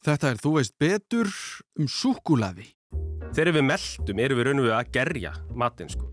Þetta 0.00 0.30
er 0.32 0.38
Þú 0.40 0.50
veist 0.54 0.72
betur 0.80 1.28
um 1.76 1.88
súkulaði. 1.90 2.70
Þegar 3.36 3.52
við 3.58 3.66
meldum 3.68 4.22
erum 4.24 4.38
við 4.38 4.46
raun 4.48 4.62
og 4.62 4.64
við 4.64 4.72
að 4.78 4.92
gerja 4.96 5.32
matinn 5.52 5.92
sko. 5.92 6.08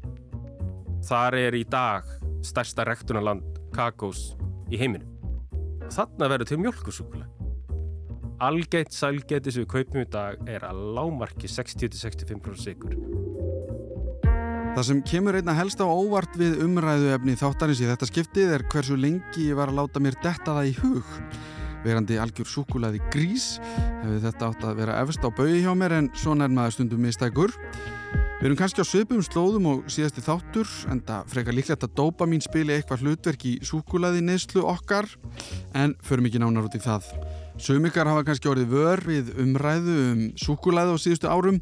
Þar 1.08 1.38
er 1.40 1.56
í 1.56 1.64
dag 1.64 2.10
stærsta 2.44 2.84
rektunarland 2.84 3.62
kakós 3.72 4.34
í 4.68 4.82
heiminum. 4.82 5.08
Þannig 5.88 6.34
verður 6.34 6.52
til 6.52 6.60
mjölkusúkulag. 6.66 7.32
Algeitt 8.44 8.92
sælgeiti 8.92 9.56
sem 9.56 9.64
við 9.64 9.72
kaupum 9.72 10.04
í 10.04 10.10
dag 10.14 10.44
er 10.52 10.68
að 10.68 10.84
lámarki 10.98 11.48
60-65% 11.48 12.60
sigur. 12.60 13.00
Það 14.76 14.84
sem 14.92 15.00
kemur 15.10 15.40
einna 15.40 15.56
helst 15.58 15.80
á 15.80 15.88
óvart 15.88 16.36
við 16.38 16.60
umræðu 16.68 17.16
efni 17.16 17.40
þáttarins 17.40 17.80
í 17.82 17.88
þetta 17.88 18.12
skiptið 18.12 18.58
er 18.60 18.68
hversu 18.68 19.00
lengi 19.00 19.48
ég 19.48 19.58
var 19.58 19.72
að 19.72 19.80
láta 19.80 20.04
mér 20.04 20.20
detta 20.20 20.60
það 20.60 20.76
í 20.76 20.82
hug 20.84 21.16
verandi 21.88 22.20
algjör 22.22 22.50
súkulaði 22.52 23.02
grís. 23.14 23.58
Hefur 24.04 24.24
þetta 24.28 24.52
átt 24.52 24.68
að 24.68 24.82
vera 24.84 25.00
efst 25.04 25.24
á 25.24 25.30
baui 25.32 25.62
hjá 25.64 25.72
mér 25.78 25.98
en 26.02 26.12
svona 26.18 26.48
er 26.48 26.54
maður 26.54 26.78
stundum 26.78 27.08
mistækur. 27.08 27.56
Við 28.38 28.52
erum 28.52 28.58
kannski 28.60 28.84
á 28.86 28.86
söpum 28.86 29.22
slóðum 29.26 29.66
og 29.66 29.88
síðasti 29.90 30.22
þáttur 30.22 30.70
en 30.94 31.00
það 31.02 31.32
frekar 31.32 31.56
líklegt 31.58 31.86
að 31.88 31.96
dópa 31.98 32.28
mín 32.30 32.44
spili 32.46 32.76
eitthvað 32.76 33.02
hlutverk 33.02 33.46
í 33.50 33.54
súkulaði 33.66 34.22
neyslu 34.22 34.62
okkar. 34.62 35.10
En 35.74 35.96
förum 36.06 36.28
ekki 36.30 36.44
nánar 36.44 36.68
út 36.68 36.78
í 36.78 36.82
það. 36.84 37.08
Sumikar 37.58 38.06
hafa 38.06 38.22
kannski 38.28 38.52
orðið 38.52 38.76
vör 38.76 39.02
við 39.08 39.32
umræðu 39.42 39.96
um 40.12 40.20
súkulaði 40.38 40.94
á 40.94 40.98
síðustu 41.02 41.32
árum. 41.34 41.58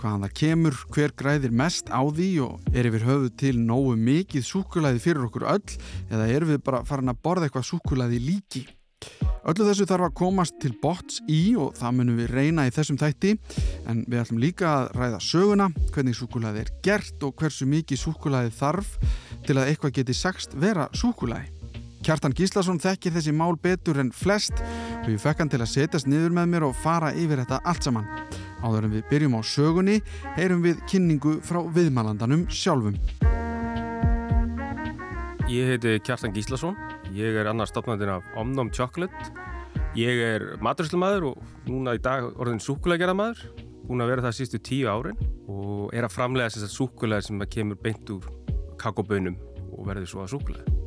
Hvaðan 0.00 0.26
það 0.26 0.34
kemur, 0.40 0.80
hver 0.96 1.14
græðir 1.14 1.54
mest 1.54 1.94
á 1.94 2.02
því 2.02 2.30
og 2.42 2.72
er 2.74 2.90
yfir 2.90 3.06
höfu 3.06 3.30
til 3.38 3.54
nógu 3.62 3.94
mikið 3.94 4.48
súkulaði 4.50 5.04
fyrir 5.06 5.28
okkur 5.28 5.46
öll? 5.54 5.78
Eða 6.10 6.26
er 6.26 6.48
við 6.50 6.58
bara 6.66 6.82
farin 6.88 7.14
að 7.14 7.22
borða 7.22 7.46
eitthvað 7.46 7.70
súkulaði 7.70 8.18
líki 8.26 8.66
Öllu 9.46 9.62
þessu 9.68 9.84
þarf 9.86 10.08
að 10.08 10.14
komast 10.18 10.56
til 10.62 10.72
bots 10.82 11.20
í 11.30 11.54
og 11.60 11.76
það 11.78 11.92
munum 11.98 12.16
við 12.18 12.32
reyna 12.34 12.64
í 12.66 12.72
þessum 12.74 12.96
þætti 12.98 13.36
en 13.86 14.00
við 14.08 14.22
ætlum 14.24 14.40
líka 14.42 14.70
að 14.72 14.88
ræða 14.96 15.20
söguna, 15.22 15.68
hvernig 15.94 16.16
súkulaði 16.18 16.64
er 16.64 16.72
gert 16.82 17.26
og 17.26 17.36
hversu 17.38 17.68
mikið 17.70 18.00
súkulaði 18.00 18.50
þarf 18.58 18.96
til 19.46 19.54
að 19.54 19.70
eitthvað 19.70 19.94
geti 20.00 20.16
sagst 20.18 20.56
vera 20.58 20.88
súkulaði. 20.90 21.52
Kjartan 22.06 22.34
Gíslason 22.38 22.82
þekkir 22.82 23.14
þessi 23.16 23.34
mál 23.34 23.54
betur 23.58 24.02
en 24.02 24.10
flest 24.14 24.58
og 25.04 25.08
ég 25.10 25.22
fekk 25.22 25.44
hann 25.44 25.54
til 25.54 25.62
að 25.62 25.72
setjast 25.72 26.10
niður 26.10 26.34
með 26.34 26.50
mér 26.52 26.66
og 26.66 26.76
fara 26.82 27.12
yfir 27.14 27.42
þetta 27.42 27.62
allt 27.66 27.86
saman. 27.86 28.10
Áður 28.66 28.88
en 28.88 28.94
við 28.98 29.08
byrjum 29.12 29.38
á 29.38 29.40
sögunni 29.46 30.00
heyrum 30.38 30.62
við 30.66 30.82
kynningu 30.90 31.38
frá 31.46 31.62
viðmælandanum 31.62 32.46
sjálfum. 32.50 32.98
Ég 35.46 35.68
heiti 35.70 36.00
Kjartan 36.02 36.32
Gíslason 36.34 36.74
Ég 37.14 37.36
er 37.38 37.46
annar 37.46 37.68
stopnandinn 37.70 38.10
af 38.10 38.24
Omnum 38.34 38.66
Chocolate. 38.74 39.28
Ég 39.94 40.18
er 40.18 40.44
maturíslumæður 40.58 41.28
og 41.28 41.68
núna 41.68 41.94
í 41.94 42.00
dag 42.02 42.26
orðin 42.34 42.58
súkulægerðamæður. 42.64 43.44
Búin 43.86 44.02
að 44.02 44.10
vera 44.10 44.24
það 44.26 44.34
sístu 44.40 44.58
tíu 44.58 44.90
árin 44.90 45.20
og 45.46 45.94
er 45.94 46.08
að 46.08 46.16
framlega 46.16 46.50
þessar 46.50 46.72
súkulæðir 46.74 47.28
sem 47.28 47.46
kemur 47.54 47.78
beint 47.78 48.10
úr 48.10 48.26
kakobönum 48.82 49.38
og 49.70 49.86
verður 49.86 50.10
svo 50.10 50.24
að 50.24 50.34
súkulæði. 50.34 50.85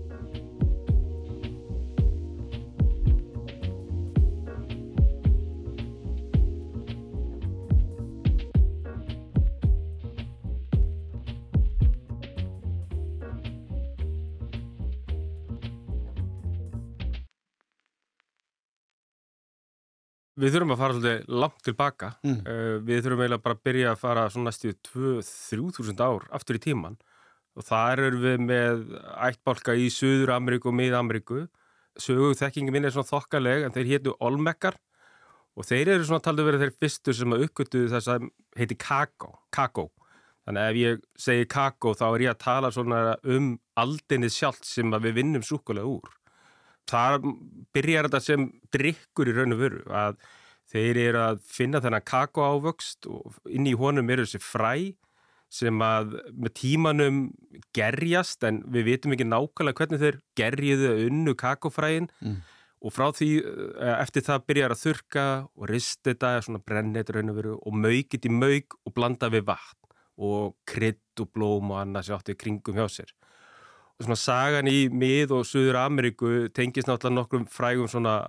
Við 20.40 20.54
þurfum 20.56 20.74
að 20.74 20.80
fara 20.80 20.96
svolítið 20.96 21.38
langt 21.42 21.64
tilbaka. 21.68 22.10
Mm. 22.24 22.36
Uh, 22.48 22.76
við 22.88 23.02
þurfum 23.04 23.24
eiginlega 23.24 23.44
bara 23.44 23.58
að 23.58 23.64
byrja 23.68 23.92
að 23.92 24.02
fara 24.04 24.26
svona 24.32 24.52
næstu 24.52 24.74
2-3.000 24.88 26.04
ár 26.06 26.28
aftur 26.38 26.60
í 26.60 26.64
tíman 26.64 27.00
og 27.60 27.66
þar 27.68 28.04
eru 28.06 28.20
við 28.24 28.44
með 28.46 28.84
ættbálka 29.28 29.76
í 29.76 29.90
Suður 29.92 30.36
Ameríku 30.38 30.72
og 30.72 30.78
Mið-Ameríku. 30.80 31.48
Sögu 32.00 32.32
þekkingi 32.40 32.72
minn 32.72 32.88
er 32.88 32.94
svona 32.96 33.10
þokkaleg 33.10 33.66
en 33.66 33.76
þeir 33.76 33.90
héttu 33.90 34.14
Olmekkar 34.24 34.78
og 35.60 35.68
þeir 35.68 35.96
eru 35.98 36.08
svona 36.08 36.24
taldu 36.24 36.46
verið 36.48 36.64
þeir 36.64 36.78
fyrstu 36.86 37.16
sem 37.18 37.36
að 37.36 37.48
uppgötu 37.50 37.82
þess 37.92 38.14
að 38.14 38.30
heiti 38.56 38.78
kakó. 38.80 39.34
kakó. 39.52 39.90
Þannig 40.48 40.62
að 40.62 40.70
ef 40.70 40.80
ég 40.80 41.04
segi 41.20 41.50
kakó 41.52 41.92
þá 41.98 42.06
er 42.14 42.24
ég 42.30 42.38
að 42.38 42.44
tala 42.46 42.72
svona 42.72 43.02
um 43.28 43.52
aldinni 43.82 44.32
sjálft 44.32 44.64
sem 44.70 44.96
við 45.04 45.20
vinnum 45.20 45.44
súkulega 45.44 45.90
úr 45.90 46.16
þar 46.90 47.20
byrjar 47.76 48.10
þetta 48.10 48.22
sem 48.24 48.46
drikkur 48.74 49.30
í 49.30 49.36
raun 49.36 49.56
og 49.56 49.62
veru 49.62 49.82
að 49.94 50.20
þeir 50.70 51.00
eru 51.02 51.22
að 51.24 51.44
finna 51.50 51.82
þennan 51.84 52.06
kakóávöxt 52.08 53.10
og 53.10 53.38
inn 53.50 53.68
í 53.70 53.76
honum 53.78 54.10
eru 54.14 54.26
þessi 54.28 54.42
fræ 54.44 54.74
sem 55.50 55.82
að 55.82 56.14
með 56.38 56.54
tímanum 56.60 57.20
gerjast 57.76 58.46
en 58.46 58.62
við 58.70 58.92
vitum 58.92 59.16
ekki 59.16 59.26
nákvæmlega 59.26 59.82
hvernig 59.82 60.04
þeir 60.04 60.20
gerjiðu 60.38 60.92
unnu 61.08 61.34
kakófræin 61.40 62.10
mm. 62.22 62.36
og 62.86 62.94
frá 62.94 63.08
því 63.18 63.30
eh, 63.42 63.96
eftir 63.96 64.28
það 64.28 64.46
byrjar 64.52 64.76
að 64.76 64.84
þurka 64.84 65.26
og 65.50 65.70
rist 65.74 66.04
þetta, 66.06 66.36
svona 66.46 66.62
og 66.62 67.40
veru 67.40 67.58
og 67.58 67.80
maukit 67.86 68.30
í 68.30 68.34
mauk 68.34 68.78
og 68.86 68.94
blanda 68.94 69.32
við 69.34 69.48
vatn 69.50 69.98
og 70.20 70.54
krydd 70.70 71.24
og 71.24 71.32
blóm 71.34 71.74
og 71.74 71.82
annað 71.82 72.08
sem 72.10 72.20
átti 72.20 72.38
kringum 72.38 72.78
hjá 72.78 72.86
sér 73.00 73.16
svona 74.00 74.16
sagan 74.20 74.70
í 74.72 74.88
mið 74.92 75.34
og 75.36 75.48
Suður 75.48 75.82
Ameríku 75.82 76.30
tengist 76.56 76.88
náttúrulega 76.88 77.18
nokkrum 77.18 77.48
frægum 77.52 77.90
svona 77.92 78.22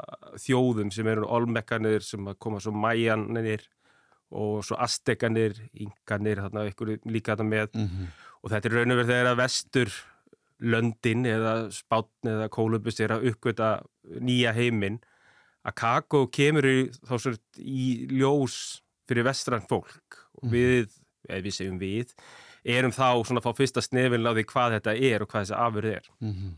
þjóðum 0.43 0.91
sem 0.95 1.07
eru 1.11 1.29
olmekkanir 1.31 2.03
sem 2.03 2.27
koma 2.43 2.59
svo 2.63 2.73
mæjanir 2.75 3.63
og 4.31 4.65
svo 4.67 4.79
astekanir, 4.83 5.57
ynganir 5.75 6.43
þarna 6.45 6.67
ykkur 6.71 6.97
líka 7.11 7.35
þetta 7.35 7.47
með 7.47 7.69
mm 7.75 7.87
-hmm. 7.87 8.11
og 8.43 8.51
þetta 8.51 8.69
er 8.69 8.75
raun 8.75 8.93
og 8.93 8.99
verið 8.99 9.13
þegar 9.13 9.31
að 9.31 9.41
vestur 9.43 9.93
löndin 10.61 11.27
eða 11.27 11.55
spátn 11.73 12.29
eða 12.35 12.49
kólubus 12.49 13.01
er 13.01 13.15
að 13.15 13.31
uppgöta 13.31 13.71
nýja 14.21 14.53
heiminn 14.53 15.01
að 15.65 15.75
kakó 15.75 16.27
kemur 16.27 16.67
í, 16.67 16.91
í 17.59 18.07
ljós 18.11 18.83
fyrir 19.09 19.25
vestran 19.25 19.67
fólk 19.69 20.21
og 20.41 20.45
mhm. 20.47 20.53
við, 20.53 20.89
eða 21.29 21.43
við 21.45 21.55
segjum 21.55 21.79
við 21.79 22.15
erum 22.65 22.93
þá 22.93 23.25
svona 23.25 23.41
að 23.41 23.47
fá 23.47 23.57
fyrsta 23.57 23.85
snefilin 23.85 24.29
á 24.29 24.37
því 24.37 24.45
hvað 24.53 24.77
þetta 24.79 24.97
er 25.11 25.23
og 25.23 25.31
hvað 25.31 25.47
þessi 25.47 25.57
afurð 25.57 25.95
er. 25.95 26.11
Mm 26.21 26.33
-hmm. 26.35 26.55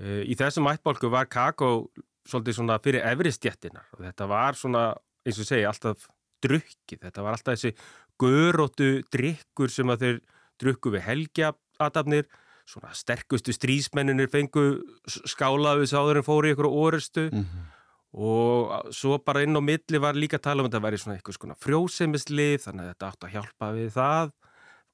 uh, 0.00 0.22
í 0.24 0.34
þessum 0.34 0.70
ættbólku 0.70 1.10
var 1.10 1.26
kakó 1.26 1.88
svolítið 2.28 2.54
svona 2.58 2.78
fyrir 2.78 3.04
efristjettinar 3.04 3.86
og 3.92 4.04
þetta 4.04 4.26
var 4.26 4.54
svona, 4.54 4.94
eins 5.26 5.38
og 5.38 5.46
segja, 5.46 5.68
alltaf 5.68 6.08
drukkið. 6.42 7.00
Þetta 7.00 7.22
var 7.22 7.36
alltaf 7.36 7.54
þessi 7.54 7.74
göróttu 8.20 9.02
drikkur 9.12 9.70
sem 9.70 9.90
að 9.90 10.00
þeir 10.04 10.20
drukku 10.62 10.92
við 10.94 11.06
helgjaadafnir, 11.08 12.26
svona 12.64 12.94
sterkustu 12.96 13.52
strísmenninir 13.52 14.30
fengu 14.32 14.80
skálaðu 15.04 15.88
sáður 15.90 16.22
en 16.22 16.26
fóru 16.26 16.52
ykkur 16.54 16.68
á 16.70 16.72
orustu 16.72 17.28
mm 17.28 17.42
-hmm. 17.44 17.66
og 18.12 18.94
svo 18.94 19.18
bara 19.18 19.42
inn 19.42 19.56
á 19.56 19.60
milli 19.60 19.98
var 20.00 20.14
líka 20.14 20.38
tala 20.38 20.62
um 20.62 20.68
að 20.68 20.72
þetta 20.72 20.86
væri 20.86 20.98
svona 20.98 21.16
eitthvað 21.16 21.36
svona 21.36 21.60
frjósemisli 21.60 22.48
þannig 22.64 22.84
að 22.84 22.88
þetta 22.88 23.08
átt 23.08 23.24
að 23.24 23.32
hjálpa 23.34 23.72
við 23.72 23.90
það 23.92 24.32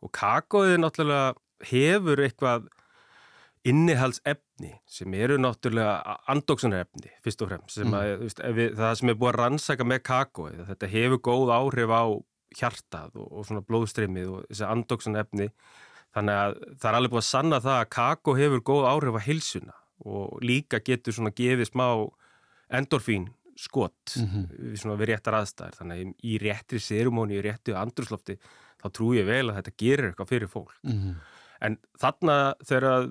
og 0.00 0.12
kakóið 0.16 0.76
náttúrulega 0.80 1.34
hefur 1.70 2.22
eitthvað 2.24 2.68
innihaldsefni 3.68 4.72
sem 4.88 5.14
eru 5.14 5.36
náttúrulega 5.40 6.16
andóksunarefni 6.32 7.12
fyrst 7.24 7.44
og 7.44 7.50
fremst 7.50 7.82
mm. 7.84 7.96
að, 7.96 8.12
veist, 8.22 8.40
við, 8.56 8.72
það 8.78 8.94
sem 9.00 9.12
er 9.12 9.18
búið 9.20 9.32
að 9.32 9.38
rannsaka 9.42 9.86
með 9.86 10.02
kakóið 10.08 10.62
þetta 10.70 10.90
hefur 10.94 11.22
góð 11.28 11.52
áhrif 11.58 11.92
á 11.92 12.04
hjartað 12.56 13.20
og, 13.20 13.28
og 13.28 13.46
svona 13.46 13.64
blóðstreymið 13.68 14.32
og 14.32 14.46
þessi 14.48 14.66
andóksunarefni 14.66 15.50
þannig 16.16 16.40
að 16.40 16.56
það 16.80 16.88
er 16.90 16.98
alveg 16.98 17.12
búið 17.12 17.22
að 17.22 17.28
sanna 17.28 17.60
það 17.66 17.82
að 17.82 17.92
kakó 17.96 18.36
hefur 18.38 18.64
góð 18.70 18.88
áhrif 18.90 19.20
á 19.20 19.26
hilsuna 19.26 19.76
og 20.08 20.40
líka 20.40 20.80
getur 20.82 21.14
svona 21.14 21.34
gefið 21.36 21.68
smá 21.68 21.86
endorfín 22.80 23.28
skott 23.60 24.16
mm 24.16 24.26
-hmm. 24.48 24.96
við 24.96 25.06
réttar 25.12 25.36
aðstæðir 25.36 25.76
þannig 25.76 26.00
að 26.00 26.14
í 26.24 26.38
réttri 26.40 26.80
sérumóni, 26.80 27.36
í 27.36 27.44
réttu 27.44 27.76
andruslofti 27.76 28.38
þá 28.80 28.88
trú 28.96 29.12
ég 29.16 29.28
vel 29.28 29.50
að 29.50 29.60
þetta 29.60 29.76
gerir 29.82 30.08
eitthvað 30.10 30.32
fyrir 30.32 30.50
fólk. 30.50 30.74
Mm 30.86 30.96
-hmm. 30.96 31.14
en 31.60 31.76
þarna 32.00 32.36
þegar 32.64 33.10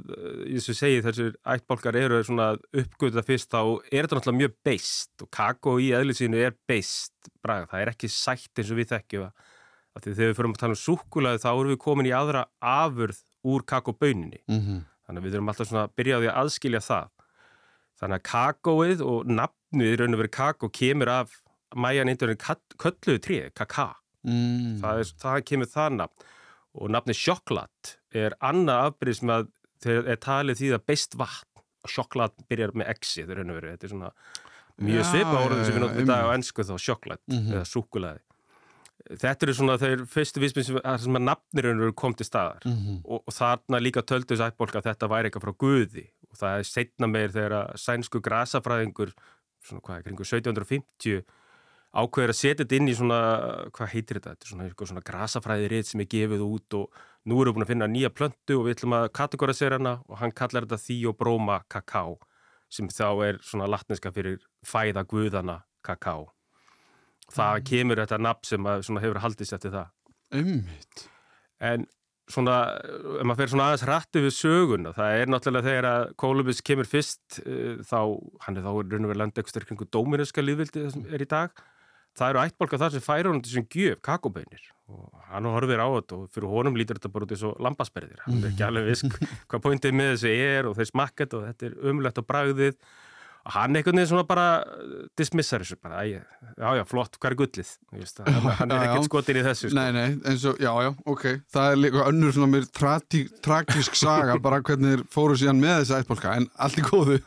ég 0.49 0.63
segi 0.65 1.03
þessir 1.05 1.35
ættbólkar 1.45 1.95
eru 1.95 2.23
svona 2.23 2.57
uppgöða 2.73 3.23
fyrst 3.25 3.51
þá 3.53 3.61
er 3.91 4.07
þetta 4.07 4.17
náttúrulega 4.17 4.41
mjög 4.41 4.55
beist 4.65 5.21
og 5.21 5.29
kakó 5.29 5.77
í 5.77 5.91
eðlisínu 5.93 6.41
er 6.41 6.55
beist 6.67 7.13
braga, 7.43 7.67
það 7.69 7.81
er 7.81 7.93
ekki 7.93 8.09
sætt 8.09 8.57
eins 8.57 8.71
og 8.71 8.77
við 8.81 8.91
þekkjum 8.95 9.29
að 9.29 9.33
þegar 9.99 10.29
við 10.29 10.37
förum 10.37 10.55
að 10.55 10.61
tala 10.63 10.75
um 10.77 10.83
súkulaði 10.83 11.43
þá 11.43 11.51
erum 11.51 11.73
við 11.73 11.83
komin 11.83 12.09
í 12.09 12.15
aðra 12.15 12.45
afurð 12.59 13.21
úr 13.43 13.63
kakóbauninni 13.65 14.41
mm 14.47 14.59
-hmm. 14.59 14.83
þannig 15.05 15.19
að 15.19 15.25
við 15.25 15.33
þurfum 15.33 15.49
alltaf 15.53 15.67
svona 15.67 15.83
að 15.83 15.95
byrja 15.95 16.17
á 16.17 16.19
því 16.19 16.29
að 16.29 16.39
aðskilja 16.41 16.81
það. 16.81 17.07
Þannig 17.99 18.15
að 18.15 18.27
kakóið 18.31 19.01
og 19.03 19.25
nafnið 19.27 19.95
raun 19.99 20.13
og 20.13 20.19
verið 20.21 20.31
kakó 20.31 20.69
kemur 20.71 21.09
af 21.09 21.41
mæjan 21.75 22.09
einhverjum 22.09 22.39
kölluðu 22.77 23.19
tríð, 23.19 23.49
kaka 23.53 23.95
mm. 24.27 24.79
það, 24.81 24.99
er, 25.03 25.13
það 25.23 25.39
kemur 25.51 25.71
það 25.73 25.95
nafn 25.99 26.27
og 26.79 26.91
nafni 26.93 27.15
sjokklat 27.17 27.95
er 28.13 28.35
annað 28.45 28.89
afbyrð 28.89 29.17
sem 29.19 29.33
að 29.33 29.47
þeir 29.83 30.09
er 30.13 30.19
talið 30.21 30.59
því 30.59 30.71
að 30.75 30.85
beist 30.91 31.15
vatn 31.19 31.63
og 31.85 31.89
sjokklat 31.93 32.33
byrjar 32.51 32.73
með 32.75 32.89
exi 32.93 33.23
þetta 33.25 33.85
er 33.87 33.91
svona 33.93 34.11
mjög 34.79 35.05
svipa 35.09 35.37
orðin 35.45 35.65
sem 35.65 35.75
við 35.77 35.83
notum 35.85 36.03
í 36.03 36.07
dag 36.09 36.25
á 36.27 36.35
ennsku 36.35 36.63
þá 36.67 36.75
sjokklætt 36.79 37.23
Mhm. 37.27 37.53
eða 37.55 37.65
súkulaði 37.67 38.21
þetta 39.09 39.43
eru 39.47 39.53
svona 39.55 39.77
þeir 39.79 40.03
fyrstu 40.11 40.41
vísminn 40.43 40.65
sem, 40.67 40.77
að 40.83 41.07
nafnirinn 41.23 41.79
eru 41.81 41.93
kom 41.93 42.13
til 42.13 42.27
staðar 42.27 42.63
Mhm. 42.67 43.01
og, 43.05 43.23
og 43.25 43.33
þarna 43.33 43.79
líka 43.81 44.03
töldu 44.03 44.35
þess 44.35 44.51
ættbólk 44.51 44.75
að 44.75 44.87
þetta 44.91 45.09
væri 45.09 45.29
eitthvað 45.31 45.47
frá 45.47 45.55
Guði 45.57 46.05
og 46.29 46.37
það 46.37 46.59
er 46.59 46.63
setna 46.69 47.07
meir 47.09 47.29
þegar 47.33 47.55
að 47.63 47.77
sænsku 47.81 48.21
grasafræðingur 48.21 49.13
svona 49.63 49.81
hvað, 49.81 50.03
kringu 50.05 50.23
1750 50.27 51.23
ákveður 51.89 52.33
að 52.33 52.37
setja 52.37 52.63
þetta 52.63 52.77
inn 52.77 52.89
í 52.91 52.95
svona 52.97 53.19
hvað 53.73 53.91
heitir 53.93 54.19
þetta, 54.19 54.33
þetta 54.35 54.45
er 54.45 54.51
svona, 54.53 54.65
eitthvað 54.69 54.91
svona 54.91 55.05
grasafræðirít 55.09 55.89
sem 55.89 56.03
er 56.03 56.09
gefið 56.13 56.43
út 56.45 56.77
og 56.77 57.03
nú 57.25 57.39
erum 57.41 57.53
við 57.53 57.57
búin 57.57 57.65
að 57.65 57.71
finna 57.73 57.89
nýja 57.89 58.11
plöntu 58.13 58.59
og 58.59 58.65
við 58.67 58.77
ætlum 58.77 58.97
að 58.99 59.07
kategorisera 59.17 59.79
hana 59.79 59.95
og 60.05 60.19
hann 60.21 60.35
kallar 60.37 60.67
þetta 60.67 60.83
Theobroma 60.85 61.61
kakao 61.71 62.19
sem 62.69 62.89
þá 62.93 63.07
er 63.25 63.39
svona 63.41 63.69
latneska 63.69 64.13
fyrir 64.13 64.37
fæða 64.61 65.05
guðana 65.09 65.63
kakao 65.81 66.29
það 67.33 67.63
kemur 67.69 68.03
þetta 68.03 68.21
nafn 68.21 68.45
sem 68.45 68.69
að, 68.69 68.83
svona, 68.85 69.01
hefur 69.01 69.23
haldist 69.23 69.57
eftir 69.57 69.73
það 69.73 69.89
Einmitt. 70.29 71.07
En 71.59 71.87
svona, 72.29 72.59
ef 73.17 73.25
maður 73.25 73.41
fer 73.41 73.51
svona 73.53 73.67
aðeins 73.69 73.85
rætti 73.89 74.21
við 74.23 74.35
söguna, 74.37 74.93
það 74.95 75.15
er 75.17 75.31
náttúrulega 75.33 75.67
þegar 75.67 75.87
að 75.89 76.05
Kolumbus 76.21 76.61
kemur 76.65 76.89
fyrst, 76.89 77.39
uh, 77.41 77.79
þá, 77.85 77.99
hann 78.45 78.59
er 78.59 78.65
þá 78.65 78.71
raun 78.71 79.07
og 79.07 79.11
verið 79.11 79.21
landa 79.23 79.41
eitthvað 79.41 79.67
kringu 79.69 79.89
dóminuska 79.89 80.45
líðvildi 80.45 80.85
sem 80.93 81.07
er 81.09 81.25
í 81.25 81.29
dag. 81.29 81.63
Það 82.19 82.33
eru 82.33 82.41
ættbólka 82.43 82.79
þar 82.81 82.93
sem 82.95 83.03
færa 83.03 83.31
honum 83.31 83.43
sem 83.47 83.65
gjöf, 83.71 84.01
kakobeinir. 84.03 84.63
Og 84.89 85.25
hann 85.29 85.45
horfir 85.47 85.79
á 85.79 85.87
þetta 85.87 86.17
og 86.17 86.31
fyrir 86.33 86.51
honum 86.51 86.79
lítur 86.79 86.97
þetta 86.97 87.11
bara 87.13 87.27
út 87.27 87.33
eins 87.35 87.45
og 87.47 87.59
lambasperðir. 87.63 88.23
Hann 88.25 88.41
er 88.41 88.49
ekki 88.49 88.65
alveg 88.65 88.89
viss 88.89 89.05
hvað 89.49 89.63
pointið 89.67 89.95
með 89.95 90.11
þessu 90.15 90.33
er 90.49 90.69
og 90.69 90.75
þeir 90.79 90.89
smakket 90.89 91.35
og 91.37 91.45
þetta 91.47 91.69
er 91.69 91.77
umlegt 91.91 92.19
á 92.19 92.23
bragðið. 92.25 92.79
Og 93.49 93.53
hann 93.55 93.73
einhvern 93.79 93.97
veginn 93.97 94.09
svona 94.11 94.23
bara 94.29 94.43
uh, 94.61 95.07
dismissar 95.17 95.63
þessu 95.65 95.79
bara, 95.81 96.03
æ, 96.05 96.19
já, 96.21 96.67
já, 96.77 96.83
flott, 96.85 97.15
hvað 97.17 97.31
er 97.31 97.35
gullið? 97.39 97.71
Veist, 97.97 98.19
hann, 98.21 98.49
hann 98.59 98.73
er 98.75 98.83
ekkert 98.85 99.07
skotin 99.09 99.39
í 99.39 99.43
þessu. 99.47 99.71
sko. 99.71 99.77
Nei, 99.79 99.87
nei, 99.95 100.07
eins 100.29 100.45
og, 100.45 100.59
já, 100.61 100.69
já, 100.85 100.91
ok 101.09 101.25
Það 101.55 101.69
er 101.73 101.79
líka 101.81 102.03
önnur 102.11 102.35
svona 102.35 102.51
mér 102.53 102.67
tragisk 103.41 103.97
saga 103.97 104.35
bara 104.43 104.61
hvernig 104.61 104.93
þeir 104.99 105.03
fóru 105.13 105.37
síðan 105.41 105.63
með 105.63 105.79
þessa 105.81 105.99
ættbólka 106.03 106.35
en 106.37 106.47
allt 106.61 106.77
í 106.77 106.85
góðu. 106.85 107.17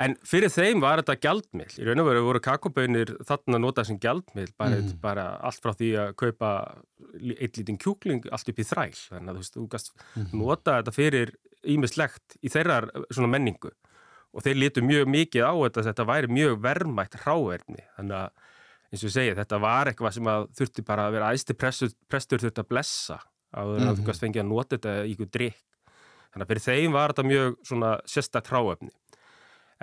En 0.00 0.16
fyrir 0.26 0.52
þeim 0.54 0.80
var 0.82 1.02
þetta 1.02 1.18
gjaldmiðl. 1.26 1.76
Í 1.80 1.86
raun 1.90 2.02
og 2.02 2.08
veru 2.08 2.24
voru 2.30 2.42
kakobönir 2.44 3.12
þarna 3.28 3.60
notað 3.62 3.90
sem 3.90 4.00
gjaldmiðl, 4.00 4.54
bara, 4.58 4.80
Mhm. 4.80 4.96
bara 5.04 5.24
allt 5.44 5.60
frá 5.62 5.74
því 5.76 5.90
að 6.00 6.14
kaupa 6.16 6.50
einn 7.14 7.52
lítinn 7.58 7.78
kjúkling 7.78 8.24
allt 8.32 8.48
upp 8.48 8.58
í 8.58 8.64
þræl. 8.66 8.94
Þannig 9.10 9.28
að 9.30 9.34
þú 9.36 9.42
veist, 9.44 9.54
þú 9.60 9.68
gast 9.68 9.92
Mhm. 10.16 10.38
nota 10.40 10.78
þetta 10.82 10.92
fyrir 10.94 11.34
ímislegt 11.64 12.36
í 12.42 12.48
þeirrar 12.52 12.88
svona 13.12 13.28
menningu. 13.28 13.70
Og 14.34 14.42
þeir 14.42 14.56
lítu 14.58 14.82
mjög 14.82 15.06
mikið 15.14 15.44
á 15.46 15.52
þetta, 15.54 15.84
þetta 15.90 16.06
væri 16.10 16.26
mjög 16.34 16.56
verðmætt 16.64 17.14
hráverðni. 17.22 17.84
Þannig 17.98 18.16
að, 18.18 18.30
eins 18.90 19.04
og 19.04 19.08
ég 19.08 19.14
segi, 19.14 19.34
þetta 19.38 19.60
var 19.62 19.86
eitthvað 19.92 20.12
sem 20.16 20.30
að 20.32 20.48
þurfti 20.58 20.84
bara 20.88 21.06
að 21.08 21.12
vera 21.18 21.30
æsti 21.36 21.54
prestur, 21.54 21.92
prestur 22.10 22.38
þurfti 22.42 22.64
að 22.64 22.68
blessa 22.72 23.20
að 23.54 23.78
Mhm. 23.78 23.94
þú 24.00 24.04
gast 24.08 24.20
fengið 24.24 24.42
að 24.42 24.48
nota 24.50 24.76
þetta 24.76 24.94
í 25.06 25.14
ykkur 25.14 25.30
drikk. 25.30 25.62
Þannig 26.34 26.44
að 26.44 26.50
fyrir 26.50 26.66
þeim 26.66 26.92
var 26.92 27.12
þetta 27.12 27.28
mjög 27.30 27.56
svona 27.62 27.90
sérstætt 28.10 28.48
hráefni. 28.50 28.90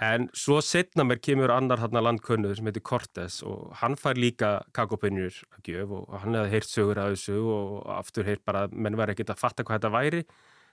En 0.01 0.29
svo 0.33 0.57
setna 0.63 1.03
mér 1.03 1.19
kemur 1.21 1.51
annar 1.51 1.77
hann 1.79 1.91
landkönnuður 1.91 2.55
sem 2.57 2.65
heitir 2.65 2.81
Cortés 2.81 3.41
og 3.43 3.73
hann 3.81 3.95
fær 3.95 4.15
líka 4.15 4.63
kakopinjur 4.73 5.31
að 5.55 5.63
gjöf 5.67 5.91
og 5.91 6.19
hann 6.23 6.33
hefði 6.33 6.49
heyrt 6.51 6.69
sögur 6.71 6.97
af 6.97 7.11
þessu 7.13 7.37
og 7.53 7.85
aftur 7.99 8.23
heyrt 8.25 8.43
bara 8.45 8.67
að 8.67 8.73
menn 8.73 8.95
var 8.97 9.07
ekkert 9.07 9.29
að 9.29 9.37
fatta 9.43 9.63
hvað 9.63 9.79
þetta 9.79 9.91
væri. 9.95 10.25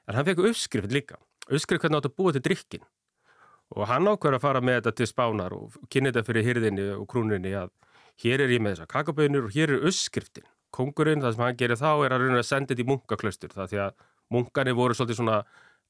En 0.09 0.15
hann 0.15 0.25
fekk 0.25 0.39
uppskrift 0.49 0.91
líka. 0.95 1.19
Uppskrift 1.51 1.83
hvernig 1.83 1.99
átt 2.01 2.09
að 2.11 2.17
búa 2.17 2.33
til 2.33 2.41
drikkin. 2.47 2.83
Og 3.77 3.85
hann 3.91 4.09
ákveður 4.09 4.39
að 4.39 4.45
fara 4.45 4.61
með 4.65 4.79
þetta 4.79 4.95
til 4.97 5.09
spánar 5.11 5.55
og 5.57 5.75
kynni 5.93 6.13
þetta 6.13 6.25
fyrir 6.25 6.47
hyrðinni 6.47 6.87
og 6.95 7.09
krúninni 7.11 7.53
að 7.59 7.73
hér 8.23 8.45
er 8.45 8.53
ég 8.55 8.63
með 8.65 8.79
þessa 8.79 8.93
kakopinjur 8.95 9.49
og 9.49 9.55
hér 9.55 9.75
er 9.75 9.85
uppskriftin. 9.91 10.47
Kongurinn, 10.75 11.23
það 11.25 11.35
sem 11.35 11.45
hann 11.45 11.59
gerir 11.59 11.81
þá 11.81 11.91
er 11.93 12.15
að 12.15 12.25
rauna 12.25 12.41
að 12.41 12.49
senda 12.49 12.73
þetta 12.73 12.85
í 12.85 12.89
munkaklaustur. 12.89 13.53
Það 13.55 13.71
því 13.73 13.81
að 13.85 14.07
munkanir 14.35 14.77
voru 14.77 14.97
svolítið 14.97 15.21
svona 15.21 15.39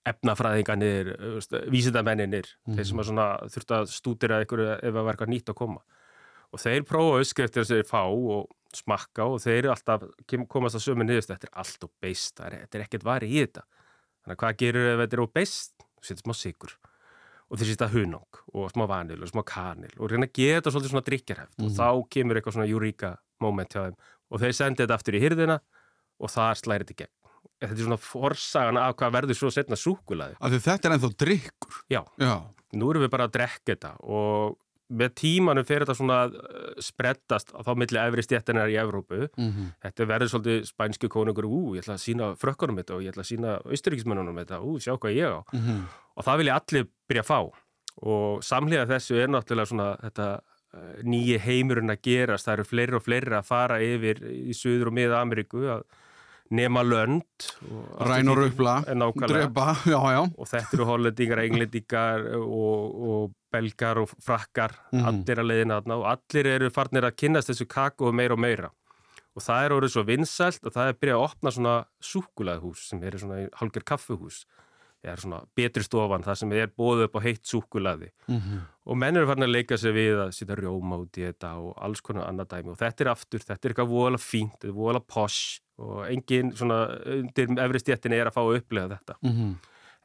efnafræðinganir, 0.08 1.10
vísindamenninir, 1.72 2.50
þeir 2.70 2.86
sem 2.86 3.00
að 3.02 3.08
svona 3.10 3.26
þurftu 3.50 3.76
að 3.76 3.88
stúdira 3.92 4.42
ykkur 4.44 4.62
ef 4.76 4.94
var 4.94 5.10
eitthvað 5.12 5.32
nýtt 5.34 5.50
að 5.52 5.58
koma. 5.58 5.82
Og 6.54 6.62
þeir 6.62 6.86
prófa 6.88 7.18
auðskriftir 7.18 7.66
sem 7.66 7.80
þeir 7.80 7.90
fá 7.90 8.02
og 8.06 8.46
smakka 8.76 9.26
og 9.28 9.42
þeir 9.42 9.70
alltaf, 9.74 10.06
komast 10.48 10.78
að 10.78 10.86
sömu 10.86 11.04
niðurst, 11.04 11.32
þetta 11.34 11.50
er 11.50 11.58
allt 11.60 11.88
og 11.88 11.92
beist, 12.00 12.38
þetta 12.38 12.78
er 12.78 12.86
ekkert 12.86 13.04
vari 13.04 13.28
í 13.32 13.42
þetta. 13.42 13.66
Þannig 14.22 14.36
að 14.36 14.40
hvað 14.44 14.62
gerur 14.62 14.92
ef 14.94 15.02
þetta 15.02 15.18
er 15.18 15.24
og 15.24 15.34
beist? 15.34 15.74
Þú 15.98 16.08
setur 16.08 16.24
smá 16.24 16.38
sigur 16.38 16.78
og 17.48 17.58
þeir 17.60 17.70
setja 17.72 17.88
hunang 17.92 18.40
og 18.52 18.68
smá 18.72 18.84
vanil 18.90 19.22
og 19.24 19.30
smá 19.30 19.42
kanil 19.48 19.94
og 19.96 20.10
reyna 20.12 20.28
að 20.28 20.40
þetta 20.58 20.72
svolítið 20.74 20.92
svona 20.92 21.06
drikjarhæft 21.08 21.62
og 21.64 21.70
þá 21.78 21.86
kemur 22.12 22.38
eitthvað 22.40 22.56
svona 22.58 22.68
júríka 22.68 23.14
moment 23.40 23.72
hjá 23.72 23.86
þeim. 23.86 23.96
Og 24.28 24.42
þeir 24.42 24.56
sendi 24.58 24.82
þetta 24.84 24.98
aftur 24.98 25.16
í 25.16 25.22
hyrðina 25.22 25.56
og 26.18 26.32
þar 26.34 26.58
slæri 26.60 26.84
þetta 26.84 26.98
gegn. 27.04 27.14
Þetta 27.58 27.74
er 27.74 27.84
svona 27.86 28.00
forsagan 28.02 28.78
af 28.78 28.96
hvað 28.98 29.14
verður 29.16 29.38
svo 29.38 29.50
setna 29.54 29.78
súkulaði. 29.78 30.36
af 30.38 30.52
því 30.52 30.60
þetta 30.66 30.88
er 30.88 30.94
ennþá 30.96 31.10
drikkur 31.24 31.78
Já, 31.90 32.02
Já, 32.20 32.34
nú 32.78 32.90
erum 32.90 33.02
við 33.02 33.10
bara 33.14 33.26
að 33.26 33.34
drekka 33.38 33.72
þetta 33.74 33.92
og 34.04 34.58
með 34.88 35.14
tímanum 35.20 35.66
fer 35.68 35.84
þetta 35.84 35.96
svona 35.98 36.18
að 36.24 36.36
uh, 36.40 36.68
spreddast 36.82 37.52
á 37.52 37.60
þá 37.66 37.70
milli 37.80 38.00
efri 38.00 38.24
stjættinar 38.24 38.72
í 38.72 38.78
Evrópu. 38.80 39.28
Mhm. 39.36 39.70
Þetta 39.84 40.08
verður 40.08 40.32
svolítið 40.32 40.68
spænsku 40.70 41.10
konungur, 41.12 41.48
ú, 41.48 41.62
ég 41.76 41.84
ætla 41.84 41.98
að 41.98 42.04
sína 42.06 42.30
frökkunum 42.40 42.80
þetta 42.80 42.96
og 42.96 43.04
ég 43.04 43.12
ætla 43.12 43.24
að 43.26 43.30
sína 43.32 43.56
austuríkismönnunum 43.68 44.42
þetta, 44.42 44.60
ú, 44.64 44.78
sjá 44.80 44.94
hvað 44.96 45.16
ég 45.18 45.36
á. 45.36 45.40
Mhm. 45.52 45.80
Og 46.18 46.24
það 46.26 46.38
vilja 46.42 46.58
allir 46.60 46.88
byrja 47.08 47.24
að 47.24 47.30
fá. 47.30 47.40
Og 47.98 48.44
samhliða 48.46 48.86
þessu 48.88 49.18
er 49.18 49.32
náttúrulega 49.32 49.72
svona 49.72 49.88
þetta 50.02 50.28
uh, 50.40 50.98
nýji 51.04 51.38
heimurinn 51.42 51.92
að 51.92 52.02
gerast. 52.02 52.48
Það 52.48 52.56
eru 52.56 52.68
fleiri 52.72 52.98
og 52.98 53.04
fleiri 53.04 53.38
að 53.38 53.48
fara 53.48 53.80
yfir 53.82 54.22
í 54.24 54.54
Suður 54.56 54.92
og 54.92 54.98
Miða 54.98 55.20
Ameríku 55.22 55.66
að 55.68 55.84
nema 56.50 56.82
lönd. 56.82 57.22
ræn 58.00 58.28
og 58.30 58.36
rupla, 58.38 58.84
Nákvæmlega. 58.86 59.28
Drepa 59.28 59.74
Já, 59.84 60.00
já, 60.14 60.22
og 60.38 60.46
þetta 60.48 60.72
eru 60.74 60.84
hollendingar, 60.84 61.38
englendingar 61.44 62.26
og, 62.36 62.94
og 63.08 63.34
belgar 63.52 63.98
og 63.98 64.08
frakkar, 64.20 64.72
Mhm. 64.92 65.04
allir 65.06 65.36
að 65.42 65.48
leiðina 65.50 65.80
og 65.96 66.04
allir 66.06 66.46
eru 66.46 66.70
farnir 66.70 67.02
að 67.04 67.16
kynnast 67.16 67.48
þessu 67.50 67.66
kakó 67.66 68.12
meira 68.12 68.32
og 68.32 68.38
meira. 68.40 68.70
Og 69.36 69.42
það 69.42 69.64
er 69.64 69.70
orðið 69.76 69.92
svo 69.94 70.04
vinsælt 70.04 70.64
og 70.66 70.72
það 70.72 70.88
er 70.88 70.92
byrjað 70.94 71.18
að 71.18 71.28
opna 71.28 71.50
svona 71.50 71.84
súkulaðhús 72.02 72.88
sem 72.88 73.02
eru 73.04 73.18
svona 73.18 73.48
hálfur 73.60 73.84
kaffuhús 73.84 74.44
eða 75.04 75.16
svona 75.22 75.44
betri 75.54 75.82
stofan 75.86 76.24
þar 76.24 76.34
sem 76.40 76.52
er 76.52 76.66
bóðið 76.76 77.04
upp 77.04 77.14
á 77.14 77.20
heitt 77.22 77.44
súkulaði 77.46 78.08
Mhm. 78.28 78.60
og 78.86 78.96
menn 78.96 79.16
eru 79.16 79.26
farin 79.26 79.44
að 79.44 79.52
leika 79.54 79.78
sig 79.78 79.94
við 79.94 80.16
að 80.26 80.32
setja 80.34 80.56
rjóma 80.56 80.98
út 80.98 81.12
í 81.16 81.22
þetta 81.32 81.54
og 81.56 81.74
alls 81.80 82.00
konar 82.00 82.26
annað 82.28 82.48
dæmi. 82.48 82.70
Og 82.70 82.78
þetta 82.78 83.00
er 83.06 83.12
aftur, 83.14 83.38
þetta 83.38 83.64
er 83.64 83.72
eitthvað 83.74 83.92
voðalega 83.94 84.26
fínt, 84.26 84.58
þetta 84.58 84.68
er 84.68 84.72
voðalega 84.74 85.06
posh 85.06 85.60
og 85.78 86.04
engin 86.10 86.52
svona 86.58 86.78
undir 87.06 87.52
efri 87.64 87.80
stjettin 87.82 88.14
er 88.16 88.26
að 88.30 88.34
fá 88.36 88.42
að 88.44 88.60
upplega 88.60 88.98
þetta 88.98 89.18
Mhm. 89.22 89.56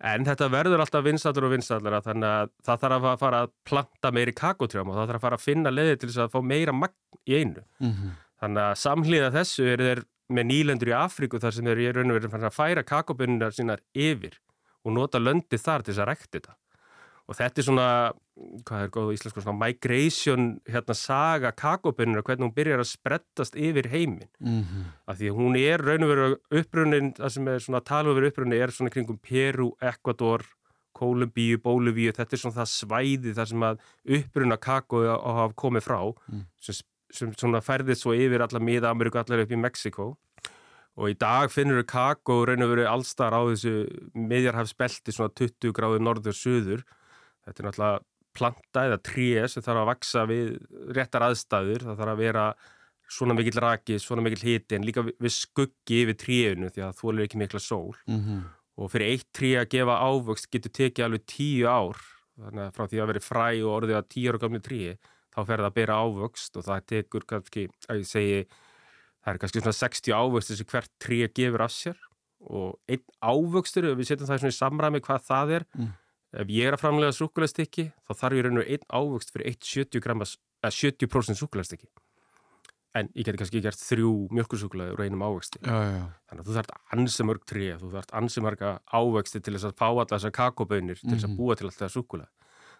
En 0.03 0.25
þetta 0.25 0.49
verður 0.51 0.81
alltaf 0.83 1.03
vinsallur 1.05 1.45
og 1.47 1.51
vinsallur 1.53 2.01
þannig 2.03 2.27
að 2.27 2.49
það 2.65 2.79
þarf 2.81 3.05
að 3.07 3.19
fara 3.21 3.37
að 3.43 3.51
planta 3.63 4.09
meiri 4.11 4.33
kakotrjám 4.35 4.89
og 4.89 4.95
það 4.97 5.07
þarf 5.07 5.15
að 5.19 5.21
fara 5.21 5.37
að 5.37 5.45
finna 5.45 5.71
leiði 5.71 5.99
til 5.99 6.09
þess 6.09 6.23
að 6.25 6.33
fá 6.33 6.41
meira 6.43 6.73
magn 6.75 7.21
í 7.29 7.37
einu. 7.39 7.63
Mhm. 7.79 8.09
Þannig 8.41 8.63
að 8.63 8.81
samhliða 8.83 9.29
þessu 9.31 9.67
eru 9.71 9.83
þeir 9.87 10.03
með 10.33 10.45
nýlendur 10.49 10.91
í 10.91 10.97
Afríku 10.97 11.39
þar 11.39 11.53
sem 11.53 11.65
þeir 11.65 11.79
í 11.79 11.93
raun 11.93 12.11
og 12.11 12.19
veru 12.19 12.27
að 12.41 12.57
færa 12.57 12.83
kakobunnar 12.83 13.55
sínar 13.55 13.79
yfir 13.95 14.33
og 14.83 14.91
nota 14.91 15.19
löndi 15.19 15.55
þar 15.55 15.83
til 15.83 15.93
þess 15.93 16.03
að 16.03 16.09
rekta 16.11 16.39
þetta. 16.39 16.55
Og 17.31 17.35
þetta 17.39 17.61
er 17.61 17.63
svona, 17.63 17.85
hvað 18.67 18.81
er 18.83 18.89
góð 18.91 19.11
íslensku, 19.15 19.41
svona 19.45 19.59
migration 19.61 20.47
hérna 20.67 20.95
saga 20.97 21.51
kakobunnar, 21.55 22.21
hvernig 22.21 22.49
hún 22.49 22.55
byrjar 22.57 22.81
að 22.83 22.89
sprettast 22.91 23.55
yfir 23.55 23.87
heiminn 23.93 24.27
Mhm. 24.41 24.83
af 25.07 25.17
því 25.19 25.29
hún 25.31 25.55
er 25.57 25.77
raun 25.79 26.03
og 26.03 26.09
veru 26.09 26.35
upprunnin, 26.51 27.13
það 27.15 27.31
sem 27.31 27.47
er 27.47 27.59
svona 27.59 27.81
talað 27.81 28.17
verið 28.19 28.31
upprunni 28.33 28.59
er 28.59 28.67
svona 28.75 28.89
kringum 28.91 29.21
Peru, 29.21 29.71
Ecuador 29.81 30.41
Kolumbíu, 30.93 31.57
Bóluvíu, 31.57 32.11
þetta 32.11 32.33
er 32.33 32.37
svona 32.43 32.59
það 32.59 32.69
svæði 32.75 33.33
þar 33.33 33.47
sem 33.47 33.59
að 33.61 33.79
upprunna 34.05 34.57
kakó 34.57 34.99
að 35.07 35.23
hafa 35.23 35.53
komið 35.55 35.83
frá 35.87 36.13
Mm. 36.29 36.45
sem, 36.59 36.75
sem 37.11 37.31
svona 37.33 37.61
færðið 37.63 37.95
svo 38.03 38.11
yfir 38.13 38.41
alla 38.41 38.59
miða 38.59 38.91
Ameríku, 38.91 39.15
allar 39.23 39.39
upp 39.43 39.49
í 39.49 39.55
Mexiko 39.57 40.17
og 40.97 41.07
í 41.09 41.17
dag 41.17 41.49
finnur 41.49 41.81
við 41.81 41.87
kakó 41.87 42.45
raun 42.45 42.61
og 42.61 42.69
veru 42.75 42.85
allstar 42.85 43.31
á 43.31 43.41
þessu 43.47 43.87
miðjarhafsbelti 44.13 45.13
svona 45.15 45.33
20 45.33 45.71
gráður 45.71 46.01
norður 46.01 46.35
suður 46.35 46.83
þetta 47.45 47.59
er 47.63 47.67
náttúrulega 47.69 48.03
planta 48.33 48.85
eða 48.89 48.97
tré 49.05 49.47
sem 49.47 49.61
þarf 49.65 49.81
að 49.83 49.89
vaksa 49.91 50.23
við 50.25 50.47
réttar 50.97 51.21
aðstæður, 51.27 51.83
það 51.85 51.99
þarf 52.01 52.13
að 52.15 52.21
vera 52.23 52.45
svona 53.13 53.35
mikill 53.37 53.59
raki, 53.61 53.99
svona 54.01 54.23
mikill 54.25 54.41
hiti 54.47 54.75
en 54.75 54.85
líka 54.87 55.03
við 55.05 55.33
skuggi 55.35 55.99
yfir 56.03 56.17
tréinu 56.17 56.71
því 56.73 56.81
að 56.87 56.95
þú 56.97 57.11
er 57.13 57.23
ekki 57.27 57.37
mikla 57.43 57.59
sól 57.61 57.93
Mhm. 58.07 58.39
og 58.77 58.89
fyrir 58.89 59.11
eitt 59.13 59.27
tré 59.37 59.51
að 59.61 59.69
gefa 59.69 59.99
ávöxt 60.01 60.49
getur 60.49 60.71
tekið 60.73 61.05
alveg 61.05 61.25
tíu 61.29 61.67
ár 61.69 61.99
þannig 62.39 62.63
að 62.65 62.73
frá 62.73 62.87
því 62.89 62.97
að 63.03 63.07
veri 63.11 63.19
fræ 63.21 63.49
og 63.61 63.73
orðið 63.83 63.97
að 63.99 64.07
tíu 64.09 64.29
ára 64.31 64.39
gamlu 64.41 64.59
tré 64.65 64.97
þá 65.35 65.39
fer 65.45 65.57
það 65.61 65.69
að 65.69 65.73
bera 65.77 65.99
ávöxt 66.01 66.57
og 66.57 66.63
það 66.65 66.85
tekur 66.89 67.25
kannski, 67.29 67.67
að 67.89 67.97
ég 68.01 68.07
segi 68.09 68.39
það 69.23 69.33
er 69.33 69.37
kannski 69.43 69.61
svona 69.61 69.77
60 69.77 70.13
ávöxt 70.17 70.49
þessi 70.49 70.65
hvert 70.73 70.89
tré 70.99 71.19
gefur 71.29 71.61
af 71.61 71.71
sér 71.71 71.97
og 72.49 72.79
einn 72.89 73.03
ávöxtur, 73.21 73.93
við 73.95 74.09
setjum 74.09 74.27
það 74.27 74.49
í 74.49 74.57
samræmi 74.57 74.99
hvað 75.05 75.21
það 75.29 75.51
er 75.59 75.65
Mm. 75.77 75.93
Ef 76.33 76.49
ég 76.49 76.69
er 76.69 76.77
að 76.77 76.83
framlega 76.83 77.17
súkulæðstykki 77.17 77.91
þá 78.07 78.13
þarf 78.21 78.39
ég 78.39 78.47
raun 78.47 78.61
og 78.63 78.71
einn 78.73 78.87
ávöxt 78.89 79.33
fyrir 79.33 79.53
1,70 79.53 80.39
70% 80.63 81.39
súkulæðstykki 81.39 81.89
en 82.93 83.09
ég 83.17 83.25
geti 83.25 83.39
kannski 83.41 83.61
gert 83.63 83.81
þrjú 83.81 84.11
mjölkursúkulæði 84.37 84.93
úr 84.93 85.01
einum 85.01 85.23
ávexti. 85.25 85.59
Þannig 85.65 86.41
að 86.43 86.45
þú 86.45 86.57
þarf 86.59 86.93
ansi 86.93 87.25
mörg 87.25 87.45
tré 87.49 87.71
þú 87.81 87.89
þarf 87.95 88.13
ansi 88.19 88.43
mörga 88.45 88.75
ávexti 88.93 89.41
til 89.41 89.55
þess 89.55 89.69
að 89.71 89.77
fá 89.81 89.87
alla 89.89 90.09
þessar 90.11 90.35
kakobönir 90.37 91.01
til 91.01 91.15
þess 91.15 91.25
að 91.25 91.31
mhm. 91.31 91.39
búa 91.39 91.57
til 91.57 91.69
alltaf 91.69 91.93
súkulæði 91.93 92.29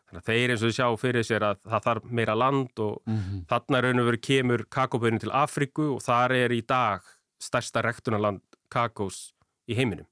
þannig 0.04 0.22
að 0.22 0.30
þeir 0.30 0.54
eins 0.54 0.64
og 0.68 0.76
sjá 0.78 0.88
fyrir 1.00 1.26
sér 1.26 1.48
að 1.48 1.60
það 1.66 1.86
þarf 1.88 2.08
meira 2.20 2.36
land 2.38 2.80
og 2.84 3.02
mm 3.06 3.18
-hmm. 3.18 3.44
þarna 3.50 3.82
raun 3.82 4.00
og 4.00 4.06
veru 4.06 4.20
kemur 4.30 4.66
kakobönir 4.70 5.20
til 5.20 5.32
Afriku 5.32 5.96
og 5.96 6.02
þar 6.02 6.32
er 6.32 6.52
í 6.52 6.62
dag 6.62 7.02
stærsta 7.40 7.82
rektunarland 7.82 8.42
kakós 8.70 9.34
í 9.68 9.76
heiminum 9.76 10.06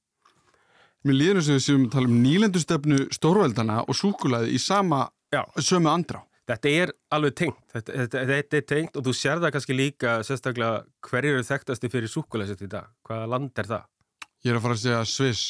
Mér 1.02 1.16
líður 1.18 1.40
þess 1.40 1.50
að 1.50 1.56
við 1.56 1.64
séum 1.64 1.84
að 1.86 1.94
tala 1.96 2.08
um 2.08 2.18
nýlendustöfnu 2.22 2.98
stórvældana 3.16 3.78
og 3.82 3.96
súkulæði 3.98 4.52
í 4.54 4.60
sama 4.62 5.00
Já. 5.34 5.42
sömu 5.58 5.90
andrá. 5.90 6.20
Þetta 6.46 6.70
er 6.82 6.92
alveg 7.14 7.34
tengt. 7.38 7.58
Þetta, 7.72 7.96
þetta, 7.96 8.22
þetta 8.28 8.58
er 8.58 8.64
tengt 8.70 8.98
og 8.98 9.06
þú 9.06 9.14
sér 9.18 9.42
það 9.42 9.52
kannski 9.56 9.76
líka 9.78 10.14
sérstaklega 10.26 10.84
hverjir 11.08 11.38
eru 11.38 11.48
þekktasti 11.48 11.90
fyrir 11.90 12.12
súkulæðsitt 12.12 12.62
í 12.66 12.70
dag. 12.70 12.90
Hvaða 13.06 13.28
land 13.34 13.62
er 13.62 13.70
það? 13.72 13.90
Ég 14.42 14.52
er 14.52 14.58
að 14.58 14.64
fara 14.66 14.78
að 14.78 14.82
segja 14.84 15.02
Sviss. 15.10 15.44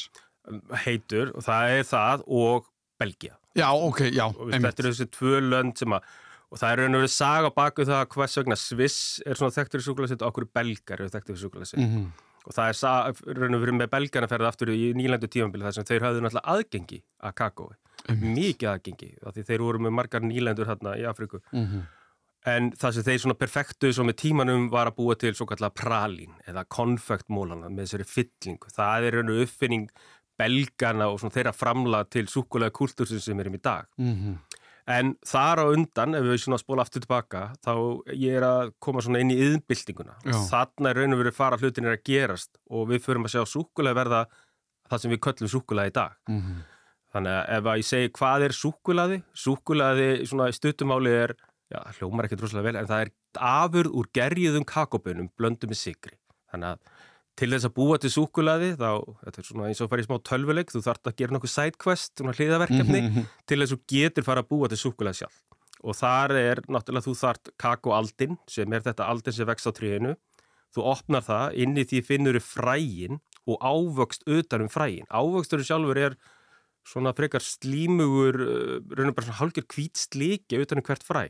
Heitur 0.86 1.34
og 1.36 1.46
það 1.46 1.76
er 1.76 1.86
það 1.86 2.26
og 2.40 2.66
Belgia. 3.00 3.36
Já, 3.56 3.68
ok, 3.76 4.02
já. 4.08 4.26
Og 4.32 4.52
þetta 4.56 4.72
eru 4.72 4.94
þessi 4.94 5.10
tvö 5.12 5.44
lönd 5.52 5.76
sem 5.80 5.96
að 5.96 6.10
og 6.52 6.60
það 6.60 6.72
er 6.72 6.82
og 6.84 6.98
verið 7.00 7.12
saga 7.14 7.48
baku 7.56 7.84
það 7.88 8.02
hvers 8.12 8.40
vegna 8.40 8.56
Sviss 8.60 8.98
er 9.24 9.38
svona 9.38 9.54
þekktur 9.54 9.80
í 9.80 9.84
súkulæðsitt 9.86 10.24
og 10.24 10.32
okkur 10.32 10.50
belgar 10.52 11.00
eru 11.00 11.12
þekktur 11.12 11.36
í 11.36 11.42
súkulæðsitt. 11.44 11.80
Mm 11.80 11.94
-hmm 11.94 12.31
og 12.46 12.56
það 12.56 12.68
er 12.68 13.38
raun 13.38 13.56
og 13.56 13.64
verið 13.64 13.78
með 13.78 13.90
belgana 13.94 14.28
ferðið 14.30 14.50
aftur 14.50 14.74
í 14.74 14.92
nýlandu 14.98 15.30
tífambili 15.30 15.66
þar 15.66 15.76
sem 15.78 15.88
þeir 15.88 16.06
hafðu 16.06 16.22
náttúrulega 16.24 16.54
aðgengi 16.56 17.00
að 17.22 17.34
kakói, 17.40 17.74
mikið 18.22 18.70
aðgengi 18.74 19.10
því 19.26 19.44
þeir 19.50 19.66
voru 19.66 19.82
með 19.86 19.96
margar 19.98 20.24
nýlandur 20.26 20.70
hérna 20.70 20.96
í 20.98 21.04
Afriku 21.08 21.42
mm 21.52 21.66
-hmm. 21.66 21.84
en 22.54 22.72
það 22.72 22.94
sem 22.94 23.06
þeir 23.10 23.20
svona 23.24 23.38
perfektu 23.42 23.92
svo 23.92 24.04
með 24.04 24.18
tímanum 24.24 24.70
var 24.70 24.90
að 24.90 24.96
búa 24.96 25.18
til 25.18 25.34
svo 25.34 25.46
kallar 25.46 25.70
pralín 25.70 26.34
eða 26.46 26.64
konfektmólana 26.64 27.68
með 27.68 27.86
þessari 27.86 28.08
fyllingu, 28.14 28.66
það 28.70 29.06
er 29.06 29.14
raun 29.14 29.30
og 29.30 29.42
uppfinning 29.46 29.88
belgana 30.38 31.08
og 31.12 31.20
svona 31.20 31.34
þeirra 31.36 31.52
framla 31.54 32.04
til 32.10 32.28
sukulega 32.30 32.74
kultúrsin 32.74 33.20
sem 33.22 33.40
erum 33.40 33.54
í 33.54 33.62
dag. 33.62 33.86
Mm 33.98 34.14
-hmm. 34.14 34.51
En 34.90 35.12
þar 35.22 35.62
á 35.62 35.64
undan, 35.70 36.16
ef 36.18 36.24
við 36.26 36.40
svona 36.42 36.58
spóla 36.58 36.82
aftur 36.82 37.04
tilbaka, 37.04 37.52
þá 37.62 37.74
ég 38.18 38.38
er 38.40 38.46
að 38.46 38.72
koma 38.82 39.02
svona 39.04 39.20
inn 39.22 39.30
í 39.30 39.38
yðnbildinguna. 39.38 40.16
Þannig 40.26 40.88
er 40.90 40.98
raun 40.98 41.14
og 41.14 41.20
verið 41.22 41.36
fara 41.36 41.58
hlutin 41.60 41.86
er 41.86 41.94
að 41.94 42.02
gerast 42.08 42.58
og 42.66 42.88
við 42.90 43.04
förum 43.04 43.28
að 43.28 43.36
sjá 43.36 43.44
súkulega 43.46 43.98
verða 44.00 44.24
það 44.90 45.04
sem 45.04 45.14
við 45.14 45.22
köllum 45.28 45.52
súkulega 45.52 45.92
í 45.92 45.94
dag. 45.94 46.16
Mm 46.28 46.40
-hmm. 46.40 46.60
Þannig 47.12 47.32
að 47.36 47.48
ef 47.56 47.64
að 47.70 47.78
ég 47.78 47.86
segi 47.86 48.12
hvað 48.18 48.42
er 48.42 48.52
súkulaði, 48.56 49.22
súkulaði 49.36 50.26
svona 50.26 50.48
í 50.48 50.56
stuttumáli 50.56 51.10
er, 51.12 51.36
já 51.70 51.78
hljómar 51.98 52.24
ekki 52.24 52.36
droslega 52.40 52.64
vel, 52.64 52.76
en 52.76 52.88
það 52.88 53.00
er 53.04 53.10
afurð 53.38 53.92
úr 53.92 54.08
gerjiðum 54.12 54.64
kakobönum 54.64 55.30
blöndum 55.36 55.68
með 55.68 55.78
sigri. 55.78 56.16
Þannig 56.50 56.68
að 56.68 56.78
til 57.38 57.48
þess 57.52 57.68
að 57.68 57.74
búa 57.76 57.98
til 58.00 58.10
súkulaði 58.12 58.74
þá, 58.76 58.90
þetta 59.24 59.40
er 59.40 59.46
svona 59.48 59.68
eins 59.68 59.80
og 59.80 59.86
að 59.86 59.92
fara 59.92 60.02
í 60.02 60.08
smá 60.08 60.18
tölvuleik 60.28 60.72
þú 60.72 60.82
þart 60.84 61.08
að 61.08 61.16
gera 61.20 61.36
nokkuð 61.36 61.52
sidequest, 61.54 62.12
svona 62.18 62.34
hliðaverkefni 62.36 63.00
mm 63.00 63.08
-hmm. 63.14 63.30
til 63.46 63.58
þess 63.58 63.72
að 63.72 63.76
þú 63.76 63.94
getur 63.94 64.26
fara 64.26 64.44
að 64.44 64.50
búa 64.52 64.68
til 64.68 64.80
súkulaði 64.82 65.22
sjálf. 65.22 65.38
Og 65.82 65.96
þar 65.98 66.30
er 66.38 66.60
náttúrulega 66.68 67.06
þú 67.08 67.14
þart 67.18 67.48
kakoaldin 67.58 68.36
sem 68.46 68.72
er 68.72 68.82
þetta 68.82 69.08
aldin 69.08 69.32
sem 69.32 69.46
vext 69.46 69.66
á 69.66 69.72
tríinu 69.72 70.14
þú 70.72 70.84
opnar 70.88 71.24
það, 71.26 71.56
inn 71.60 71.76
í 71.76 71.84
því 71.84 72.00
finnur 72.06 72.38
þau 72.38 72.48
frægin 72.48 73.20
og 73.48 73.58
ávöxt 73.60 74.24
utanum 74.30 74.70
frægin, 74.72 75.08
ávöxtur 75.10 75.64
sjálfur 75.66 75.98
er 75.98 76.16
svona 76.88 77.12
frekar 77.14 77.42
slímugur 77.44 78.38
uh, 78.42 78.78
raun 78.96 79.12
og 79.12 79.16
bara 79.16 79.28
svona 79.28 79.40
hálfur 79.40 79.66
hvít 79.74 80.00
slíkja 80.00 80.62
utanum 80.62 80.86
hvert 80.86 81.04
fræ. 81.06 81.28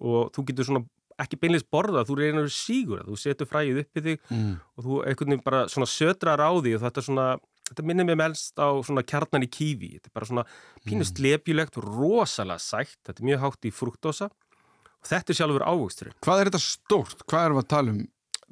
Og 0.00 0.32
þú 0.34 0.46
getur 0.48 0.68
svona 0.68 0.86
ekki 1.22 1.38
beinleins 1.40 1.66
borða, 1.66 2.04
þú 2.08 2.18
reynir 2.18 2.52
sígur 2.52 3.02
þú 3.06 3.16
setur 3.20 3.48
fræðið 3.50 3.82
upp 3.82 4.00
í 4.00 4.04
þig 4.06 4.20
mm. 4.28 4.52
og 4.76 4.86
þú 4.86 5.00
einhvern 5.06 5.34
veginn 5.34 5.46
bara 5.46 5.64
svona 5.72 5.88
södrar 5.90 6.42
á 6.42 6.50
því 6.52 6.76
og 6.76 6.84
þetta 6.84 7.02
er 7.02 7.06
svona, 7.08 7.26
þetta 7.70 7.86
minnir 7.88 8.08
mér 8.08 8.20
melst 8.22 8.62
á 8.62 8.68
svona 8.84 9.04
kjarnan 9.06 9.46
í 9.46 9.50
kífi, 9.52 9.92
þetta 9.96 10.10
er 10.10 10.16
bara 10.18 10.30
svona 10.30 10.46
pínust 10.86 11.18
mm. 11.18 11.26
lepjulegt 11.28 11.78
og 11.80 11.90
rosalega 11.90 12.62
sætt 12.62 12.98
þetta 13.02 13.18
er 13.18 13.30
mjög 13.32 13.44
hátt 13.46 13.68
í 13.68 13.74
fruktosa 13.74 14.30
og 14.32 15.10
þetta 15.10 15.32
er 15.32 15.38
sjálfur 15.38 15.66
ávöxturinn. 15.66 16.18
Hvað 16.22 16.40
er 16.40 16.50
þetta 16.50 16.64
stórt? 16.64 17.24
Hvað 17.26 17.46
erum 17.46 17.58
við 17.58 17.64
að 17.64 17.70
tala 17.76 17.94
um? 17.94 18.02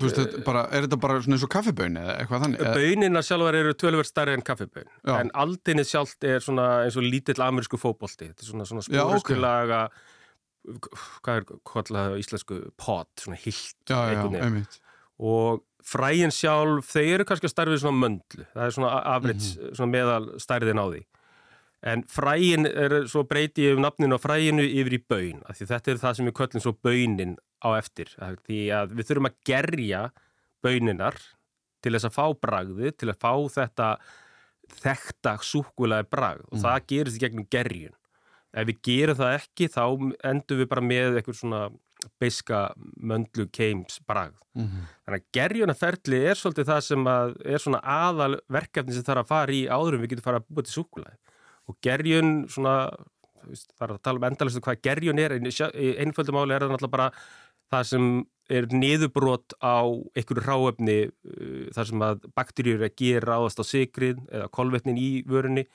Veist, 0.00 0.16
þetta 0.16 0.38
bara, 0.46 0.62
er 0.72 0.86
þetta 0.86 0.96
bara 0.96 1.16
svona 1.20 1.36
eins 1.36 1.42
og 1.44 1.50
kaffiböun 1.52 1.98
eða 2.00 2.12
eitthvað 2.22 2.44
þannig? 2.46 2.62
Bönina 2.78 3.20
sjálfur 3.24 3.58
eru 3.58 3.74
tölverð 3.76 4.08
starri 4.08 4.32
en 4.32 4.44
kaffiböun 4.46 4.88
en 5.12 5.32
aldinni 5.42 5.84
sjálft 5.84 6.24
er 6.24 6.40
svona 6.40 6.68
eins 6.86 6.96
og 6.96 7.04
lítill 7.04 7.36
amerísku 7.44 7.76
fókbólti 7.80 8.30
þetta 8.30 8.46
er 8.46 8.48
svona, 8.48 8.68
svona 8.70 8.86
spóruskulaga 8.86 9.82
okay 9.90 10.09
hvað 11.24 11.40
er 11.40 11.44
hvað 11.70 12.16
íslensku? 12.20 12.60
Pot, 12.80 13.10
svona 13.20 13.38
hilt 13.40 13.94
og 15.20 15.64
fræin 15.84 16.32
sjálf 16.32 16.90
þeir 16.94 17.18
eru 17.18 17.26
kannski 17.28 17.48
að 17.48 17.54
starfið 17.54 17.82
svona 17.82 18.00
möndlu. 18.00 18.46
Það 18.54 18.66
er 18.66 18.76
svona 18.76 18.92
afrits, 19.14 19.56
mm 19.56 19.62
-hmm. 19.62 19.74
svona 19.76 19.92
meðal 19.92 20.28
stærðin 20.40 20.80
á 20.80 20.86
því. 20.88 21.02
En 21.82 22.02
fræin 22.04 22.66
er 22.66 23.06
svo 23.08 23.24
breytið 23.24 23.76
um 23.76 23.82
nafninu 23.82 24.16
á 24.16 24.20
fræinu 24.20 24.62
yfir 24.62 24.98
í 24.98 25.04
baun, 25.08 25.40
því 25.48 25.66
þetta 25.66 25.90
er 25.90 25.96
það 25.96 26.16
sem 26.16 26.26
við 26.26 26.36
köllum 26.36 26.60
svo 26.60 26.72
baunin 26.72 27.36
á 27.64 27.68
eftir. 27.78 28.08
Því 28.46 28.60
að 28.76 28.96
við 28.96 29.06
þurfum 29.08 29.30
að 29.30 29.38
gerja 29.44 30.02
bauninar 30.62 31.16
til 31.80 31.92
þess 31.92 32.04
að 32.04 32.16
fá 32.16 32.26
bragði, 32.36 32.92
til 32.92 33.08
að 33.08 33.20
fá 33.20 33.32
þetta 33.48 33.98
þekta 34.80 35.38
súkulega 35.40 36.04
bragð. 36.04 36.44
Og 36.52 36.58
mm. 36.58 36.62
það 36.62 36.86
gerist 36.86 37.16
í 37.16 37.20
gegnum 37.24 37.48
gerjun 37.48 37.96
ef 38.50 38.66
við 38.69 38.83
gerum 38.87 39.19
það 39.21 39.37
ekki 39.38 39.71
þá 39.71 39.85
endur 40.33 40.61
við 40.61 40.69
bara 40.73 40.85
með 40.85 41.21
eitthvað 41.21 41.40
svona 41.40 41.62
beiska 42.21 42.61
möndlu 42.97 43.47
keims 43.52 44.00
bragð. 44.09 44.38
Mm 44.57 44.66
-hmm. 44.66 44.87
Þannig 45.04 45.21
að 45.21 45.33
gerjunaferli 45.37 46.21
er 46.30 46.38
svolítið 46.38 46.71
það 46.71 46.80
sem 46.80 47.07
er 47.07 47.59
svona 47.59 47.80
aðal 47.85 48.40
verkefni 48.49 48.95
sem 48.95 49.04
þarf 49.04 49.25
að 49.25 49.33
fara 49.33 49.52
í 49.52 49.69
áðurum 49.69 50.00
við 50.00 50.11
getum 50.11 50.25
fara 50.25 50.40
að 50.40 50.49
búa 50.49 50.64
til 50.64 50.73
súkulæði 50.73 51.16
og 51.69 51.76
gerjun 51.83 52.49
svona, 52.49 52.90
það 53.78 53.87
er 53.87 53.95
að 53.95 54.02
tala 54.02 54.19
um 54.19 54.26
endalistu 54.30 54.61
hvað 54.64 54.83
gerjun 54.83 55.19
er, 55.19 55.33
einföldum 56.02 56.40
áli 56.40 56.54
er 56.54 56.64
það 56.64 56.73
náttúrulega 56.73 56.97
bara 56.97 57.12
það 57.71 57.87
sem 57.92 58.25
er 58.50 58.66
niðurbrot 58.75 59.54
á 59.62 59.87
einhverju 60.19 60.42
ráöfni 60.42 60.99
uh, 61.07 61.71
þar 61.76 61.87
sem 61.87 62.02
að 62.02 62.26
bakterjur 62.35 62.80
er 62.80 62.88
að 62.88 62.99
gera 62.99 63.38
áðast 63.38 63.62
á 63.62 63.64
sigrið 63.64 64.19
eða 64.26 64.50
kolvetnin 64.50 64.99
í 64.99 65.23
vörunni 65.28 65.66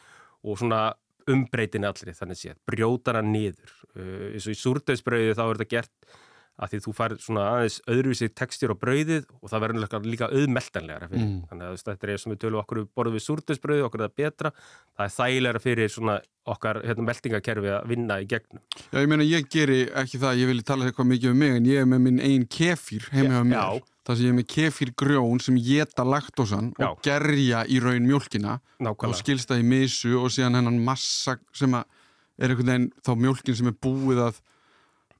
og 0.43 0.59
svona 0.59 0.93
umbreytin 1.31 1.87
allri 1.87 2.13
þannig 2.15 2.39
séð, 2.39 2.59
brjótana 2.69 3.23
niður. 3.25 3.73
Uh, 3.95 4.31
eins 4.33 4.47
og 4.47 4.55
í 4.55 4.59
súrdeisbröði 4.59 5.35
þá 5.37 5.43
er 5.45 5.59
þetta 5.59 5.71
gert 5.71 6.17
að 6.55 6.71
því 6.71 6.79
þú 6.85 6.93
fær 6.95 7.15
svona 7.19 7.45
aðeins 7.51 7.77
öðruvísi 7.91 8.29
textjur 8.31 8.71
á 8.71 8.79
brauðið 8.79 9.25
og 9.41 9.51
það 9.51 9.63
verður 9.65 10.05
líka 10.07 10.29
auðmeltanlegra 10.31 11.09
fyrir. 11.11 11.25
Mm. 11.25 11.41
þannig 11.49 11.67
að 11.67 11.81
þetta 11.81 12.07
er 12.07 12.13
og 12.15 12.31
við 12.31 12.39
tölum 12.43 12.61
okkur 12.61 12.81
borðum 12.95 13.17
við 13.17 13.25
súrdeisbröði, 13.25 13.83
okkur 13.87 14.03
er 14.03 14.11
það 14.11 14.21
betra. 14.21 14.51
Það 14.95 15.05
er 15.05 15.15
þægilegra 15.17 15.63
fyrir 15.65 15.91
svona 15.91 16.15
okkar 16.45 16.79
hérna, 16.85 17.07
meldingakerfi 17.09 17.73
að 17.73 17.89
vinna 17.89 18.19
í 18.21 18.29
gegnum. 18.29 18.61
Já, 18.91 19.01
ég 19.01 19.09
meina 19.11 19.27
ég 19.27 19.49
geri 19.51 19.81
ekki 20.03 20.21
það, 20.21 20.39
ég 20.43 20.51
vil 20.51 20.63
tala 20.67 20.87
eitthvað 20.87 21.11
mikið 21.11 21.33
um 21.33 21.43
mig 21.43 21.57
en 21.57 21.69
ég 21.69 21.81
er 21.81 21.89
með 21.89 22.03
minn 22.05 22.23
einn 22.23 22.47
kefir 22.47 23.09
heima 23.11 23.41
á 23.41 23.43
mér. 23.43 23.83
það 24.05 24.19
sem 24.19 24.27
ég 24.27 24.31
er 24.31 24.39
með 24.39 24.49
kefir 24.53 24.93
grjón 25.01 25.41
sem 25.41 25.59
geta 25.65 26.05
laktosan 26.05 26.71
Já. 26.77 26.91
og 26.91 27.01
gerja 27.03 27.65
í 27.65 27.81
raun 27.81 28.05
mjölkina 28.05 28.59
og 28.85 29.15
skilsta 29.17 29.57
í 29.57 29.65
misu 29.65 30.13
og 30.21 30.29
síðan 30.29 30.59
hennan 30.61 30.77
massa 30.85 31.39
sem 31.51 31.73
er 31.73 32.51
einhvern 32.51 32.69
veginn 32.69 32.91
þá 33.01 33.11
mjölkin 33.17 33.57
sem 33.57 33.71
er 33.71 33.79
búið 33.81 34.21
að 34.27 34.43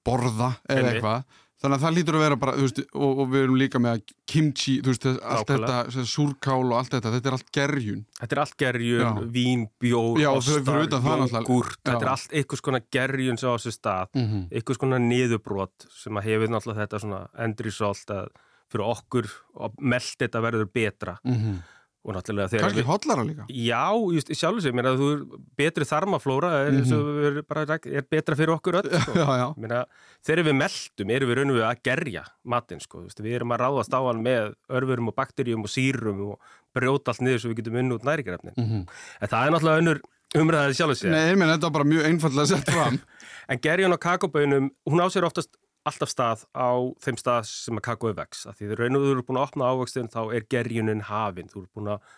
borða 0.05 0.53
eða 0.69 0.93
eitthvað 0.93 1.41
þannig 1.65 1.77
að 1.77 1.83
það 1.85 1.95
lítur 1.95 2.17
að 2.17 2.23
vera 2.25 2.37
bara 2.39 2.53
veist, 2.59 2.79
og, 2.93 3.19
og 3.23 3.29
við 3.31 3.43
erum 3.45 3.57
líka 3.59 3.81
með 3.81 4.01
kimchi 4.29 4.75
veist, 4.85 5.05
allt 5.07 5.49
Nákvæmlega. 5.49 5.81
þetta, 5.89 6.05
súrkál 6.11 6.61
og 6.61 6.75
allt 6.79 6.95
þetta 6.95 7.13
þetta 7.15 7.31
er 7.31 7.37
allt 7.37 7.51
gerjun 7.57 8.01
Þetta 8.19 8.35
er 8.35 8.41
allt 8.43 8.57
gerjun, 8.61 9.21
vín, 9.33 9.67
bjór, 9.81 10.21
ostar, 10.33 10.81
jógurt 10.83 11.79
þetta 11.81 12.01
er 12.01 12.11
allt 12.11 12.35
einhvers 12.35 12.65
konar 12.65 12.85
gerjun 12.93 13.39
sem 13.41 13.49
á 13.49 13.55
þessu 13.55 13.75
stað 13.75 14.11
mm 14.13 14.25
-hmm. 14.25 14.43
einhvers 14.51 14.81
konar 14.81 15.05
niðurbrot 15.05 15.87
sem 15.95 16.19
að 16.19 16.27
hefur 16.29 16.53
náttúrulega 16.53 16.85
þetta 16.85 17.23
endriðsólt 17.47 18.17
að 18.19 18.33
fyrir 18.71 18.85
okkur 18.89 19.31
og 19.61 19.79
meld 19.79 20.19
þetta 20.19 20.41
verður 20.43 20.69
betra 20.73 21.17
mm 21.23 21.35
-hmm. 21.35 21.57
Kanski 22.05 22.83
hotlara 22.85 23.23
líka? 23.25 23.45
Já, 23.49 23.89
sjálf 24.29 24.59
og 24.59 24.63
sér, 24.65 24.89
þú 24.99 25.07
er 25.11 25.21
betri 25.57 25.87
þarmaflóra 25.89 26.51
er, 26.67 26.71
mm 26.71 26.83
-hmm. 26.83 27.55
er, 27.65 27.79
er 27.97 28.05
betra 28.09 28.35
fyrir 28.35 28.53
okkur 28.53 28.79
öll 28.81 28.89
sko. 29.01 29.13
já, 29.21 29.29
já. 29.41 29.47
Mér, 29.57 29.85
þegar 30.21 30.45
við 30.45 30.55
meldum 30.61 31.09
erum 31.09 31.29
við 31.29 31.35
raun 31.37 31.51
og 31.51 31.57
við 31.57 31.65
að 31.65 31.81
gerja 31.83 32.23
matinn 32.43 32.79
sko, 32.79 33.05
við 33.19 33.35
erum 33.35 33.51
að 33.51 33.61
ráðast 33.65 33.93
á 33.93 34.01
hann 34.05 34.21
með 34.21 34.53
örfurum 34.69 35.07
og 35.09 35.15
bakterjum 35.15 35.63
og 35.63 35.69
sírum 35.69 36.21
og 36.29 36.39
brjóta 36.75 37.11
allt 37.11 37.21
niður 37.21 37.39
svo 37.39 37.49
við 37.49 37.63
getum 37.63 37.79
unn 37.79 37.95
út 37.95 38.03
nærikarefnin 38.03 38.53
mm 38.57 38.65
-hmm. 38.65 38.83
en 39.21 39.27
það 39.27 39.45
er 39.45 39.51
náttúrulega 39.51 39.81
önnur 39.81 39.99
umræðið 40.35 40.75
sjálf 40.75 40.91
og 40.91 40.97
sér 40.97 41.11
Nei, 41.11 41.35
menn, 41.35 41.49
þetta 41.49 41.69
var 41.69 41.77
bara 41.77 41.91
mjög 41.91 42.05
einfallega 42.05 42.45
sett 42.45 42.69
fram 42.69 42.99
En 43.47 43.59
gerjan 43.61 43.93
og 43.93 43.99
kakobönum, 44.01 44.71
hún 44.89 45.01
á 45.01 45.07
sér 45.09 45.25
oftast 45.25 45.51
alltaf 45.85 46.11
stað 46.11 46.43
á 46.57 46.69
þeim 47.03 47.17
stað 47.21 47.47
sem 47.49 47.79
að 47.79 47.85
kakói 47.87 48.13
vex. 48.17 48.45
Því 48.49 48.67
þegar 48.67 48.83
raun 48.83 48.97
og 48.97 49.05
þú 49.05 49.11
eru 49.13 49.25
búin 49.27 49.39
að 49.39 49.47
opna 49.47 49.71
ávöxtin 49.71 50.11
þá 50.13 50.21
er 50.35 50.47
gerjunin 50.51 51.03
hafinn. 51.09 51.49
Þú 51.51 51.61
eru 51.61 51.71
búin 51.77 51.91
að 51.95 52.13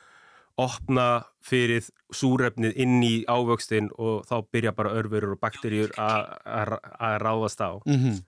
opna 0.58 1.08
fyrir 1.46 1.86
súrefnið 2.16 2.80
inn 2.82 2.98
í 3.06 3.14
ávöxtin 3.30 3.92
og 4.02 4.26
þá 4.30 4.36
byrja 4.54 4.74
bara 4.78 4.96
örfurur 4.98 5.36
og 5.36 5.42
bakterjur 5.44 5.94
að 6.02 7.18
ráðast 7.22 7.62
á. 7.62 7.78
Mm 7.86 8.00
-hmm. 8.02 8.22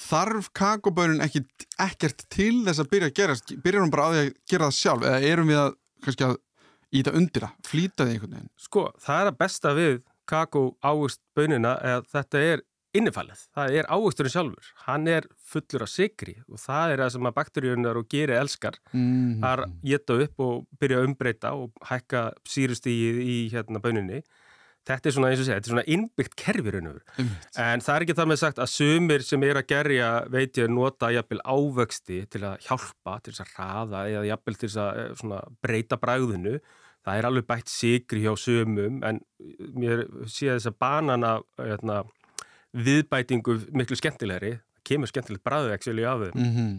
Þarf 0.00 0.52
kakobönin 0.54 1.20
ekki, 1.20 1.44
ekkert 1.78 2.24
til 2.30 2.64
þess 2.64 2.80
að 2.80 2.90
byrja 2.90 3.08
að 3.10 3.16
gera, 3.18 3.34
byrjar 3.64 3.82
hún 3.82 3.90
bara 3.90 4.06
á 4.06 4.10
því 4.12 4.20
að 4.20 4.32
gera 4.48 4.64
það 4.70 4.78
sjálf 4.78 5.02
eða 5.02 5.20
erum 5.20 5.48
við 5.50 5.58
að, 5.58 5.74
að 6.24 6.36
íta 6.90 7.12
undir 7.12 7.42
það, 7.42 7.54
flýta 7.66 8.06
því 8.06 8.12
einhvern 8.14 8.34
veginn? 8.36 8.50
Sko, 8.56 8.92
það 8.98 9.20
er 9.20 9.26
að 9.26 9.38
besta 9.38 9.74
við 9.74 10.02
kakó 10.30 10.62
ávöxtbönina 10.80 11.74
eða 11.82 12.02
þetta 12.14 12.38
er 12.38 12.62
innifallið, 12.96 13.44
það 13.54 13.76
er 13.78 13.88
ávöxturinn 13.92 14.34
sjálfur. 14.34 14.70
Hann 14.86 15.08
er 15.10 15.26
fullur 15.52 15.86
af 15.86 15.92
sigri 15.92 16.36
og 16.48 16.60
það 16.62 16.94
er 16.94 17.02
það 17.04 17.14
sem 17.14 17.30
að 17.30 17.36
bakteríunar 17.38 18.00
og 18.00 18.10
geri 18.10 18.36
elskar. 18.38 18.78
Mm. 18.92 19.44
að 19.46 19.64
geta 19.86 20.18
upp 20.26 20.44
og 20.46 20.54
byrja 20.80 21.00
að 21.00 21.08
umbreyta 21.10 21.54
og 21.56 21.90
hækka 21.90 22.28
sírustíð 22.48 23.20
í 23.24 23.36
hérna 23.52 23.82
böninni 23.82 24.22
þetta 24.88 25.08
er 25.08 25.14
svona 25.14 25.30
eins 25.30 25.40
og 25.42 25.46
segja, 25.46 25.60
þetta 25.60 25.68
er 25.68 25.74
svona 25.74 25.86
innbyggt 25.94 26.36
kerfirunur 26.40 27.00
mm. 27.20 27.32
en 27.62 27.84
það 27.84 27.94
er 27.94 28.04
ekki 28.06 28.16
það 28.18 28.30
með 28.30 28.40
sagt 28.42 28.60
að 28.62 28.70
sumir 28.72 29.24
sem 29.26 29.46
er 29.46 29.60
að 29.60 29.68
gerja 29.70 30.10
veit 30.32 30.60
ég 30.60 30.70
nota 30.72 31.10
jafnvel 31.14 31.42
ávöxti 31.44 32.20
til 32.32 32.44
að 32.48 32.66
hjálpa, 32.66 33.18
til 33.24 33.34
þess 33.34 33.44
að 33.44 33.56
raða 33.58 34.04
eða 34.10 34.28
jafnvel 34.30 34.56
til 34.56 34.70
þess 34.70 34.80
að 34.84 35.02
eh, 35.02 35.50
breyta 35.66 36.00
bræðinu 36.00 36.54
það 37.00 37.18
er 37.18 37.28
alveg 37.28 37.48
bætt 37.48 37.72
sigri 37.72 38.24
hjá 38.24 38.32
sumum 38.40 39.04
en 39.06 39.20
mér 39.76 40.06
sé 40.26 40.50
þess 40.54 40.70
að 40.72 40.80
banana 40.82 41.36
hérna 41.60 42.02
viðbætingu 42.76 43.58
miklu 43.74 43.98
skemmtilegri 43.98 44.58
kemur 44.86 45.10
skemmtilegt 45.10 45.44
bræðveksili 45.46 46.06
af 46.06 46.24
þau 46.24 46.32
mm 46.34 46.50
-hmm. 46.54 46.72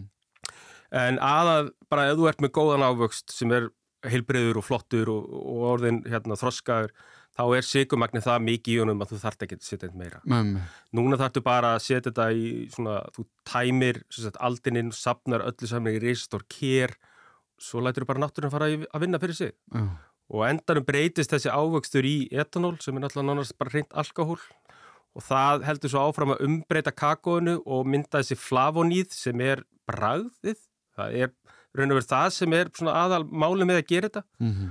en 1.02 1.18
aðað 1.18 1.72
bara 1.90 2.10
ef 2.10 2.18
þú 2.18 2.28
ert 2.28 2.40
með 2.40 2.54
góðan 2.58 2.86
ávöxt 2.88 3.32
sem 3.32 3.52
er 3.52 3.70
heilbreyður 4.02 4.58
og 4.58 4.64
flottur 4.66 5.10
og, 5.12 5.26
og 5.30 5.66
orðin 5.76 6.02
hérna, 6.08 6.38
þroskaður 6.38 6.92
þá 7.32 7.44
er 7.56 7.66
sigumagnin 7.66 8.24
það 8.24 8.44
mikið 8.46 8.74
í 8.74 8.80
honum 8.82 9.02
að 9.04 9.12
þú 9.12 9.18
þart 9.22 9.44
ekki 9.46 9.58
að 9.58 9.66
setja 9.66 9.88
einn 9.88 9.98
meira 9.98 10.20
mm. 10.26 10.56
núna 10.92 11.18
þartu 11.20 11.42
bara 11.44 11.74
að 11.76 11.84
setja 11.86 12.10
þetta 12.10 12.26
í 12.36 12.46
svona, 12.74 12.98
þú 13.14 13.26
tæmir 13.48 14.02
aldininn, 14.48 14.92
sapnar 14.92 15.44
öllu 15.46 15.70
saman 15.70 15.96
í 15.96 16.02
risastór 16.02 16.44
kér 16.50 16.96
svo 17.62 17.80
lætur 17.80 18.04
þú 18.04 18.10
bara 18.10 18.24
náttúrulega 18.24 18.52
fara 18.52 18.70
að 18.74 19.04
vinna 19.04 19.22
fyrir 19.22 19.38
sig 19.38 19.54
mm. 19.72 19.88
og 20.34 20.44
endanum 20.48 20.88
breytist 20.88 21.32
þessi 21.32 21.52
ávöxtur 21.52 22.08
í 22.08 22.16
etanól 22.32 22.76
sem 22.84 22.96
er 22.96 23.06
náttúrulega 23.06 23.30
nánast 23.30 23.56
bara 23.60 23.76
reynd 23.78 23.96
alkohól 24.02 24.40
og 25.12 25.24
það 25.26 25.66
heldur 25.68 25.92
svo 25.92 26.04
áfram 26.08 26.34
að 26.34 26.44
umbreyta 26.46 26.92
kakóinu 26.94 27.58
og 27.66 27.88
mynda 27.88 28.22
þessi 28.22 28.38
flavoníð 28.40 29.12
sem 29.14 29.42
er 29.44 29.64
bragðið. 29.88 30.60
Það 30.96 31.18
er 31.24 31.34
raun 31.76 31.92
og 31.92 31.98
verið 31.98 32.12
það 32.12 32.30
sem 32.36 32.56
er 32.56 32.70
aðal 32.92 33.22
máli 33.28 33.68
með 33.68 33.82
að 33.82 33.90
gera 33.92 34.08
þetta. 34.08 34.24
Mm 34.40 34.54
-hmm. 34.54 34.70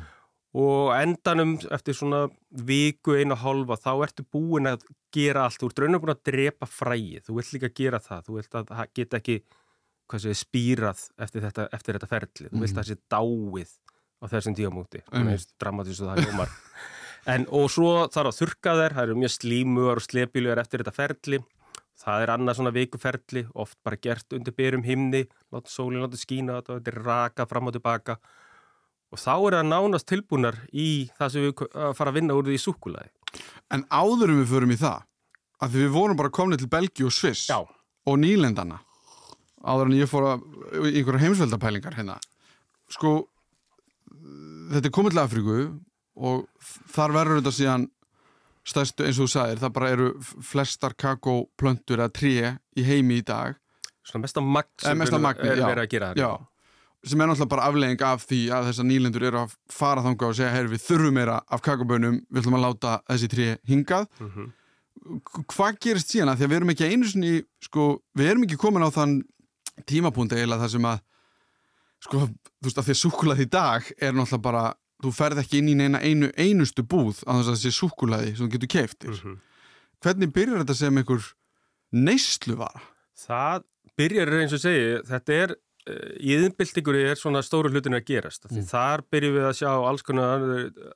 og 0.62 0.88
endanum 0.98 1.54
eftir 1.72 1.96
svona 1.96 2.28
viku 2.52 3.16
einu 3.16 3.38
og 3.38 3.40
hálfa 3.40 3.76
þá 3.80 3.94
ertu 4.04 4.24
búin 4.34 4.68
að 4.68 4.82
gera 5.16 5.46
allt, 5.46 5.62
þú 5.62 5.70
ert 5.70 5.80
raun 5.80 5.96
og 5.96 6.02
búin 6.02 6.16
að 6.16 6.24
drepa 6.28 6.66
fræið, 6.66 7.22
þú 7.26 7.36
vilt 7.38 7.54
líka 7.54 7.70
gera 7.76 8.00
það. 8.00 8.26
Þú 8.26 8.36
vilt 8.36 8.56
að 8.56 8.66
það 8.68 8.88
geta 8.94 9.18
ekki 9.18 9.44
sé, 10.20 10.34
spýrað 10.36 11.00
eftir 11.18 11.42
þetta, 11.42 11.68
eftir 11.72 11.96
þetta 11.96 12.08
ferli, 12.08 12.50
þú 12.50 12.60
vilt 12.60 12.76
að 12.76 12.84
það 12.84 12.90
sé 12.90 12.98
dáið 13.10 13.72
á 14.22 14.26
þessum 14.28 14.56
díamúti, 14.56 15.00
mm 15.12 15.28
-hmm. 15.28 15.48
dramatísu 15.60 16.06
það 16.06 16.30
umar 16.34 16.50
En, 17.30 17.46
og 17.54 17.68
svo 17.70 18.08
þarf 18.10 18.32
að 18.32 18.38
þurka 18.40 18.76
þær, 18.80 18.96
það 18.96 19.04
eru 19.04 19.18
mjög 19.22 19.34
slímuar 19.36 20.00
og 20.02 20.06
slepiljar 20.06 20.62
eftir 20.62 20.82
þetta 20.82 20.96
ferli. 20.96 21.40
Það 22.02 22.24
er 22.24 22.32
annað 22.34 22.58
svona 22.58 22.74
vikuferli, 22.74 23.44
oft 23.62 23.78
bara 23.86 24.00
gert 24.02 24.34
undir 24.34 24.56
byrjum 24.58 24.86
himni, 24.88 25.28
láta 25.54 25.70
sólinn 25.70 26.02
láta 26.02 26.18
skína 26.18 26.58
þetta, 26.58 26.80
er 26.90 26.98
raka 27.06 27.46
fram 27.50 27.70
og 27.70 27.76
tilbaka. 27.76 28.16
Og 29.14 29.22
þá 29.22 29.34
er 29.36 29.58
það 29.60 29.68
nánast 29.70 30.08
tilbúnar 30.10 30.58
í 30.74 30.88
það 31.20 31.34
sem 31.34 31.46
við 31.46 31.62
fara 32.00 32.14
að 32.14 32.18
vinna 32.18 32.38
úr 32.40 32.48
því 32.48 32.58
í 32.58 32.64
súkulæði. 32.64 33.12
En 33.76 33.86
áðurum 33.94 34.42
við 34.42 34.50
förum 34.56 34.74
í 34.74 34.80
það, 34.82 35.06
að 35.62 35.78
við 35.78 35.94
vorum 35.94 36.20
bara 36.20 36.34
komnið 36.34 36.64
til 36.64 36.72
Belgi 36.72 37.06
og 37.06 37.14
Sviss 37.14 37.46
Já. 37.52 37.60
og 37.62 38.18
Nýlendana, 38.18 38.82
áður 39.62 39.92
en 39.92 40.00
ég 40.00 40.10
fór 40.10 40.28
að 40.32 40.48
einhverja 40.90 41.26
heimsveldapælingar 41.28 42.00
hérna. 42.00 42.18
Sko, 42.92 43.14
þetta 44.74 44.90
er 44.90 44.96
komið 44.96 45.14
til 45.14 45.22
Afríku 45.22 45.60
og 46.22 46.46
þar 46.94 47.16
verður 47.18 47.42
þetta 47.42 47.56
síðan 47.58 47.88
stærstu 48.68 49.08
eins 49.08 49.18
og 49.18 49.28
þú 49.28 49.34
sagðir, 49.34 49.62
það 49.64 49.74
bara 49.78 49.90
eru 49.96 50.08
flestar 50.46 50.96
kakóplöntur 51.00 52.02
eða 52.04 52.14
tré 52.14 52.54
í 52.78 52.86
heimi 52.86 53.20
í 53.22 53.26
dag. 53.26 53.58
Svona 54.06 54.28
mesta 54.28 54.44
magn 54.44 54.72
sem 54.82 54.98
mesta 54.98 55.20
magn, 55.22 55.46
er 55.46 55.62
verið 55.62 55.84
að 55.84 55.92
gera 55.92 56.12
það 56.12 56.22
já, 56.22 56.30
sem 57.06 57.22
er 57.22 57.30
náttúrulega 57.30 57.52
bara 57.54 57.68
aflegging 57.70 58.06
af 58.06 58.26
því 58.30 58.40
að 58.54 58.70
þessar 58.70 58.88
nýlendur 58.90 59.28
eru 59.30 59.42
að 59.44 59.54
fara 59.74 60.06
þanga 60.06 60.28
og 60.30 60.38
segja, 60.38 60.54
heyr 60.56 60.72
við 60.72 60.84
þurfum 60.86 61.18
meira 61.18 61.38
af 61.50 61.64
kakóbönum 61.66 62.18
við 62.30 62.42
ætlum 62.42 62.58
að 62.58 62.66
láta 62.68 62.96
þessi 63.10 63.30
tré 63.32 63.48
hingað. 63.70 64.08
Mm 64.20 64.32
-hmm. 64.36 64.50
hvað 65.54 65.80
gerist 65.82 66.14
síðan? 66.14 66.30
Að 66.30 66.38
því 66.38 66.46
að 66.46 66.52
við 66.52 66.58
erum 66.58 66.74
ekki 66.74 66.90
einu 66.92 67.10
sinni 67.10 67.44
sko, 67.62 67.88
við 68.14 68.30
erum 68.30 68.44
ekki 68.46 68.62
komin 68.62 68.86
á 68.86 68.90
þann 68.94 69.22
tímapunkt 69.86 70.34
eiginlega 70.34 70.62
þar 70.62 70.74
sem 70.76 70.86
að 70.86 71.00
sko, 72.02 72.20
þú 72.62 72.70
veist 72.70 72.78
að 72.78 72.86
því 72.86 72.94
að 72.96 73.02
súkulað 73.02 73.42
í 73.42 73.50
dag 73.50 73.92
er 73.98 74.14
náttúrulega 74.14 74.42
bara 74.42 74.64
þú 75.02 75.14
ferð 75.16 75.42
ekki 75.44 75.62
inn 75.62 75.72
í 75.72 75.78
neina 75.80 76.02
einu 76.02 76.30
einustu 76.38 76.86
búð 76.86 77.24
á 77.26 77.32
þess 77.40 77.48
að 77.48 77.54
það 77.54 77.64
sé 77.64 77.74
súkulaði 77.76 78.36
sem 78.36 78.46
þú 78.46 78.52
getur 78.56 78.74
keftir. 78.76 79.10
Mm 79.10 79.20
-hmm. 79.24 79.40
Hvernig 80.02 80.34
byrjar 80.34 80.62
þetta 80.64 80.76
sem 80.76 80.98
einhver 80.98 81.34
neyslu 81.92 82.56
vara? 82.58 82.82
Það 83.18 83.68
byrjar 83.98 84.34
eins 84.40 84.54
og 84.54 84.62
segi, 84.64 85.02
þetta 85.06 85.34
er 85.34 85.56
eh, 85.88 86.14
í 86.18 86.34
yðinbildingur 86.38 86.96
er 86.96 87.16
svona 87.16 87.42
stóru 87.42 87.70
hlutin 87.70 87.98
að 87.98 88.06
gerast. 88.06 88.48
Mm. 88.50 88.66
Þar 88.66 89.04
byrjum 89.12 89.36
við 89.36 89.46
að 89.50 89.58
sjá 89.60 89.72
alls 89.90 90.02
konar 90.02 90.40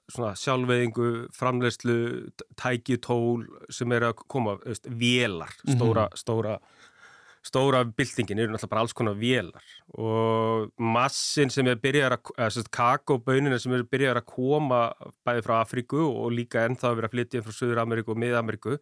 svona 0.10 0.34
sjálfveðingu, 0.36 1.28
framlegslu, 1.34 2.00
tæki, 2.56 2.98
tól 2.98 3.46
sem 3.70 3.92
er 3.92 4.10
að 4.10 4.26
koma, 4.28 4.58
veist, 4.66 4.88
vélar, 4.88 5.54
stóra, 5.66 6.08
mm 6.08 6.10
-hmm. 6.10 6.18
stóra 6.18 6.60
stóra 7.46 7.84
byltingin 7.86 8.42
eru 8.42 8.54
náttúrulega 8.54 8.72
bara 8.72 8.84
alls 8.84 8.96
konar 8.98 9.18
vélar 9.20 9.66
og 10.02 10.72
massin 10.82 11.52
sem 11.54 11.68
er 11.70 11.80
byrjar 11.82 12.18
að, 12.18 12.62
kakobönina 12.74 13.60
sem 13.62 13.74
er 13.78 13.86
byrjar 13.90 14.22
að 14.22 14.30
koma 14.34 14.82
bæði 15.28 15.46
frá 15.46 15.60
Afríku 15.62 16.02
og 16.08 16.34
líka 16.34 16.66
ennþá 16.66 16.92
að 16.92 17.02
vera 17.02 17.12
flytja 17.14 17.44
frá 17.46 17.56
Söður 17.56 17.84
Ameríku 17.84 18.16
og 18.16 18.22
Mið-Ameríku 18.24 18.80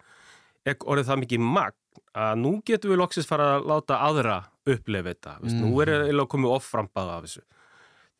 er 0.63 0.77
orðið 0.79 1.09
það 1.09 1.23
mikið 1.25 1.47
magn 1.57 1.79
að 2.17 2.37
nú 2.39 2.53
getum 2.65 2.93
við 2.93 3.01
loksist 3.01 3.29
fara 3.29 3.57
að 3.57 3.67
láta 3.69 3.99
aðra 4.05 4.37
upplefa 4.63 5.11
þetta, 5.11 5.37
mm. 5.41 5.59
nú 5.59 5.73
er 5.83 5.93
það 6.07 6.25
komið 6.31 6.55
offrampaða 6.55 7.17
af 7.17 7.27
þessu 7.27 7.43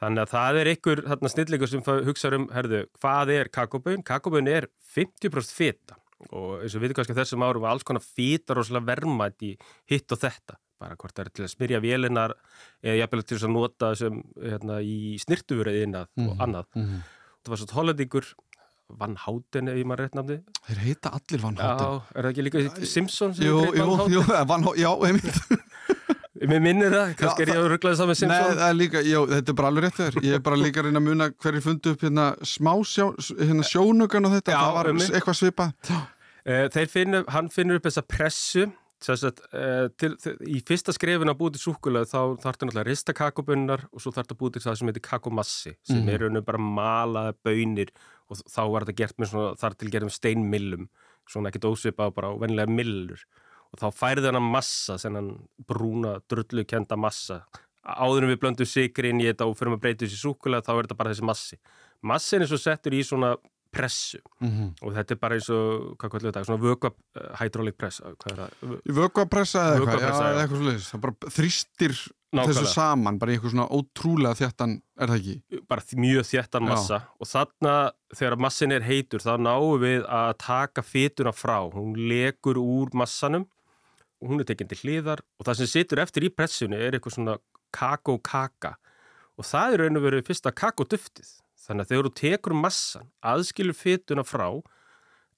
þannig 0.04 0.26
að 0.26 0.34
það 0.34 0.60
er 0.60 0.70
einhver 0.74 1.04
snillíkur 1.32 1.72
sem 1.72 1.84
hugsa 2.10 2.32
um, 2.36 2.48
herðu, 2.52 2.86
hvað 3.00 3.32
er 3.38 3.50
kakobön? 3.54 4.04
Kakobön 4.04 4.50
er 4.52 4.68
50% 4.96 5.56
feta 5.56 6.03
og 6.32 6.64
eins 6.64 6.76
og 6.76 6.84
við 6.84 6.96
kannski 6.98 7.16
þessum 7.18 7.44
árum 7.46 7.66
var 7.66 7.76
alls 7.76 7.84
konar 7.84 8.04
fýtar 8.04 8.62
og 8.62 8.86
vermætt 8.88 9.44
í 9.44 9.58
hitt 9.90 10.12
og 10.12 10.20
þetta 10.20 10.60
bara 10.84 10.98
hvort 11.00 11.16
það 11.16 11.26
er 11.26 11.34
til 11.38 11.46
að 11.46 11.54
smyrja 11.54 11.84
vélinar 11.84 12.34
eða 12.84 12.96
jafnvel 13.02 13.26
til 13.28 13.38
að 13.40 13.54
nota 13.54 13.92
sem 13.96 14.24
hérna, 14.42 14.80
í 14.82 15.20
snirtuvöruðina 15.24 16.06
mm 16.06 16.10
-hmm. 16.16 16.30
og 16.30 16.34
mhm, 16.34 16.42
annað 16.42 16.66
mm 16.76 16.84
-hmm. 16.84 17.04
það 17.44 17.54
var 17.54 17.58
svona 17.58 17.78
hollendingur 17.80 18.34
Van 19.00 19.16
Houten 19.16 19.68
ef 19.68 19.78
ég 19.80 19.86
maður 19.86 20.04
rétt 20.04 20.16
nafni 20.18 20.38
Þeir 20.68 20.80
heita 20.86 21.10
allir 21.18 21.42
Van 21.42 21.58
Houten 21.58 21.88
Já, 21.88 22.02
er 22.16 22.24
það 22.24 22.32
ekki 22.32 22.44
líka 22.44 22.86
Simpsons? 22.86 23.40
Jú, 23.40 23.60
jú, 23.74 23.86
jú, 24.12 24.22
Van 24.52 24.64
Houten, 24.64 24.82
já, 24.84 24.92
einmitt 25.08 25.73
Mér 26.50 26.64
minnir 26.64 26.92
það, 26.94 27.14
kannski 27.20 27.46
er 27.46 27.52
ég 27.54 27.60
að 27.62 27.70
rugglaði 27.72 28.00
saman 28.00 28.20
Simpsons 28.20 28.50
Nei, 28.50 28.60
það 28.60 28.70
er 28.70 28.78
líka, 28.80 29.04
já, 29.08 29.20
þetta 29.32 29.54
er 29.54 29.58
bara 29.60 29.72
alveg 29.72 29.86
rétt 29.88 30.00
þér 30.00 30.18
Ég 30.24 30.38
er 30.38 30.44
bara 30.44 30.60
líka 30.60 30.82
að 30.82 30.90
reyna 30.90 31.02
að 31.02 31.08
muna 31.08 31.30
hverju 31.32 31.64
fundu 31.64 31.94
upp 31.94 32.06
hérna 32.08 32.28
smá 32.54 32.72
sjó, 32.90 33.10
hérna 33.40 33.68
sjónugan 33.70 34.30
og 34.30 34.38
þetta, 34.38 34.56
já, 34.56 34.60
það 34.60 34.78
var 34.78 34.92
um 34.92 35.04
eitthvað 35.08 35.40
svipað. 35.40 35.92
Eh, 36.44 36.66
þeir 36.76 36.90
finnur, 36.92 37.28
hann 37.32 37.52
finnur 37.54 37.80
upp 37.80 37.88
þessa 37.88 38.04
pressu 38.04 38.68
Að, 39.04 39.40
uh, 39.52 39.90
til, 40.00 40.14
til, 40.22 40.34
í 40.48 40.62
fyrsta 40.64 40.94
skrefin 40.96 41.28
að 41.28 41.40
búið 41.42 41.58
til 41.58 41.64
súkulega 41.66 42.08
þá 42.08 42.40
þarf 42.40 42.44
það 42.44 42.54
náttúrulega 42.54 42.84
að 42.84 42.88
rista 42.88 43.16
kakobunnar 43.18 43.82
og 43.92 44.00
svo 44.00 44.14
þarf 44.16 44.30
það 44.30 44.36
að 44.36 44.40
búið 44.40 44.54
til 44.56 44.64
það 44.64 44.78
sem 44.80 44.92
heitir 44.92 45.04
kakomassi 45.04 45.74
sem 45.90 46.00
mm. 46.00 46.12
eru 46.14 46.44
bara 46.48 46.62
malaða 46.64 47.34
bönir 47.44 47.92
og 48.32 48.40
þá 48.40 48.62
var 48.72 48.86
þetta 48.86 48.98
gert 49.02 49.20
með 49.20 49.34
svona, 49.34 49.58
þar 49.60 49.76
til 49.76 49.92
gerðum 49.92 50.14
steinmillum 50.14 50.88
svona 51.28 51.52
ekkert 51.52 51.68
ósvipa 51.68 52.08
á 52.08 52.16
bara 52.16 52.32
á 52.32 52.40
vennilega 52.40 52.72
millur 52.72 53.26
og 53.74 53.82
þá 53.82 53.88
færði 53.98 54.30
hann 54.30 54.40
að 54.40 54.52
massa 54.56 54.98
sennan 55.02 55.32
brúna, 55.68 56.20
drullukenda 56.30 56.98
massa. 57.00 57.44
Áður 57.84 58.28
en 58.28 58.32
við 58.32 58.44
blöndum 58.44 58.70
sikri 58.70 59.12
inn 59.12 59.24
í 59.24 59.28
þetta 59.28 59.50
og 59.50 59.58
fyrir 59.60 59.76
að 59.76 59.82
breyta 59.84 60.06
þessi 60.06 60.22
súkulega 60.22 60.64
þá 60.64 60.76
er 60.76 60.86
þetta 60.86 61.00
bara 61.00 61.14
þessi 61.16 61.28
massi. 61.28 61.60
Massin 62.04 62.44
er 62.44 62.52
svo 62.52 62.60
settur 62.62 62.96
í 62.96 63.02
svona 63.04 63.34
pressu. 63.74 64.20
Mm 64.40 64.50
-hmm. 64.50 64.70
og 64.86 64.94
þetta 64.94 65.14
er 65.14 65.20
bara 65.20 65.36
eins 65.36 65.50
og, 65.50 65.96
hvað 65.98 66.12
kallar 66.12 66.32
þetta, 66.32 66.44
svona 66.46 66.64
vökva 66.64 66.92
uh, 66.94 67.30
hydraulic 67.40 67.78
press 67.78 68.02
Vökvapressa 68.86 69.64
eða 69.64 69.80
eitthvað, 69.80 70.02
já, 70.02 70.12
eða 70.14 70.42
eitthvað 70.44 70.60
svolítið 70.60 70.90
það 70.92 71.02
bara 71.06 71.32
þrýstir 71.38 71.96
Nákvæmlega. 72.34 72.54
þessu 72.54 72.74
saman 72.74 73.20
bara 73.22 73.32
í 73.32 73.36
eitthvað 73.36 73.54
svona 73.54 73.68
ótrúlega 73.70 74.38
þjættan 74.38 74.76
er 75.00 75.08
það 75.08 75.18
ekki? 75.18 75.64
Bara 75.68 75.82
mjög 76.06 76.24
þjættan 76.30 76.64
massa. 76.70 77.00
Já. 77.00 77.10
og 77.20 77.28
þarna 77.34 77.74
þegar 78.14 78.38
massin 78.46 78.72
er 78.72 78.82
heitur 78.82 79.26
þá 79.26 79.34
náum 79.38 79.82
við 79.82 80.06
að 80.06 80.32
taka 80.38 80.82
fytuna 80.82 81.34
frá, 81.34 81.58
hún 81.74 81.98
legur 81.98 82.58
úr 82.62 82.94
massanum 82.94 83.48
hún 84.30 84.44
er 84.44 84.50
tekinn 84.50 84.72
til 84.72 84.80
hliðar 84.84 85.24
og 85.40 85.48
það 85.48 85.60
sem 85.62 85.72
situr 85.74 86.04
eftir 86.04 86.28
í 86.28 86.34
pressunni 86.34 86.80
er 86.80 86.96
eitthvað 86.96 87.18
svona 87.18 87.38
kakó-kaka 87.74 88.76
og 89.38 89.48
það 89.50 89.76
er 89.76 89.84
raun 89.84 90.00
og 90.00 90.06
verið 90.08 90.28
fyrsta 90.30 90.54
kakóduftið 90.56 91.32
þannig 91.64 91.86
að 91.86 91.92
þegar 91.92 92.08
þú 92.08 92.14
tekur 92.20 92.58
massan 92.60 93.12
aðskilur 93.34 93.78
fytuna 93.78 94.26
frá 94.28 94.48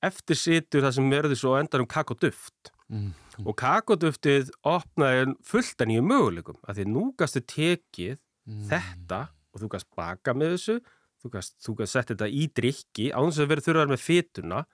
eftir 0.06 0.40
situr 0.40 0.86
það 0.86 0.98
sem 0.98 1.12
verður 1.12 1.40
svo 1.40 1.54
endar 1.60 1.84
um 1.84 1.90
kakoduft 1.90 2.72
mm. 2.92 3.12
og 3.44 3.56
kakoduftið 3.60 4.52
opnaði 4.68 5.36
fullt 5.46 5.82
að 5.82 5.92
nýju 5.92 6.06
möguleikum. 6.06 6.60
Að 6.66 6.82
því 6.82 6.88
nú 6.92 7.06
gastu 7.20 7.42
tekið 7.42 8.18
mm. 8.18 8.66
þetta 8.72 9.22
og 9.52 9.64
þú 9.64 9.72
gast 9.76 9.90
baka 9.98 10.36
með 10.38 10.58
þessu 10.58 10.80
þú 11.26 11.32
gast 11.34 11.56
setja 11.90 12.14
þetta 12.14 12.30
í 12.30 12.48
drikki 12.54 13.12
á 13.16 13.20
þess 13.24 13.42
að 13.42 13.52
verður 13.54 13.68
þurfað 13.70 13.94
með 13.94 14.04
fytuna 14.04 14.66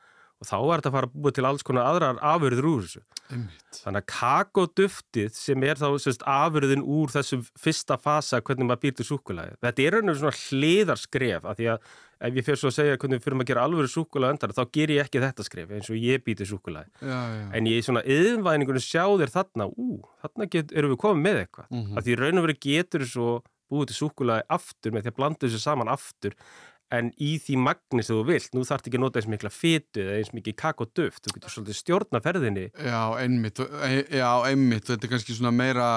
og 0.41 0.49
þá 0.49 0.58
er 0.58 0.82
þetta 0.82 0.89
að 0.89 0.95
fara 0.95 1.08
að 1.08 1.17
búa 1.21 1.34
til 1.38 1.47
alls 1.47 1.65
konar 1.65 1.88
aðrar 1.88 2.19
afurður 2.32 2.67
úr 2.71 2.86
þessu. 2.86 3.01
Einmitt. 3.32 3.80
Þannig 3.84 4.01
að 4.01 4.08
kakoduftið 4.12 5.36
sem 5.38 5.65
er 5.67 5.80
þá 5.80 5.88
sérst, 6.01 6.23
afurðin 6.27 6.82
úr 6.82 7.13
þessum 7.13 7.43
fyrsta 7.62 7.97
fasa 8.01 8.41
hvernig 8.41 8.67
maður 8.67 8.82
býr 8.88 8.95
til 8.97 9.08
súkulæði. 9.12 9.60
Þetta 9.62 9.86
er 9.86 9.99
einhvern 9.99 10.17
svona 10.23 10.39
hliðarskref 10.39 11.45
að 11.45 11.62
því 11.62 11.69
að 11.75 11.86
ef 12.21 12.36
ég 12.38 12.45
fyrir 12.45 12.62
svo 12.62 12.71
að 12.71 12.75
segja 12.80 12.97
hvernig 12.97 13.21
við 13.21 13.25
fyrir 13.27 13.38
að 13.38 13.47
gera 13.51 13.67
alvöru 13.67 13.93
súkulæði 13.93 14.36
endar 14.36 14.56
þá 14.58 14.63
ger 14.77 14.95
ég 14.95 15.06
ekki 15.06 15.23
þetta 15.23 15.45
skref 15.45 15.71
eins 15.77 15.93
og 15.93 16.01
ég 16.01 16.25
býr 16.25 16.41
til 16.41 16.49
súkulæði. 16.49 16.91
En 17.54 17.69
ég 17.69 17.80
er 17.80 17.88
svona 17.88 18.04
yðinvæningunum 18.06 18.86
sjá 18.86 19.06
þér 19.21 19.34
þarna, 19.38 19.69
ú, 19.69 20.01
þarna 20.25 20.49
get, 20.51 20.73
erum 20.73 20.93
við 20.95 21.01
komið 21.06 21.25
með 21.25 21.41
eitthvað. 21.45 21.71
Mm 21.71 21.82
-hmm. 21.82 21.97
Að 21.97 22.08
því 22.08 22.19
raun 22.19 22.41
og 22.41 22.47
verið 22.47 22.62
getur 22.65 23.08
svo 23.10 23.30
búið 23.71 23.91
til 23.91 23.99
súkulæði 24.01 24.47
aftur 24.51 24.93
með 24.93 25.06
því 25.06 25.13
að 25.13 25.17
blanda 25.17 25.47
þessu 25.47 25.62
saman 25.63 25.91
aftur 25.91 26.36
en 26.91 27.12
í 27.21 27.32
því 27.41 27.58
magni 27.63 28.04
sem 28.04 28.17
þú 28.17 28.23
vilt, 28.27 28.54
nú 28.56 28.63
þarf 28.67 28.88
ekki 28.88 28.99
að 28.99 29.04
nota 29.06 29.21
eins 29.21 29.30
mikla 29.32 29.51
fytu 29.54 30.04
eða 30.04 30.17
eins 30.19 30.32
mikið 30.36 30.58
kakoduft, 30.60 31.23
þú 31.23 31.36
getur 31.38 31.54
svolítið 31.54 31.77
stjórna 31.80 32.21
ferðinni. 32.23 32.65
Já, 32.75 33.01
einmitt, 33.21 33.62
e, 33.62 33.91
já, 34.19 34.30
einmitt, 34.49 34.88
þetta 34.89 35.08
er 35.08 35.13
kannski 35.13 35.38
svona 35.38 35.54
meira, 35.56 35.89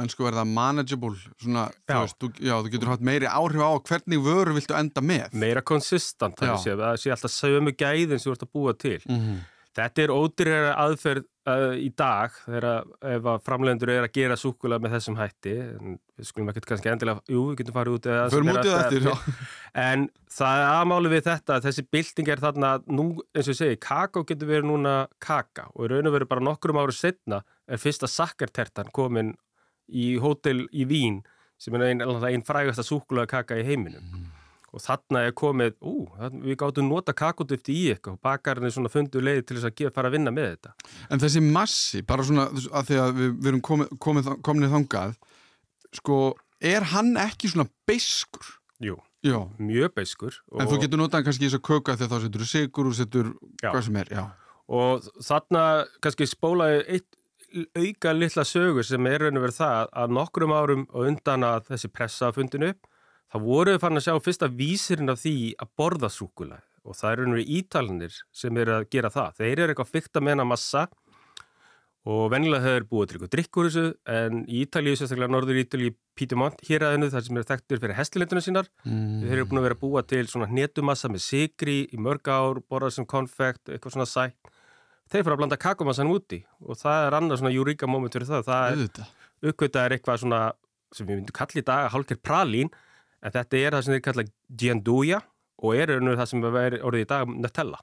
einsku 0.00 0.26
verða 0.26 0.46
manageable, 0.48 1.12
svona, 1.42 1.66
já. 1.84 1.94
þú 1.94 2.00
veist, 2.06 2.20
þú, 2.20 2.30
já, 2.40 2.54
þú 2.56 2.74
getur 2.76 2.92
hatt 2.94 3.08
meiri 3.10 3.30
áhrif 3.30 3.64
á 3.64 3.72
hvernig 3.90 4.24
vöru 4.24 4.56
viltu 4.56 4.78
enda 4.78 5.04
með. 5.04 5.36
Meira 5.44 5.64
konsistant, 5.64 6.40
það 6.40 6.96
sé, 7.02 7.12
alltaf 7.12 7.34
sömu 7.34 7.76
gæðin 7.76 8.16
sem 8.16 8.30
þú 8.30 8.38
ert 8.38 8.48
að 8.48 8.54
búa 8.56 8.78
til. 8.78 9.00
Mm 9.04 9.20
-hmm. 9.20 9.44
Þetta 9.74 10.02
er 10.02 10.10
ódýrara 10.14 10.74
aðferð 10.78 11.24
uh, 11.50 11.74
í 11.76 11.90
dag 11.96 12.34
þegar 12.44 12.66
ef 13.14 13.28
að 13.32 13.44
framlegendur 13.46 13.92
er 13.94 14.06
að 14.06 14.14
gera 14.16 14.36
súkula 14.38 14.78
með 14.82 14.96
þessum 14.96 15.18
hætti 15.18 15.54
en 15.62 15.96
við 16.14 16.28
skulum 16.28 16.50
ekkert 16.52 16.68
kannski 16.70 16.90
endilega, 16.92 17.22
jú, 17.30 17.44
við 17.50 17.60
getum 17.60 17.76
farið 17.76 17.98
út 17.98 18.08
Förum 18.34 18.52
út 18.52 18.60
í 18.62 18.74
þetta, 18.74 19.14
En 19.84 20.06
það 20.30 20.60
er 20.60 20.66
aðmáli 20.70 21.12
við 21.14 21.24
þetta 21.28 21.60
þessi 21.64 21.86
bilding 21.96 22.32
er 22.34 22.44
þarna, 22.44 22.72
nú, 22.86 23.08
eins 23.34 23.48
og 23.48 23.54
ég 23.54 23.60
segi 23.60 23.80
kakó 23.82 24.24
getur 24.28 24.50
verið 24.50 24.70
núna 24.70 24.96
kaka 25.22 25.68
og 25.74 25.86
í 25.86 25.92
raun 25.92 26.10
og 26.10 26.16
veru 26.18 26.30
bara 26.30 26.46
nokkrum 26.50 26.80
árið 26.82 27.00
setna 27.00 27.42
er 27.66 27.82
fyrsta 27.82 28.10
sakkartertan 28.10 28.92
komin 28.94 29.34
í 29.88 30.14
hótel 30.22 30.64
í 30.72 30.86
Vín 30.88 31.22
sem 31.60 31.74
er 31.76 31.90
einn 31.90 32.02
ein 32.02 32.44
frægasta 32.46 32.84
súkula 32.84 33.28
kaka 33.30 33.60
í 33.60 33.66
heiminum. 33.66 34.04
Mm 34.04 34.23
og 34.74 34.82
þarna 34.82 35.22
er 35.28 35.34
komið, 35.38 35.76
ú, 35.86 36.08
við 36.42 36.58
gáttum 36.58 36.88
nota 36.90 37.14
kakotufti 37.16 37.74
í 37.74 37.84
eitthvað 37.92 38.16
og 38.16 38.22
bakarinn 38.26 38.66
er 38.66 38.74
svona 38.74 38.90
fundu 38.90 39.22
leiði 39.22 39.46
til 39.46 39.58
þess 39.60 39.70
að 39.70 39.94
fara 39.94 40.10
að 40.10 40.16
vinna 40.16 40.34
með 40.34 40.50
þetta. 40.50 40.74
En 41.14 41.22
þessi 41.22 41.42
massi, 41.46 42.02
bara 42.06 42.26
svona 42.26 42.48
að 42.50 42.90
því 42.90 43.00
að 43.04 43.12
við, 43.20 43.32
við 43.38 43.50
erum 43.52 43.64
komið, 43.70 43.96
komið, 44.06 44.30
komið 44.48 44.76
þangað, 44.76 45.16
sko, 46.00 46.20
er 46.74 46.88
hann 46.94 47.12
ekki 47.22 47.52
svona 47.52 47.68
beiskur? 47.86 48.54
Jú, 48.82 48.98
já. 49.22 49.38
mjög 49.62 49.94
beiskur. 50.00 50.38
En 50.58 50.70
þú 50.70 50.80
getur 50.82 51.02
notað 51.04 51.28
kannski 51.28 51.46
í 51.46 51.50
þess 51.52 51.60
að 51.60 51.66
köka 51.70 51.98
þegar 52.00 52.14
þá 52.14 52.24
setur 52.26 52.44
þú 52.44 52.48
sigur 52.50 52.88
og 52.90 52.96
setur 52.98 53.34
já. 53.62 53.68
hvað 53.68 53.84
sem 53.88 54.00
er, 54.02 54.14
já. 54.18 54.24
Og 54.74 55.06
þarna 55.22 55.62
kannski 56.02 56.26
spólaði 56.26 56.80
eitt 56.96 57.20
auka 57.78 58.10
litla 58.16 58.42
sögur 58.48 58.82
sem 58.86 59.06
er 59.06 59.22
raun 59.22 59.38
og 59.38 59.44
verið 59.44 59.60
það 59.60 59.92
að 60.02 60.14
nokkrum 60.16 60.54
árum 60.56 60.88
og 60.90 61.06
undan 61.06 61.46
að 61.46 61.68
þessi 61.68 61.90
pressa 61.94 62.32
fundinu 62.34 62.72
upp 62.74 62.88
Það 63.34 63.46
voruð 63.48 63.80
fann 63.82 63.98
að 63.98 64.04
sjá 64.04 64.14
fyrsta 64.22 64.46
vísirinn 64.46 65.10
af 65.10 65.18
því 65.18 65.38
að 65.58 65.70
borða 65.74 66.10
súkulæð 66.14 66.66
og 66.84 66.94
það 66.94 67.14
eru 67.14 67.24
nú 67.32 67.40
ítalinir 67.42 68.18
sem 68.30 68.60
eru 68.62 68.76
að 68.76 68.84
gera 68.92 69.10
það. 69.10 69.40
Þeir 69.40 69.62
eru 69.64 69.72
eitthvað 69.72 69.90
fyrta 69.90 70.22
með 70.22 70.36
hana 70.36 70.44
massa 70.46 70.82
og 72.06 72.28
vennilega 72.30 72.62
hefur 72.62 72.86
búið 72.92 73.08
til 73.08 73.16
eitthvað 73.16 73.32
drikkur 73.32 73.66
þessu 73.66 73.84
en 74.14 74.44
í 74.44 74.60
Ítalíu, 74.62 74.94
sérstaklega 75.00 75.34
Norður 75.34 75.58
Ítalíu, 75.64 75.96
Pítumont, 76.14 76.62
hér 76.68 76.86
aðeinu 76.86 77.10
þar 77.10 77.26
sem 77.26 77.40
eru 77.40 77.48
þekktir 77.48 77.82
fyrir 77.82 77.98
hestilindunum 77.98 78.46
sínar. 78.46 78.70
Mm. 78.86 79.18
Þeir 79.24 79.36
eru 79.40 79.48
búin 79.50 79.62
að 79.64 79.66
vera 79.66 79.80
búa 79.82 80.04
til 80.06 80.22
svona 80.30 80.50
hnetumassa 80.52 81.10
með 81.10 81.26
sigri 81.26 81.78
í 81.90 82.02
mörg 82.06 82.30
ár, 82.30 82.62
borðað 82.70 83.00
sem 83.00 83.10
konfekt, 83.16 83.66
eitthvað 83.66 83.96
svona 83.96 84.10
sætt. 84.12 84.54
Þeir 85.10 85.24
fyrir 85.24 85.34
að 85.34 85.42
blanda 85.42 85.62
kakomassan 85.66 86.12
úti 86.12 86.44
og 86.62 86.78
það 86.78 87.08
er 87.08 87.18
annað 87.18 87.42
svona 87.42 87.56
júríka 87.56 87.90
móment 87.90 88.14
fyrir 88.14 88.30
það. 88.30 88.46
Það 88.46 88.70
er, 88.70 89.12
uppkvitað 89.50 89.88
er 89.88 89.98
eitthvað 89.98 90.22
svona 90.22 90.42
sem 90.94 91.08
við 91.08 91.18
myndum 91.18 91.40
kalli 91.40 91.64
í 91.64 91.66
dag 91.66 91.88
að 91.88 91.96
hálkir 91.96 92.22
pralín 92.22 92.70
en 93.24 93.34
þetta 93.34 93.60
er 93.60 93.76
það 93.76 93.86
sem 93.86 93.96
þeir 93.96 94.04
kalla 94.08 94.26
gianduja 94.62 95.20
og 95.64 95.78
er 95.78 95.94
það 95.94 96.26
sem 96.30 96.44
er 96.50 96.76
orðið 96.82 97.06
í 97.06 97.08
dag 97.14 97.30
Nutella. 97.30 97.80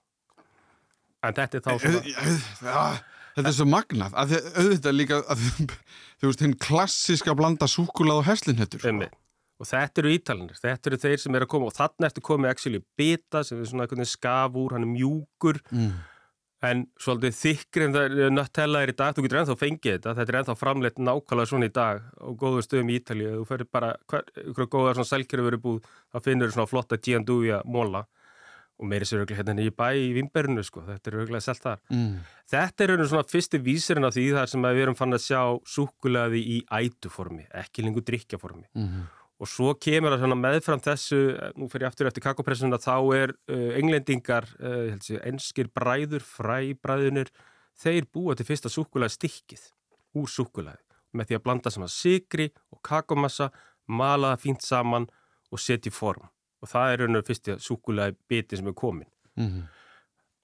En 1.22 1.38
þetta 1.38 1.58
er 1.58 1.66
þá 1.66 1.74
svona 1.82 2.04
ja, 2.12 2.86
Þetta 3.32 3.48
er 3.48 3.56
svo 3.56 3.66
magnað. 3.70 4.16
Að 4.20 4.32
þið 4.34 4.48
auðvitað 4.60 4.96
líka 4.98 5.20
að 5.32 5.44
þú 6.20 6.30
veist 6.30 6.42
hinn 6.44 6.56
klassiska 6.60 7.36
blanda 7.38 7.70
súkulað 7.72 8.22
og 8.22 8.28
herslinhettur 8.28 8.84
sko. 8.84 9.10
og 9.62 9.70
þetta 9.70 10.02
eru 10.02 10.12
ítalinir, 10.16 10.58
þetta 10.58 10.90
eru 10.90 10.98
þeir 11.04 11.22
sem 11.22 11.36
er 11.38 11.46
að 11.46 11.52
koma 11.54 11.70
og 11.70 11.76
þannig 11.78 12.08
ertu 12.10 12.24
komið 12.26 12.52
actually 12.52 12.82
bita 12.98 13.44
sem 13.46 13.62
er 13.62 13.70
svona 13.70 14.08
skaf 14.10 14.58
úr, 14.58 14.74
hann 14.76 14.88
er 14.88 14.92
mjúkur. 14.92 15.62
Mm 15.72 15.92
en 16.70 16.86
svolítið 17.02 17.36
þykri 17.40 17.86
en 17.88 17.96
það 17.96 18.16
er 18.26 18.34
nöttella 18.34 18.82
er 18.86 18.92
í 18.94 18.96
dag, 18.98 19.16
þú 19.16 19.26
getur 19.26 19.42
ennþá 19.42 19.58
fengið 19.58 19.96
þetta. 19.96 20.16
Þetta 20.20 20.34
er 20.34 20.40
ennþá 20.42 20.56
framleitt 20.60 21.02
nákvæmlega 21.02 21.50
svona 21.50 21.70
í 21.70 21.74
dag 21.74 22.02
og 22.22 22.40
góður 22.42 22.66
stöðum 22.68 22.92
í 22.92 22.98
Ítalið, 23.00 23.36
þú 23.40 23.46
ferir 23.50 23.70
bara 23.78 23.92
ykkur 24.46 24.70
góðar 24.76 25.00
svona 25.00 25.12
selkjöru 25.12 25.48
verið 25.48 25.64
búð 25.66 25.80
þá 26.14 26.20
finnur 26.28 26.54
svona 26.54 26.70
flotta 26.70 27.00
Gianduja 27.02 27.62
móla 27.66 28.06
og 28.82 28.90
meiri 28.90 29.06
sér 29.06 29.22
auðvitað 29.22 29.42
hérna 29.42 29.62
í 29.62 29.72
bæ 29.78 29.88
í 29.94 30.12
Vimberinu 30.16 30.64
sko, 30.66 30.82
þetta 30.88 31.12
er 31.12 31.18
auðvitað 31.20 31.44
selt 31.46 31.66
þar. 31.66 31.82
Mm. 31.94 32.14
þetta 32.50 32.84
er 32.84 32.94
auðvitað 32.94 33.12
svona 33.12 33.30
fyrsti 33.30 33.62
vísirinn 33.62 34.08
af 34.08 34.16
því 34.16 34.28
þar 34.38 34.52
sem 34.54 34.66
við 34.66 34.84
erum 34.86 34.98
fann 34.98 35.18
að 35.18 35.26
sjá 35.28 35.42
súkulaði 35.70 36.42
í 36.42 36.58
ætuformi, 36.66 37.46
ekki 37.62 37.86
lengur 37.86 38.06
drikkjaformi 38.08 38.66
mm. 38.74 39.04
Og 39.42 39.50
svo 39.50 39.72
kemur 39.82 40.14
það 40.22 40.36
meðfram 40.38 40.82
þessu, 40.86 41.20
nú 41.58 41.66
fyrir 41.72 41.88
ég 41.88 41.90
aftur 41.90 42.10
eftir 42.10 42.22
kakopressuna, 42.22 42.78
þá 42.78 42.98
er 43.18 43.32
uh, 43.50 43.72
englendingar, 43.80 44.46
uh, 44.62 44.92
sé, 45.02 45.18
enskir 45.26 45.72
bræður, 45.74 46.22
fræbræðunir, 46.22 47.32
þeir 47.82 48.06
búa 48.14 48.36
til 48.38 48.46
fyrsta 48.46 48.70
súkulæði 48.70 49.16
stikkið 49.16 49.64
úr 50.22 50.30
súkulæði 50.30 50.84
með 51.18 51.28
því 51.28 51.38
að 51.38 51.44
blanda 51.48 51.72
saman 51.74 51.92
sigri 51.92 52.48
og 52.72 52.80
kakomassa, 52.86 53.50
mala 53.90 54.36
það 54.36 54.44
fínt 54.46 54.66
saman 54.66 55.10
og 55.52 55.60
setja 55.60 55.90
í 55.90 55.96
form. 55.96 56.30
Og 56.62 56.70
það 56.70 56.94
er 56.94 57.02
raun 57.02 57.20
og 57.20 57.28
fyrsta 57.28 57.58
súkulæði 57.60 58.18
biti 58.30 58.60
sem 58.60 58.70
er 58.70 58.78
komin. 58.78 59.10
Mm 59.36 59.48
-hmm. 59.48 59.66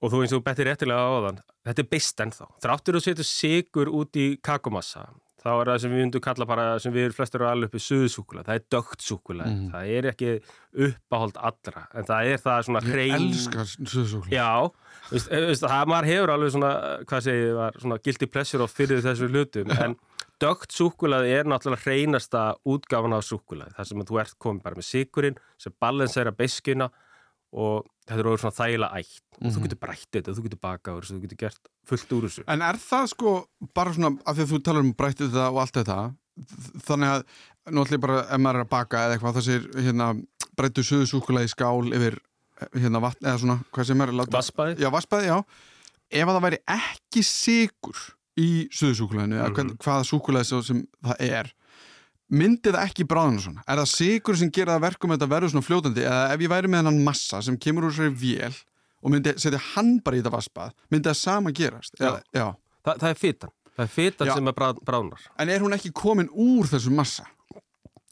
Og 0.02 0.12
þú 0.12 0.20
eins 0.22 0.32
og 0.32 0.44
betur 0.44 0.66
réttilega 0.66 0.98
á 0.98 1.18
þann, 1.26 1.40
þetta 1.66 1.82
er 1.82 1.88
beist 1.90 2.20
ennþá. 2.20 2.46
Þráttur 2.62 2.96
að 2.96 3.04
setja 3.06 3.24
sigur 3.24 3.88
út 3.88 4.16
í 4.16 4.38
kakomassa, 4.42 5.08
þá 5.38 5.48
er 5.52 5.70
það 5.70 5.80
sem 5.82 5.92
við 5.92 6.02
myndum 6.02 6.24
kalla 6.24 6.46
bara 6.48 6.66
sem 6.82 6.94
við 6.94 7.14
flestur 7.16 7.42
eru 7.42 7.50
alveg 7.52 7.70
uppið 7.70 7.84
suðsúkula 7.84 8.44
það 8.46 8.58
er 8.58 8.66
dögt 8.74 9.04
súkula, 9.06 9.46
mm. 9.46 9.64
það 9.74 9.92
er 9.94 10.08
ekki 10.12 10.34
uppáhold 10.88 11.40
allra, 11.50 11.84
en 11.94 12.08
það 12.08 12.32
er 12.32 12.42
það 12.44 12.60
svona 12.68 12.84
hrein... 12.86 13.14
Ég 13.14 13.26
elskar 13.30 13.72
suðsúkula 13.72 14.34
Já, 14.34 14.50
veist, 15.12 15.32
veist, 15.32 15.66
það 15.66 15.92
maður 15.94 16.10
hefur 16.12 16.34
alveg 16.34 16.54
svona, 16.56 16.72
hvað 17.10 17.26
segir 17.28 17.48
ég, 17.48 17.80
svona 17.84 18.00
guilty 18.08 18.30
pleasure 18.34 18.66
of 18.66 18.74
fyrir 18.74 19.04
þessu 19.04 19.30
hlutum, 19.30 19.74
en 19.78 19.98
dögt 20.42 20.74
súkulaði 20.74 21.34
er 21.34 21.50
náttúrulega 21.50 21.86
hreinasta 21.86 22.44
útgáfan 22.68 23.14
á 23.14 23.20
súkulaði, 23.22 23.74
þar 23.78 23.90
sem 23.90 24.08
þú 24.10 24.22
ert 24.22 24.38
komið 24.42 24.64
bara 24.66 24.78
með 24.78 24.90
sigurinn, 24.90 25.38
sem 25.58 25.74
balansera 25.82 26.34
beskina 26.34 26.90
og 27.52 27.86
þetta 28.04 28.20
er 28.20 28.28
orðið 28.28 28.42
svona 28.42 28.58
þægilega 28.58 29.00
ætt 29.00 29.18
og 29.18 29.40
mm 29.40 29.46
-hmm. 29.46 29.52
þú 29.52 29.58
mhm. 29.58 29.66
getur 29.66 29.80
brætt 29.84 30.08
þetta, 30.12 30.34
þú 30.36 30.42
getur 30.46 30.62
bakað 30.62 31.02
þú 31.08 31.20
getur 31.22 31.40
gert 31.44 31.68
fullt 31.88 32.12
úr 32.12 32.24
þessu 32.28 32.44
En 32.46 32.62
er 32.62 32.76
það 32.76 33.06
sko 33.14 33.48
bara 33.74 33.92
svona, 33.92 34.18
af 34.26 34.36
því 34.36 34.42
að 34.42 34.50
þú 34.52 34.62
talar 34.62 34.82
um 34.84 34.94
brætt 34.94 35.18
þetta 35.18 35.50
og 35.50 35.60
allt 35.60 35.76
þetta 35.76 35.98
þannig 36.86 37.08
að, 37.08 37.22
nú 37.70 37.82
ætlum 37.82 37.98
ég 37.98 38.04
bara, 38.04 38.18
ef 38.28 38.38
maður 38.38 38.60
er 38.60 38.64
að 38.64 38.70
baka 38.70 39.04
eða 39.04 39.16
eitthvað, 39.16 39.38
þessir 39.38 39.62
hérna 39.86 40.06
brættu 40.56 40.84
suðusúkulega 40.86 41.48
í 41.48 41.54
skál 41.54 41.92
yfir 41.94 42.18
hérna 42.74 43.00
vatn, 43.02 43.26
eða 43.26 43.38
svona, 43.38 43.58
hvað 43.72 43.84
sem 43.90 44.00
er 44.00 44.12
Vassbæði? 44.34 44.78
Já, 44.82 44.90
vassbæði, 44.90 45.26
já 45.32 45.44
Ef 46.08 46.24
að 46.24 46.38
það 46.38 46.44
væri 46.46 46.58
ekki 46.72 47.22
sigur 47.22 47.98
í 48.38 48.68
suðusúkuleginu, 48.72 49.34
mm 49.34 49.40
-hmm. 49.40 49.52
eða 49.52 49.64
mhm. 49.64 49.76
hvaða 49.82 50.04
súkulega 50.08 50.62
sem 50.62 50.86
það 51.04 51.16
er 51.20 51.52
myndi 52.28 52.72
það 52.72 52.84
ekki 52.84 53.06
bráðan 53.08 53.38
svona? 53.42 53.64
Er 53.66 53.80
það 53.82 53.90
sigur 53.92 54.38
sem 54.38 54.50
gera 54.54 54.78
verkum 54.82 55.12
að 55.12 55.18
þetta 55.18 55.30
verður 55.32 55.52
svona 55.54 55.68
fljótandi 55.68 56.04
eða 56.04 56.34
ef 56.34 56.44
ég 56.44 56.52
væri 56.52 56.72
með 56.72 56.90
hann 56.90 57.00
massa 57.06 57.40
sem 57.44 57.56
kemur 57.60 57.88
úr 57.88 57.94
sér 57.96 58.12
vél 58.12 58.58
og 59.02 59.14
myndi 59.14 59.34
setja 59.40 59.60
hann 59.74 59.96
bara 60.04 60.18
í 60.18 60.22
þetta 60.22 60.34
vaspað 60.34 60.74
myndi 60.92 61.08
það 61.08 61.20
sama 61.22 61.54
gerast? 61.54 61.96
Já, 61.96 62.10
eða, 62.10 62.22
já. 62.34 62.46
Þa, 62.84 62.92
það 62.92 63.08
er 63.10 63.18
fytan 63.22 63.54
það 63.78 63.84
er 63.84 63.92
fytan 63.94 64.30
já. 64.30 64.34
sem 64.34 64.52
er 64.52 64.58
bráðnar 64.58 65.26
En 65.38 65.52
er 65.54 65.64
hún 65.64 65.76
ekki 65.76 65.94
komin 65.94 66.30
úr 66.34 66.68
þessu 66.70 66.92
massa? 66.94 67.28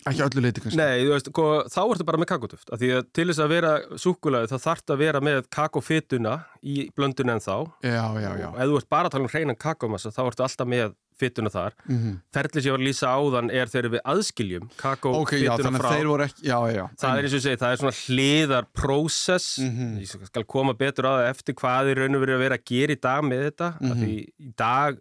Ekki 0.07 0.23
öllu 0.27 0.43
leiti 0.45 0.61
kannski. 0.63 0.79
Nei, 0.79 1.05
veist, 1.11 1.31
sko, 1.33 1.47
þá 1.73 1.81
ertu 1.91 2.05
bara 2.07 2.19
með 2.23 2.29
kakotuft. 2.31 2.69
Því 2.79 2.91
að 2.99 3.07
til 3.13 3.25
þess 3.31 3.41
að 3.43 3.49
vera 3.57 3.73
súkulæði 3.99 4.51
þá 4.53 4.59
þarf 4.67 4.93
að 4.95 4.99
vera 5.03 5.21
með 5.21 5.49
kakofituna 5.51 6.37
í 6.63 6.77
blöndun 6.97 7.33
en 7.35 7.41
þá. 7.43 7.57
Já, 7.83 8.05
já, 8.23 8.31
já. 8.39 8.49
Og 8.53 8.61
ef 8.63 8.71
þú 8.71 8.77
ert 8.79 8.89
bara 8.89 9.09
að 9.11 9.17
tala 9.17 9.25
um 9.27 9.33
hreinan 9.35 9.57
kakomassa 9.59 10.13
þá 10.15 10.23
ertu 10.31 10.43
alltaf 10.47 10.67
með 10.71 10.95
fituna 11.17 11.49
þar. 11.49 11.73
Mm 11.89 11.97
-hmm. 11.97 12.17
Ferli 12.37 12.61
sem 12.61 12.69
ég 12.69 12.75
var 12.77 12.81
að 12.83 12.87
lýsa 12.87 13.09
áðan 13.17 13.51
er 13.51 13.67
þegar 13.73 13.91
við 13.97 14.03
aðskiljum 14.13 14.65
kakofituna 14.77 15.23
Ok, 15.23 15.33
já, 15.41 15.53
þannig 15.57 15.81
frá. 15.81 15.89
að 15.89 15.97
þeir 15.97 16.07
voru 16.13 16.25
ekki, 16.27 16.43
já, 16.45 16.59
já. 16.77 16.85
Það 17.01 17.17
er 17.19 17.23
eins 17.25 17.33
og 17.33 17.39
ég 17.41 17.47
segi, 17.47 17.57
það 17.63 17.73
er 17.73 17.81
svona 17.81 17.97
hliðar 18.05 18.65
prósess. 18.75 19.59
Mhm. 19.59 19.99
Ég 20.01 20.27
skal 20.27 20.45
koma 20.45 20.75
betur 20.75 21.05
á 21.09 21.13
það 21.17 21.31
eftir 21.31 21.55
hvað 21.55 21.91
er 21.91 21.97
raun 21.97 22.15
og 22.17 22.21
verið 22.23 22.37
að 22.37 22.45
vera 22.45 22.57
að 22.57 22.65
gera 22.69 22.93
í 22.93 23.01
dag 23.01 23.23
með 23.25 23.41
þetta. 23.51 23.69
Mm 23.81 23.89
Mhm. 23.91 24.01
Því 24.05 24.29
í 24.45 24.55
dag, 24.57 24.99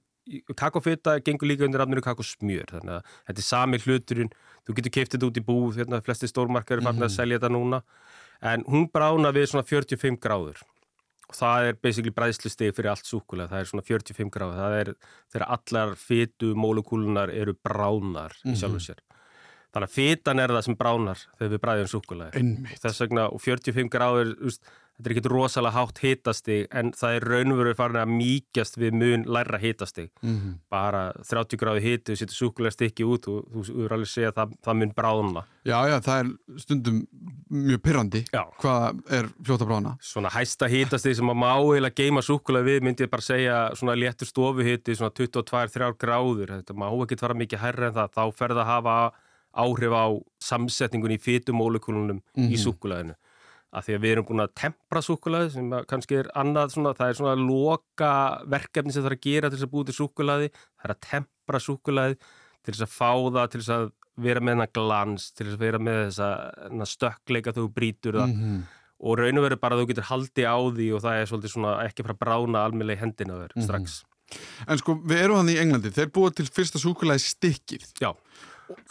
kakofita 0.56 1.20
gengur 1.22 1.48
líka 1.50 1.66
undir 1.68 1.80
rafnir 1.84 2.02
kakosmjör. 2.02 2.66
Þannig 2.72 2.96
að 2.96 3.04
þetta 3.28 3.38
er 3.44 3.48
sami 3.50 3.78
hluturinn. 3.78 4.32
Þú 4.66 4.78
getur 4.80 4.96
keift 4.98 5.16
þetta 5.16 5.30
út 5.30 5.40
í 5.40 5.44
búð, 5.46 5.82
hérna, 5.82 6.02
flesti 6.06 6.30
stórmarkar 6.30 6.80
er 6.80 6.88
farin 6.88 7.06
að 7.06 7.14
selja 7.14 7.40
þetta 7.40 7.52
núna. 7.54 7.82
En 8.46 8.66
hún 8.70 8.88
brána 8.92 9.32
við 9.36 9.52
svona 9.52 9.66
45 9.68 10.18
gráður. 10.22 10.64
Og 11.26 11.38
það 11.38 11.68
er 11.70 11.78
basically 11.82 12.14
bræðslustig 12.14 12.74
fyrir 12.78 12.92
allt 12.92 13.08
súkulega. 13.10 13.50
Það 13.54 13.64
er 13.64 13.70
svona 13.72 13.86
45 13.86 14.32
gráður. 14.34 14.62
Það 14.62 14.78
er 14.80 14.92
þegar 15.34 15.48
allar 15.58 15.94
fytu 16.02 16.54
mólekúlunar 16.58 17.34
eru 17.34 17.56
bránar 17.66 18.36
í 18.46 18.58
sjálfu 18.58 18.82
sér. 18.84 19.02
Þannig 19.76 19.90
að 19.90 19.96
fytan 19.98 20.40
er 20.40 20.54
það 20.56 20.66
sem 20.70 20.76
bránar 20.80 21.22
þegar 21.36 21.50
við 21.52 21.62
bræðum 21.66 21.88
súkulega 21.92 22.40
Einmitt. 22.40 22.78
þess 22.80 23.02
vegna 23.04 23.26
og 23.28 23.42
45 23.44 23.90
gráður 23.92 24.30
úst, 24.48 24.62
þetta 24.96 25.10
er 25.10 25.14
ekki 25.16 25.30
rosalega 25.32 25.76
hátt 25.76 26.00
hitastig 26.04 26.68
en 26.72 26.92
það 26.96 27.18
er 27.18 27.26
raunveru 27.32 27.74
farin 27.76 28.00
að 28.00 28.14
mýkjast 28.16 28.78
við 28.80 28.96
mun 29.02 29.26
læra 29.28 29.60
hitastig. 29.60 30.12
Mm 30.24 30.56
bara 30.70 31.14
30 31.24 31.60
gráði 31.60 31.82
hiti 31.84 32.14
og 32.14 32.20
setur 32.20 32.36
súkulega 32.36 32.74
stikki 32.74 33.06
út 33.08 33.28
og 33.32 33.46
þú 33.68 33.86
er 33.86 33.94
alveg 33.96 34.08
að 34.08 34.12
segja 34.12 34.32
að 34.32 34.38
það, 34.40 34.56
það 34.66 34.78
mun 34.80 34.94
bráðna. 34.96 35.44
Já, 35.66 35.78
já, 35.90 35.96
það 36.06 36.22
er 36.22 36.62
stundum 36.64 36.98
mjög 37.50 37.82
pyrrandi 37.86 38.22
hvað 38.32 39.02
er 39.18 39.30
fljóta 39.46 39.68
brána. 39.70 39.96
svona 40.02 40.32
hæsta 40.34 40.68
hitastig 40.72 41.16
sem 41.16 41.32
að 41.32 41.40
má 41.44 41.52
eiginlega 41.56 41.96
geima 42.02 42.24
súkulega 42.26 42.66
við 42.66 42.88
myndi 42.88 43.06
ég 43.06 43.12
bara 43.12 43.26
segja 43.26 43.60
svona 43.76 43.96
léttur 44.00 44.28
stofuhiti 44.28 44.96
svona 44.96 45.14
22-3 45.16 45.94
gráður. 46.02 46.56
Þetta 46.60 46.74
má 46.74 46.90
ekki 46.92 47.20
fara 47.20 47.38
mikið 47.38 47.64
hærra 47.64 47.92
en 47.92 48.00
það. 48.00 48.16
Þá 48.16 48.24
fer 48.36 48.56
það 48.56 48.64
að 48.64 48.72
hafa 48.74 48.98
áhrif 49.56 49.96
á 49.96 50.06
samsetningun 50.44 51.16
í 51.16 51.22
fytumólekulunum 51.22 52.20
í 52.36 52.58
súkuleginu 52.60 53.16
að 53.76 53.88
því 53.88 53.96
að 53.96 54.04
við 54.06 54.14
erum 54.14 54.28
búin 54.30 54.44
að 54.46 54.56
tempra 54.62 55.02
súkulæði 55.04 55.52
sem 55.56 55.76
kannski 55.90 56.20
er 56.22 56.32
annað 56.38 56.74
svona, 56.76 56.96
það 56.96 57.12
er 57.12 57.20
svona 57.20 57.36
loka 57.42 58.14
verkefni 58.54 58.96
sem 58.96 59.04
það 59.04 59.12
er 59.12 59.18
að 59.18 59.26
gera 59.26 59.50
til 59.50 59.58
þess 59.58 59.68
að 59.68 59.74
búið 59.74 59.90
til 59.90 59.98
súkulæði, 60.00 60.50
það 60.54 60.88
er 60.88 60.94
að 60.96 61.04
tempra 61.10 61.62
súkulæði 61.66 62.18
til 62.20 62.74
þess 62.74 62.86
að 62.86 62.96
fá 62.96 63.12
það, 63.36 63.46
til 63.52 63.62
þess 63.62 63.76
að 63.76 63.86
vera 64.26 64.42
með 64.42 64.56
hennar 64.56 64.74
glans, 64.78 65.28
til 65.36 65.48
þess 65.50 65.58
að 65.58 65.66
vera 65.66 65.84
með 65.84 66.02
þess 66.06 66.24
að 66.26 66.90
stökkleika 66.94 67.54
þegar 67.54 67.68
þú 67.68 67.74
brýtur 67.76 68.20
það 68.22 68.34
-hmm. 68.34 68.60
og 69.00 69.20
raun 69.20 69.40
og 69.40 69.48
veru 69.50 69.60
bara 69.60 69.76
að 69.76 69.82
þú 69.82 69.88
getur 69.92 70.10
haldi 70.10 70.44
á 70.48 70.58
því 70.78 70.88
og 70.96 71.02
það 71.04 71.20
er 71.20 71.32
svolítið 71.32 71.56
svona 71.56 71.74
ekki 71.84 72.06
frá 72.08 72.16
brána 72.16 72.66
almeinlega 72.66 73.00
í 73.00 73.04
hendina 73.04 73.40
þér 73.44 73.64
strax. 73.68 74.04
En 74.66 74.80
sko, 74.80 74.96
við 75.06 75.22
erum 75.22 75.38
hann 75.38 75.52
í 75.54 75.60
Englandi, 75.62 75.92
þeir 75.94 76.10
búa 76.16 76.32
til 76.34 76.48
fyrsta 76.50 76.80
súkulæði 76.82 77.22
stikkið. 77.22 77.86
Já, 78.02 78.16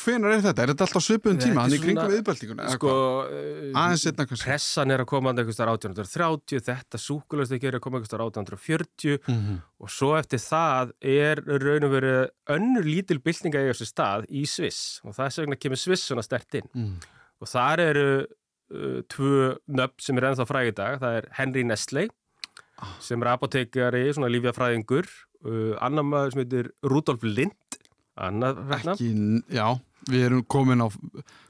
Hvenar 0.04 0.30
er 0.36 0.42
þetta? 0.44 0.62
Er 0.62 0.70
þetta 0.70 0.84
alltaf 0.86 1.02
Þetta 1.08 1.34
tíma? 1.42 1.64
í 1.74 1.78
kringum 1.82 2.10
viðbæltinguna? 2.12 2.66
sko, 2.76 2.92
uh, 3.26 3.80
Aðeins 3.80 4.02
setna 4.06 4.26
kannski. 4.30 4.46
pressan 4.46 4.90
er 4.94 5.00
að 5.02 5.08
koma 5.10 5.32
að 5.32 5.40
einhvers 5.42 5.58
þar 5.58 5.72
1830, 5.74 6.60
þetta 6.68 7.00
súkulæst 7.02 7.52
ekki 7.56 7.66
er 7.70 7.78
að 7.78 7.82
koma 7.86 7.98
einhvers 7.98 8.12
þar 8.14 8.24
1840 8.28 9.18
Mm 9.28 9.34
-hmm. 9.34 9.58
og 9.80 9.90
svo 9.90 10.12
eftir 10.18 10.38
það 10.38 10.92
er 11.02 11.42
raun 11.44 11.84
og 11.84 11.90
veru 11.90 12.14
önnur 12.48 12.84
lítil 12.84 13.18
byltinga 13.18 13.58
í 13.64 13.70
þessu 13.72 13.86
stað 13.90 14.26
í 14.30 14.44
Sviss 14.46 15.00
og 15.04 15.14
það 15.14 15.26
er 15.26 15.30
segna 15.30 15.56
kemur 15.56 15.76
Sviss 15.76 16.06
svona 16.08 16.22
stert 16.22 16.54
inn 16.54 16.68
Mm. 16.74 16.96
og 17.40 17.48
þar 17.48 17.78
eru 17.80 18.26
uh, 18.74 19.02
tvö 19.08 19.58
nöfn 19.68 19.98
sem 20.00 20.16
er 20.18 20.22
ennþá 20.30 20.46
fræg 20.46 20.68
í 20.68 20.74
dag, 20.74 21.00
það 21.00 21.16
er 21.18 21.28
Henry 21.32 21.62
Nestle 21.64 22.08
sem 23.00 23.22
er 23.22 23.28
apotekari, 23.28 24.12
svona 24.12 24.28
lífjafræðingur 24.28 25.06
uh, 25.46 25.76
annar 25.80 26.02
maður 26.04 26.32
sem 26.32 26.42
heitir 26.44 26.70
Rudolf 26.82 27.22
Lind 27.22 27.52
annar 28.16 28.54
hérna 28.70 28.94
Ekki, 28.94 29.10
já, 29.50 29.66
við 30.10 30.24
erum 30.28 30.44
komin 30.44 30.82
á 30.84 30.88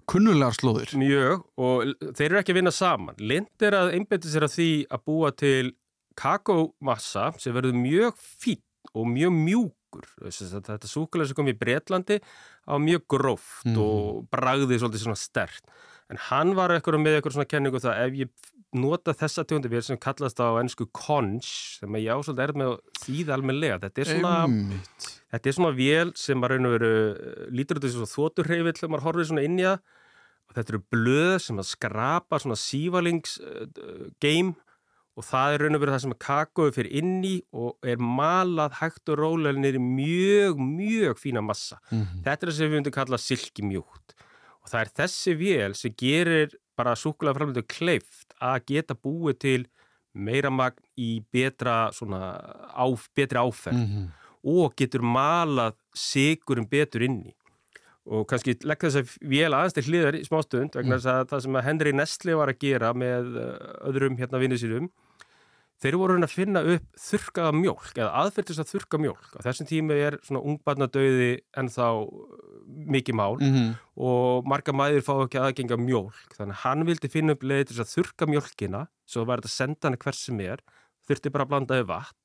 kunnulegar 0.09 0.55
slóðir. 0.57 0.95
mjög 1.01 1.45
og 1.59 1.95
þeir 2.17 2.27
eru 2.31 2.39
ekki 2.41 2.53
að 2.55 2.61
vinna 2.61 2.73
saman 2.75 3.17
Lind 3.21 3.65
er 3.65 3.77
að 3.79 3.93
einbetta 3.99 4.29
sér 4.33 4.47
að 4.49 4.55
því 4.59 4.69
að 4.93 5.05
búa 5.09 5.31
til 5.37 5.73
kakómassa 6.15 7.33
sem 7.41 7.55
verður 7.57 7.77
mjög 7.79 8.19
fín 8.19 8.61
og 8.95 9.09
mjög 9.11 9.33
mjúkur 9.35 10.09
þetta 10.25 10.89
súkulega 10.91 11.31
sem 11.31 11.39
kom 11.39 11.49
í 11.51 11.57
Bretlandi 11.59 12.21
á 12.69 12.75
mjög 12.81 13.05
gróft 13.09 13.65
Mhm. 13.67 13.79
og 13.79 14.27
bragði 14.31 14.79
svolítið 14.81 15.05
svona 15.05 15.17
stert 15.21 15.63
en 16.11 16.17
hann 16.29 16.55
var 16.55 16.71
eitthvað 16.71 17.01
með 17.01 17.21
eitthvað 17.21 17.33
svona 17.37 17.49
kenningu 17.49 17.75
um 17.81 17.81
það 17.81 18.07
ef 18.07 18.13
ég 18.15 18.29
nota 18.75 19.13
þessa 19.15 19.45
tegundi 19.47 19.71
vél 19.71 19.83
sem 19.85 19.97
kallast 19.97 20.37
á 20.43 20.51
ennsku 20.61 20.87
conch 20.93 21.79
sem 21.79 21.89
ég 21.95 22.11
ásvöld 22.11 22.41
er 22.43 22.53
með 22.53 22.79
þýða 23.05 23.35
almenlega 23.39 23.79
þetta 23.81 23.99
er 24.03 24.05
svona 24.05 24.45
Einmitt. 24.45 25.24
Þetta 25.35 25.51
er 25.51 25.55
svona 25.57 25.75
vél 25.75 26.13
sem 26.21 26.45
að 26.47 26.53
raun 26.55 26.69
og 26.69 26.75
veru 26.77 26.91
lítur 27.51 27.81
út 27.81 27.87
þessu 27.89 28.07
þóturhreifill 28.07 28.77
þegar 28.79 28.93
maður 28.95 29.07
horfir 29.09 29.27
svona 29.33 29.47
inn 29.49 29.59
í 29.59 29.65
það 29.67 29.81
og 30.45 30.55
þetta 30.59 30.73
eru 30.75 30.81
blöð 30.95 31.35
sem 31.43 31.59
að 31.63 31.67
skrapa 31.73 32.39
svona 32.45 32.59
sívalings-game 32.61 34.55
og 35.15 35.23
það 35.29 35.55
er 35.55 35.63
raun 35.63 35.77
og 35.79 35.83
veru 35.85 35.95
það 35.95 36.03
sem 36.05 36.15
að 36.15 36.23
kakói 36.25 36.73
fyrir 36.75 36.97
inn 37.01 37.13
í 37.27 37.35
og 37.55 37.87
er 37.87 38.01
malað 38.03 38.79
hægt 38.81 39.13
og 39.15 39.21
rólega 39.21 39.61
nýri 39.63 39.79
mjög, 39.83 40.59
mjög 40.59 41.21
fína 41.23 41.43
massa. 41.45 41.79
Mhm. 41.91 42.23
Þetta 42.27 42.43
er 42.43 42.51
það 42.51 42.57
sem 42.59 42.71
við 42.71 42.75
myndum 42.79 42.97
kalla 42.99 43.19
silkimjúkt 43.23 44.15
og 44.65 44.71
það 44.73 44.81
er 44.81 44.91
þessi 44.99 45.37
vél 45.39 45.77
sem 45.79 45.95
gerir 45.95 46.55
bara 46.77 46.95
súkulega 46.99 47.37
framlöndu 47.39 47.63
kleift 47.71 48.35
að 48.43 48.67
geta 48.67 48.95
búið 48.95 49.39
til 49.39 49.67
meira 50.15 50.51
magn 50.51 50.83
í 50.99 51.23
betra 51.33 51.91
svona 51.95 52.21
áf, 52.75 53.09
betri 53.15 53.39
áferð 53.39 53.79
Mhm. 53.79 54.11
Og 54.45 54.75
getur 54.77 55.01
malað 55.07 55.75
sigurum 55.97 56.67
betur 56.69 57.03
inn 57.07 57.23
í. 57.31 57.35
Og 58.05 58.27
kannski 58.29 58.53
legg 58.69 58.83
þess 58.85 58.99
að 59.01 59.13
vél 59.33 59.55
aðeins 59.57 59.73
til 59.79 59.87
hliðar 59.89 60.19
í 60.19 60.25
smástund 60.27 60.75
vegna 60.77 60.99
þess 61.01 61.09
að 61.15 61.29
það 61.31 61.41
sem 61.47 61.57
að 61.57 61.65
Henry 61.71 61.93
Nestle 61.97 62.35
var 62.37 62.53
að 62.53 62.59
gera 62.61 62.91
með 62.93 63.31
uh, 63.41 63.47
öðrum 63.89 64.19
hérna 64.21 64.41
vinnu 64.43 64.59
sínum 64.61 64.91
þeir 65.81 65.97
voru 66.01 66.15
að 66.23 66.31
finna 66.33 66.61
upp 66.75 66.85
þurkaða 67.01 67.53
mjólk 67.57 67.97
eða 67.99 68.11
aðferðis 68.23 68.61
að 68.63 68.69
þurka 68.75 69.01
mjólk. 69.03 69.25
Á 69.37 69.39
þessum 69.49 69.67
tími 69.69 69.97
er 70.01 70.19
svona 70.25 70.41
ungbarnadauði 70.47 71.31
en 71.61 71.69
þá 71.73 71.89
mikið 72.95 73.17
mál 73.19 73.35
Mhm. 73.41 73.75
og 73.97 74.47
marga 74.49 74.73
mæður 74.73 75.03
fá 75.05 75.15
ekki 75.25 75.41
aðgenga 75.41 75.77
mjólk. 75.81 76.21
Þannig 76.37 76.55
að 76.57 76.63
hann 76.65 76.85
vildi 76.89 77.11
finna 77.13 77.33
upp 77.37 77.43
leið 77.43 77.67
til 77.69 77.77
þess 77.77 77.85
að 77.89 77.95
þurka 77.97 78.29
mjólkina 78.33 78.85
svo 79.07 79.25
var 79.25 79.41
þetta 79.41 79.51
að 79.53 79.59
senda 79.59 79.89
hann 79.89 79.97
hvers 79.99 80.23
sem 80.29 80.41
er 80.41 80.63
þurfti 81.09 81.33
bara 81.33 81.45
að 81.45 81.49
blanda 81.53 81.81
við 81.83 81.89
vatn 81.91 82.24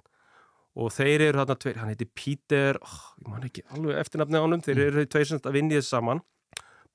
og 0.79 0.91
þeir 0.95 1.25
eru 1.27 1.41
þarna 1.41 1.57
tveir, 1.59 1.79
hann 1.81 1.91
heiti 1.91 2.07
Peter 2.15 2.79
oh, 2.79 2.99
ég 3.19 3.31
man 3.31 3.47
ekki 3.47 3.65
alveg 3.75 4.01
eftirnafni 4.01 4.39
á 4.39 4.45
honum 4.45 4.63
þeir 4.65 4.83
eru 4.87 5.05
tveir 5.11 5.29
sem 5.29 5.41
að 5.41 5.57
vinni 5.57 5.79
þess 5.79 5.93
saman 5.95 6.23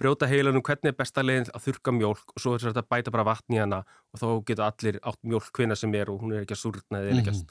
brjóta 0.01 0.27
heilanum 0.31 0.65
hvernig 0.67 0.91
er 0.91 0.97
besta 0.99 1.23
leiðin 1.23 1.53
að 1.55 1.69
þurka 1.69 1.95
mjólk 1.95 2.35
og 2.35 2.43
svo 2.43 2.57
er 2.57 2.65
þetta 2.65 2.83
að 2.83 2.91
bæta 2.95 3.15
bara 3.15 3.27
vatn 3.29 3.55
í 3.55 3.61
hana 3.63 3.85
og 3.85 4.23
þá 4.23 4.27
geta 4.49 4.71
allir 4.71 4.99
átt 5.07 5.21
mjólk 5.23 5.53
hvinna 5.55 5.79
sem 5.79 5.95
er 5.95 6.11
og 6.11 6.25
hún 6.25 6.35
er 6.35 6.43
ekki 6.43 6.57
að 6.57 6.63
súrna 6.65 7.03
eða 7.03 7.15
mm 7.15 7.29
-hmm. 7.29 7.45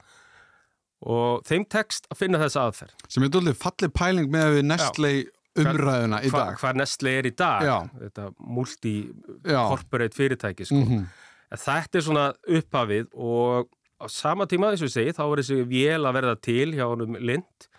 og 1.14 1.46
þeim 1.48 1.66
tekst 1.78 2.10
að 2.12 2.20
finna 2.20 2.42
þessa 2.42 2.68
aðferð 2.68 3.08
Sem 3.08 3.24
er 3.24 3.32
dólið 3.32 3.56
fallið 3.64 3.96
pæling 3.96 4.30
með 4.34 4.58
við 4.58 4.68
Nestle 4.72 5.14
umræðuna 5.60 6.24
í 6.24 6.32
dag. 6.34 6.58
hvað 6.58 6.80
Nestle 6.82 7.14
er 7.20 7.30
í 7.30 7.34
dag 7.38 7.68
Já. 7.68 7.78
þetta 8.02 8.26
multi-corporate 8.40 10.18
fyrirtæki 10.18 10.66
sko. 10.66 10.82
Mhm. 10.82 11.06
En 11.54 11.58
þetta 11.62 11.98
er 12.00 12.02
svona 12.02 12.34
upphafið 12.50 13.08
og 13.14 13.70
á 14.04 14.08
sama 14.12 14.48
tíma 14.50 14.72
eins 14.72 14.84
og 14.84 14.92
segi 14.92 15.16
þá 15.16 15.24
var 15.24 15.42
þessi 15.42 15.64
vél 15.70 16.04
að 16.04 16.18
verða 16.20 16.36
til 16.44 16.74
hjá 16.76 16.84
honum 16.86 17.18
Lind. 17.20 17.70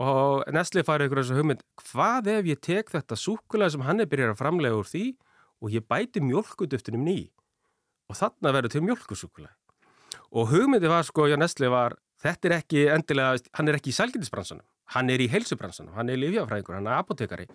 Og 0.00 0.46
Nestle 0.56 0.84
færi 0.86 1.06
ykkur 1.06 1.20
þessu 1.20 1.36
hugmynd 1.36 1.64
hvað 1.90 2.30
ef 2.38 2.48
ég 2.48 2.60
tek 2.64 2.92
þetta 2.94 3.18
súkulega 3.20 3.74
sem 3.74 3.84
hann 3.84 4.00
er 4.00 4.08
byrjað 4.08 4.34
að 4.34 4.40
framlega 4.40 4.80
úr 4.80 4.88
því 4.88 5.04
og 5.60 5.74
ég 5.76 5.84
bæti 5.84 6.22
mjölkuduftinum 6.24 7.04
ný? 7.04 7.18
Og 8.08 8.16
þarna 8.16 8.54
verður 8.56 8.74
til 8.74 8.86
mjölkusúkulega 8.88 9.56
og 10.30 10.52
hugmyndi 10.52 10.88
var 10.90 11.04
sko 11.06 11.26
hjá 11.28 11.36
Nestle 11.38 11.68
var 11.70 11.96
þetta 12.22 12.48
er 12.48 12.54
ekki 12.60 12.84
endilega, 12.94 13.40
hann 13.58 13.68
er 13.68 13.78
ekki 13.78 13.92
í 13.92 13.96
sælgindisbransanum 13.96 14.64
hann 14.94 15.10
er 15.12 15.22
í 15.22 15.28
heilsubransanum, 15.30 15.94
hann 15.94 16.10
er 16.10 16.18
lífjafræðingur, 16.18 16.78
hann 16.78 16.88
er 16.90 16.98
apotekari 16.98 17.46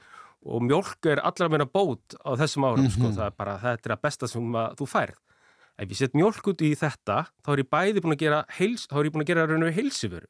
og 0.46 0.64
mjölk 0.64 1.10
er 1.10 1.22
allar 1.26 1.52
meina 1.52 1.68
bót 1.68 2.16
á 2.22 2.38
þessum 2.40 2.68
árum 2.68 2.90
sko, 2.92 3.10
það 3.16 3.28
er 3.28 3.38
bara, 3.38 3.56
þetta 3.64 3.90
er 3.90 3.96
að 3.96 4.04
besta 4.06 4.30
sem 4.30 4.60
að 4.62 4.76
þú 4.80 4.88
færð 4.92 5.22
ef 5.76 5.92
ég 5.92 6.00
set 6.00 6.16
mjölk 6.18 6.48
út 6.52 6.64
í 6.64 6.72
þetta 6.80 7.26
þá 7.44 7.52
er 7.54 7.64
ég 7.64 7.72
bæði 7.76 8.04
búin 8.04 8.16
að 8.16 8.24
gera 8.26 8.42
heils, 8.58 8.88
þá 8.88 8.98
er 9.00 9.10
ég 9.10 9.16
búin 9.16 9.26
að 9.26 9.32
gera 9.32 9.48
raun 9.50 9.68
og 9.68 9.76
heilsuföru 9.76 10.30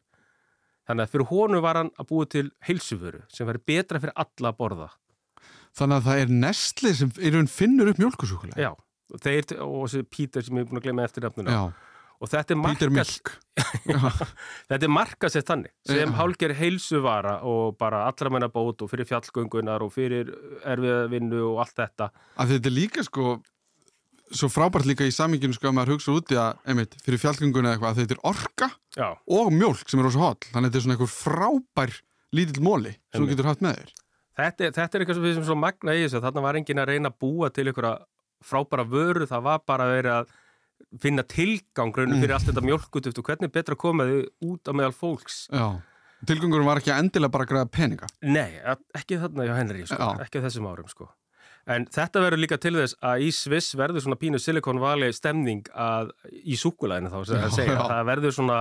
þannig 0.85 1.05
að 1.05 1.15
fyrir 1.15 1.29
honum 1.31 1.65
var 1.65 1.81
hann 1.81 1.91
að 1.97 2.09
búa 2.11 2.29
til 2.29 2.47
heilsuföru 2.67 3.23
sem 3.33 3.47
verður 3.49 3.67
betra 3.71 4.01
fyrir 4.03 4.17
alla 4.25 4.53
að 4.53 4.61
borða 4.61 4.91
Þannig 5.75 5.97
að 5.97 6.05
það 6.05 6.21
er 6.21 6.29
Nestle 6.31 6.91
sem 6.95 7.09
raun 7.35 7.49
finnur 7.51 7.89
upp 7.91 7.97
mjölkusúkulega. 7.99 8.55
já, 8.63 8.69
og 9.11 9.21
þeir, 9.21 9.57
og 9.65 9.81
þessi 9.85 10.07
Pítur 10.07 10.45
sem 10.45 10.55
ég 10.55 10.65
er 10.65 10.69
búin 10.69 10.79
að 10.79 10.87
glemja 10.87 11.09
eftir 11.09 11.25
nafnuna 11.25 11.55
Já. 11.55 11.63
og 12.15 12.31
þetta 12.31 12.55
er 12.55 12.61
markast 12.61 13.31
þetta 14.69 14.79
er 14.79 14.93
markast 14.93 15.39
eftir 15.39 15.49
þannig 15.51 15.73
sem 15.85 16.01
ja. 16.01 16.13
hálgir 16.19 16.55
heilsuvara 16.57 17.35
og 17.47 17.75
bara 17.81 18.05
allra 18.09 18.31
menna 18.33 18.49
bót 18.51 18.85
og 18.85 18.91
fyrir 18.91 19.09
fjallgöngunar 19.09 19.85
og 19.85 19.93
fyrir 19.93 20.31
erfiðavinnu 20.63 21.43
og 21.51 21.61
allt 21.65 21.77
þetta 21.83 22.09
að 22.39 22.55
þetta 22.55 22.71
er 22.71 22.77
líka 22.79 23.05
sko 23.05 23.35
svo 24.33 24.49
frábært 24.49 24.87
líka 24.89 25.05
í 25.05 25.13
saminginu 25.13 25.53
sko 25.55 25.69
að 25.69 25.75
maður 25.77 25.95
hugsa 25.95 26.15
úti 26.15 26.37
að 26.39 26.57
einmitt, 26.65 26.95
fyrir 27.05 27.21
fjallgönguna 27.21 27.75
eitthvað 27.75 27.91
að 27.91 27.99
þetta 28.01 28.15
er 28.15 28.23
orka 28.31 28.69
Já. 28.95 29.09
og 29.13 29.51
mjölk 29.53 29.91
sem 29.91 30.01
er 30.01 30.09
ósað 30.09 30.25
hall 30.25 30.39
þannig 30.47 30.57
að 30.57 30.65
þetta 30.65 30.79
er 30.79 30.85
svona 30.85 30.97
einhver 30.97 31.13
frábær 31.13 31.93
lítill 32.35 32.65
móli 32.65 32.95
sem 32.95 33.21
þú 33.21 33.29
getur 33.31 33.51
haft 33.51 33.63
með 33.65 33.79
þér 33.81 33.93
Þetta, 34.35 34.67
þetta 34.75 34.97
er 34.97 35.03
eitthvað 35.03 35.15
sem 35.15 35.23
við 35.23 35.37
sem 35.37 35.45
svo 35.47 35.55
magna 35.55 35.93
í 35.95 36.01
þessu 36.03 36.19
þarna 36.25 36.41
var 36.43 36.57
engin 36.59 36.81
að 36.81 36.89
reyna 36.89 37.11
að 37.11 37.19
búa 37.23 37.47
til 37.55 37.69
einhverja 37.69 37.93
frábæra 38.43 38.83
vöru, 38.83 39.27
það 39.29 39.45
var 39.45 39.61
bara 39.63 39.85
að 39.85 39.93
vera 39.95 40.15
að 40.19 40.33
finna 40.99 41.23
tilgang 41.23 41.93
mm. 41.95 42.17
fyrir 42.19 42.35
allt 42.35 42.49
þetta 42.49 42.63
mjölkutuft 42.65 43.21
og 43.21 43.29
hvernig 43.29 43.53
betra 43.53 43.77
komaði 43.79 44.25
út 44.43 44.67
á 44.67 44.71
meðal 44.75 44.95
fólks 44.95 45.45
Já. 45.47 45.79
Tilgangurum 46.25 46.67
var 46.67 46.81
ekki 46.81 46.91
að 46.91 47.03
endilega 47.03 47.31
bara 47.31 47.45
að 47.45 47.53
græða 47.53 47.71
peninga 47.77 48.09
Nei, 48.25 48.57
ekki 48.97 49.21
þarna 49.21 49.47
hjá 49.47 49.55
Henry 49.55 49.85
sko. 49.87 50.09
ekki 50.25 50.43
þessum 50.43 50.67
árum 50.67 50.91
sko. 50.91 51.07
En 51.71 51.85
þetta 51.91 52.23
verður 52.23 52.43
líka 52.43 52.59
til 52.61 52.75
þess 52.77 52.97
að 53.05 53.23
í 53.25 53.29
Sviss 53.35 53.77
verður 53.77 54.05
svona 54.05 54.19
pínu 54.21 54.41
Silicon 54.41 54.81
Valley 54.83 55.15
stemning 55.15 55.65
að, 55.71 56.11
í 56.29 56.57
súkulæðinu 56.59 57.13
þá 57.13 57.17
já, 57.35 57.47
segja, 57.53 57.79
það 57.81 58.03
verður 58.11 58.37
svona 58.37 58.59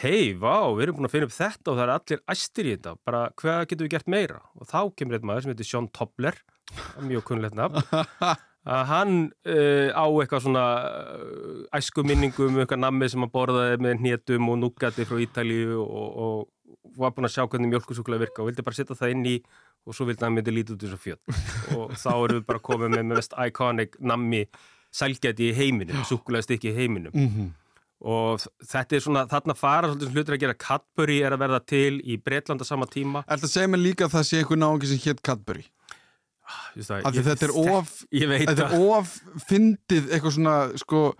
hei, 0.00 0.32
vá, 0.38 0.70
við 0.76 0.86
erum 0.86 1.00
búin 1.00 1.08
að 1.08 1.14
finna 1.14 1.28
upp 1.28 1.34
þetta 1.34 1.72
og 1.72 1.78
það 1.78 1.84
er 1.84 1.94
allir 1.94 2.22
æstir 2.34 2.68
í 2.68 2.76
þetta, 2.76 2.94
bara 3.06 3.24
hvað 3.40 3.64
getum 3.70 3.86
við 3.86 3.96
gert 3.96 4.12
meira? 4.12 4.38
Og 4.56 4.70
þá 4.70 4.80
kemur 4.96 5.18
einn 5.18 5.26
maður 5.28 5.46
sem 5.46 5.52
heitir 5.54 5.68
Sean 5.68 5.90
Tobler 5.96 6.38
mjög 7.02 7.26
kunnlegt 7.30 7.58
nafn. 7.58 7.82
Að 8.70 8.82
hann 8.90 9.12
uh, 9.48 9.88
á 9.96 10.04
eitthvað 10.04 10.42
svona 10.44 10.64
uh, 10.84 11.60
æsku 11.78 12.04
minningum 12.04 12.52
um 12.52 12.60
eitthvað 12.60 12.82
nammi 12.82 13.08
sem 13.08 13.24
hann 13.24 13.32
borðaði 13.32 13.78
með 13.80 14.02
hnétum 14.02 14.50
og 14.52 14.58
núgati 14.60 15.06
frá 15.08 15.16
Ítalíu 15.24 15.78
og, 15.80 16.18
og 16.20 16.98
var 17.00 17.14
búin 17.16 17.28
að 17.28 17.38
sjá 17.38 17.46
hvernig 17.46 17.72
mjölkusúkulega 17.72 18.26
virka 18.26 18.42
og 18.44 18.50
vildi 18.50 18.64
bara 18.66 18.76
setja 18.76 18.98
það 18.98 19.14
inn 19.14 19.24
í 19.30 19.34
og 19.86 19.96
svo 19.96 20.06
vildi 20.08 20.26
hann 20.26 20.36
myndi 20.36 20.52
lítið 20.54 20.76
út 20.76 20.84
þessu 20.84 21.00
fjöld 21.00 21.40
og 21.76 21.96
þá 21.96 22.12
erum 22.12 22.36
við 22.36 22.44
bara 22.50 22.62
komið 22.70 22.94
með 22.96 23.08
mest 23.14 23.34
iconic 23.46 23.96
nammi 24.00 24.44
sælgæti 24.90 25.50
í 25.50 25.56
heiminum, 25.56 26.04
súkulega 26.06 26.46
stykki 26.46 26.70
í 26.72 26.76
heiminum. 26.76 27.12
Mm 27.14 27.28
-hmm. 27.28 27.50
og 28.00 28.46
þetta 28.66 28.96
er 28.96 29.02
svona, 29.04 29.26
þarna 29.30 29.54
fara 29.54 29.90
svolítið 29.90 30.14
hlutir 30.14 30.34
að 30.34 30.40
gera. 30.44 30.54
Cadbury 30.54 31.20
er 31.22 31.32
að 31.32 31.42
verða 31.44 31.60
til 31.66 32.00
í 32.00 32.16
Breitlanda 32.16 32.64
sama 32.64 32.86
tíma. 32.86 33.24
Er 33.28 33.38
þetta 33.38 33.46
að 33.46 33.54
segja 33.54 33.68
mig 33.68 33.80
líka 33.80 34.04
að 34.04 34.14
það 34.16 34.26
sé 34.26 34.38
einhver 34.38 34.58
náðungi 34.58 34.90
sem 34.90 35.02
hétt 35.04 35.22
Cadbury? 35.22 35.66
Það, 36.74 37.14
ég, 37.14 37.24
þetta 37.24 37.46
er 37.46 37.54
of 37.76 37.92
þetta 38.10 38.66
er 38.66 38.74
of 38.80 39.20
fyndið 39.46 40.10
eitthvað 40.10 40.34
svona 40.34 40.56
sko 40.76 41.14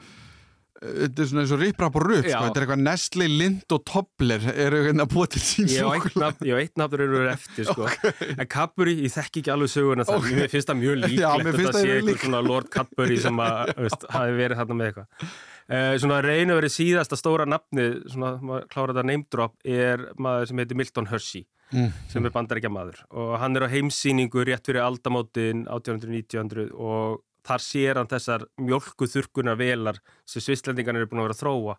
þetta 0.80 1.22
er 1.22 1.28
svona 1.28 1.42
eins 1.44 1.52
og 1.52 1.60
riprap 1.60 1.96
og 1.98 2.04
rupp 2.06 2.24
sko, 2.24 2.40
þetta 2.46 2.60
er 2.60 2.64
eitthvað 2.64 2.82
Nestle, 2.86 3.28
Lind 3.28 3.74
og 3.76 3.82
Tobler 3.88 4.46
eru 4.54 4.80
hérna 4.86 5.04
að 5.04 5.12
búa 5.12 5.28
til 5.30 5.42
sín 5.44 5.68
sjókulega 5.68 6.48
Já, 6.48 6.54
eitt 6.56 6.80
nafnur 6.80 7.04
eru 7.04 7.22
eftir 7.28 7.68
sko. 7.68 7.86
Okay. 7.90 8.32
en 8.36 8.50
Cadbury, 8.50 8.96
ég 9.04 9.14
þekk 9.14 9.42
ekki 9.42 9.54
alveg 9.54 9.72
söguna 9.74 10.08
það 10.08 10.22
okay. 10.22 10.38
mér 10.38 10.52
finnst 10.54 10.72
það 10.72 10.80
mjög 10.80 10.98
líklegt 11.04 11.28
að 11.28 11.46
þetta 11.50 11.76
sé 11.76 11.94
eitthvað 11.98 12.24
svona 12.24 12.42
Lord 12.48 12.72
Cadbury 12.72 13.20
sem 13.20 13.44
að 13.44 13.72
hafi 14.16 14.36
verið 14.40 14.62
þarna 14.62 14.78
með 14.80 14.90
eitthvað. 14.90 15.30
Eh, 15.70 15.94
svona 16.02 16.18
reynu 16.24 16.56
verið 16.58 16.74
síðasta 16.74 17.18
stóra 17.20 17.46
nafni 17.46 17.86
svona, 18.10 18.62
klára 18.72 18.94
þetta 18.94 19.06
name 19.06 19.28
drop 19.30 19.60
er 19.62 20.08
maður 20.18 20.50
sem 20.50 20.62
heitir 20.64 20.80
Milton 20.80 21.10
Hershey 21.12 21.44
mm. 21.70 21.90
sem 22.10 22.26
er 22.26 22.34
bandarækja 22.34 22.72
maður 22.72 23.04
og 23.14 23.36
hann 23.38 23.58
er 23.58 23.68
á 23.68 23.72
heimsýningu 23.72 24.42
rétt 24.48 24.66
fyrir 24.66 24.82
aldamótin 24.82 25.66
1800-1900 25.68 26.72
og 26.74 27.20
þar 27.46 27.64
sér 27.64 28.00
hann 28.00 28.10
þessar 28.10 28.46
mjölkuþurkunar 28.60 29.58
velar 29.60 30.00
sem 30.28 30.42
svistlendingarnir 30.44 31.04
eru 31.04 31.10
búin 31.10 31.22
að 31.22 31.28
vera 31.28 31.36
að 31.36 31.42
þróa 31.42 31.76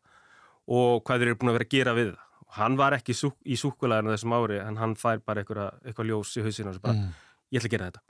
og 0.72 1.04
hvað 1.06 1.24
þeir 1.24 1.32
eru 1.32 1.40
búin 1.42 1.52
að 1.52 1.58
vera 1.60 1.68
að 1.68 1.76
gera 1.76 1.96
við 1.98 2.12
það. 2.12 2.28
Hann 2.52 2.76
var 2.76 2.96
ekki 2.98 3.16
í 3.16 3.56
súkulæðinu 3.56 4.12
þessum 4.12 4.34
ári 4.36 4.58
en 4.60 4.80
hann 4.82 4.98
fær 5.00 5.22
bara 5.24 5.46
eitthvað 5.46 6.10
ljós 6.10 6.34
í 6.36 6.44
hausinu 6.44 6.74
og 6.74 6.76
svo 6.76 6.84
bara, 6.84 6.98
mm. 6.98 7.14
ég 7.56 7.62
ætla 7.62 7.70
að 7.70 7.76
gera 7.76 7.88
þetta. 7.92 8.04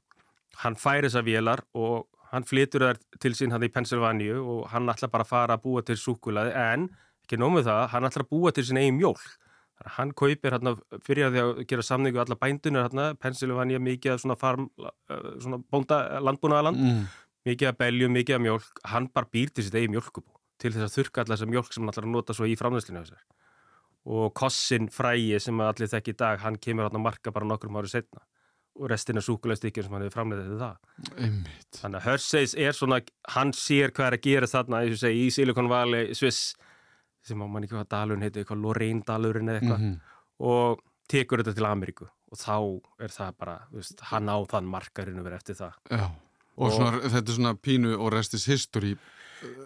Hann 0.63 0.77
fær 0.81 1.05
þessar 1.05 1.27
velar 1.27 1.61
og 1.77 2.07
hann 2.31 2.47
flytur 2.47 2.87
þær 2.87 3.01
til 3.21 3.33
sín 3.37 3.53
hann 3.53 3.67
í 3.67 3.69
Pennsylvania 3.69 4.39
og 4.41 4.65
hann 4.71 4.89
ætla 4.89 5.11
bara 5.13 5.27
að 5.27 5.33
fara 5.33 5.59
að 5.59 5.67
búa 5.67 5.85
til 5.85 5.99
súkulæði 5.99 6.55
en 6.57 6.89
ekki 7.21 7.37
nómið 7.37 7.69
það, 7.69 7.83
hann 7.93 8.09
ætla 8.09 8.25
að 8.25 8.31
búa 8.33 8.53
til 8.55 8.65
sín 8.65 8.81
eigin 8.81 8.97
mjölk 8.97 9.29
hann 9.97 10.13
kaupir 10.17 10.53
hérna 10.55 10.75
fyrir 11.05 11.27
að 11.27 11.35
því 11.35 11.41
að 11.43 11.61
gera 11.69 11.85
samningu 11.85 12.21
alla 12.21 12.37
bændunir 12.39 12.85
hérna, 12.85 13.07
Pennsylvania 13.21 13.81
mikið 13.81 14.21
svona 14.21 14.37
farm, 14.39 14.69
uh, 14.81 14.91
svona 15.41 15.61
bónda 15.71 16.01
landbúnaðaland, 16.21 16.81
mm. 16.81 17.05
Mikið 17.47 17.71
að 17.71 17.77
beljum, 17.77 18.15
mikið 18.15 18.38
að 18.38 18.43
mjölk, 18.47 18.82
hann 18.93 19.08
bara 19.13 19.30
býr 19.34 19.54
til 19.54 19.65
sitt 19.65 19.77
eigi 19.77 19.91
mjölkubú 19.91 20.39
til 20.62 20.73
þess 20.75 20.88
að 20.88 20.97
þurka 20.97 21.23
allar 21.23 21.38
þessar 21.38 21.51
mjölk 21.51 21.73
sem 21.73 21.88
hann 21.88 22.04
að 22.04 22.12
nota 22.12 22.36
svo 22.38 22.49
í 22.49 22.58
framleyslinu 22.60 23.01
þessar 23.01 23.23
og 24.12 24.34
Kossin 24.34 24.89
frægi 24.89 25.39
sem 25.41 25.60
allir 25.62 25.89
þekk 25.89 26.10
í 26.10 26.17
dag, 26.17 26.39
hann 26.41 26.58
kemur 26.62 26.88
hérna 26.88 26.97
að 27.01 27.06
marka 27.06 27.34
bara 27.34 27.47
nokkrum 27.49 27.77
árið 27.77 27.97
setna 27.97 28.23
og 28.80 28.89
restina 28.89 29.21
súkulæðstíkjum 29.21 29.86
sem 29.86 29.93
hann 29.93 30.06
hefur 30.06 30.15
framleiðið 30.15 30.47
til 30.47 30.60
það. 30.62 30.77
Einmitt. 31.17 31.67
þannig 31.77 31.99
að 31.99 32.06
Herseys 32.08 32.56
er 32.56 32.77
svona 32.77 33.01
hann 33.36 33.51
sér 33.54 33.93
hvað 33.93 34.08
er 34.08 34.17
að 34.17 34.23
gera 34.25 34.49
þarna 34.49 34.80
í 34.88 35.25
Silicon 35.34 35.69
Valley, 35.69 36.15
Swiss 36.17 36.56
sem 37.21 37.43
á 37.43 37.45
mann 37.45 37.67
ekki 37.67 37.75
hvað 37.75 37.91
dalurinn 37.91 38.25
heitir, 38.25 38.41
eitthvað 38.41 38.63
Lorraine 38.63 39.06
dalurinn 39.06 39.51
eða 39.51 39.60
eitthvað 39.62 39.84
mm 39.84 39.91
-hmm. 39.91 40.17
og 40.49 40.82
tekur 41.12 41.43
þetta 41.43 41.54
til 41.60 41.67
Ameríku. 41.67 42.08
Og 42.32 42.39
þá 42.39 42.58
er 43.04 43.12
það 43.12 43.32
bara, 43.38 43.56
veist, 43.71 43.99
hann 44.08 44.30
á 44.32 44.38
þann 44.49 44.71
markarinn 44.71 45.23
verið 45.23 45.38
eftir 45.38 45.56
það. 45.60 45.73
Já, 45.91 46.06
og, 46.57 46.67
og 46.67 46.75
svona, 46.75 47.01
þetta 47.07 47.27
er 47.27 47.37
svona 47.39 47.55
pínu 47.55 47.97
og 47.97 48.13
restis 48.15 48.47
history 48.49 48.95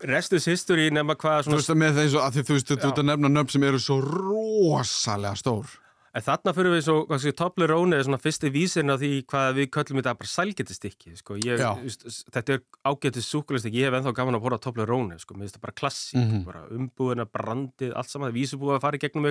Restis 0.07 0.45
history 0.47 0.87
nefna 0.93 1.17
hvað 1.19 1.41
svona... 1.43 1.57
Þú 1.57 1.61
veist 1.61 1.73
að 1.73 1.81
með 1.81 1.97
þessu, 1.99 2.19
að 2.23 2.35
því, 2.35 2.43
þú 2.47 2.53
veist, 2.55 2.69
þú 2.69 2.91
ert 2.91 3.01
að 3.01 3.09
nefna 3.09 3.31
nöfn 3.31 3.55
sem 3.55 3.65
eru 3.67 3.81
svo 3.83 3.97
rosalega 4.05 5.35
stór 5.41 5.73
En 6.15 6.23
þarna 6.23 6.53
fyrir 6.55 6.71
við 6.71 6.85
svo, 6.85 7.31
Toblerone 7.35 7.97
er 7.97 8.05
svona 8.07 8.21
fyrsti 8.23 8.47
vísirinn 8.53 8.93
á 8.93 8.95
því 8.95 9.09
hvað 9.27 9.57
við 9.57 9.65
köllum 9.75 9.99
þetta 9.99 10.13
bara 10.21 10.31
sælgetistykki, 10.31 11.15
sko. 11.19 11.35
Þetta 11.43 12.53
er 12.55 12.61
ágættið 12.87 13.25
súkulistikki, 13.25 13.81
ég 13.81 13.89
hef 13.89 13.97
ennþá 13.99 14.13
gaman 14.15 14.37
að 14.37 14.45
borða 14.45 14.61
Toblerone, 14.63 15.17
sko. 15.19 15.35
Mér 15.35 15.49
finnst 15.49 15.57
það 15.57 15.65
bara 15.65 15.75
klassík, 15.81 16.15
mm 16.21 16.29
-hmm. 16.29 16.45
bara 16.47 16.61
umbúðina, 16.71 17.25
brandið, 17.27 17.91
allt 17.99 18.09
saman. 18.13 18.31
Búið 18.31 18.77
að 18.77 18.81
fara 18.87 18.95
í 18.95 19.03
gegnum 19.03 19.27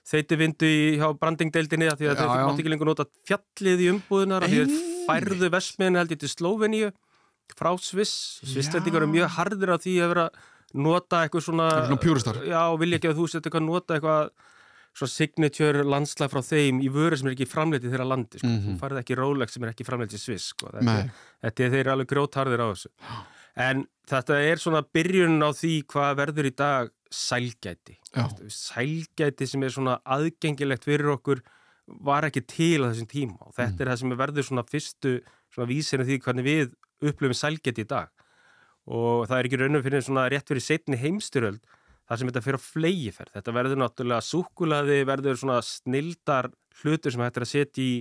eitthvað 0.00 0.20
þeitivindu 0.20 0.70
hjá 0.98 1.06
brandingdeildinni 1.20 1.90
því 1.92 2.10
að 2.10 2.20
þeir 2.20 2.30
mátt 2.48 2.60
ekki 2.60 2.72
lengur 2.72 2.90
nota 2.90 3.06
fjallið 3.28 3.84
í 3.84 3.90
umbúðinar, 3.94 4.46
því 4.48 4.60
að 4.64 4.76
færðu 5.06 5.50
vesmiðin 5.54 6.00
held 6.00 6.14
ég 6.14 6.20
til 6.20 6.30
Sloveníu 6.30 6.90
frá 7.56 7.72
Sviss. 7.82 8.40
Svisslendingar 8.46 9.02
eru 9.02 9.10
mjög 9.10 9.34
hardir 9.36 9.74
á 9.74 9.78
því 9.78 9.96
að 10.00 10.12
vera 10.14 10.28
nota 10.74 11.24
eitthvað 11.24 11.44
svona, 11.48 11.68
svona 11.88 12.46
já, 12.46 12.62
vilja 12.78 13.00
ekki 13.00 13.10
að 13.10 13.18
þú 13.18 13.26
setja 13.26 13.48
eitthvað 13.50 13.66
nota 13.66 13.96
eitthvað 13.96 14.30
svona 14.94 15.14
signature 15.14 15.82
landslæg 15.86 16.30
frá 16.32 16.42
þeim 16.46 16.80
í 16.82 16.88
vöru 16.92 17.18
sem 17.18 17.28
er 17.30 17.34
ekki 17.36 17.48
framleitið 17.50 17.92
þeirra 17.94 18.06
landi 18.10 18.38
sko. 18.38 18.46
mm 18.46 18.56
-hmm. 18.58 18.76
þú 18.76 18.80
farið 18.80 19.02
ekki 19.02 19.18
Rolex 19.18 19.54
sem 19.54 19.64
er 19.64 19.72
ekki 19.72 19.86
framleitið 19.86 20.22
Sviss 20.22 20.46
sko. 20.54 20.70
þetta, 20.74 20.96
þetta 21.42 21.64
er 21.64 21.70
þeirra 21.74 21.92
alveg 21.92 22.10
grótharðir 22.10 22.62
á 22.62 22.68
þessu 22.70 22.90
en 23.56 23.84
þetta 24.10 24.40
er 24.42 24.58
svona 24.58 24.82
byrjun 24.82 25.42
á 25.42 25.50
því 25.50 25.74
hvað 25.90 26.16
verður 26.22 26.46
í 26.46 26.54
dag 26.54 26.90
sælgæti. 27.10 27.98
Sælgæti 28.48 29.48
sem 29.48 29.64
er 29.66 29.74
svona 29.74 29.98
aðgengilegt 30.04 30.86
fyrir 30.86 31.10
okkur 31.16 31.42
var 32.06 32.28
ekki 32.28 32.42
til 32.46 32.86
á 32.86 32.90
þessum 32.90 33.10
tíma 33.10 33.48
og 33.48 33.54
þetta 33.56 33.74
mm. 33.74 33.82
er 33.82 33.90
það 33.90 34.00
sem 34.02 34.16
verður 34.20 34.46
svona 34.46 34.66
fyrstu 34.68 35.12
svona 35.50 35.70
vísinu 35.70 36.06
því 36.06 36.18
hvernig 36.22 36.46
við 36.46 36.72
upplöfum 37.00 37.36
sælgæti 37.36 37.84
í 37.84 37.90
dag. 37.90 38.10
Og 38.90 39.26
það 39.28 39.36
er 39.36 39.48
ekki 39.48 39.60
raunum 39.60 39.84
fyrir 39.84 40.06
svona 40.06 40.28
rétt 40.30 40.50
fyrir 40.50 40.64
setni 40.64 40.98
heimstyröld 41.00 41.60
þar 42.06 42.20
sem 42.20 42.30
þetta 42.30 42.44
fyrir 42.46 42.58
að 42.60 42.68
flegi 42.68 43.10
ferð. 43.14 43.34
Þetta 43.38 43.56
verður 43.58 43.82
náttúrulega 43.82 44.26
súkulaði, 44.26 45.00
verður 45.06 45.38
svona 45.38 45.58
snildar 45.66 46.50
hlutur 46.80 47.14
sem 47.14 47.22
hættir 47.22 47.46
að 47.46 47.52
setja 47.52 47.84
í, 47.84 47.92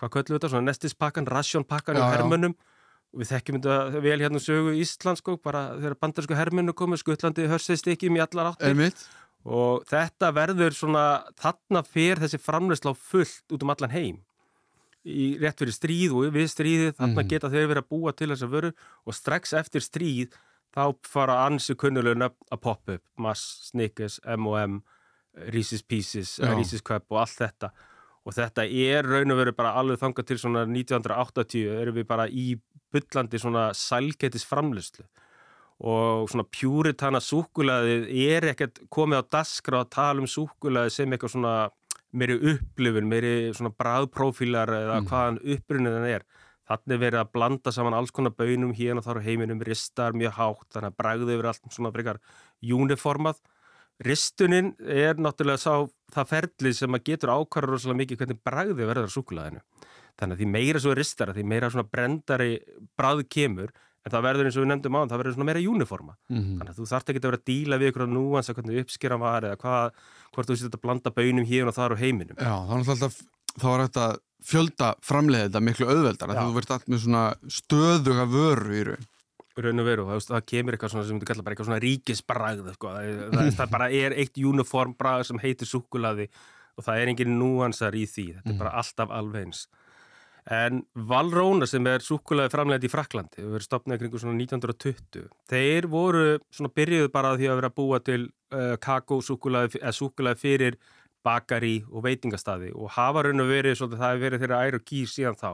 hvað 0.00 0.12
köllum 0.14 0.32
við 0.32 0.38
þetta, 0.38 0.52
svona 0.54 0.68
nestispakkan, 0.70 1.28
rasjónpakkan 1.28 2.00
í 2.00 2.04
hermönum 2.04 2.54
og 2.56 2.71
við 3.12 3.32
þekkjum 3.32 3.58
þetta 3.60 4.02
vel 4.04 4.18
hérna 4.20 4.40
sögu 4.42 4.74
Ísland 4.80 5.20
sko, 5.20 5.36
bara 5.42 5.72
þegar 5.76 5.98
bandarsku 6.00 6.36
hermönu 6.36 6.74
komið, 6.76 7.02
skutlandi 7.02 7.48
hörsist 7.50 7.88
ekki 7.92 8.10
um 8.10 8.18
í 8.18 8.22
allar 8.24 8.52
áttir 8.52 8.72
Einmitt. 8.72 9.02
og 9.44 9.84
þetta 9.90 10.32
verður 10.36 10.76
svona, 10.76 11.06
þarna 11.40 11.82
fer 11.84 12.22
þessi 12.22 12.40
framleysla 12.40 12.94
á 12.94 12.96
fullt 12.96 13.52
út 13.52 13.66
um 13.66 13.74
allan 13.74 13.94
heim 13.94 14.22
í 15.02 15.32
rétt 15.42 15.58
fyrir 15.58 15.74
stríð 15.74 16.14
og 16.14 16.32
við 16.34 16.48
stríðið, 16.52 16.96
þarna 17.00 17.20
mm. 17.24 17.28
geta 17.28 17.50
þeir 17.50 17.68
verið 17.72 17.82
að 17.82 17.90
búa 17.90 18.14
til 18.14 18.30
þess 18.30 18.46
að 18.46 18.56
veru 18.56 18.72
og 19.04 19.16
strax 19.18 19.54
eftir 19.58 19.82
stríð 19.82 20.36
þá 20.72 20.84
fara 21.04 21.40
ansi 21.46 21.76
kunnulegna 21.76 22.30
að 22.52 22.60
poppa 22.62 22.96
upp 22.96 23.04
Mars, 23.20 23.42
Snickers, 23.68 24.20
M&M 24.24 24.80
Reese's 25.52 25.82
Pieces. 25.82 26.38
Reese's 26.40 26.84
Cup 26.84 27.10
og 27.10 27.22
allt 27.24 27.38
þetta 27.40 27.72
og 28.22 28.36
þetta 28.36 28.66
er 28.66 29.08
raun 29.08 29.34
og 29.34 29.40
veru 29.40 29.54
bara 29.56 29.74
alveg 29.80 30.00
þangað 30.02 30.28
til 30.28 30.38
svona 30.42 30.64
1980 30.68 31.80
erum 31.80 31.98
við 31.98 32.08
bara 32.08 32.28
í 32.28 32.52
byllandi 32.92 33.40
svona 33.40 33.70
sælgetis 33.76 34.46
framlustlu 34.46 35.06
og 35.82 36.28
svona 36.30 36.46
pjúritana 36.46 37.18
súkulaðið 37.24 38.06
er 38.28 38.46
ekkert 38.52 38.84
komið 38.92 39.24
á 39.26 39.30
daskra 39.38 39.82
að 39.82 39.90
tala 39.96 40.22
um 40.22 40.30
súkulaðið 40.30 40.94
sem 40.94 41.14
eitthvað 41.14 41.34
svona 41.34 41.54
meiri 42.12 42.36
upplifun, 42.52 43.08
meiri 43.08 43.34
svona 43.56 43.72
bræðprófílar 43.74 44.70
eða 44.76 45.00
mm. 45.00 45.08
hvaðan 45.08 45.40
upprunniðan 45.54 46.08
er 46.10 46.26
Þannig 46.72 47.00
verið 47.02 47.20
að 47.20 47.32
blanda 47.34 47.72
saman 47.74 47.96
alls 47.96 48.12
konar 48.14 48.34
bönum 48.38 48.72
hérna 48.76 49.02
þar 49.04 49.18
á 49.20 49.26
heiminum, 49.26 49.60
ristar 49.66 50.14
mjög 50.16 50.36
hátt, 50.38 50.68
þannig 50.72 50.92
að 50.92 50.98
bragðu 51.00 51.34
yfir 51.34 51.48
allt 51.50 51.74
svona 51.74 51.90
frekar 51.92 52.20
júniformað. 52.64 53.40
Ristunin 54.02 54.72
er 54.80 55.20
náttúrulega 55.20 55.60
sá 55.62 55.86
það 56.12 56.28
ferli 56.32 56.72
sem 56.76 56.96
að 56.96 57.06
getur 57.08 57.32
ákvarður 57.32 57.76
rosalega 57.76 58.00
mikið 58.02 58.20
hvernig 58.22 58.42
bragði 58.44 58.88
verður 58.88 59.08
á 59.08 59.14
súkulæðinu. 59.14 59.62
Þannig 60.20 60.36
að 60.36 60.42
því 60.42 60.48
meira 60.56 60.82
svo 60.82 60.92
er 60.92 61.00
ristara, 61.00 61.34
því 61.36 61.44
meira 61.48 61.70
svona 61.72 61.88
brendari 61.88 62.50
bragð 62.98 63.22
kemur, 63.32 63.70
en 64.02 64.12
það 64.12 64.26
verður 64.26 64.48
eins 64.48 64.58
og 64.58 64.64
við 64.64 64.70
nefndum 64.72 64.98
á 64.98 65.00
það, 65.06 65.20
verður 65.22 65.36
svona 65.36 65.48
meira 65.48 65.62
júniforma. 65.62 66.16
Mm 66.28 66.38
-hmm. 66.38 66.58
Þannig 66.58 66.72
að 66.72 66.80
þú 66.80 66.88
þarf 66.90 67.08
ekki 67.08 67.22
að 67.22 67.28
vera 67.30 67.40
að 67.40 67.48
díla 67.52 67.78
við 67.78 67.88
ykkur 67.92 68.04
á 68.04 68.14
núans 68.16 68.50
að 68.50 68.56
hvernig 68.58 68.82
uppskýra 68.82 69.18
var 69.22 69.46
eða 69.46 69.60
hvað, 69.62 70.02
hvort 70.34 70.48
þú 70.48 70.56
setjast 70.56 70.76
að 70.76 70.84
blanda 70.84 71.10
bönum 71.10 71.46
hérna 71.46 71.68
og 71.70 71.78
þar 71.78 71.94
á 71.94 72.02
heiminum. 72.02 72.36
Já, 72.36 72.54
þá 73.60 73.68
er 73.72 73.86
þetta 73.86 74.06
fjölda 74.42 74.92
framleiði 75.04 75.48
þetta 75.48 75.62
miklu 75.62 75.88
auðveldar 75.88 76.34
þú 76.34 76.54
verður 76.56 76.76
allt 76.76 76.88
með 76.90 77.02
svona 77.04 77.24
stöðuga 77.46 78.26
vöru 78.30 78.74
í 78.74 78.84
raun 78.88 79.08
raun 79.60 79.82
og 79.82 79.88
veru, 79.88 80.08
það, 80.24 80.40
kemur 80.48 80.76
eitthvað 80.76 80.94
svona 80.94 81.06
sem 81.08 81.20
þú 81.20 81.28
kallar 81.28 81.46
bara 81.46 81.56
eitthvað 81.56 81.70
svona 81.70 81.82
ríkisbragð 81.84 82.72
sko. 82.76 82.94
það, 82.96 83.22
það, 83.34 83.52
það 83.58 83.76
bara 83.76 83.90
er 83.98 84.16
eitt 84.16 84.40
uniform 84.40 84.96
bragð 84.98 85.28
sem 85.28 85.42
heitir 85.42 85.68
sukkulaði 85.68 86.28
og 86.78 86.86
það 86.86 87.02
er 87.02 87.12
engin 87.12 87.38
núansar 87.40 87.96
í 87.98 88.06
því 88.08 88.26
þetta 88.38 88.48
er 88.48 88.54
mhm. 88.54 88.60
bara 88.62 88.76
alltaf 88.80 89.12
alveg 89.12 89.48
eins 89.48 89.66
en 90.50 90.80
Valróna 91.08 91.68
sem 91.70 91.86
er 91.86 92.02
sukkulaði 92.02 92.50
framleiði 92.50 92.88
í 92.88 92.90
Fraklandi, 92.90 93.38
það 93.38 93.52
verður 93.52 93.66
stopnað 93.68 94.00
kring 94.00 94.16
svona 94.18 94.38
1920, 94.40 95.28
þeir 95.50 95.86
voru 95.90 96.24
svona 96.50 96.72
byrjuð 96.74 97.12
bara 97.14 97.36
því 97.36 97.50
að 97.50 97.60
vera 97.60 97.70
að 97.70 97.76
búa 97.78 98.00
til 98.02 98.22
uh, 98.26 98.72
kakó 98.82 99.20
sukkulaði, 99.22 99.78
eða 99.78 99.94
sukkulaði 99.94 100.42
fyrir 100.42 100.78
bakari 101.22 101.76
og 101.90 102.02
veitingastadi 102.08 102.72
og 102.74 102.90
hafa 102.96 103.22
raun 103.28 103.44
og 103.44 103.52
verið 103.52 103.78
svolítið 103.78 104.02
það 104.02 104.10
hefur 104.10 104.24
verið 104.26 104.42
þeirra 104.42 104.62
ær 104.66 104.78
og 104.78 104.86
kýr 104.88 105.12
síðan 105.12 105.38
þá. 105.38 105.52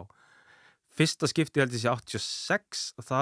Fyrsta 0.98 1.28
skipti 1.30 1.60
held 1.60 1.76
ég 1.76 1.82
sé 1.84 1.92
86 1.92 2.86
þá 3.04 3.20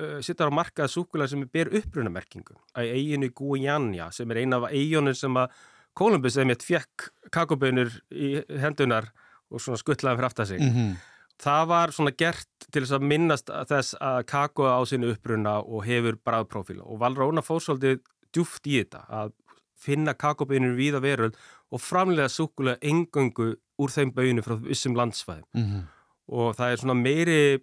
uh, 0.00 0.18
sittar 0.24 0.50
á 0.50 0.52
markaða 0.54 0.90
súkulega 0.92 1.30
sem 1.32 1.44
er 1.44 1.50
ber 1.52 1.70
upprunamerkingu 1.80 2.56
að 2.74 2.92
eiginu 2.96 3.30
Guajanja 3.30 4.10
sem 4.12 4.30
er 4.30 4.42
eina 4.42 4.60
af 4.60 4.70
eigunum 4.72 5.14
sem 5.14 5.40
að 5.40 5.50
Kolumbus 5.94 6.36
eða 6.36 6.50
mitt 6.50 6.64
fekk 6.66 7.10
kakobönur 7.34 7.92
í 8.10 8.40
hendunar 8.58 9.12
og 9.54 9.62
svona 9.62 9.78
skuttlaði 9.78 10.18
fyrir 10.18 10.26
aftar 10.26 10.46
sig. 10.46 10.60
Mm 10.60 10.72
-hmm. 10.74 10.96
Það 11.38 11.66
var 11.68 11.90
svona 11.90 12.10
gert 12.10 12.48
til 12.72 12.82
þess 12.82 12.96
að 12.96 13.06
minnast 13.10 13.50
að 13.50 13.68
þess 13.68 13.94
að 14.00 14.26
kakoða 14.26 14.78
á 14.78 14.82
sinu 14.86 15.10
uppruna 15.10 15.58
og 15.58 15.84
hefur 15.84 16.18
bræðprófíla 16.26 16.82
og 16.82 16.98
Valróna 16.98 17.42
fór 17.42 17.60
svolítið 17.60 18.00
djúft 18.32 18.66
í 18.66 18.78
þetta 18.82 19.06
að 19.08 19.32
finna 19.74 20.14
kakobönur 20.14 20.76
við 20.78 20.94
að 20.98 21.02
veröld 21.02 21.36
og 21.70 21.80
framlega 21.80 22.28
súkulega 22.28 22.78
engöngu 22.82 23.56
úr 23.78 23.90
þeim 23.90 24.12
baunu 24.14 24.42
frá 24.42 24.54
vissum 24.62 24.94
landsfæðum 24.94 25.44
mm 25.54 25.64
-hmm. 25.64 25.82
og 26.26 26.56
það 26.56 26.72
er 26.72 26.76
svona 26.76 26.94
meiri 26.94 27.60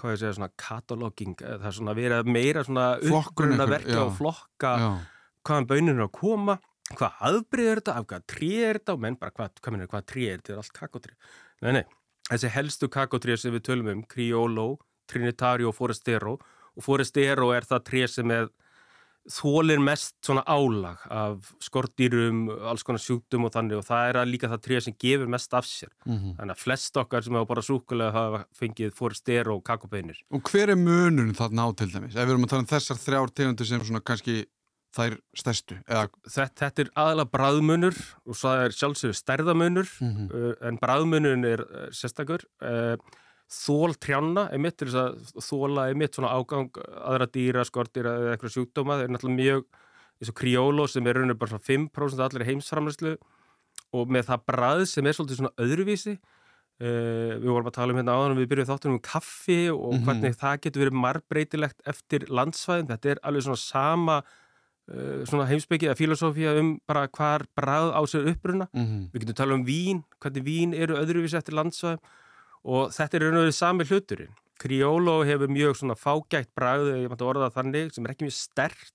hvað 0.00 0.14
ég 0.14 0.20
segja, 0.22 0.36
svona 0.38 0.52
katalóging 0.60 1.34
það 1.40 1.66
er 1.70 1.76
svona 1.78 1.96
verið 1.96 2.30
meira 2.30 2.64
svona 2.66 2.86
uppgrunna 3.00 3.66
verka 3.70 3.98
og 4.04 4.14
flokka 4.18 4.72
já. 4.80 4.88
hvaðan 5.46 5.68
bauninu 5.70 5.96
er 5.98 6.06
að 6.06 6.14
koma 6.18 6.56
hvað 6.94 7.20
aðbrið 7.28 7.68
er 7.70 7.80
þetta, 7.80 7.98
af 7.98 8.08
hvað 8.10 8.24
trí 8.34 8.50
er 8.64 8.80
þetta 8.80 8.96
og 8.96 9.04
menn 9.04 9.20
bara 9.20 9.34
hvað, 9.36 9.60
hvað 9.64 9.86
hvað 9.92 10.08
trí 10.12 10.26
er 10.28 10.40
þetta 10.40 10.54
er 10.54 10.62
allt 10.62 10.74
kakotrí, 10.80 11.14
nei 11.64 11.72
nei 11.78 11.84
þessi 12.30 12.52
helstu 12.54 12.90
kakotrí 12.92 13.38
sem 13.40 13.54
við 13.54 13.66
tölum 13.68 13.92
um, 13.92 14.04
Criollo 14.08 14.68
Trinitario 15.10 15.70
og 15.70 15.76
Forestero 15.76 16.38
og 16.74 16.84
Forestero 16.84 17.50
er 17.54 17.66
það 17.68 17.86
trí 17.88 18.04
sem 18.10 18.30
er 18.34 18.48
þólir 19.30 19.80
mest 19.80 20.14
svona 20.24 20.42
álag 20.44 21.04
af 21.12 21.52
skortýrum, 21.64 22.46
alls 22.68 22.84
konar 22.84 23.00
sjúktum 23.00 23.46
og 23.48 23.54
þannig 23.54 23.80
og 23.80 23.86
það 23.86 24.08
er 24.10 24.28
líka 24.28 24.50
það 24.52 24.64
trið 24.66 24.82
sem 24.84 24.96
gefur 25.00 25.30
mest 25.32 25.54
af 25.54 25.64
sér. 25.64 25.92
Mm 26.04 26.18
-hmm. 26.18 26.34
Þannig 26.38 26.54
að 26.56 26.64
flest 26.64 26.96
okkar 26.96 27.22
sem 27.24 27.34
hafa 27.34 27.46
bara 27.46 27.62
súkulega 27.62 28.12
hafa 28.12 28.44
fengið 28.52 28.92
fórister 28.92 29.48
og 29.48 29.64
kakobeinir. 29.64 30.18
Og 30.30 30.42
hver 30.42 30.70
er 30.70 30.76
munun 30.76 31.34
þarna 31.34 31.64
á 31.64 31.68
til 31.76 31.92
dæmis? 31.92 32.16
Ef 32.16 32.26
við 32.26 32.30
erum 32.30 32.44
að 32.44 32.50
tala 32.50 32.62
um 32.62 32.72
þessar 32.74 32.96
þrjár 32.96 33.30
tegundir 33.34 33.66
sem 33.66 33.80
svona 33.80 34.00
kannski 34.00 34.44
þær 34.94 35.18
stærstu? 35.34 35.74
Þetta, 35.88 36.54
þetta 36.56 36.82
er 36.82 36.90
aðalega 36.94 37.30
bræðmunur 37.30 37.96
og 38.26 38.34
það 38.34 38.64
er 38.64 38.70
sjálfsögur 38.70 39.18
stærðamunur 39.18 39.88
mm 40.00 40.12
-hmm. 40.12 40.54
en 40.68 40.78
bræðmunun 40.78 41.44
er 41.44 41.60
sérstakur 41.90 42.44
og 42.60 43.00
þól 43.50 43.94
trjána 44.00 44.48
er 44.52 44.60
mitt 44.62 44.76
til 44.80 44.88
þess 44.90 45.00
að 45.00 45.44
þóla 45.44 45.88
er 45.90 45.98
mitt 45.98 46.16
svona 46.16 46.32
ágang 46.34 46.70
aðra 46.80 47.28
dýra, 47.30 47.64
skortýra 47.68 48.14
eða 48.18 48.34
eitthvað 48.34 48.54
sjúkdóma. 48.56 48.98
Það 48.98 49.04
er 49.04 49.14
náttúrulega 49.14 49.40
mjög 49.40 49.66
eins 50.20 50.30
og 50.30 50.38
kriólo 50.38 50.86
sem 50.90 51.06
er 51.06 51.18
raunir 51.18 51.38
bara 51.38 51.54
svona 51.54 51.66
5% 51.68 52.24
allir 52.24 52.46
heimsframlæslu 52.48 53.16
og 53.94 54.14
með 54.14 54.30
það 54.30 54.46
brað 54.50 54.84
sem 54.90 55.06
er 55.06 55.16
svolítið 55.16 55.42
svona 55.42 55.56
öðruvísi. 55.64 56.16
Uh, 56.82 57.38
við 57.38 57.50
vorum 57.52 57.68
að 57.70 57.76
tala 57.76 57.94
um 57.94 57.98
hérna 58.00 58.14
áðan 58.18 58.40
við 58.40 58.48
byrjuðum 58.50 58.70
þáttunum 58.72 58.96
um 58.96 59.04
kaffi 59.04 59.60
og 59.70 59.76
mm 59.78 59.92
-hmm. 59.92 60.06
hvernig 60.08 60.38
það 60.40 60.56
getur 60.64 60.82
verið 60.82 60.96
marbreytilegt 61.04 61.84
eftir 61.86 62.24
landsvæðin, 62.26 62.88
þetta 62.88 63.10
er 63.10 63.20
alveg 63.22 63.44
svona 63.44 63.60
sama 63.62 64.16
uh, 64.90 65.22
svona 65.22 65.46
heimsbyggið 65.46 65.92
að 65.92 66.00
filosófía 66.02 66.58
um 66.58 66.80
bara 66.82 67.06
hvar 67.06 67.46
brað 67.54 67.94
á 67.94 68.02
sér 68.10 68.26
uppbruna, 68.26 68.66
mm 68.74 68.84
-hmm. 68.84 69.06
við 69.12 69.20
getum 69.20 69.34
tala 69.34 69.54
um 69.54 69.64
vín 69.64 70.02
hvernig 70.18 70.42
vín 70.42 70.74
eru 70.74 70.98
öðruvísi 70.98 71.38
eftir 71.38 71.54
landsvæðin 71.54 72.02
og 72.64 72.90
þetta 72.96 73.18
er 73.18 73.26
raun 73.26 73.38
og 73.38 73.46
verið 73.46 73.56
sami 73.58 73.86
hluturinn. 73.88 74.34
Criollo 74.60 75.16
hefur 75.26 75.50
mjög 75.50 75.78
svona 75.80 75.96
fágætt 75.98 76.52
bræðu, 76.56 76.92
ég 77.02 77.10
mætti 77.10 77.26
orða 77.26 77.50
þannig, 77.52 77.90
sem 77.92 78.06
er 78.06 78.14
ekki 78.14 78.28
mjög 78.28 78.36
stert. 78.38 78.94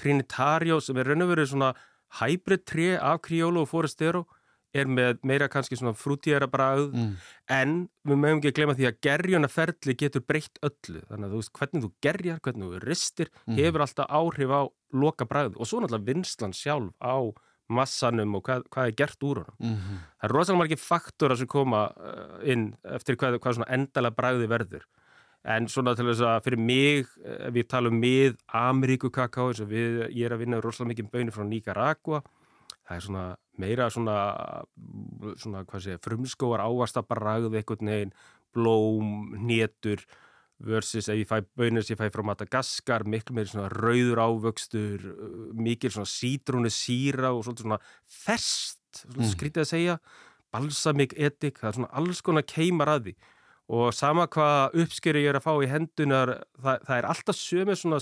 Trinitario 0.00 0.78
sem 0.80 0.98
er 1.00 1.10
raun 1.10 1.24
og 1.24 1.32
verið 1.32 1.50
svona 1.52 1.72
hybrid 2.20 2.66
3 2.68 2.92
af 2.98 3.22
Criollo 3.26 3.64
og 3.64 3.70
Forestero 3.70 4.26
er 4.76 4.86
með 4.86 5.18
meira 5.26 5.48
kannski 5.50 5.74
svona 5.78 5.96
frútíðara 5.98 6.46
bræð 6.50 6.92
mm. 6.94 7.14
en 7.50 7.74
við 8.06 8.20
mögum 8.22 8.38
ekki 8.38 8.52
að 8.52 8.56
glemja 8.58 8.76
því 8.78 8.88
að 8.88 8.98
gerjunaferli 9.06 9.96
getur 9.98 10.24
breytt 10.26 10.60
öllu 10.66 11.02
þannig 11.08 11.26
að 11.26 11.32
þú 11.32 11.40
veist 11.40 11.52
hvernig 11.58 11.84
þú 11.84 11.90
gerjar, 12.06 12.42
hvernig 12.44 12.68
þú 12.68 12.82
ristir 12.84 13.32
mm. 13.32 13.58
hefur 13.58 13.84
alltaf 13.86 14.12
áhrif 14.20 14.54
á 14.54 14.62
loka 15.02 15.26
bræð 15.26 15.58
og 15.58 15.66
svo 15.70 15.82
náttúrulega 15.82 16.12
vinslan 16.12 16.54
sjálf 16.54 16.94
á 17.02 17.18
massanum 17.70 18.38
og 18.38 18.44
hvað, 18.46 18.64
hvað 18.72 18.90
er 18.90 18.96
gert 18.98 19.26
úr 19.26 19.42
honum. 19.42 19.56
Mm 19.58 19.76
-hmm. 19.76 19.98
Það 20.20 20.28
er 20.28 20.34
rosalega 20.36 20.58
margir 20.58 20.78
faktora 20.78 21.36
sem 21.36 21.46
koma 21.46 21.82
eh, 21.96 22.52
inn 22.52 22.74
eftir 22.84 23.16
hvað, 23.16 23.38
hvað 23.38 23.54
svona 23.54 23.72
endala 23.74 24.10
bræði 24.10 24.48
verður. 24.48 24.84
En 25.44 25.68
svona 25.68 25.94
til 25.96 26.04
þess 26.04 26.20
að 26.20 26.42
fyrir 26.44 26.58
mig, 26.58 27.06
ef 27.24 27.54
við 27.54 27.68
talum 27.68 27.96
með 27.96 28.36
Ameríku 28.52 29.10
kakao, 29.10 29.48
eins 29.48 29.60
og 29.60 29.68
við, 29.68 30.10
ég 30.12 30.26
er 30.26 30.32
að 30.32 30.42
vinna 30.42 30.60
rosalega 30.60 30.92
mikið 30.92 31.10
bönir 31.10 31.32
frá 31.32 31.44
Nicaragua, 31.44 32.22
það 32.84 32.96
er 32.96 33.00
svona 33.00 33.36
meira 33.60 33.90
svona, 33.90 34.16
svona 35.36 35.64
sé, 35.80 35.96
frumskóar 36.04 36.60
ávasta 36.60 37.02
bræði 37.02 37.56
eitthvað 37.56 37.86
neginn, 37.88 38.12
blóm, 38.52 39.32
nétur, 39.46 40.04
versus 40.66 41.08
ef 41.08 41.16
ég 41.16 41.28
fæ 41.28 41.40
bönir 41.56 41.84
sem 41.84 41.96
ég 41.96 42.00
fæ 42.00 42.12
frá 42.12 42.24
Madagaskar 42.26 43.06
miklu 43.08 43.36
meiri 43.36 43.52
svona 43.52 43.70
rauður 43.72 44.22
ávöxtur 44.26 45.06
mikil 45.56 45.92
svona 45.94 46.10
sítrúni 46.10 46.72
síra 46.74 47.32
og 47.32 47.46
svona 47.48 47.80
fest 48.04 49.04
mm. 49.08 49.30
skrítið 49.32 49.64
að 49.64 49.70
segja 49.72 49.98
balsamik 50.50 51.14
etik, 51.16 51.60
það 51.60 51.68
er 51.70 51.78
svona 51.78 51.94
alls 52.00 52.20
konar 52.26 52.46
keimar 52.48 52.90
að 52.90 53.10
því 53.10 53.16
og 53.70 53.94
sama 53.94 54.26
hvað 54.30 54.80
uppskeri 54.82 55.24
ég 55.24 55.32
er 55.32 55.38
að 55.38 55.46
fá 55.46 55.52
í 55.62 55.70
hendunar 55.70 56.36
það, 56.58 56.86
það 56.86 56.96
er 56.96 57.10
alltaf 57.12 57.38
sömur 57.38 57.78
svona 57.78 58.00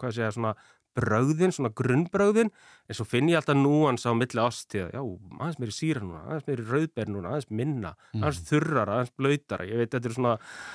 hvað 0.00 0.16
segja 0.16 0.32
svona 0.34 0.54
brauðin, 0.94 1.52
svona 1.54 1.72
grunnbrauðin 1.74 2.50
en 2.50 2.96
svo 2.96 3.06
finn 3.08 3.30
ég 3.30 3.40
alltaf 3.40 3.56
núans 3.58 4.04
á 4.06 4.12
milli 4.14 4.42
ástíða, 4.42 4.90
já, 4.94 5.02
aðeins 5.40 5.58
meiri 5.62 5.74
síra 5.74 6.02
núna 6.04 6.22
aðeins 6.28 6.46
meiri 6.50 6.66
rauðber 6.68 7.10
núna, 7.10 7.32
aðeins 7.32 7.50
minna 7.50 7.94
mm. 7.94 8.22
aðeins 8.22 8.42
þurrara, 8.50 8.98
aðeins 8.98 9.14
blöytara, 9.18 9.66
ég 9.70 9.82
veit, 9.82 9.90
þetta 9.94 10.10
er 10.10 10.16
svona 10.18 10.34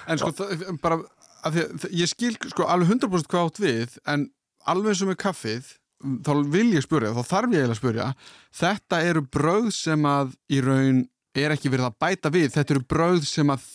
En 0.09 0.21
sko, 0.21 0.33
það, 0.35 0.65
bara 0.83 0.99
að 1.47 1.59
að 1.63 1.87
ég 1.95 2.11
skil 2.11 2.33
sko 2.49 2.67
alveg 2.69 2.95
100% 2.97 3.29
hvað 3.31 3.47
átt 3.49 3.61
við 3.63 3.99
en 4.09 4.27
alveg 4.69 4.97
sem 4.99 5.11
er 5.11 5.19
kaffið 5.19 5.69
þá 5.99 6.31
vil 6.53 6.67
ég 6.75 6.83
spyrja, 6.85 7.11
þá 7.15 7.23
þarf 7.27 7.55
ég 7.55 7.65
að 7.67 7.79
spyrja 7.79 8.09
þetta 8.55 9.01
eru 9.09 9.23
brauð 9.27 9.71
sem 9.75 10.05
að 10.07 10.35
í 10.51 10.61
raun 10.63 11.01
er 11.37 11.55
ekki 11.55 11.71
verið 11.71 11.89
að 11.89 11.97
bæta 12.01 12.31
við 12.33 12.53
þetta 12.55 12.75
eru 12.75 12.85
brauð 12.89 13.25
sem 13.27 13.51
að 13.51 13.65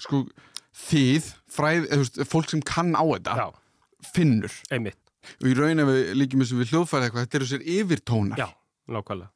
sko 0.00 0.24
þið, 0.74 1.30
fræð, 1.54 1.86
eða, 1.94 2.26
fólk 2.28 2.50
sem 2.50 2.62
kann 2.66 2.92
á 2.96 3.04
þetta 3.04 3.36
Já. 3.38 3.46
finnur 4.14 4.58
Einmitt. 4.74 5.00
og 5.40 5.48
í 5.48 5.56
raun 5.56 5.84
ef 5.84 5.90
við 5.90 6.12
líkjum 6.20 6.44
eins 6.44 6.52
og 6.54 6.60
við 6.60 6.74
hljóðfæri 6.74 7.08
eitthvað 7.08 7.26
þetta 7.26 7.40
eru 7.40 7.50
sér 7.52 7.66
yfirtónar 7.78 8.42
Já, 8.44 8.48
nákvæmlega 8.90 9.30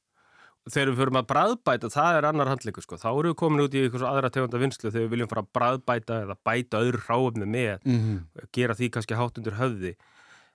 þegar 0.75 0.91
við 0.93 1.01
förum 1.03 1.21
að 1.21 1.29
bræðbæta, 1.33 1.91
það 1.95 2.19
er 2.19 2.29
annar 2.29 2.53
handleikur 2.53 2.85
sko. 2.85 2.97
þá 3.01 3.11
eru 3.11 3.33
við 3.33 3.39
komin 3.41 3.65
út 3.65 3.75
í 3.75 3.83
eitthvað 3.85 4.07
aðra 4.11 4.31
tegunda 4.31 4.63
vinslu 4.63 4.91
þegar 4.91 5.07
við 5.07 5.11
viljum 5.15 5.33
fara 5.33 5.45
að 5.45 5.51
bræðbæta 5.59 6.21
eða 6.25 6.39
bæta 6.45 6.83
öðru 6.85 7.03
ráöfni 7.09 7.47
með, 7.47 7.75
mm 7.85 7.99
-hmm. 7.99 8.47
gera 8.53 8.75
því 8.75 8.91
kannski 8.91 9.19
hátt 9.19 9.39
undir 9.39 9.59
höfði 9.59 9.97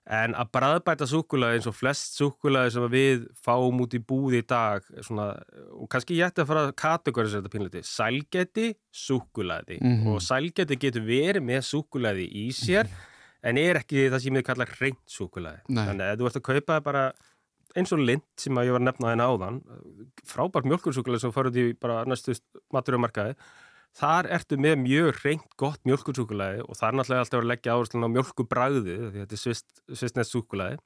en 0.04 0.34
að 0.36 0.50
bræðbæta 0.52 1.08
súkulæði 1.08 1.60
eins 1.60 1.68
og 1.70 1.76
flest 1.78 2.18
súkulæði 2.18 2.74
sem 2.76 2.86
við 2.92 3.24
fáum 3.40 3.80
út 3.86 3.94
í 3.96 4.02
búði 4.04 4.42
í 4.42 4.48
dag 4.48 4.84
svona, 5.00 5.30
og 5.72 5.88
kannski 5.92 6.18
ég 6.18 6.28
ætti 6.28 6.44
að 6.44 6.50
fara 6.50 6.66
að 6.68 6.76
kategorisera 6.76 7.44
þetta 7.44 7.54
pínleiti, 7.54 7.84
sælgeti 7.88 8.68
súkulæði 8.92 9.80
mm 9.80 9.96
-hmm. 9.96 10.12
og 10.12 10.22
sælgeti 10.22 10.80
getur 10.80 11.08
verið 11.08 11.44
með 11.48 11.62
súkulæði 11.70 12.28
í 12.28 12.52
sér 12.52 12.84
mm 12.84 12.92
-hmm. 12.92 13.48
en 13.50 13.58
er 13.58 13.80
ekki 13.80 14.10
það 14.10 14.20
sem 14.20 14.36
við 14.36 14.44
kalla 14.44 14.68
reynd 14.80 15.04
súkulæði 15.08 15.60
þannig 15.72 16.06
að 16.06 16.20
þú 16.20 16.28
ert 16.28 16.36
að 16.36 16.48
kaupa 16.52 16.80
bara 16.82 17.14
eins 17.78 17.94
og 17.96 18.02
lind 18.04 18.26
sem 18.40 18.58
að 18.58 18.70
ég 18.70 18.76
var 18.76 18.84
að 18.84 18.88
nefna 18.90 19.12
hérna 19.12 19.28
áðan 19.32 19.60
frábært 20.30 20.70
mjölkursúkulega 20.70 21.26
sem 21.26 21.36
farið 21.36 21.60
í 21.62 21.68
bara 21.80 22.04
næstu 22.10 22.36
maturjómarkaði 22.74 23.38
þar 23.98 24.30
ertu 24.38 24.58
með 24.62 24.80
mjög 24.84 25.22
reynd 25.22 25.46
gott 25.60 25.82
mjölkursúkulæði 25.88 26.64
og 26.66 26.78
það 26.80 26.88
er 26.88 26.98
náttúrulega 27.00 27.26
alltaf 27.26 27.42
að 27.42 27.50
leggja 27.52 27.76
áherslu 27.78 28.02
á 28.02 28.16
mjölkubræði 28.16 28.98
því 28.98 29.24
þetta 29.24 29.38
er 29.38 29.62
svistnest 30.02 30.34
súkulæði 30.34 30.82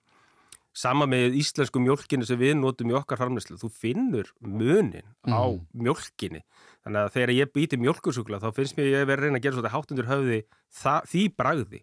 sama 0.78 1.08
með 1.10 1.38
íslensku 1.40 1.82
mjölkinu 1.82 2.28
sem 2.28 2.38
við 2.38 2.54
notum 2.60 2.92
í 2.92 2.96
okkar 2.98 3.22
harmneslu, 3.24 3.58
þú 3.58 3.70
finnur 3.74 4.28
munin 4.44 5.08
á 5.26 5.42
mm. 5.50 5.64
mjölkini 5.74 6.44
þannig 6.86 7.00
að 7.02 7.14
þegar 7.16 7.34
ég 7.34 7.54
býti 7.56 7.80
mjölkursúkulæði 7.82 8.44
þá 8.44 8.60
finnst 8.60 8.78
mér 8.78 8.92
ég 8.92 9.08
verið 9.10 9.18
að 9.18 9.26
reyna 9.26 9.40
að 9.40 9.48
gera 9.48 9.58
svona 9.58 9.74
háttundur 9.74 10.12
höfði 10.12 10.42
það, 10.82 11.10
því 11.14 11.24
bræði 11.40 11.82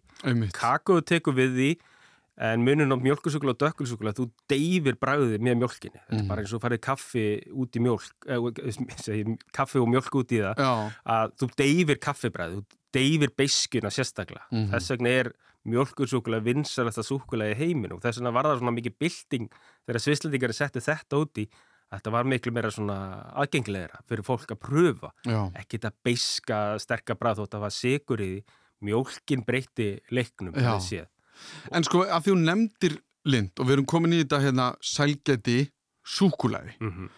en 2.35 2.63
munin 2.65 2.91
á 2.91 2.97
mjölkursúkulæði 2.99 3.55
og 3.55 3.61
dökkulsúkulæði 3.63 4.19
þú 4.19 4.25
deyfir 4.51 4.97
bræðið 4.99 5.43
með 5.45 5.59
mjölkinni 5.61 6.01
þetta 6.01 6.17
er 6.17 6.21
mm. 6.21 6.31
bara 6.31 6.43
eins 6.43 6.55
og 6.55 6.63
farið 6.65 6.81
kaffi 6.83 7.25
út 7.55 7.77
í 7.77 7.83
mjölk 7.85 8.27
eh, 8.27 9.35
kaffi 9.57 9.79
og 9.79 9.91
mjölk 9.93 10.17
út 10.19 10.35
í 10.35 10.41
það 10.43 10.63
Já. 10.65 10.71
að 11.15 11.35
þú 11.39 11.49
deyfir 11.61 12.01
kaffibræðið, 12.03 12.57
þú 12.59 12.81
deyfir 12.95 13.35
beiskuna 13.39 13.91
sérstaklega, 13.91 14.47
mm. 14.51 14.67
þess 14.73 14.95
vegna 14.95 15.13
er 15.21 15.31
mjölkursúkulæði 15.65 16.51
vinsalast 16.51 17.01
að 17.01 17.07
súkulæði 17.07 17.55
heiminn 17.61 17.95
og 17.95 18.03
þess 18.03 18.19
vegna 18.19 18.35
var 18.35 18.49
það 18.49 18.59
svona 18.61 18.75
mikið 18.75 18.99
bilding 19.01 19.47
þegar 19.87 20.03
svislendingar 20.03 20.55
setti 20.55 20.83
þetta 20.83 21.21
úti 21.23 21.47
þetta 21.95 22.13
var 22.13 22.29
miklu 22.29 22.53
meira 22.53 22.71
svona 22.73 22.97
aðgengleira 23.39 24.03
fyrir 24.09 24.25
fólk 24.25 24.53
að 24.55 24.61
pröfa. 24.65 25.11
Ekki 25.55 25.77
þetta 25.77 25.91
beiska 26.05 26.61
sterkar 26.81 27.19
bræð 27.19 27.43
þótt 27.43 27.51
að 27.51 27.57
það 27.57 27.65
var 27.65 27.75
sigur 27.75 28.23
í 28.25 28.31
mjölkin 28.85 29.45
breytti 29.47 29.89
leiknum 30.13 30.55
En 31.71 31.83
sko 31.83 32.03
að 32.05 32.23
því 32.25 32.33
hún 32.35 32.45
nefndir 32.49 32.99
lind 33.29 33.59
og 33.59 33.67
við 33.67 33.77
erum 33.77 33.89
komin 33.89 34.15
í 34.15 34.21
þetta 34.23 34.41
hérna 34.43 34.67
sælgæti 34.83 35.57
súkulæði 36.05 36.75
mm 36.79 36.91
-hmm. 36.91 37.09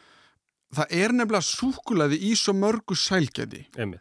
það 0.78 0.96
er 1.02 1.14
nefnilega 1.16 1.48
súkulæði 1.50 2.20
í 2.30 2.32
svo 2.36 2.54
mörgu 2.54 2.96
sælgæti 2.96 3.66
Emi. 3.76 4.00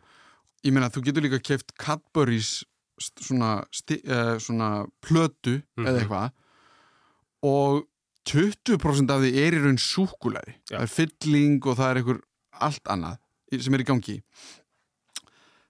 ég 0.64 0.72
meina 0.72 0.90
þú 0.90 1.02
getur 1.02 1.22
líka 1.22 1.42
kæft 1.42 1.74
Cadbury's 1.82 2.64
svona, 2.98 3.66
uh, 3.66 4.38
svona 4.38 4.86
plötu 5.00 5.58
mm 5.58 5.62
-hmm. 5.76 5.88
eða 5.88 5.98
eitthvað 6.00 6.30
og 7.42 7.88
20% 8.26 9.10
af 9.10 9.20
því 9.22 9.30
er 9.38 9.54
í 9.54 9.62
raun 9.62 9.78
súkulæði 9.78 10.54
ja. 10.70 10.78
það 10.78 10.82
er 10.82 10.94
fylling 10.98 11.66
og 11.66 11.76
það 11.76 11.90
er 11.90 11.96
einhver 11.96 12.20
allt 12.52 12.86
annað 12.88 13.18
sem 13.60 13.74
er 13.74 13.80
í 13.80 13.90
gangi 13.90 14.22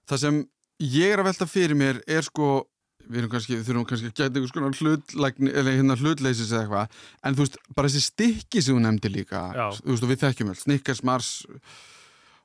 það 0.07 0.17
sem 0.17 0.49
ég 0.79 1.13
er 1.13 1.19
að 1.19 1.25
velta 1.25 1.45
fyrir 1.45 1.75
mér 1.75 2.01
er 2.07 2.21
sko 2.21 2.67
við 3.07 3.21
erum 3.21 3.31
kannski, 3.33 3.59
þurfum 3.65 3.85
kannski 3.89 4.09
að 4.09 4.15
geta 4.17 4.27
einhvers 4.29 4.55
konar 4.55 4.79
hlutlægni, 4.81 5.53
eða 5.53 5.75
hérna 5.77 5.97
hlutleysis 5.99 6.51
eða 6.53 6.65
eitthvað, 6.65 6.97
en 7.23 7.37
þú 7.37 7.45
veist, 7.45 7.57
bara 7.77 7.91
þessi 7.91 8.03
stykki 8.07 8.63
sem 8.63 8.77
þú 8.77 8.83
nefndi 8.85 9.13
líka, 9.13 9.43
Já. 9.55 9.67
þú 9.79 9.93
veist, 9.93 10.05
og 10.07 10.11
við 10.11 10.21
þekkjum 10.25 10.51
öll, 10.53 10.59
Snickers, 10.61 11.03
Mars 11.07 11.31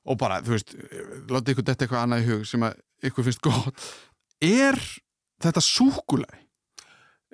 og 0.02 0.18
bara, 0.18 0.40
þú 0.42 0.56
veist, 0.56 0.74
láta 1.30 1.54
ykkur 1.54 1.66
detta 1.66 1.86
eitthvað 1.86 2.06
annað 2.06 2.24
í 2.24 2.30
hug 2.30 2.46
sem 2.48 2.66
að 2.66 2.80
ykkur 3.10 3.28
finnst 3.28 3.44
gott 3.44 3.84
er 4.42 4.78
þetta 5.42 5.62
súkulæg? 5.64 6.38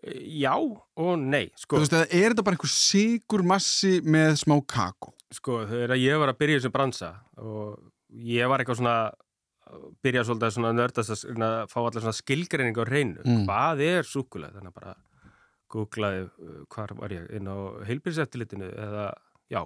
Já 0.08 0.54
og 0.54 1.14
nei, 1.18 1.48
sko 1.58 1.78
Þú 1.78 1.82
veist, 1.82 1.94
eða 1.96 2.08
er 2.14 2.32
þetta 2.32 2.44
bara 2.46 2.58
einhver 2.58 2.70
sigur 2.70 3.42
massi 3.42 3.96
með 4.06 4.36
smá 4.44 4.54
kakó? 4.62 5.10
Sko, 5.34 5.64
þegar 5.68 5.98
ég 5.98 6.20
var 6.22 6.30
að 6.32 6.38
byrja 6.38 6.60
sem 6.64 6.72
bransa 6.72 7.10
og 7.42 7.80
ég 8.08 8.48
var 8.48 8.62
eitthvað 8.62 8.78
svona 8.78 8.94
byrja 10.04 10.24
svolítið 10.26 10.64
að 10.68 10.78
nördast 10.78 11.26
að 11.34 11.58
fá 11.72 11.78
allar 11.82 12.16
skilgreining 12.16 12.78
á 12.78 12.84
reynu 12.88 13.24
mm. 13.24 13.42
hvað 13.48 13.82
er 13.86 14.08
súkulega 14.08 14.56
þannig 14.56 14.72
að 14.72 14.78
bara 14.80 14.94
googlaði 15.72 16.22
uh, 16.26 16.62
hvar 16.72 16.94
var 16.98 17.14
ég 17.14 17.26
inn 17.36 17.50
á 17.50 17.56
heilbyrðseftilitinu 17.88 18.70
eða 18.70 19.10
já, 19.52 19.60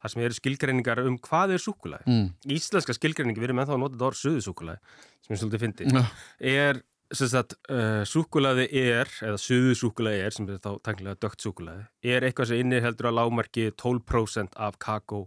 það 0.00 0.14
sem 0.14 0.22
eru 0.26 0.38
skilgreiningar 0.38 1.02
um 1.06 1.18
hvað 1.22 1.56
er 1.56 1.64
súkulega 1.64 2.06
mm. 2.06 2.28
íslenska 2.56 2.96
skilgreiningi, 2.96 3.42
við 3.42 3.50
erum 3.50 3.64
ennþá 3.64 3.76
að 3.76 3.82
nota 3.84 3.96
þetta 3.96 4.08
orð 4.10 4.22
suðusúkulega 4.22 4.94
sem 5.24 5.34
ég 5.34 5.42
svolítið 5.42 5.66
fyndi 5.66 5.90
no. 5.90 6.04
er 6.38 6.84
að 7.10 7.56
uh, 7.74 8.04
súkulaði 8.06 8.68
er 8.70 9.10
eða 9.26 9.42
suðusúkulaði 9.42 10.22
er, 10.22 10.34
sem 10.36 10.46
er 10.46 10.62
þá 10.62 10.70
tankilega 10.86 11.18
dögt 11.24 11.42
súkulaði, 11.42 11.88
er 12.06 12.26
eitthvað 12.26 12.52
sem 12.52 12.62
innir 12.62 12.84
heldur 12.84 13.10
að 13.10 13.18
lámarki 13.18 13.70
12% 13.74 14.54
af 14.54 14.78
kakó 14.78 15.24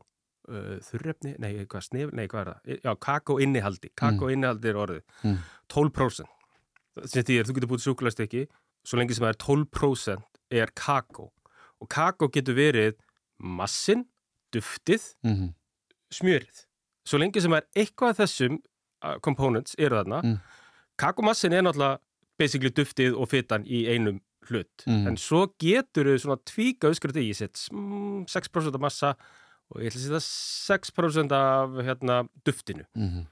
uh, 0.50 0.76
þurrefni, 0.88 1.36
nei, 1.41 1.52
hvað 1.70 1.86
snef, 1.88 2.14
nei, 2.16 2.26
hvað 2.32 2.41
er 2.41 2.52
það? 2.52 2.82
Já, 2.84 2.91
kakó 3.08 3.38
innihaldi, 3.44 3.91
kakó 4.00 4.28
mm. 4.28 4.34
innihaldi 4.36 4.72
er 4.72 4.80
orðið, 4.84 5.06
mm. 5.24 5.39
12%. 5.74 6.36
Þetta 7.04 7.36
er, 7.36 7.48
þú 7.48 7.56
getur 7.58 7.72
búið 7.72 7.86
sukulastekki, 7.88 8.44
svo 8.86 9.00
lengi 9.00 9.18
sem 9.18 9.26
það 9.26 9.34
er 9.34 9.41
12% 9.46 10.41
er 10.64 10.74
kakó. 10.78 11.30
Og 11.82 11.89
kakó 11.91 12.30
getur 12.34 12.58
verið 12.58 12.98
massin, 13.39 14.06
duftið, 14.54 15.10
mm 15.24 15.34
-hmm. 15.34 15.54
smjörið. 16.14 16.66
Svo 17.06 17.18
lengi 17.18 17.41
sem 17.41 17.52
það 17.52 17.64
er 17.64 17.82
eitthvað 17.82 18.10
af 18.10 18.18
þessum 18.18 18.60
uh, 19.04 19.18
components 19.20 19.76
eru 19.78 19.96
þarna, 19.96 20.22
mm. 20.24 20.38
kakómassin 20.98 21.54
er 21.54 21.64
náttúrulega 21.66 22.00
basically 22.39 22.70
duftið 22.70 23.16
og 23.16 23.30
fytan 23.30 23.66
í 23.66 23.86
einum 23.88 24.22
hlut. 24.50 24.86
Mm. 24.88 25.08
En 25.08 25.18
svo 25.18 25.46
getur 25.62 26.10
þau 26.12 26.20
svona 26.20 26.39
tvíka 26.46 26.91
öskrati 26.91 27.24
í 27.24 27.34
sitt 27.38 27.56
6% 27.56 28.80
massa 28.82 29.16
og 29.74 29.82
ég 29.82 29.89
ætla 29.89 30.19
að 30.19 30.24
setja 30.24 30.80
6% 30.80 31.36
af 31.38 31.78
hérna, 31.88 32.24
duftinu. 32.45 32.86
Mm 32.95 33.09
-hmm. 33.09 33.26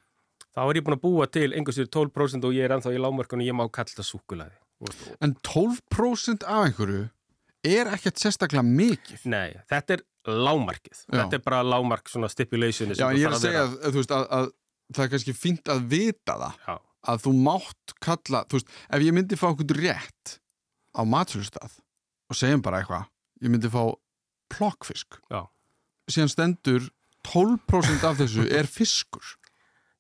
Þá 0.52 0.62
er 0.68 0.76
ég 0.76 0.84
búin 0.84 0.98
að 0.98 1.06
búa 1.06 1.26
til 1.32 1.54
einhversir 1.54 1.88
12% 1.88 2.44
og 2.44 2.54
ég 2.54 2.66
er 2.66 2.74
ennþá 2.76 2.92
í 2.92 3.00
lágmörkun 3.00 3.40
og 3.40 3.48
ég 3.48 3.56
má 3.56 3.70
kalla 3.72 3.88
þetta 3.88 4.04
súkulæði. 4.04 4.58
En 5.22 5.36
12% 5.48 6.44
af 6.44 6.66
einhverju 6.66 7.10
er 7.64 7.92
ekkert 7.94 8.20
sérstaklega 8.20 8.64
mikið? 8.66 9.26
Nei, 9.26 9.54
þetta 9.70 9.94
er 9.94 10.02
lágmarkið. 10.28 10.98
Já. 11.08 11.20
Þetta 11.20 11.38
er 11.38 11.44
bara 11.46 11.62
lágmark 11.64 12.10
svona 12.10 12.30
stipulationi. 12.30 12.98
Já, 12.98 13.12
ég 13.14 13.26
er 13.26 13.36
að 13.38 13.46
segja 13.46 13.64
að, 13.64 13.78
að, 13.86 13.94
veist, 13.94 14.12
að, 14.12 14.26
að 14.38 14.52
það 14.96 15.06
er 15.06 15.12
kannski 15.14 15.34
fínt 15.38 15.72
að 15.72 15.86
vita 15.94 16.38
það. 16.44 16.58
Já. 16.68 16.76
Að 17.02 17.24
þú 17.24 17.32
mátt 17.48 17.96
kalla, 18.02 18.44
þú 18.50 18.60
veist, 18.60 18.68
ef 18.90 19.02
ég 19.02 19.14
myndi 19.14 19.40
fá 19.40 19.48
okkur 19.54 19.78
rétt 19.78 20.36
á 20.98 21.02
maturstað 21.08 21.80
og 22.30 22.36
segjum 22.38 22.62
bara 22.62 22.82
eitthvað, 22.82 23.08
ég 23.42 23.54
myndi 23.54 23.72
fá 23.72 23.84
plokkfisk. 24.52 25.22
Já 25.32 25.48
síðan 26.16 26.32
stendur 26.32 26.90
12% 27.28 28.08
af 28.08 28.18
þessu 28.20 28.48
er 28.50 28.70
fiskur. 28.70 29.38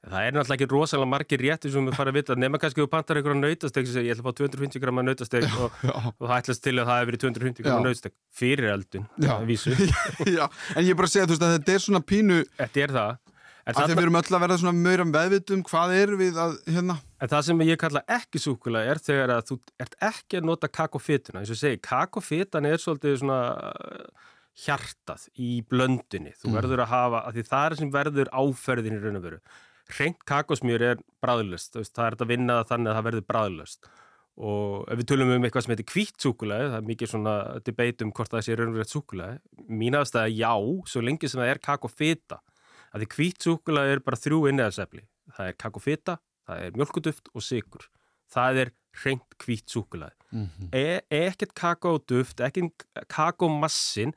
Það 0.01 0.23
er 0.25 0.33
náttúrulega 0.33 0.57
ekki 0.57 0.71
rosalega 0.71 1.09
margir 1.11 1.41
rétti 1.43 1.69
sem 1.69 1.85
við 1.85 1.93
farum 1.93 2.15
að 2.15 2.17
vita, 2.17 2.35
nema 2.39 2.57
kannski 2.61 2.81
þú 2.81 2.87
pantar 2.89 3.19
einhverja 3.19 3.37
nautasteg 3.37 3.85
sem 3.85 4.07
ég 4.07 4.15
ætla 4.15 4.23
að 4.23 4.31
fá 4.31 4.39
250 4.39 4.81
grama 4.81 5.03
nautasteg 5.05 5.45
og, 5.61 5.75
og 5.93 6.23
það 6.23 6.37
ætlast 6.39 6.63
til 6.65 6.73
að 6.73 6.87
það 6.89 6.97
hefur 6.97 7.11
verið 7.11 7.23
250 7.25 7.67
grama 7.67 7.85
nautasteg. 7.85 8.15
Fyrir 8.33 8.71
eldun, 8.71 9.05
það 9.21 9.45
vísu. 9.51 9.75
Já, 10.37 10.47
en 10.73 10.87
ég 10.87 10.95
er 10.95 10.97
bara 10.97 11.11
að 11.11 11.13
segja 11.13 11.27
þú 11.27 11.35
veist 11.35 11.45
að 11.45 11.53
þetta 11.59 11.75
er 11.75 11.85
svona 11.85 12.01
pínu 12.01 12.39
Þetta 12.57 12.83
er 12.87 12.95
það. 12.97 13.19
Því 13.61 13.83
að 13.83 13.91
við 13.91 14.01
erum 14.01 14.17
öll 14.17 14.33
að 14.33 14.41
verða 14.41 14.57
svona 14.57 14.73
mjög 14.73 15.01
um 15.03 15.11
veðvitum 15.13 15.59
hvað 15.67 15.91
er 15.93 16.11
við 16.17 16.39
að, 16.41 16.55
hérna? 16.65 16.95
En 17.21 17.29
það 17.29 17.43
sem 17.45 17.61
ég 17.67 17.79
kalla 17.83 18.01
ekki 18.17 18.41
súkula 18.41 18.81
er 18.89 19.01
þegar 19.05 19.35
að 19.35 19.43
þú 19.51 19.57
ert 19.85 19.93
ekki 20.07 20.39
að 20.39 20.47
nota 20.49 20.69
kakofituna 20.79 21.43
eins 21.43 21.53
og 21.53 21.59
segi, 21.59 21.77
kakofitan 21.85 22.65
er 22.65 22.81
svolítið 22.81 23.19
svona 23.21 23.37
hjartað 24.57 25.27
í 25.39 25.61
blöndunni. 25.69 26.35
Þú 26.37 26.49
mm. 26.49 26.55
verður 26.59 26.83
að 26.85 26.91
hafa, 26.91 27.25
að 27.27 27.37
því 27.37 27.47
það 27.49 27.65
er 27.65 27.77
sem 27.79 27.91
verður 27.91 28.31
áferðin 28.35 28.97
í 28.97 29.01
raun 29.01 29.19
og 29.19 29.25
veru. 29.25 29.41
Hreint 29.91 30.21
kakosmjör 30.27 30.87
er 30.91 31.01
bræðlust 31.23 31.75
það 31.75 32.05
er 32.05 32.15
að 32.15 32.31
vinna 32.31 32.61
þannig 32.67 32.91
að 32.91 32.97
það 32.97 33.07
verður 33.09 33.27
bræðlust 33.31 33.91
og 34.41 34.87
ef 34.89 34.99
við 35.01 35.07
tölum 35.11 35.31
um 35.35 35.45
eitthvað 35.45 35.65
sem 35.65 35.73
heitir 35.73 35.87
kvítt 35.89 36.23
súkulæði, 36.23 36.69
það 36.71 36.77
er 36.77 36.87
mikið 36.87 37.11
svona 37.11 37.33
debate 37.67 38.05
um 38.05 38.13
hvort 38.15 38.31
það 38.31 38.45
sé 38.45 38.57
raunverðt 38.57 38.93
súkulæði 38.93 39.67
mín 39.81 39.97
aðstæða 39.99 40.31
já, 40.33 40.53
svo 40.87 41.03
lengi 41.03 41.29
sem 41.29 41.41
það 41.41 41.51
er 41.51 41.61
kakofita, 41.67 42.39
að 42.91 43.03
því 43.03 43.09
kvítt 43.15 43.47
súkulæði 43.47 43.95
er 43.97 44.03
bara 44.05 44.21
þrjú 44.21 44.39
inniðarsefli, 44.51 45.03
það 45.35 45.51
er 45.51 45.57
kakofita 45.65 46.17
það 46.47 46.65
er 46.65 46.79
mjölkuduft 46.79 47.33
og 47.35 47.45
sigur 47.45 47.87
það 48.31 48.61
er 48.63 48.73
hreint 49.01 49.37
kvítt 49.41 49.71
súkulæði 49.71 50.15
mm 50.31 50.47
-hmm. 50.47 50.69
e 50.71 51.01
ekkert 51.27 51.53
kakóduft, 51.53 52.39
ekkert 52.39 52.87
kakómassin 53.07 54.15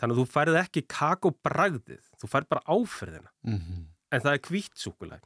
þannig 0.00 0.16
að 0.16 0.20
þú 0.20 0.26
færði 0.34 0.60
ekki 0.62 0.84
kakóbragðið, 0.92 2.04
þú 2.20 2.30
færði 2.32 2.52
bara 2.52 2.66
áferðina 2.66 3.30
mm 3.46 3.58
-hmm. 3.58 3.86
en 4.12 4.20
það 4.20 4.32
er 4.32 4.44
kvítsúkulæg 4.48 5.24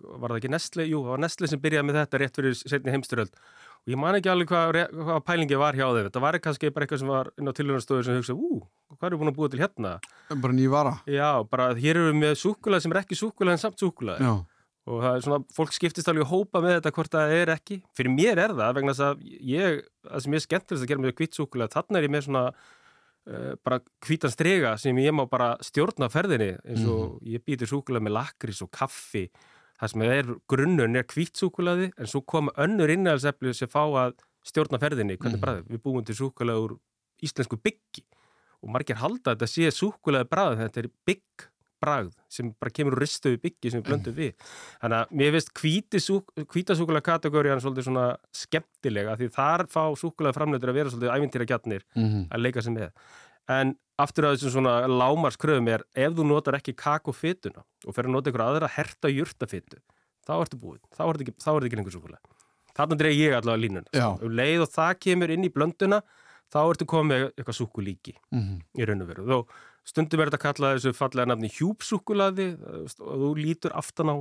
var 0.00 0.32
það 0.32 0.38
ekki 0.40 0.52
Nestle? 0.54 0.86
Jú, 0.88 1.02
það 1.04 1.14
var 1.14 1.22
Nestle 1.24 1.48
sem 1.50 1.62
byrjaði 1.62 1.86
með 1.88 1.98
þetta 2.00 2.20
rétt 2.20 2.38
fyrir 2.38 2.54
setni 2.60 2.94
heimstyröld 2.94 3.34
og 3.80 3.92
ég 3.92 4.00
man 4.00 4.16
ekki 4.18 4.30
alveg 4.32 4.50
hvað, 4.50 4.78
hvað 4.92 5.20
pælingi 5.24 5.58
var 5.60 5.76
hjá 5.78 5.86
þeim 5.88 6.06
þetta 6.06 6.22
var 6.24 6.38
kannski 6.44 6.70
bara 6.74 6.86
eitthvað 6.86 7.02
sem 7.02 7.12
var 7.12 7.30
inn 7.40 7.50
á 7.50 7.52
tilhörnastöðu 7.56 8.06
sem 8.06 8.18
hugsa, 8.20 8.36
ú, 8.36 8.62
hvað 8.96 9.08
er 9.08 9.14
við 9.14 9.22
búin 9.22 9.32
að 9.32 9.38
búa 9.38 9.50
til 9.52 9.60
hérna? 9.62 9.92
Bara 10.30 10.56
nýjvara? 10.56 10.94
Já, 11.08 11.28
bara 11.50 11.68
hér 11.78 12.00
eru 12.00 12.10
við 12.10 12.18
með 12.20 12.34
súkulæg 12.40 12.84
sem 12.84 12.94
er 12.94 13.02
ekki 13.02 13.20
súkulæg 13.20 13.56
en 13.56 13.62
samt 13.62 13.80
súkulæg 13.80 14.24
og 14.90 15.02
það 15.04 15.14
er 15.14 15.24
svona, 15.24 15.40
fólk 15.54 15.74
skiptist 15.76 16.08
alveg 16.10 16.28
hópa 16.28 16.62
með 16.64 16.78
þetta 16.78 16.92
hvort 16.96 17.14
það 17.14 17.34
er 17.36 17.54
ekki 17.54 17.80
fyrir 17.96 18.14
mér 18.14 18.40
er 18.46 18.54
það, 18.56 18.76
vegna 18.78 18.94
þess 18.96 19.06
að 19.06 19.24
ég, 19.52 19.82
það 20.08 20.24
sem 20.24 20.36
ég 20.36 20.44
skemmtilegst 20.46 20.86
að 20.86 20.92
gera 20.92 21.04
með 21.04 21.16
kvítsúkulæg, 21.20 21.72
þarna 21.74 22.00
er 22.00 22.06
ég 22.08 22.14
með 22.14 22.24
svona 22.26 22.44
bara 23.64 23.80
hvítan 24.06 24.32
strega 24.32 24.74
sem 24.80 24.96
ég 24.98 25.14
má 25.14 25.26
bara 25.30 25.52
stjórna 25.64 26.08
ferðinni 26.10 26.54
eins 26.64 26.86
og 26.88 27.20
mm. 27.20 27.32
ég 27.34 27.44
býtir 27.46 27.68
súkulega 27.70 28.06
með 28.06 28.16
lakris 28.16 28.62
og 28.64 28.70
kaffi. 28.74 29.26
Það 29.80 29.92
sem 29.92 30.04
er 30.06 30.32
grunnun 30.50 30.98
er 30.98 31.06
hvítsúkulaði 31.08 31.90
en 31.96 32.10
svo 32.10 32.22
koma 32.28 32.52
önnur 32.60 32.92
innæðalsefli 32.92 33.52
sem 33.56 33.70
fá 33.70 33.82
að 33.84 34.16
stjórna 34.46 34.80
ferðinni. 34.80 35.18
Hvernig 35.20 35.38
mm. 35.38 35.44
bræði, 35.44 35.66
við 35.68 35.84
búum 35.84 36.04
til 36.04 36.16
súkulega 36.18 36.64
úr 36.64 36.76
íslensku 37.24 37.60
byggi. 37.60 38.04
Og 38.60 38.72
margir 38.72 39.00
halda 39.00 39.32
að 39.32 39.38
þetta 39.38 39.50
sé 39.52 39.70
súkulega 39.72 40.28
bræði 40.28 40.60
þetta 40.64 40.82
er 40.82 40.90
bygg 41.08 41.46
bragð 41.82 42.14
sem 42.32 42.50
bara 42.60 42.72
kemur 42.74 42.96
úr 42.96 43.02
ristuðu 43.04 43.40
byggi 43.42 43.72
sem 43.72 43.82
við 43.82 43.88
blöndum 43.88 44.16
við 44.16 44.34
þannig 44.82 44.96
að 44.98 45.14
mér 45.20 45.36
finnst 45.36 45.52
hvítasúkulega 46.54 47.06
kategóriðan 47.08 47.62
svolítið 47.64 47.88
svona 47.88 48.06
skemmtilega 48.36 49.16
því 49.20 49.30
þar 49.36 49.66
fá 49.72 49.82
súkulega 49.98 50.36
framleitur 50.36 50.72
að 50.72 50.80
vera 50.80 50.94
svolítið 50.94 51.14
ævintýra 51.16 51.48
gjarnir 51.50 51.86
mm 51.94 52.06
-hmm. 52.06 52.26
að 52.30 52.44
leika 52.46 52.62
sig 52.62 52.76
með 52.76 52.90
en 53.50 53.74
aftur 53.98 54.24
að 54.24 54.36
þessum 54.36 54.54
svona 54.56 54.74
lámarskröðum 54.86 55.68
er 55.68 55.84
ef 55.94 56.12
þú 56.12 56.26
notar 56.26 56.54
ekki 56.60 56.76
kakofituna 56.76 57.64
og 57.86 57.94
fer 57.94 58.04
að 58.04 58.12
nota 58.14 58.30
einhverja 58.30 58.50
aðra 58.50 58.68
herta 58.68 59.08
júrtafitu 59.08 59.80
þá 60.26 60.34
ertu 60.40 60.56
búið, 60.56 60.80
þá 60.94 61.02
er 61.08 61.18
þetta 61.18 61.66
ekki 61.66 61.76
lengur 61.76 61.92
súkulega 61.92 62.20
þarna 62.76 62.96
dreg 62.96 63.14
ég 63.18 63.34
allavega 63.34 63.62
línun 63.62 63.86
um 63.96 64.30
leið 64.30 64.66
og 64.66 64.70
það 64.70 64.98
kemur 65.00 65.30
inn 65.30 65.44
í 65.44 65.52
blönduna 65.52 66.02
þá 66.50 66.60
ertu 66.64 66.86
komið 66.88 67.26
eitthvað 67.30 67.58
súkulíki 67.58 68.14
mm 68.30 68.40
-hmm. 68.40 68.62
í 68.78 68.86
raun 68.88 69.04
og 69.04 69.10
veru. 69.10 69.26
Þó 69.26 69.38
stundum 69.86 70.22
er 70.22 70.30
þetta 70.30 70.40
að 70.40 70.46
kalla 70.46 70.72
þessu 70.76 70.94
fallega 70.96 71.30
nafni 71.30 71.50
hjúpsúkulaði 71.56 72.48
og 72.60 72.94
þú 73.24 73.34
lítur 73.38 73.76
aftan 73.78 74.14
á 74.14 74.16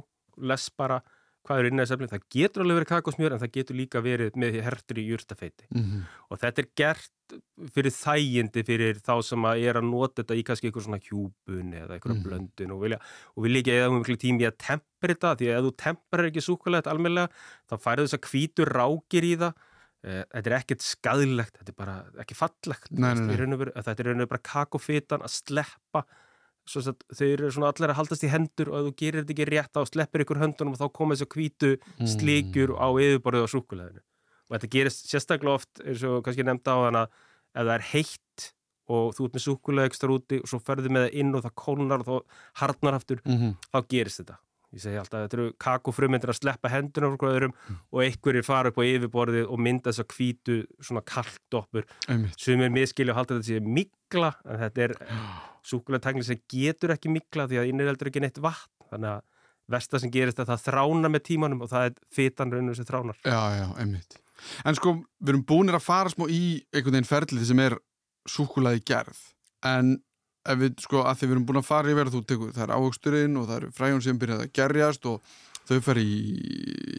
les 0.50 0.70
bara 0.78 1.02
hvað 1.48 1.62
er 1.62 1.70
inn 1.70 1.80
að 1.80 1.86
þessu 1.86 1.96
efni. 1.96 2.10
Það 2.12 2.26
getur 2.36 2.64
alveg 2.64 2.78
verið 2.80 2.90
kakosmjör 2.90 3.36
en 3.36 3.42
það 3.42 3.54
getur 3.56 3.78
líka 3.80 4.02
verið 4.04 4.36
með 4.40 4.60
hertur 4.66 5.00
í 5.00 5.06
júrtafeiti 5.08 5.70
mm 5.70 5.82
-hmm. 5.84 6.02
og 6.30 6.42
þetta 6.42 6.62
er 6.62 6.68
gert 6.82 7.16
fyrir 7.76 7.94
þægindi 7.94 8.64
fyrir 8.66 9.00
þá 9.06 9.16
sem 9.24 9.46
að 9.46 9.64
er 9.70 9.78
að 9.78 9.90
nota 9.90 10.22
þetta 10.22 10.36
í 10.36 10.44
kannski 10.44 10.68
eitthvað 10.68 10.86
svona 10.86 11.02
hjúbun 11.06 11.74
eða 11.74 11.94
eitthvað 11.96 12.16
mm 12.16 12.20
-hmm. 12.20 12.26
blöndun 12.26 12.74
og 12.74 12.82
vilja, 12.82 13.00
og 13.36 13.44
vilja 13.44 13.60
ekki 13.60 13.72
eða 13.72 13.90
um 13.90 13.98
einhverju 13.98 14.22
tími 14.26 14.48
að 14.50 14.58
tempera 14.58 15.14
þetta 15.14 15.36
því 15.38 15.48
að 15.50 15.58
ef 15.58 15.66
þú 15.66 15.74
temperar 15.86 16.30
ekki 16.30 16.48
súkulæðið 16.48 16.92
almenlega 16.92 17.30
þá 17.70 17.76
færðu 17.78 18.06
þess 18.06 18.18
að 18.18 18.30
hvítur 18.30 18.70
rákir 18.70 19.24
í 19.24 19.36
það 19.38 19.54
Eh, 19.54 19.68
þetta 20.04 20.50
er 20.50 20.56
ekkert 20.60 20.86
skadilegt, 20.86 21.58
þetta 21.60 21.74
er 21.74 21.78
bara 21.78 21.96
ekki 22.24 22.38
fallegt, 22.38 22.92
nei, 22.92 23.14
nei, 23.20 23.36
nei. 23.36 23.58
Veru, 23.60 23.72
þetta 23.76 23.96
er 23.96 24.10
raun 24.10 24.24
og 24.24 24.32
bara 24.32 24.46
kakofitan 24.48 25.26
að 25.26 25.34
sleppa 25.36 26.06
þau 26.70 27.26
eru 27.26 27.50
svona 27.50 27.72
allir 27.72 27.92
að 27.92 27.98
haldast 27.98 28.24
í 28.24 28.30
hendur 28.30 28.70
og 28.70 28.78
ef 28.78 28.88
þú 28.90 28.94
gerir 29.02 29.24
þetta 29.24 29.34
ekki 29.34 29.48
rétt 29.50 29.80
á 29.80 29.82
sleppir 29.90 30.24
ykkur 30.24 30.42
höndunum 30.44 30.76
og 30.76 30.82
þá 30.82 30.96
koma 31.00 31.16
þessu 31.16 31.30
kvítu 31.34 31.72
slíkjur 31.98 32.76
mm. 32.76 32.78
á 32.78 32.88
yfirborðið 32.94 33.48
á 33.50 33.54
súkulegðinu 33.56 34.04
og 34.04 34.56
þetta 34.56 34.72
gerist 34.76 35.10
sérstaklega 35.10 35.58
oft 35.58 35.82
eins 35.84 36.04
og 36.06 36.22
kannski 36.26 36.46
nefnda 36.46 36.76
á 36.78 36.80
þann 36.86 37.00
að 37.02 37.08
ef 37.10 37.64
það 37.64 37.74
er 37.76 37.88
heitt 37.90 38.46
og 38.90 39.10
þú 39.18 39.26
ert 39.26 39.38
með 39.38 39.46
súkuleg 39.46 39.90
ekstra 39.90 40.14
úti 40.14 40.40
og 40.44 40.52
svo 40.52 40.62
ferður 40.62 40.94
með 40.94 41.08
það 41.08 41.18
inn 41.24 41.34
og 41.38 41.46
það 41.46 41.58
kólnar 41.64 42.04
og 42.04 42.08
þá 42.10 42.38
harnar 42.62 42.98
aftur, 42.98 43.22
mm 43.26 43.38
-hmm. 43.38 43.58
þá 43.74 43.80
gerist 43.90 44.22
þetta 44.22 44.40
Ég 44.70 44.84
segi 44.84 45.00
alltaf 45.02 45.24
þetta 45.24 45.38
eru 45.40 45.48
kakofrumindir 45.58 46.30
að 46.30 46.38
sleppa 46.38 46.70
hendunum 46.70 47.16
frá 47.18 47.32
öðrum 47.32 47.54
mm. 47.56 47.78
og 47.90 48.04
einhverjir 48.04 48.46
fara 48.46 48.70
upp 48.70 48.78
á 48.78 48.84
yfirborðið 48.86 49.48
og 49.50 49.64
mynda 49.66 49.90
þess 49.90 50.04
að 50.04 50.10
kvítu 50.14 50.58
svona 50.78 51.02
kallt 51.10 51.58
sem 52.38 52.62
er 52.62 52.74
miskili 52.74 53.10
og 53.10 53.18
halda 53.18 53.40
þetta 53.40 53.50
sér 53.50 53.66
mikla 53.66 54.30
en 54.46 54.62
þetta 54.62 54.86
er 54.86 54.96
súkulega 55.70 56.14
sem 56.26 56.42
getur 56.54 56.94
ekki 56.94 57.10
mikla 57.14 57.48
því 57.50 57.64
að 57.64 57.72
innireldur 57.72 58.12
ekki 58.12 58.22
neitt 58.22 58.38
vatn 58.44 58.90
þannig 58.94 59.16
að 59.16 59.26
versta 59.70 60.02
sem 60.02 60.12
gerist 60.14 60.40
er 60.40 60.48
að 60.48 60.54
það 60.54 60.66
þrána 60.68 61.12
með 61.14 61.26
tímanum 61.30 61.64
og 61.66 61.72
það 61.72 61.90
er 61.90 61.98
fytan 62.14 62.54
raunum 62.54 62.76
sem 62.78 62.88
þránar. 62.88 63.18
Já, 63.22 63.42
já, 63.60 63.66
einmitt. 63.82 64.18
En 64.66 64.78
sko, 64.78 64.96
við 65.20 65.34
erum 65.34 65.46
búinir 65.50 65.78
að 65.78 65.86
fara 65.86 66.12
smá 66.12 66.26
í 66.32 66.44
einhvern 66.74 66.96
veginn 66.96 67.10
ferlið 67.10 67.50
sem 67.50 67.62
er 67.64 67.76
súkulaði 68.30 68.84
gerð 68.88 69.20
en 69.68 69.98
ef 70.50 70.60
við 70.60 70.80
sko 70.86 71.04
að 71.06 71.20
því 71.20 71.28
við 71.28 71.36
erum 71.36 71.46
búin 71.50 71.62
að 71.62 71.70
fara 71.70 71.94
yfir 71.94 72.12
þú 72.14 72.24
tekur, 72.30 72.54
það 72.56 72.66
er 72.66 72.76
áhugsturinn 72.76 73.38
og 73.40 73.48
það 73.50 73.60
eru 73.60 73.72
fræjum 73.78 74.02
sem 74.06 74.22
byrjaði 74.22 74.48
að 74.48 74.56
gerjast 74.60 75.10
og 75.10 75.36
þau 75.70 75.80
fer 75.86 76.02
í, 76.02 76.14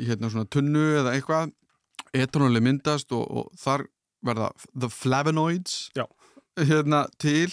í 0.00 0.06
hérna 0.08 0.30
svona 0.30 0.50
tunnu 0.54 0.84
eða 1.00 1.14
eitthvað 1.16 1.52
etanóli 2.16 2.62
myndast 2.64 3.12
og, 3.16 3.26
og 3.26 3.50
þar 3.58 3.86
verða 4.26 4.50
the 4.74 4.90
flavonoids 4.92 5.90
Já. 5.96 6.06
hérna 6.58 7.06
til 7.22 7.50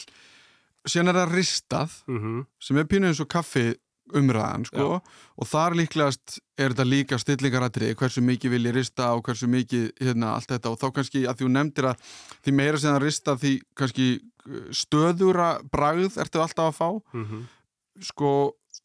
síðan 0.88 1.12
er 1.12 1.20
það 1.22 1.36
ristað 1.36 1.98
mm 2.08 2.20
-hmm. 2.20 2.46
sem 2.60 2.78
er 2.78 2.88
pínuð 2.88 3.12
eins 3.12 3.24
og 3.24 3.30
kaffi 3.30 3.76
umræðan 4.16 4.66
sko 4.70 4.86
Já. 4.86 5.00
og 5.38 5.50
þar 5.50 5.76
líklegast 5.82 6.38
er 6.58 6.74
þetta 6.74 6.86
líka 6.88 7.20
stillingarættri 7.22 7.92
hversu 7.98 8.24
mikið 8.26 8.54
vil 8.56 8.70
ég 8.70 8.78
rista 8.78 9.12
og 9.16 9.26
hversu 9.28 9.50
mikið 9.52 9.90
hérna 10.04 10.36
allt 10.36 10.52
þetta 10.54 10.72
og 10.72 10.80
þá 10.82 10.88
kannski 11.00 11.26
að 11.28 11.44
þú 11.44 11.52
nefndir 11.56 11.90
að 11.92 12.08
því 12.46 12.56
meira 12.60 12.82
sem 12.82 12.94
það 12.94 13.04
rista 13.04 13.38
því 13.38 13.54
kannski 13.78 14.08
uh, 14.18 14.70
stöðura 14.72 15.50
bragð 15.72 16.20
ertu 16.24 16.44
alltaf 16.44 16.72
að 16.72 16.80
fá 16.80 16.90
mm 17.14 17.26
-hmm. 17.26 17.46
sko 18.12 18.32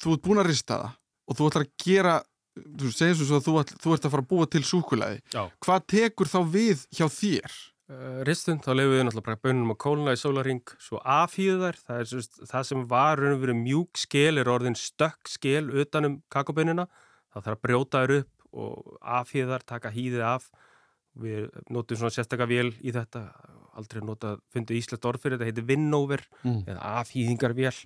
þú 0.02 0.16
ert 0.16 0.26
búin 0.26 0.42
að 0.42 0.50
rista 0.50 0.78
það 0.82 0.90
og 1.26 1.38
þú 1.38 1.50
ætlar 1.50 1.66
að 1.66 1.74
gera 1.84 2.16
þú 2.52 2.92
segir 2.92 3.16
svo 3.16 3.36
að 3.38 3.44
þú, 3.46 3.52
þú 3.80 3.94
ert 3.94 4.04
að 4.06 4.12
fara 4.12 4.22
að 4.22 4.30
búa 4.32 4.46
til 4.46 4.64
súkulæði 4.64 5.20
hvað 5.32 5.86
tekur 5.86 6.28
þá 6.28 6.40
við 6.44 6.86
hjá 6.92 7.06
þér? 7.08 7.71
Uh, 7.92 8.22
ristun, 8.24 8.60
þá 8.62 8.70
lefum 8.72 8.94
við 8.94 9.02
náttúrulega 9.04 9.26
bara 9.26 9.40
bönunum 9.44 9.72
á 9.74 9.82
kóluna 9.84 10.12
í 10.16 10.20
sólaring, 10.20 10.62
svo 10.80 11.00
afhýðar 11.02 11.76
það 11.82 11.98
er 12.00 12.08
svo, 12.08 12.44
það 12.48 12.68
sem 12.68 12.84
var 12.88 13.20
raun 13.20 13.34
og 13.34 13.42
verið 13.42 13.58
mjúk 13.58 14.00
skil 14.00 14.40
er 14.40 14.48
orðin 14.48 14.78
stökk 14.78 15.28
skil 15.28 15.66
utanum 15.82 16.20
kakobönuna, 16.32 16.86
það 17.34 17.48
þarf 17.48 17.58
að 17.58 17.64
brjóta 17.66 18.04
þér 18.04 18.14
upp 18.22 18.42
og 18.52 18.96
afhýðar 19.18 19.66
taka 19.68 19.92
hýðið 19.92 20.24
af. 20.28 20.48
Við 21.22 21.50
notum 21.72 22.00
svona 22.00 22.14
sérstaklega 22.14 22.48
vél 22.48 22.72
í 22.80 22.94
þetta. 22.94 23.26
Aldrei 23.76 24.02
nota, 24.04 24.34
fundið 24.52 24.78
Íslands 24.80 25.08
orð 25.08 25.22
fyrir 25.24 25.38
þetta 25.40 25.48
heitir 25.48 25.68
Winnover 25.68 26.24
mm. 26.44 26.58
eða 26.68 26.88
afhýðingarvél 27.00 27.76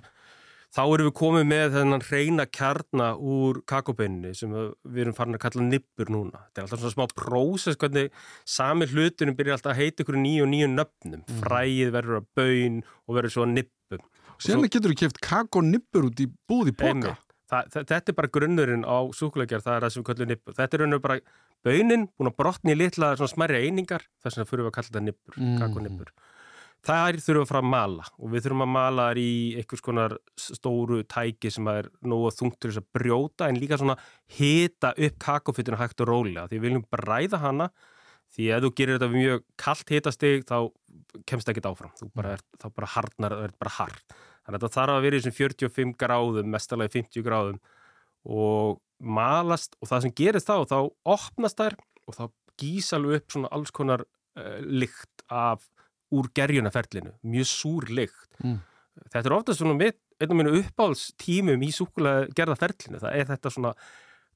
þá 0.76 0.82
erum 0.84 1.08
við 1.08 1.14
komið 1.16 1.46
með 1.48 1.76
þennan 1.76 2.04
reyna 2.04 2.44
kjarna 2.52 3.06
úr 3.16 3.62
kakobeinni 3.68 4.32
sem 4.36 4.52
við 4.52 5.02
erum 5.06 5.16
farin 5.16 5.38
að 5.38 5.42
kalla 5.46 5.64
nippur 5.64 6.12
núna. 6.12 6.42
Þetta 6.48 6.60
er 6.60 6.66
alltaf 6.66 6.82
svona 6.82 6.94
smá 6.94 7.14
prósess 7.22 7.80
hvernig 7.80 8.10
sami 8.56 8.88
hlutunum 8.90 9.38
byrjar 9.38 9.56
alltaf 9.56 9.72
að 9.72 9.80
heita 9.80 10.04
ykkur 10.04 10.20
nýju 10.20 10.44
og 10.44 10.50
nýju 10.52 10.68
nöfnum. 10.74 11.22
Mm. 11.22 11.40
Fræið 11.40 11.94
verður 11.96 12.20
að 12.20 12.28
baun 12.36 12.78
og 12.84 13.18
verður 13.18 13.34
svo 13.36 13.46
að 13.46 13.54
nippum. 13.54 14.04
Sérlega 14.36 14.74
getur 14.76 14.92
þú 14.92 15.00
kæft 15.00 15.22
kakonippur 15.24 16.10
út 16.10 16.20
í 16.20 16.28
búði 16.50 16.76
boka. 16.76 17.16
Þetta 17.46 18.00
er 18.02 18.16
bara 18.18 18.32
grunnurinn 18.34 18.84
á 18.84 18.98
súkuleikjar, 19.16 19.62
það 19.64 19.76
er 19.76 19.84
það 19.86 19.92
sem 19.94 20.02
við 20.02 20.08
kallum 20.10 20.32
nippur. 20.32 20.56
Þetta 20.58 20.76
er 20.76 20.82
raun 20.82 20.98
og 20.98 21.04
bara 21.04 21.20
baunin, 21.64 22.08
búin 22.18 22.30
að 22.32 22.38
brotni 22.42 22.74
í 22.74 22.78
litla 22.78 23.12
smærri 23.22 23.62
einingar, 23.64 24.04
þess 24.20 24.36
vegna 24.36 24.50
fyrir 24.50 24.66
við 24.66 24.72
að 24.72 24.74
kalla 24.76 24.90
þetta 24.90 25.04
nippur, 25.06 25.38
mm. 25.38 25.60
kakonippur 25.62 26.10
þær 26.86 27.18
þurfum 27.22 27.42
að 27.42 27.50
fara 27.50 27.62
að 27.62 27.72
mala 27.72 28.06
og 28.16 28.30
við 28.32 28.46
þurfum 28.46 28.64
að 28.66 28.72
mala 28.76 29.08
þær 29.10 29.20
í 29.22 29.32
einhvers 29.60 29.84
konar 29.84 30.16
stóru 30.38 31.02
tæki 31.10 31.50
sem 31.52 31.68
er 31.72 31.90
nógu 32.06 32.30
þungt 32.36 32.60
til 32.60 32.70
þess 32.70 32.82
að 32.82 32.88
brjóta 32.98 33.50
en 33.50 33.60
líka 33.60 33.78
svona 33.80 33.98
hita 34.38 34.92
upp 34.94 35.20
kakofittina 35.22 35.80
hægt 35.80 36.02
og 36.04 36.10
rólega 36.12 36.46
því 36.50 36.60
við 36.60 36.66
viljum 36.68 36.88
bræða 36.92 37.42
hana 37.42 37.70
því 38.36 38.48
ef 38.52 38.64
þú 38.64 38.70
gerir 38.78 38.98
þetta 38.98 39.12
mjög 39.12 39.44
kallt 39.60 39.92
hitastig 39.92 40.46
þá 40.48 40.56
kemst 41.28 41.46
það 41.46 41.52
ekkit 41.54 41.68
áfram. 41.70 41.92
Þú 41.96 42.08
bara 42.16 42.34
er, 42.36 42.42
þá 42.60 42.66
bara 42.68 42.90
hardnar, 42.94 43.36
það 43.36 43.46
er 43.46 43.54
bara 43.62 43.74
hard 43.78 44.02
þannig 44.46 44.56
að 44.56 44.58
þetta 44.58 44.74
þarf 44.76 44.94
að 44.94 45.06
vera 45.06 45.18
í 45.18 45.22
þessum 45.22 45.36
45 45.36 45.94
gráðum 46.00 46.50
mestalagi 46.54 46.94
50 47.00 47.26
gráðum. 47.26 47.60
Og 48.26 48.80
malast 48.96 49.76
og 49.80 49.90
það 49.90 50.04
sem 50.06 50.16
gerist 50.16 50.50
þá 50.50 50.56
þá 50.70 50.78
opnast 51.16 51.60
þær 51.60 51.78
og 52.06 52.16
þá 52.16 52.24
gísal 52.60 53.02
upp 53.12 53.32
svona 53.32 53.50
alls 53.52 53.72
konar 53.74 54.04
uh, 54.06 54.60
lykt 54.62 55.26
af 55.28 55.66
úr 56.16 56.30
gerjunaferlinu, 56.36 57.12
mjög 57.26 57.50
súr 57.50 57.90
lykt. 57.92 58.26
Mm. 58.42 58.58
Þetta 59.12 59.28
er 59.28 59.36
ofta 59.36 59.56
svona 59.56 59.76
mitt, 59.76 60.00
einn 60.20 60.32
af 60.32 60.38
mínu 60.38 60.54
uppáhaldstímum 60.62 61.64
í 61.66 61.72
súkulega 61.74 62.30
gerðaferlinu, 62.36 63.00
það 63.02 63.18
er 63.20 63.28
þetta 63.34 63.52
svona 63.52 63.74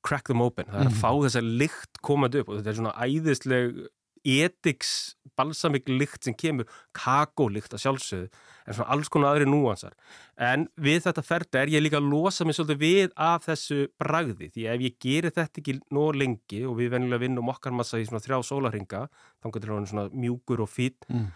crack 0.05 0.29
them 0.29 0.45
open, 0.45 0.69
það 0.69 0.83
er 0.83 0.91
að 0.91 0.93
mm. 0.93 1.01
fá 1.01 1.11
þessa 1.25 1.43
lykt 1.45 2.05
komandi 2.05 2.43
upp 2.43 2.53
og 2.53 2.61
þetta 2.61 2.73
er 2.73 2.79
svona 2.81 2.99
æðisleg 3.01 3.81
etiks 4.21 5.17
balsamik 5.39 5.87
lykt 5.89 6.27
sem 6.27 6.35
kemur, 6.37 6.69
kakólykt 6.97 7.73
að 7.73 7.85
sjálfsögðu, 7.87 8.27
en 8.67 8.77
svona 8.77 8.93
alls 8.93 9.09
konar 9.13 9.33
aðri 9.33 9.47
núansar. 9.49 9.95
En 10.37 10.67
við 10.77 11.07
þetta 11.07 11.25
ferli 11.25 11.61
er 11.61 11.73
ég 11.73 11.85
líka 11.85 12.01
að 12.01 12.11
losa 12.13 12.45
mig 12.45 12.59
svolítið 12.59 12.83
við 12.83 13.15
af 13.17 13.47
þessu 13.49 13.87
bragði, 14.01 14.51
því 14.53 14.67
ef 14.75 14.85
ég 14.85 14.99
gerir 15.01 15.37
þetta 15.37 15.63
ekki 15.63 15.79
nóg 15.97 16.19
lengi 16.21 16.65
og 16.69 16.77
við 16.81 16.93
venjulega 16.97 17.25
vinnum 17.25 17.53
okkar 17.53 17.77
massa 17.77 18.01
í 18.01 18.05
svona 18.09 18.21
þrjá 18.25 18.43
sólarhinga, 18.51 19.07
þá 19.41 19.49
getur 19.55 19.73
það 19.73 19.89
svona 19.95 20.11
mjúkur 20.13 20.67
og 20.67 20.73
fít 20.75 21.09
mm 21.09 21.31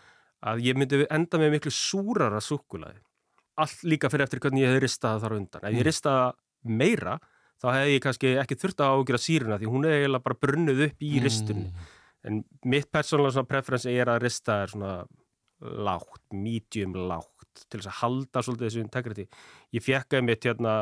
að 0.45 0.63
ég 0.67 0.79
myndi 0.79 1.05
enda 1.13 1.41
með 1.41 1.57
miklu 1.57 1.73
súrara 1.75 2.41
súkulaði. 2.45 3.01
Allt 3.61 3.85
líka 3.87 4.11
fyrir 4.11 4.27
eftir 4.27 4.43
hvernig 4.43 4.65
ég 4.65 4.75
hef 4.75 4.83
ristaða 4.83 5.23
þar 5.25 5.37
undan. 5.39 5.63
Ef 5.63 5.71
ég 5.71 5.81
mm. 5.81 5.89
ristaða 5.89 6.25
meira, 6.65 7.19
þá 7.63 7.69
hef 7.71 7.91
ég 7.93 8.01
kannski 8.05 8.33
ekki 8.43 8.59
þurft 8.61 8.83
að 8.83 8.97
ágjöra 8.99 9.21
síruna 9.23 9.59
því 9.61 9.71
hún 9.71 9.87
er 9.89 9.99
eiginlega 9.99 10.27
bara 10.27 10.41
brunnuð 10.43 10.87
upp 10.89 11.05
í 11.07 11.13
ristunni. 11.23 11.69
Mm. 11.71 11.93
En 12.25 12.41
mitt 12.73 12.91
persónulega 12.93 13.45
preferens 13.47 13.87
er 13.89 14.11
að 14.11 14.25
rista 14.25 14.63
er 14.65 14.73
svona 14.73 14.95
lágt, 15.65 16.25
medium 16.35 16.97
lágt 17.09 17.31
til 17.71 17.79
þess 17.79 17.91
að 17.91 17.99
halda 18.01 18.43
svolítið 18.43 18.67
þessu 18.67 18.83
integrity. 18.83 19.25
Ég 19.77 19.85
fjekkaði 19.85 20.27
mitt 20.27 20.47
hérna 20.49 20.73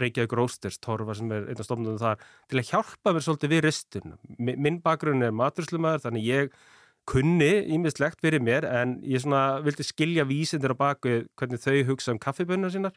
Reykjavík 0.00 0.36
Roasters, 0.38 0.78
Torfa 0.82 1.16
sem 1.18 1.32
er 1.34 1.48
einn 1.50 1.60
af 1.60 1.66
stofnunum 1.66 1.98
þar, 1.98 2.22
til 2.50 2.60
að 2.60 2.70
hjálpa 2.70 3.14
mér 3.14 3.26
svolítið 3.26 3.54
við 3.54 3.64
ristunum. 3.66 4.20
Minn 4.38 4.78
bakgrunn 4.84 5.26
er 5.26 5.34
maturslumæður 5.34 6.04
þannig 6.06 6.28
ég 6.28 6.54
kunni 7.06 7.52
ímislegt 7.74 8.20
fyrir 8.24 8.40
mér 8.40 8.64
en 8.64 8.98
ég 9.04 9.20
svona 9.20 9.60
vildi 9.64 9.84
skilja 9.84 10.24
vísindir 10.24 10.72
á 10.72 10.76
baku 10.76 11.24
hvernig 11.36 11.60
þau 11.60 11.80
hugsa 11.90 12.12
um 12.12 12.18
kaffibunna 12.18 12.70
sínar 12.72 12.94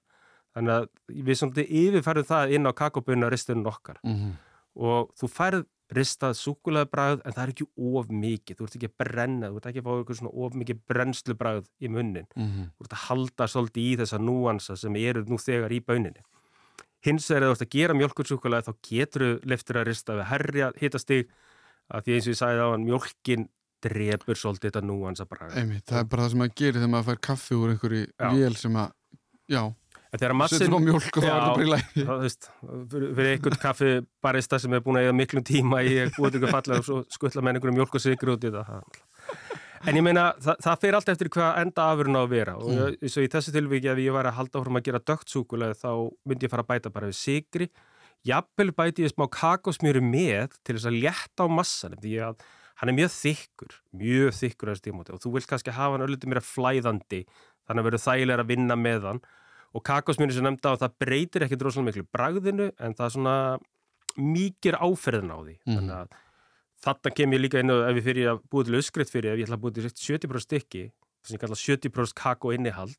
þannig 0.56 0.74
að 0.74 0.86
við 1.28 1.40
svona 1.40 1.66
yfirfærðum 1.66 2.30
það 2.30 2.54
inn 2.58 2.70
á 2.70 2.72
kakobunna 2.74 3.30
ristunum 3.30 3.68
okkar 3.68 4.00
mm 4.04 4.16
-hmm. 4.16 4.38
og 4.76 5.12
þú 5.20 5.28
færð 5.40 5.66
ristað 5.94 6.36
súkulega 6.36 6.90
bræð 6.92 7.22
en 7.24 7.36
það 7.36 7.44
er 7.44 7.52
ekki 7.54 7.68
of 7.78 8.10
mikið, 8.12 8.58
þú 8.58 8.66
ert 8.66 8.78
ekki 8.78 8.90
að 8.90 8.96
brenna 9.04 9.52
þú 9.52 9.60
ert 9.60 9.68
ekki 9.70 9.82
að 9.82 9.86
fá 9.86 9.92
eitthvað 9.94 10.20
svona 10.20 10.34
of 10.46 10.58
mikið 10.62 10.80
brennslu 10.92 11.36
bræð 11.40 11.70
í 11.80 11.92
munnin, 11.92 12.28
mm 12.36 12.48
-hmm. 12.48 12.66
þú 12.76 12.86
ert 12.86 12.96
að 12.98 13.06
halda 13.08 13.48
svolítið 13.48 13.84
í 13.84 13.94
þessa 14.02 14.20
núansa 14.20 14.76
sem 14.76 14.96
eru 14.96 15.24
nú 15.24 15.38
þegar 15.38 15.72
í 15.72 15.80
bauninni. 15.80 16.22
Hins 17.06 17.32
er 17.32 17.44
að 17.44 17.48
þú 17.48 17.52
ert 17.52 17.62
að 17.62 17.76
gera 17.78 17.94
mjölkursúkulega 17.94 18.68
þá 18.68 18.74
getur 18.90 19.22
þú 19.22 19.46
leftur 19.46 19.78
að 19.78 19.88
rista 19.88 20.14
við 20.14 20.26
herja 20.26 20.72
hittastig 20.82 21.28
að 21.88 22.04
því 22.04 22.14
eins 22.14 22.28
og 22.28 22.34
ég 22.34 22.38
sagði 22.38 22.62
á 22.68 22.68
hann 22.72 22.86
mjölkin 22.86 23.50
drefur 23.86 24.40
svolítið 24.40 24.72
þetta 24.72 24.86
núansa 24.86 25.28
bræð. 25.30 25.58
Einmitt, 25.60 25.86
það 25.90 26.00
er 26.00 26.08
bara 26.12 26.26
það 26.26 26.34
sem 26.34 26.46
að 26.46 26.56
gera 26.62 26.80
þegar 26.80 26.94
maður 26.94 27.10
fær 27.12 27.20
kaffi 27.30 27.58
úr 27.58 27.74
einhverju 27.74 28.08
vél 28.38 28.58
sem 28.58 28.80
að, 28.82 28.96
já 29.52 29.62
Settum 30.08 30.78
á 30.78 30.80
mjölk 30.80 31.18
og 31.20 31.26
það 31.26 31.34
verður 31.34 31.50
bara 31.52 31.66
í 31.66 31.72
lægi 31.74 32.04
Fyrir 33.04 33.30
einhvern 33.34 33.60
kaffi 33.60 33.90
barista 34.24 34.60
sem 34.62 34.74
er 34.74 34.84
búin 34.86 35.02
að 35.02 35.10
eða 35.10 35.16
miklum 35.20 35.44
tíma 35.46 35.82
í 35.84 35.98
búið 36.16 36.40
ykkur 36.40 36.54
falla 36.54 36.80
og 36.80 37.10
skuttla 37.12 37.44
með 37.44 37.58
einhverju 37.58 37.76
mjölk 37.76 37.98
og 38.00 38.04
sigur 38.04 38.34
út 38.38 38.48
í 38.48 38.54
það 38.56 38.72
En 39.88 40.00
ég 40.00 40.02
meina, 40.02 40.30
það, 40.42 40.62
það 40.64 40.80
fyrir 40.82 40.98
allt 40.98 41.12
eftir 41.12 41.30
hvað 41.36 41.60
enda 41.62 41.90
afurinn 41.92 42.18
á 42.18 42.22
að 42.24 42.32
vera 42.32 42.56
og 42.58 42.72
mm. 42.72 42.80
ég, 43.04 43.12
í 43.12 43.30
þessu 43.36 43.54
tilviki 43.54 43.92
ef 43.92 44.00
ég 44.02 44.16
var 44.16 44.30
að 44.32 44.40
halda 44.40 44.62
áfram 44.62 44.80
að 44.80 44.88
gera 44.88 45.04
dögtsúkulega 45.12 45.78
þá 45.78 45.92
myndi 46.28 46.48
ég 46.48 46.54
fara 46.54 46.66
að 46.66 46.72
bæta 46.72 46.94
bara 46.96 47.12
við 47.12 47.20
sigri 47.20 47.68
Jafnvel 48.26 48.72
bæti 48.76 49.06
ég 49.06 49.14
smá 49.14 49.28
kakosmjöru 49.32 50.02
með 50.02 50.56
til 50.66 50.78
þess 50.80 50.90
að 50.90 50.98
létta 51.04 51.46
á 51.46 51.48
massanum 51.52 52.02
því 52.02 52.16
að 52.26 52.48
hann 52.78 52.92
er 52.92 52.98
mjög 52.98 53.14
þykkur 53.16 53.76
mjög 53.98 54.38
þykkur 54.38 54.74
og 54.74 55.22
þú 55.24 55.34
vilt 55.36 55.50
kannski 55.50 55.74
hafa 55.74 55.98
hann 55.98 56.06
öllum 56.06 56.30
mér 56.30 56.42
að 56.42 56.52
flæðandi 56.52 57.24
þannig 57.68 57.82
að 57.82 57.88
verður 57.90 58.06
þægilega 58.06 58.44
að 58.46 58.52
vinna 58.54 58.78
með 58.80 59.10
hann. 59.12 59.24
Og 59.76 59.84
kakosmjönu 59.84 60.34
sem 60.34 60.46
nefnda 60.46 60.74
á 60.74 60.82
það 60.86 60.94
breytir 61.04 61.44
ekkert 61.46 61.66
rosalega 61.66 61.90
miklu 61.90 62.06
bragðinu 62.16 62.70
en 62.80 62.96
það 62.96 63.08
er 63.08 63.14
svona 63.18 63.36
mikið 64.18 64.78
áferðin 64.80 65.34
á 65.34 65.38
því. 65.38 65.56
Mm. 65.68 65.76
þannig 65.76 65.98
að 65.98 66.16
þarna 66.86 67.14
kem 67.18 67.36
ég 67.36 67.42
líka 67.42 67.62
inn 67.62 67.74
og 67.74 67.84
ef 67.88 68.00
ég 68.00 68.06
fyrir 68.06 68.32
að 68.32 68.42
búið 68.52 68.70
til 68.70 68.80
öskriðt 68.80 69.14
fyrir 69.14 69.34
ef 69.34 69.42
ég 69.42 69.48
ætla 69.48 69.58
að 69.58 69.64
búið 69.66 69.78
til 69.78 69.90
70% 69.90 70.46
stykki 70.46 70.84
þess 70.92 71.32
að 71.32 71.36
ég 71.36 71.44
kalla 71.44 71.60
70% 71.62 72.18
kakó 72.18 72.54
innihald 72.56 72.98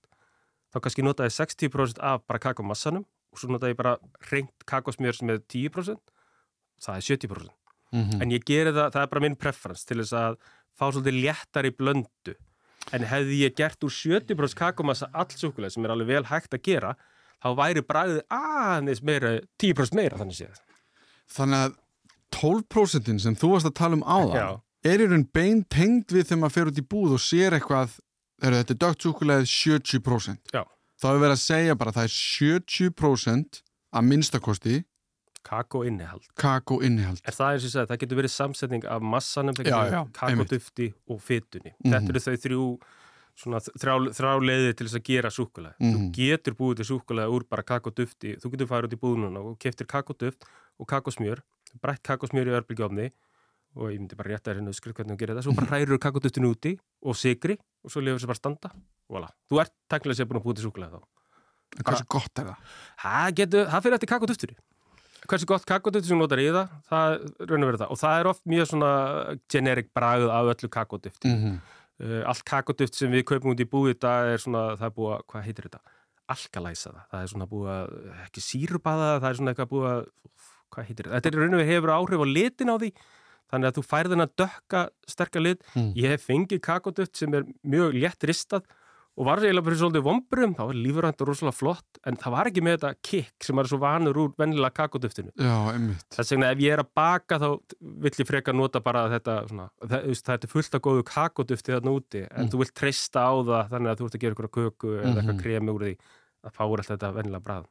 þá 0.75 0.81
kannski 0.85 1.05
notaði 1.07 1.35
60% 1.37 2.03
af 2.05 2.25
bara 2.27 2.43
kakómassanum 2.43 3.07
og 3.07 3.41
svo 3.41 3.53
notaði 3.53 3.77
ég 3.77 3.81
bara 3.81 3.97
reynd 4.33 4.67
kakosmjör 4.69 5.17
sem 5.17 5.33
er 5.33 5.41
10% 5.47 6.15
það 6.83 6.99
er 6.99 7.07
70% 7.07 7.68
mm 7.93 8.03
-hmm. 8.03 8.23
en 8.23 8.31
ég 8.33 8.45
geri 8.45 8.73
það, 8.73 8.93
það 8.93 9.03
er 9.03 9.13
bara 9.15 9.25
minn 9.25 9.37
preference 9.37 9.87
til 9.87 9.99
þess 10.03 10.13
að 10.13 10.39
fá 10.79 10.85
svolítið 10.93 11.21
léttar 11.25 11.67
í 11.67 11.75
blöndu 11.75 12.35
en 12.93 13.05
hefði 13.05 13.43
ég 13.45 13.57
gert 13.57 13.85
úr 13.85 13.93
70% 13.93 14.55
kakumassa 14.57 15.11
allsúkulega 15.13 15.71
sem 15.71 15.85
er 15.85 15.91
alveg 15.91 16.07
vel 16.07 16.25
hægt 16.25 16.55
að 16.55 16.65
gera 16.65 16.95
þá 17.43 17.49
væri 17.59 17.83
bræðið 17.87 18.23
aðeins 18.31 19.03
meira 19.03 19.39
10% 19.63 19.95
meira 19.95 20.19
þannig 20.19 20.41
séð 20.41 20.65
Þannig 21.29 21.59
að 21.59 21.77
12% 22.33 23.21
sem 23.21 23.37
þú 23.37 23.53
varst 23.53 23.69
að 23.69 23.77
tala 23.81 23.99
um 23.99 24.05
áðan 24.05 24.61
er 24.87 25.03
í 25.03 25.09
raun 25.11 25.27
bein 25.35 25.65
tengd 25.65 26.13
við 26.13 26.29
þegar 26.29 26.41
maður 26.43 26.57
fer 26.57 26.71
út 26.71 26.81
í 26.81 26.87
búð 26.95 27.17
og 27.17 27.23
sér 27.23 27.57
eitthvað 27.57 27.97
er 28.45 28.57
þetta 28.61 28.77
dögt 28.85 29.07
súkulegið 29.07 29.49
70% 29.51 30.53
Já. 30.55 30.63
þá 31.01 31.09
er 31.11 31.23
verið 31.23 31.35
að 31.35 31.43
segja 31.43 31.79
bara 31.79 31.95
það 31.97 32.09
er 32.09 32.15
70% 32.17 33.63
að 33.89 34.09
minnstakosti 34.13 34.77
Kakóinnihald. 35.49 36.29
Kakóinnihald. 36.39 37.23
Er 37.25 37.37
það 37.37 37.55
eins 37.55 37.65
og 37.65 37.69
ég 37.69 37.75
sagði, 37.75 37.89
það 37.91 38.01
getur 38.03 38.19
verið 38.21 38.33
samsetning 38.35 38.87
af 38.89 39.05
massanum, 39.15 39.57
það 39.57 39.69
getur 39.69 39.85
verið 39.87 40.11
kakódufti 40.19 40.89
og 41.09 41.21
fytunni. 41.25 41.73
Mm 41.73 41.79
-hmm. 41.79 41.95
Þetta 41.95 42.13
eru 42.13 42.23
þau 42.25 42.37
þrjú, 42.45 42.67
svona 43.43 43.61
þrá, 43.65 43.95
þrá 44.19 44.31
leiði 44.45 44.75
til 44.75 44.87
þess 44.87 44.99
að 45.01 45.07
gera 45.09 45.31
súkulega. 45.31 45.75
Mm 45.79 45.87
-hmm. 45.87 45.95
Þú 45.95 46.03
mhm. 46.03 46.13
getur 46.19 46.55
búið 46.59 46.77
til 46.77 46.89
súkulega 46.91 47.29
úr 47.33 47.45
bara 47.49 47.63
kakódufti, 47.63 48.37
þú 48.37 48.51
getur 48.53 48.67
farið 48.67 48.89
út 48.89 48.97
í 48.97 49.03
búðununa 49.03 49.41
og 49.41 49.59
keftir 49.59 49.87
kakóduft 49.87 50.45
og 50.79 50.87
kakósmjör, 50.87 51.41
brætt 51.81 52.03
kakósmjör 52.03 52.49
í 52.49 52.57
örbylgjófni 52.59 53.11
og 53.77 53.93
ég 53.93 54.01
myndi 54.01 54.17
bara 54.17 54.35
rétta 54.35 54.53
hérna 54.53 54.73
skrið 54.73 54.95
hvernig 54.97 55.17
þú 55.17 55.19
gerir 55.19 55.35
það, 55.37 55.45
svo 55.45 55.55
bara 55.55 55.71
hræður 55.71 55.99
kakóduftinu 55.99 56.51
úti 56.53 56.79
og 57.03 57.17
sigri 57.17 57.57
og 57.85 57.91
svo 57.91 58.01
lefur 58.01 58.21
það 58.21 58.27
bara 58.27 58.43
standa 58.43 58.71
og 59.09 59.17
voilà. 59.17 59.29
Þú 59.49 59.61
ert 59.61 59.73
tæknilega 59.89 60.17
sér 60.19 60.27
búin 60.29 60.41
að 60.41 60.45
búið 60.45 60.57
til 60.57 60.65
súkulega 60.65 60.91
þá. 60.97 61.01
En 61.79 61.85
hvað 61.85 61.97
svo 62.01 62.07
gott 62.09 62.35
það? 62.35 63.83
Fyrir 63.83 63.95
eftir 63.95 64.09
kakóduftinu 64.09 64.57
hversu 65.27 65.49
gott 65.49 65.67
kakoduft 65.69 66.09
sem 66.09 66.21
notar 66.21 66.41
í 66.43 66.49
það, 66.55 66.73
það 66.89 67.17
raun 67.49 67.65
og 67.65 67.71
verið 67.71 67.83
það. 67.83 67.93
Og 67.93 68.01
það 68.01 68.21
er 68.21 68.31
oft 68.31 68.45
mjög 68.53 68.71
svona 68.71 68.93
generik 69.51 69.93
bragð 69.97 70.33
af 70.33 70.51
öllu 70.55 70.71
kakoduft 70.73 71.27
mm 71.27 71.37
-hmm. 71.37 71.61
uh, 72.05 72.23
allt 72.31 72.45
kakoduft 72.45 72.95
sem 72.95 73.13
við 73.13 73.25
kaupum 73.25 73.53
út 73.53 73.61
í 73.61 73.69
búið 73.69 74.01
það 74.05 74.33
er 74.33 74.45
svona, 74.45 74.65
það 74.77 74.89
er 74.91 74.97
búið 74.99 75.15
að, 75.17 75.23
hvað 75.27 75.47
heitir 75.47 75.69
þetta? 75.69 75.81
Alkalæsa 76.29 76.91
það, 76.91 77.05
það 77.11 77.23
er 77.23 77.31
svona 77.33 77.47
búið 77.53 77.71
að 77.75 77.87
ekki 78.27 78.41
sírubaða, 78.41 79.21
það 79.21 79.31
er 79.31 79.37
svona 79.37 79.51
eitthvað 79.51 79.73
búið 79.73 79.91
að 79.93 80.03
hvað 80.69 80.85
heitir 80.89 81.05
þetta, 81.05 81.15
þetta 81.15 81.29
er 81.29 81.41
raun 81.41 81.55
og 81.55 81.61
verið 81.63 81.73
hefur 81.73 81.95
áhrif 81.97 82.21
á 82.21 82.27
litin 82.29 82.73
á 82.73 82.77
því, 82.77 82.91
þannig 83.49 83.69
að 83.69 83.77
þú 83.79 83.83
færðin 83.89 84.25
að 84.25 84.35
dökka 84.37 84.83
sterkar 85.09 85.43
lit, 85.43 85.63
mm. 85.75 85.93
ég 85.97 86.13
hef 86.13 86.27
fengið 86.29 86.61
kakoduft 86.61 87.17
sem 87.17 87.35
er 87.35 87.49
mjög 87.65 87.97
létt 87.97 88.29
ristað 88.29 88.69
og 89.19 89.27
var 89.27 89.43
eiginlega 89.43 89.67
fyrir 89.67 89.81
svolítið 89.81 90.05
vombrum, 90.07 90.53
það 90.55 90.69
var 90.71 90.79
lífurhænt 90.79 91.23
og 91.25 91.29
rosalega 91.29 91.57
flott 91.57 92.01
en 92.07 92.19
það 92.21 92.35
var 92.37 92.51
ekki 92.51 92.63
með 92.65 92.77
þetta 92.77 93.07
kikk 93.09 93.47
sem 93.49 93.61
er 93.61 93.71
svo 93.71 93.79
vanur 93.83 94.21
úr 94.23 94.35
vennilega 94.39 94.77
kakoduftinu 94.77 95.33
þess 96.15 96.35
vegna 96.35 96.53
ef 96.55 96.63
ég 96.63 96.77
er 96.77 96.83
að 96.85 96.93
baka 97.01 97.41
þá 97.43 97.49
vill 98.05 98.15
ég 98.15 98.29
freka 98.29 98.55
nota 98.55 98.83
bara 98.85 99.09
þetta 99.17 99.41
svona, 99.49 99.67
það, 99.83 100.07
það 100.29 100.37
er 100.37 100.53
fullt 100.53 100.79
af 100.79 100.85
góðu 100.87 101.09
kakodufti 101.09 101.75
þarna 101.75 101.97
úti 101.99 102.23
en 102.29 102.45
mm. 102.45 102.53
þú 102.53 102.63
vilt 102.63 102.77
treysta 102.79 103.27
á 103.27 103.33
það 103.51 103.75
þannig 103.75 103.93
að 103.93 103.99
þú 103.99 104.09
ert 104.09 104.21
að 104.21 104.23
gera 104.25 104.37
eitthvað 104.37 104.55
köku 104.59 104.93
eða 104.93 105.03
mm 105.03 105.11
-hmm. 105.11 105.19
eitthvað 105.19 105.43
kremi 105.43 105.75
úr 105.75 105.85
því 105.89 105.97
að 106.47 106.55
fára 106.55 106.71
alltaf 106.79 106.95
þetta 106.95 107.13
vennilega 107.19 107.47
brað 107.49 107.67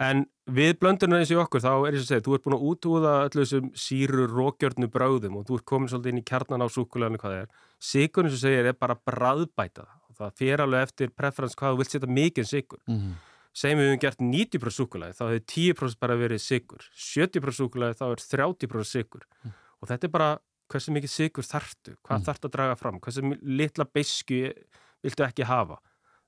en 0.00 0.24
við 0.48 0.78
blöndunum 0.80 1.20
eins 1.20 1.30
og 1.34 1.44
okkur 1.44 1.62
þá 1.62 1.72
er 1.86 1.96
þess 1.96 2.04
að 2.04 2.10
segja, 2.10 2.24
þú 2.26 2.34
ert 2.36 2.44
búin 2.44 2.56
að 2.56 2.64
útúða 2.70 3.12
öllu 3.26 3.44
þessum 3.44 3.72
síru 3.78 4.26
rókjörnu 4.30 4.88
bráðum 4.92 5.36
og 5.38 5.46
þú 5.48 5.58
ert 5.58 5.66
komin 5.68 5.90
svolítið 5.92 6.12
inn 6.12 6.22
í 6.22 6.28
kjarnan 6.28 6.64
á 6.64 6.68
súkuleganu 6.72 7.20
hvað 7.20 7.34
það 7.34 7.42
er. 7.42 7.50
Sigur 7.82 8.26
eins 8.26 8.36
og 8.38 8.42
segir 8.42 8.70
er 8.70 8.78
bara 8.78 8.96
bræðbæta 8.96 9.84
það 10.18 10.38
fyrir 10.40 10.64
alveg 10.64 10.88
eftir 10.88 11.12
preferens 11.16 11.58
hvað 11.58 11.74
þú 11.74 11.82
vilt 11.82 11.96
setja 11.96 12.08
mikið 12.20 12.48
sigur 12.48 12.80
mm 12.86 12.96
-hmm. 12.98 13.12
segjum 13.52 13.78
við 13.78 13.88
hefum 13.90 14.02
gert 14.04 14.20
90% 14.20 14.78
súkulæði 14.78 15.18
þá 15.18 15.24
hefur 15.28 15.44
10% 15.56 16.00
bara 16.00 16.16
verið 16.16 16.40
sigur 16.40 16.80
70% 16.94 17.58
súkulæði 17.60 17.98
þá 18.00 18.06
er 18.12 18.16
30% 18.16 18.84
sigur 18.84 19.22
mm. 19.44 19.52
og 19.80 19.88
þetta 19.88 20.06
er 20.06 20.10
bara 20.10 20.38
hversu 20.72 20.94
mikið 20.94 21.12
sigur 21.12 21.46
þartu, 21.46 21.96
hvað 22.02 22.18
mm. 22.18 22.26
þartu 22.28 22.48
að 22.48 22.54
draga 22.56 22.78
fram 22.80 23.00
hversu 23.02 23.34
litla 23.42 23.86
beisku 23.88 24.40
viltu 25.02 25.26
ekki 25.26 25.46
hafa. 25.48 25.78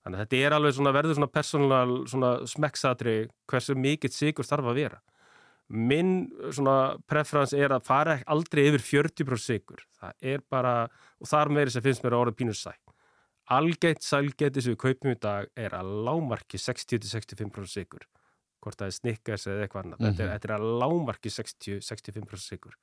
Þannig 0.04 0.18
að 0.18 0.24
þetta 0.24 0.40
er 0.44 0.56
alveg 0.58 0.76
svona, 0.76 0.92
verður 0.92 1.18
svona 1.18 1.32
persónulega 1.32 2.32
smekksadri 2.52 3.16
hversu 3.50 3.76
mikið 3.78 4.12
sigur 4.12 4.48
þarf 4.48 4.70
að 4.70 4.80
vera. 4.82 5.00
Minn 5.72 6.10
svona 6.52 6.76
preferens 7.08 7.54
er 7.56 7.72
að 7.72 7.86
fara 7.86 8.18
aldrei 8.28 8.66
yfir 8.68 8.84
40% 8.84 9.40
sigur 9.40 9.86
það 9.96 10.26
er 10.34 10.42
bara, 10.52 10.74
og 11.16 11.30
þar 11.30 11.52
meiri 11.56 11.72
sem 11.72 11.84
finnst 11.84 12.04
mér 12.04 12.18
að 12.18 12.26
orða 12.26 12.36
pínur 12.36 12.58
sætt 12.58 12.82
algeitt 13.52 14.02
sælgeti 14.04 14.62
sem 14.62 14.74
við 14.74 14.80
kaupum 14.86 15.12
í 15.12 15.18
dag 15.20 15.48
er 15.56 15.74
að 15.76 15.90
lámarki 16.06 16.60
60-65% 16.60 17.70
sigur 17.70 18.06
hvort 18.64 18.80
það 18.80 18.86
er 18.86 18.96
snickers 18.96 19.46
eða 19.46 19.64
eitthvað 19.66 19.82
annað. 19.84 19.98
Mm 19.98 20.04
-hmm. 20.04 20.12
þetta, 20.12 20.24
mhm. 20.24 20.32
þetta 20.32 20.48
er 20.48 20.54
að 20.56 20.68
lámarki 20.82 21.32
60-65% 21.34 22.46
sigur 22.48 22.76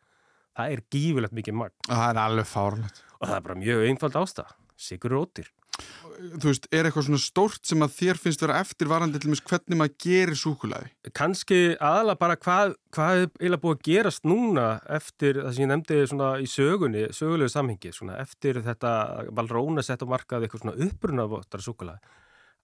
það 0.58 0.76
er 0.76 0.84
gífilegt 0.92 1.34
mikið 1.34 1.58
magn. 1.58 1.78
Það 1.88 2.10
er 2.10 2.22
alveg 2.26 2.48
fárlegt 2.50 3.04
og 3.20 3.28
það 3.28 3.36
er 3.36 3.46
bara 3.48 3.62
mjög 3.62 3.88
einfald 3.88 4.20
ástað 4.22 4.54
sigur 4.76 5.12
er 5.12 5.22
ótir 5.22 5.52
Þú 6.22 6.52
veist, 6.52 6.68
er 6.70 6.86
eitthvað 6.86 7.06
svona 7.08 7.22
stórt 7.22 7.66
sem 7.66 7.82
að 7.82 7.94
þér 7.96 8.20
finnst 8.22 8.44
vera 8.44 8.60
eftirvarandi 8.62 9.22
til 9.22 9.30
og 9.30 9.34
með 9.34 9.44
hvernig 9.50 9.80
maður 9.80 9.96
gerir 10.04 10.38
súkulæði? 10.38 10.90
Kanski 11.18 11.60
aðalega 11.82 12.22
bara 12.22 12.38
hvað, 12.38 12.74
hvað 12.94 13.22
er 13.22 13.30
eiginlega 13.40 13.64
búið 13.64 13.78
að 13.78 13.88
gerast 13.88 14.28
núna 14.30 14.66
eftir 14.98 15.40
það 15.40 15.56
sem 15.56 15.66
ég 15.66 15.72
nefndi 15.72 16.00
svona 16.12 16.30
í 16.38 16.50
sögunni, 16.52 17.06
sögulegu 17.18 17.54
samhengi, 17.54 17.94
svona 17.96 18.20
eftir 18.22 18.62
þetta 18.66 18.94
valróna 19.34 19.86
sett 19.86 20.06
á 20.06 20.12
markað 20.14 20.46
eitthvað 20.46 20.66
svona 20.66 20.90
upprunavottar 20.90 21.66
súkulæði 21.66 22.18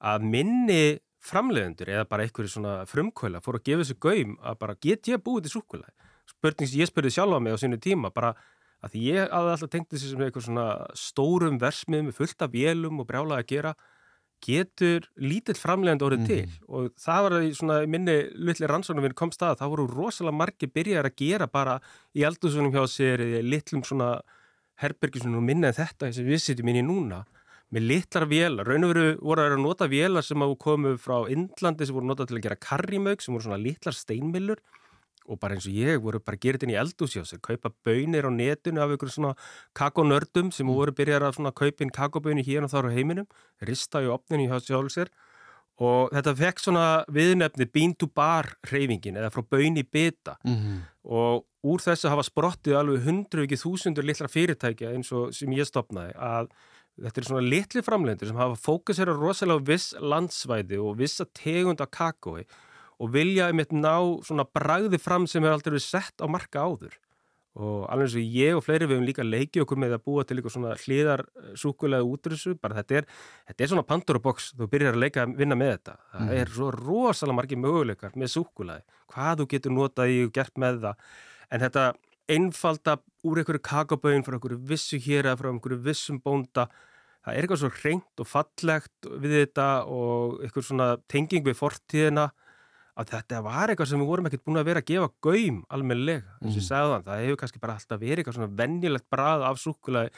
að 0.05 0.27
minni 0.29 0.81
framleiðendur 1.27 1.89
eða 1.95 2.09
bara 2.09 2.27
eitthvað 2.27 2.51
svona 2.53 2.75
frumkvöla 2.89 3.41
fór 3.43 3.57
að 3.57 3.65
gefa 3.71 3.83
þessu 3.83 3.97
gaum 4.05 4.37
að 4.37 4.59
bara 4.61 4.77
get 4.85 5.09
ég 5.09 5.23
búið 5.23 5.47
til 5.47 5.57
súkulæði? 5.57 5.95
Spurning 6.27 6.69
sem 6.69 6.81
ég 6.83 6.91
spurði 6.91 7.13
sjálfa 7.15 7.39
mig 7.41 7.55
á 7.55 7.61
sínu 7.61 7.79
tíma 7.81 8.11
bara 8.13 8.35
að 8.85 8.93
því 8.93 9.03
ég 9.07 9.21
aðeins 9.33 9.61
alltaf 9.63 9.73
tengdi 9.73 9.95
þessi 9.95 10.11
sem 10.11 10.25
eitthvað 10.25 10.47
svona 10.47 10.67
stórum 10.97 11.59
versmiðum 11.61 12.15
fullt 12.15 12.43
af 12.45 12.51
vélum 12.53 13.01
og 13.01 13.07
brjálaði 13.09 13.43
að 13.43 13.51
gera 13.51 13.73
getur 14.43 15.07
lítill 15.17 15.57
framlegand 15.57 16.03
orðið 16.05 16.19
mm. 16.21 16.27
til 16.29 16.67
og 16.69 16.91
það 17.01 17.23
var 17.25 17.35
í 17.41 17.53
svona 17.57 17.77
minni 17.89 18.17
litli 18.37 18.69
rannsóknum 18.69 19.07
við 19.07 19.15
komst 19.17 19.41
að 19.41 19.57
það 19.61 19.71
voru 19.73 19.87
rosalega 19.89 20.39
margi 20.43 20.69
byrjar 20.69 21.09
að 21.09 21.17
gera 21.23 21.47
bara 21.49 21.79
í 22.13 22.25
aldursunum 22.27 22.73
hjá 22.75 22.83
sér 22.91 23.23
litlum 23.41 23.81
svona 23.87 24.19
herbergisunum 24.83 25.41
og 25.41 25.47
minna 25.47 25.71
en 25.71 25.79
þetta 25.79 26.11
sem 26.13 26.27
við 26.27 26.43
sitjum 26.43 26.69
inn 26.69 26.83
í 26.83 26.85
núna 26.85 27.23
með 27.73 27.83
litlar 27.89 28.25
vélar, 28.29 28.67
raun 28.69 28.85
og 28.87 28.91
veru 28.93 29.07
voru 29.19 29.43
að 29.43 29.57
nota 29.59 29.89
vélar 29.91 30.23
sem 30.23 30.39
hafa 30.39 30.55
komið 30.61 30.99
frá 31.03 31.17
Indlandi 31.33 31.87
sem 31.87 31.97
voru 31.97 32.07
notað 32.07 32.29
til 32.29 32.37
að 32.37 32.45
gera 32.45 32.59
karrimauk 32.63 33.23
sem 33.23 33.35
voru 33.35 33.47
svona 33.49 33.59
litlar 33.59 33.97
steinmillur 33.97 34.61
og 35.27 35.39
bara 35.39 35.57
eins 35.57 35.67
og 35.67 35.75
ég 35.75 36.01
voru 36.01 36.19
bara 36.23 36.39
að 36.39 36.63
inn 36.63 36.73
í 36.73 36.79
eldúsjásir, 36.79 37.41
kaupa 37.43 37.71
bönir 37.85 38.27
á 38.27 38.31
netinu 38.31 38.81
af 38.81 38.91
einhverjum 38.93 39.15
svona 39.15 39.33
kakonördum 39.75 40.51
sem 40.51 40.65
mm. 40.65 40.73
voru 40.73 40.91
byrjar 40.95 41.27
að 41.27 41.37
svona 41.37 41.51
kaupa 41.51 41.83
inn 41.83 41.93
kakoböni 41.93 42.45
hérna 42.47 42.71
þar 42.71 42.89
á 42.89 42.95
heiminum, 42.95 43.27
rista 43.61 44.01
í 44.01 44.07
opninu 44.11 44.47
hjá 44.47 44.59
sjálfsir 44.63 45.11
og 45.77 46.13
þetta 46.15 46.33
fekk 46.37 46.61
svona 46.63 46.85
viðnefni 47.13 47.67
bean 47.69 47.93
to 47.93 48.09
bar 48.09 48.49
reyfingin 48.71 49.19
eða 49.19 49.29
frá 49.33 49.43
böni 49.45 49.83
beta 49.83 50.37
mm 50.43 50.55
-hmm. 50.55 50.79
og 51.03 51.45
úr 51.63 51.83
þessu 51.83 52.09
hafa 52.09 52.23
sprottið 52.23 52.79
alveg 52.79 53.05
hundru 53.05 53.43
ekki 53.43 53.59
þúsundur 53.61 54.07
lilla 54.07 54.27
fyrirtækja 54.27 54.93
eins 54.93 55.11
og 55.11 55.33
sem 55.33 55.51
ég 55.53 55.67
stopnaði 55.67 56.13
að 56.15 56.49
þetta 56.97 57.21
er 57.21 57.27
svona 57.29 57.45
litli 57.45 57.83
framlendur 57.85 58.27
sem 58.27 58.39
hafa 58.39 58.57
fókusera 58.57 59.13
rosalega 59.13 59.65
viss 59.67 59.93
landsvæði 60.01 60.79
og 60.81 60.97
vissa 60.97 61.25
tegund 61.33 61.81
af 61.81 61.91
kakói 61.91 62.45
og 62.97 63.11
vilja 63.13 63.51
eitt 63.51 63.73
ná 63.75 63.97
svona 64.25 64.45
bragði 64.45 64.99
fram 65.01 65.27
sem 65.29 65.45
er 65.45 65.53
aldrei 65.53 65.79
sett 65.81 66.23
á 66.23 66.25
marka 66.29 66.65
áður. 66.65 66.95
Og 67.57 67.87
alveg 67.89 68.05
eins 68.05 68.15
og 68.19 68.35
ég 68.37 68.57
og 68.57 68.61
fleiri 68.61 68.85
við 68.85 68.97
hefum 68.97 69.07
líka 69.07 69.23
leikið 69.25 69.63
okkur 69.63 69.79
með 69.81 69.95
að 69.95 70.03
búa 70.05 70.25
til 70.25 70.35
eitthvað 70.37 70.53
svona 70.53 70.73
hlýðarsúkulega 70.77 72.05
útrúsu, 72.05 72.53
bara 72.61 72.77
þetta 72.77 72.99
er, 72.99 73.07
þetta 73.49 73.63
er 73.63 73.71
svona 73.71 73.85
Pandora 73.89 74.21
box, 74.21 74.51
þú 74.59 74.67
byrjar 74.73 74.93
að 74.93 75.01
leika 75.01 75.23
að 75.23 75.33
vinna 75.39 75.57
með 75.57 75.71
þetta, 75.73 75.95
það 76.11 76.27
mm. 76.27 76.35
er 76.37 76.51
svo 76.53 76.67
rosalega 76.75 77.37
margir 77.39 77.61
möguleikar 77.63 78.13
með 78.13 78.33
súkulega, 78.35 78.99
hvað 79.09 79.41
þú 79.41 79.49
getur 79.55 79.73
notað 79.73 80.13
í 80.13 80.19
og 80.27 80.35
gert 80.37 80.61
með 80.61 80.79
það, 80.85 81.09
en 81.49 81.65
þetta 81.65 81.87
einfalda 82.37 82.97
úr 83.25 83.41
einhverju 83.41 83.65
kakabögin 83.65 84.25
frá 84.27 84.37
einhverju 84.37 84.61
vissu 84.69 85.01
hér 85.01 85.31
eða 85.31 85.39
frá 85.41 85.49
einhverju 85.49 85.81
vissum 85.87 86.21
bónda, 86.21 86.67
það 87.25 87.33
er 87.33 87.47
eitthvað 87.47 87.63
svo 87.63 87.71
reynd 87.81 88.21
og 88.21 88.29
fallegt 88.29 89.09
við 89.17 89.39
þetta 89.41 89.69
og 89.89 90.43
einhver 90.45 90.67
svona 90.69 90.93
tenging 91.09 91.47
við 91.47 91.57
fortíðina 91.57 92.29
að 92.97 93.11
þetta 93.13 93.43
var 93.45 93.71
eitthvað 93.71 93.91
sem 93.91 94.01
við 94.01 94.09
vorum 94.09 94.29
ekkert 94.29 94.45
búin 94.47 94.61
að 94.61 94.69
vera 94.71 94.81
að 94.81 94.89
gefa 94.89 95.09
gaum 95.27 95.59
almennilega, 95.73 96.35
eins 96.41 96.49
og 96.49 96.57
ég 96.57 96.63
mm. 96.63 96.67
sagði 96.67 96.93
þann 96.93 97.07
það 97.07 97.23
hefur 97.23 97.39
kannski 97.43 97.61
bara 97.63 97.77
alltaf 97.77 98.01
verið 98.01 98.21
eitthvað 98.23 98.37
svona 98.39 98.57
vennilegt 98.61 99.07
brað 99.13 99.45
af 99.47 99.61
súkulæði 99.61 100.13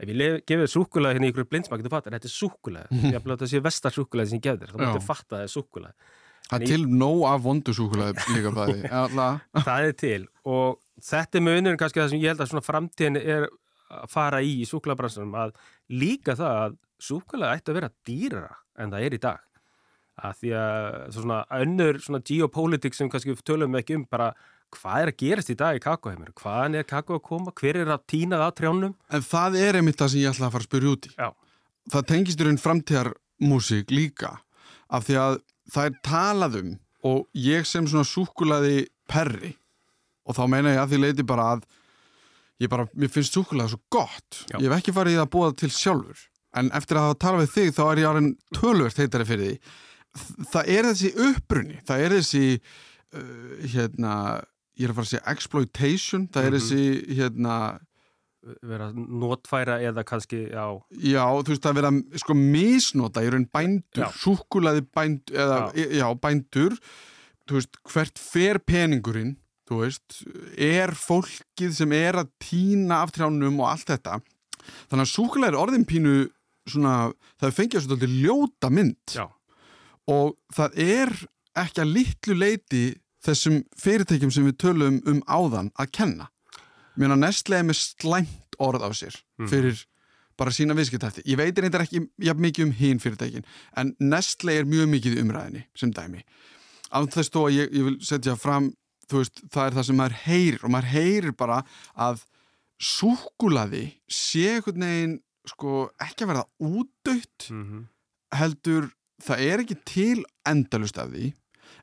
ef 0.00 0.10
ég 0.14 0.42
gefið 0.48 0.72
súkulæði 0.72 1.16
hérna 1.16 1.28
í 1.28 1.32
ykkur 1.32 1.48
blindsmak 1.48 1.84
þú 1.84 1.92
fattar, 1.92 2.16
þetta 2.16 2.28
er 2.30 2.34
súkulæði, 2.34 3.00
ég 3.10 3.16
hafði 3.18 3.36
að 3.36 3.52
sé 3.52 3.62
vestar 3.64 3.96
súkulæði 3.96 4.32
sem 4.32 4.40
ég 4.40 4.46
gefði 4.48 4.66
þér, 4.66 4.74
þá 4.74 4.82
mútti 4.84 5.06
fatta 5.06 5.30
að 5.30 5.38
það 5.38 5.46
er 5.46 5.54
súkulæði 5.56 6.18
Það 6.50 6.64
er 6.64 6.70
til 6.72 6.86
nóg 6.98 7.20
af 7.30 7.42
vondu 7.44 7.72
súkulæði 7.76 8.24
líka 8.34 8.50
bæði 8.56 8.88
Það 9.68 9.84
er 9.84 9.92
til. 10.00 10.22
Og 10.50 10.80
þetta 11.06 11.38
er 11.38 11.44
með 11.46 11.58
unnurinn 11.60 11.78
kannski 11.78 12.00
það 12.00 12.08
sem 12.10 12.24
ég 12.24 12.32
held 12.32 12.42
að 12.42 12.50
svona 12.50 12.66
framtíðin 12.66 13.18
er 13.20 13.46
að 13.46 14.08
fara 14.10 14.40
í 14.42 14.56
í 14.62 14.66
súkulæðabransunum 14.66 15.36
að 15.38 15.54
líka 15.94 16.34
það 16.38 16.58
að 16.64 16.74
súkulæði 17.06 17.60
ætti 17.60 17.72
að 17.72 17.78
vera 17.78 17.92
dýrara 18.08 18.58
en 18.82 18.94
það 18.94 19.06
er 19.06 19.16
í 19.16 19.22
dag 19.22 19.46
að 20.20 20.40
því 20.40 20.54
að 20.60 20.96
svona 21.16 21.42
önnur 21.56 22.00
svona 22.04 22.22
geopolitics 22.26 23.00
sem 23.00 23.10
kannski 23.12 23.32
við 23.32 23.44
tölum 23.46 23.78
ekki 23.80 23.98
um 23.98 24.06
bara 24.10 24.30
hvað 24.74 25.02
er 25.02 25.10
að 25.10 25.18
gerast 25.22 25.52
í 25.52 25.56
dag 25.58 25.78
í 25.78 25.82
kakóheimur 25.82 26.34
hvaðan 26.38 26.78
er 26.78 26.86
kakó 26.88 27.16
að 27.18 27.24
koma, 27.26 27.54
hver 27.58 27.80
er 27.80 27.90
að 27.90 28.04
týna 28.10 28.38
það 28.44 28.52
trjánum? 28.60 28.94
En 29.10 29.24
það 29.26 29.58
er 29.64 29.80
einmitt 29.80 29.98
það 29.98 30.12
sem 30.12 30.22
ég 30.22 30.34
ætla 30.34 30.46
að 30.46 30.54
fara 30.54 30.64
að 30.64 30.68
spyrja 30.68 30.94
út 30.94 31.08
í 31.08 31.12
Já. 31.16 31.28
það 31.94 32.06
tengist 32.12 32.40
í 32.40 32.46
raun 32.46 32.62
framtíðarmúsík 32.64 33.94
líka 33.94 34.32
af 34.90 35.08
því 35.08 35.18
að 35.24 35.40
það 35.74 35.90
er 35.90 35.98
talaðum 36.06 36.70
og 37.10 37.26
ég 37.34 37.66
sem 37.68 37.88
svona 37.88 38.06
súkulaði 38.06 38.86
perri 39.10 39.54
og 40.28 40.36
þá 40.38 40.42
meina 40.52 40.74
ég 40.76 40.82
að 40.82 40.94
því 40.94 41.02
leiti 41.04 41.26
bara 41.26 41.52
að 41.56 41.68
ég 42.60 42.70
bara, 42.70 42.86
mér 42.94 43.12
finnst 43.12 43.36
súkulaði 43.36 43.74
svo 43.74 43.82
gott 43.92 44.42
Já. 44.50 44.58
ég 44.58 44.68
hef 44.68 44.78
ekki 44.78 44.96
farið 44.96 45.16
í 45.16 45.22
að 45.22 45.32
búa 45.32 45.50
það 45.50 45.60
til 45.64 45.72
sjálfur 45.74 46.26
en 46.60 46.72
eftir 46.76 46.98
að 46.98 47.06
hafa 47.08 47.20
talað 47.24 47.44
við 47.44 47.54
þig 47.56 47.76
þá 47.76 47.84
er 47.86 48.00
ég 48.02 48.10
árin 48.10 48.32
tölvert 48.56 49.00
heitari 49.00 49.26
fyrir 49.28 49.46
því 49.46 49.78
það 50.52 50.72
er 50.76 50.88
þessi 50.90 51.12
upprunni, 51.26 51.76
það 51.88 52.06
er 52.06 52.16
þessi 52.18 52.46
uh, 52.56 53.52
hérna, 53.74 54.14
ég 54.78 54.88
er 54.88 54.94
að 54.94 54.98
fara 54.98 55.08
að 55.08 55.12
segja 55.12 55.28
exploitation, 55.34 56.26
það 56.32 56.48
er 56.48 56.50
mm 56.50 56.58
-hmm. 56.58 56.66
þessi 56.66 57.20
hérna 57.20 57.56
vera 58.64 58.88
notfæra 58.94 59.80
eða 59.84 60.04
kannski, 60.06 60.48
já. 60.48 60.80
Já, 60.96 61.24
þú 61.44 61.52
veist, 61.52 61.62
það 61.62 61.76
vera 61.76 61.92
sko 62.22 62.36
misnota 62.38 63.24
í 63.24 63.30
raun 63.32 63.46
bændur, 63.52 64.06
súkulaði 64.16 64.86
bændur 64.96 65.36
eða, 65.36 65.58
já. 65.76 65.86
já, 66.00 66.06
bændur. 66.14 66.78
Veist, 67.50 67.80
hvert 67.90 68.18
fer 68.18 68.60
peningurinn 68.62 69.36
veist, 69.70 70.22
er 70.58 70.94
fólkið 70.98 71.74
sem 71.74 71.92
er 71.94 72.18
að 72.22 72.30
týna 72.42 73.04
af 73.04 73.12
trjánum 73.14 73.60
og 73.62 73.68
allt 73.70 73.90
þetta. 73.92 74.18
Þannig 74.90 75.04
að 75.04 75.12
súkulaði 75.12 75.52
er 75.52 75.60
orðinpínu 75.60 76.14
svona, 76.70 76.94
það 77.38 77.54
fengið 77.58 77.84
svona 77.84 78.08
ljóta 78.10 78.70
mynd. 78.72 79.14
Já 79.14 79.28
og 80.08 80.36
það 80.54 80.78
er 80.86 81.12
ekki 81.60 81.82
að 81.82 81.94
litlu 81.96 82.36
leiti 82.38 82.84
þessum 83.24 83.60
fyrirtækjum 83.80 84.32
sem 84.32 84.46
við 84.48 84.58
tölum 84.62 85.00
um 85.10 85.22
áðan 85.28 85.70
að 85.80 85.92
kenna. 85.98 86.30
Mér 86.96 87.10
finnst 87.10 87.16
að 87.16 87.22
Nestle 87.24 87.58
er 87.58 87.66
með 87.68 87.80
slæmt 87.80 88.60
orð 88.60 88.84
á 88.84 88.90
sér 88.96 89.16
mhm. 89.16 89.50
fyrir 89.50 89.76
mm. 89.76 89.86
bara 90.40 90.54
sína 90.54 90.76
viðskiptætti. 90.78 91.24
Ég 91.28 91.40
veitir 91.40 91.66
eitthvað 91.66 91.86
ekki 91.86 92.02
ja, 92.24 92.34
mikið 92.34 92.66
um 92.66 92.74
hín 92.80 93.02
fyrirtækin 93.02 93.46
en 93.80 93.94
Nestle 94.00 94.56
er 94.60 94.68
mjög 94.68 94.90
mikið 94.96 95.20
umræðinni 95.24 95.64
sem 95.78 95.92
dæmi. 95.94 96.24
Af 96.90 97.10
þess 97.14 97.32
þó 97.32 97.44
að 97.46 97.56
ég, 97.58 97.72
ég 97.76 97.86
vil 97.86 97.96
setja 98.02 98.34
fram, 98.40 98.72
þú 99.10 99.22
veist, 99.22 99.42
það 99.52 99.66
er 99.66 99.76
það 99.78 99.88
sem 99.88 100.00
maður 100.00 100.20
heyrir 100.24 100.64
og 100.64 100.72
maður 100.74 100.92
heyrir 100.96 101.36
bara 101.38 101.60
að 101.94 102.24
súkulaði 102.80 103.84
sé 104.10 104.56
einhvern 104.56 104.86
veginn 104.86 105.18
sko 105.50 105.84
ekki 106.00 106.24
að 106.24 106.32
verða 106.32 106.46
útdöytt 106.58 107.48
mm 107.50 107.62
-hmm. 107.64 107.84
heldur 108.38 108.88
það 109.24 109.44
er 109.46 109.62
ekki 109.64 109.78
til 109.88 110.24
endalust 110.48 110.98
af 111.00 111.12
því 111.12 111.32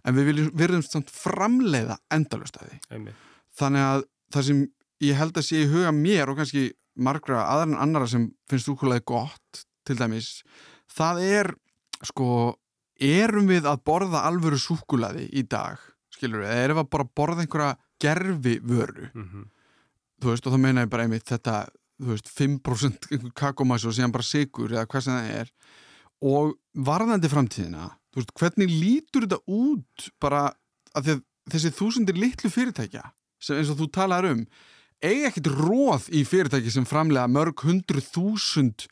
en 0.07 0.17
við 0.17 0.41
verðum 0.57 0.83
samt 0.85 1.11
framleiða 1.11 1.97
endalust 2.13 2.59
af 2.59 2.67
því 2.67 2.79
Einmitt. 2.95 3.15
þannig 3.57 3.87
að 3.87 4.03
það 4.33 4.47
sem 4.49 4.61
ég 5.07 5.19
held 5.19 5.39
að 5.39 5.47
sé 5.47 5.63
í 5.63 5.71
huga 5.71 5.93
mér 5.95 6.31
og 6.31 6.39
kannski 6.39 6.69
margra 6.97 7.43
aðra 7.45 7.69
en 7.69 7.81
annara 7.81 8.09
sem 8.09 8.29
finnst 8.49 8.69
úrkvæðið 8.71 9.03
gott 9.07 9.63
til 9.87 9.97
dæmis, 9.99 10.41
það 10.91 11.21
er 11.23 11.51
sko, 12.05 12.29
erum 12.99 13.47
við 13.49 13.67
að 13.69 13.83
borða 13.87 14.25
alvöru 14.27 14.59
súkulaði 14.59 15.27
í 15.37 15.45
dag 15.47 15.79
skilur 16.13 16.43
við, 16.43 16.51
eða 16.51 16.65
erum 16.65 16.79
við 16.79 16.85
að 16.85 16.93
bara 16.95 17.09
borða 17.19 17.43
einhverja 17.43 17.73
gerfi 18.01 18.55
vöru 18.63 19.09
mm 19.13 19.27
-hmm. 19.27 19.49
þú 20.21 20.31
veist, 20.31 20.47
og 20.47 20.53
þá 20.53 20.59
meina 20.61 20.85
ég 20.85 20.89
bara 20.89 21.03
einmitt 21.03 21.29
þetta, 21.29 21.67
þú 22.01 22.09
veist, 22.13 22.31
5% 22.39 23.31
kakomassu 23.33 23.87
og 23.87 23.93
síðan 23.93 24.11
bara 24.11 24.23
sigur 24.23 24.71
eða 24.71 24.85
hvað 24.85 25.03
sem 25.03 25.13
það 25.13 25.35
er 25.41 25.51
og 26.25 26.55
varðandi 26.73 27.29
framtíðina 27.31 27.91
veist, 28.17 28.33
hvernig 28.37 28.71
lítur 28.71 29.27
þetta 29.27 29.41
út 29.45 30.09
bara 30.21 30.47
að 30.97 31.19
þessi 31.51 31.73
þúsundir 31.77 32.17
litlu 32.17 32.51
fyrirtækja 32.51 33.05
sem 33.41 33.59
eins 33.59 33.71
og 33.71 33.79
þú 33.81 33.89
talar 33.93 34.27
um 34.31 34.43
eigi 35.03 35.27
ekkert 35.29 35.51
róð 35.53 36.09
í 36.09 36.23
fyrirtæki 36.25 36.73
sem 36.73 36.87
framlega 36.89 37.29
mörg 37.29 37.61
hundru 37.67 38.01
þúsund 38.01 38.87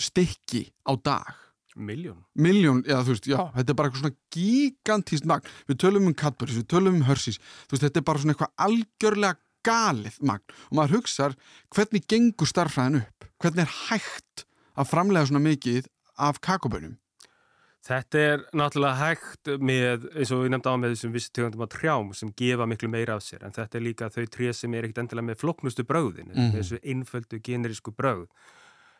stykki 0.00 0.68
á 0.86 0.94
dag? 0.94 1.34
Miljón 1.76 2.22
Miljón, 2.34 2.82
já 2.86 2.98
þú 3.02 3.14
veist, 3.14 3.28
já, 3.30 3.40
þetta 3.54 3.72
er 3.72 3.78
bara 3.78 3.90
eitthvað 3.90 4.04
svona 4.04 4.18
gigantískt 4.34 5.28
magn, 5.30 5.52
við 5.70 5.78
tölum 5.82 6.08
um 6.10 6.16
Cadbury 6.18 6.56
við 6.58 6.66
tölum 6.70 6.98
um 6.98 7.06
Hershey's, 7.06 7.38
þú 7.66 7.76
veist, 7.76 7.84
þetta 7.86 8.00
er 8.02 8.06
bara 8.08 8.22
svona 8.22 8.34
eitthvað 8.34 8.54
algjörlega 8.66 9.38
galið 9.66 10.18
magn. 10.24 10.56
Og 10.70 10.76
maður 10.78 10.98
hugsaður, 10.98 11.36
hvernig 11.74 12.06
gengur 12.10 12.50
starfræðin 12.50 13.00
upp, 13.02 13.26
hvernig 13.42 13.66
er 13.66 13.74
hægt 13.88 14.44
að 14.80 14.90
framlega 14.90 15.30
svona 15.30 15.44
mikið 15.44 15.88
af 16.20 16.40
kakobönum? 16.44 16.98
Þetta 17.80 18.20
er 18.20 18.42
náttúrulega 18.52 18.98
hægt 19.00 19.50
með, 19.56 20.04
eins 20.12 20.30
og 20.36 20.42
við 20.44 20.50
nefndum 20.52 20.74
á 20.76 20.80
með 20.82 20.94
þessum 20.94 21.12
vissi 21.14 21.30
tegundum 21.32 21.62
af 21.64 21.70
trjám 21.72 22.10
sem 22.16 22.32
gefa 22.36 22.66
miklu 22.68 22.90
meira 22.92 23.16
af 23.16 23.24
sér 23.24 23.46
en 23.46 23.54
þetta 23.56 23.78
er 23.78 23.84
líka 23.86 24.10
þau 24.12 24.26
tré 24.34 24.50
sem 24.56 24.74
er 24.76 24.84
ekkit 24.84 25.00
endilega 25.00 25.28
með 25.30 25.38
floknustu 25.40 25.86
bröðin, 25.88 26.28
mm 26.28 26.36
-hmm. 26.36 26.58
þessu 26.58 26.80
einföldu 26.84 27.40
generísku 27.40 27.94
bröð. 27.96 28.26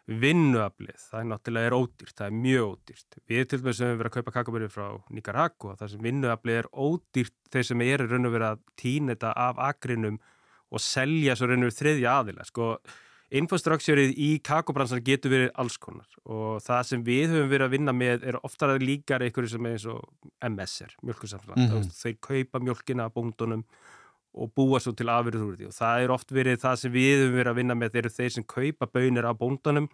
Vinnuaflið, 0.09 0.97
það 1.11 1.21
er 1.21 1.29
náttúrulega 1.31 1.67
er 1.69 1.77
ódýrt, 1.77 2.15
það 2.17 2.27
er 2.27 2.39
mjög 2.47 2.65
ódýrt. 2.71 3.19
Við 3.29 3.45
til 3.49 3.59
dæmis 3.61 3.77
sem 3.77 3.87
við 3.87 3.99
verðum 4.01 4.11
að 4.11 4.17
kaupa 4.17 4.35
kakoböru 4.39 4.69
frá 4.73 4.87
Nicaragua, 5.11 5.77
þar 5.77 5.91
sem 5.91 6.03
vinnuaflið 6.03 6.57
er 6.57 6.69
ódýrt 6.73 7.37
þeir 7.53 7.67
sem 7.69 7.81
eru 7.81 8.09
raun 8.09 8.27
og 8.27 8.33
verið 8.33 8.49
að 8.49 8.65
týna 8.81 9.13
þetta 9.13 9.33
af 9.37 9.59
agrinum 9.59 10.19
og 10.71 10.81
selja 10.81 11.37
svo 11.37 11.47
raun 11.47 11.63
og 11.63 11.69
verið 11.69 11.81
þriðja 11.83 12.17
aðila, 12.17 12.49
sko 12.49 12.81
Infostruktúrið 13.31 14.17
í 14.19 14.29
kakobransan 14.43 15.05
getur 15.07 15.31
verið 15.31 15.51
alls 15.63 15.77
konar 15.79 16.09
og 16.25 16.59
það 16.65 16.81
sem 16.89 17.05
við 17.07 17.29
höfum 17.31 17.53
verið 17.53 17.67
að 17.69 17.75
vinna 17.77 17.95
með 17.95 18.27
er 18.27 18.39
oftar 18.43 18.73
að 18.75 18.83
líka 18.89 19.21
einhverju 19.21 19.53
sem 19.53 19.69
er 19.69 19.77
eins 19.77 19.87
og 19.87 20.01
MS-er, 20.49 20.97
mjölkursamfélag. 21.07 21.61
Mm 21.61 21.69
-hmm. 21.71 21.93
Þeir 22.01 22.17
kaupa 22.21 22.59
mjölkina 22.59 23.07
á 23.07 23.15
bóndunum 23.15 23.65
og 24.35 24.53
búa 24.55 24.81
svo 24.81 24.93
til 24.93 25.07
afverðið 25.11 25.47
úr 25.47 25.57
því 25.59 25.67
og 25.71 25.75
það 25.75 26.03
er 26.03 26.11
oft 26.11 26.33
verið 26.33 26.61
það 26.63 26.77
sem 26.77 26.93
við 26.93 27.17
höfum 27.23 27.37
verið 27.39 27.51
að 27.51 27.59
vinna 27.61 27.75
með 27.75 27.91
þeir 27.93 28.05
eru 28.05 28.17
þeir 28.19 28.31
sem 28.31 28.45
kaupa 28.45 28.87
bönir 28.87 29.27
á 29.27 29.33
bóndunum 29.35 29.89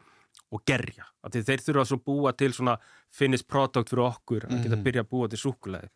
og 0.52 0.62
gerja. 0.64 1.06
Þeir 1.32 1.60
þurfa 1.64 1.84
svo 1.84 1.98
búa 2.04 2.32
til 2.32 2.52
svona 2.52 2.76
finnist 3.12 3.48
produkt 3.48 3.90
fyrir 3.90 4.04
okkur 4.06 4.48
að 4.48 4.62
geta 4.62 4.76
mhm. 4.76 4.84
byrja 4.84 5.04
að 5.04 5.10
búa 5.10 5.28
til 5.28 5.40
súkulæði. 5.40 5.88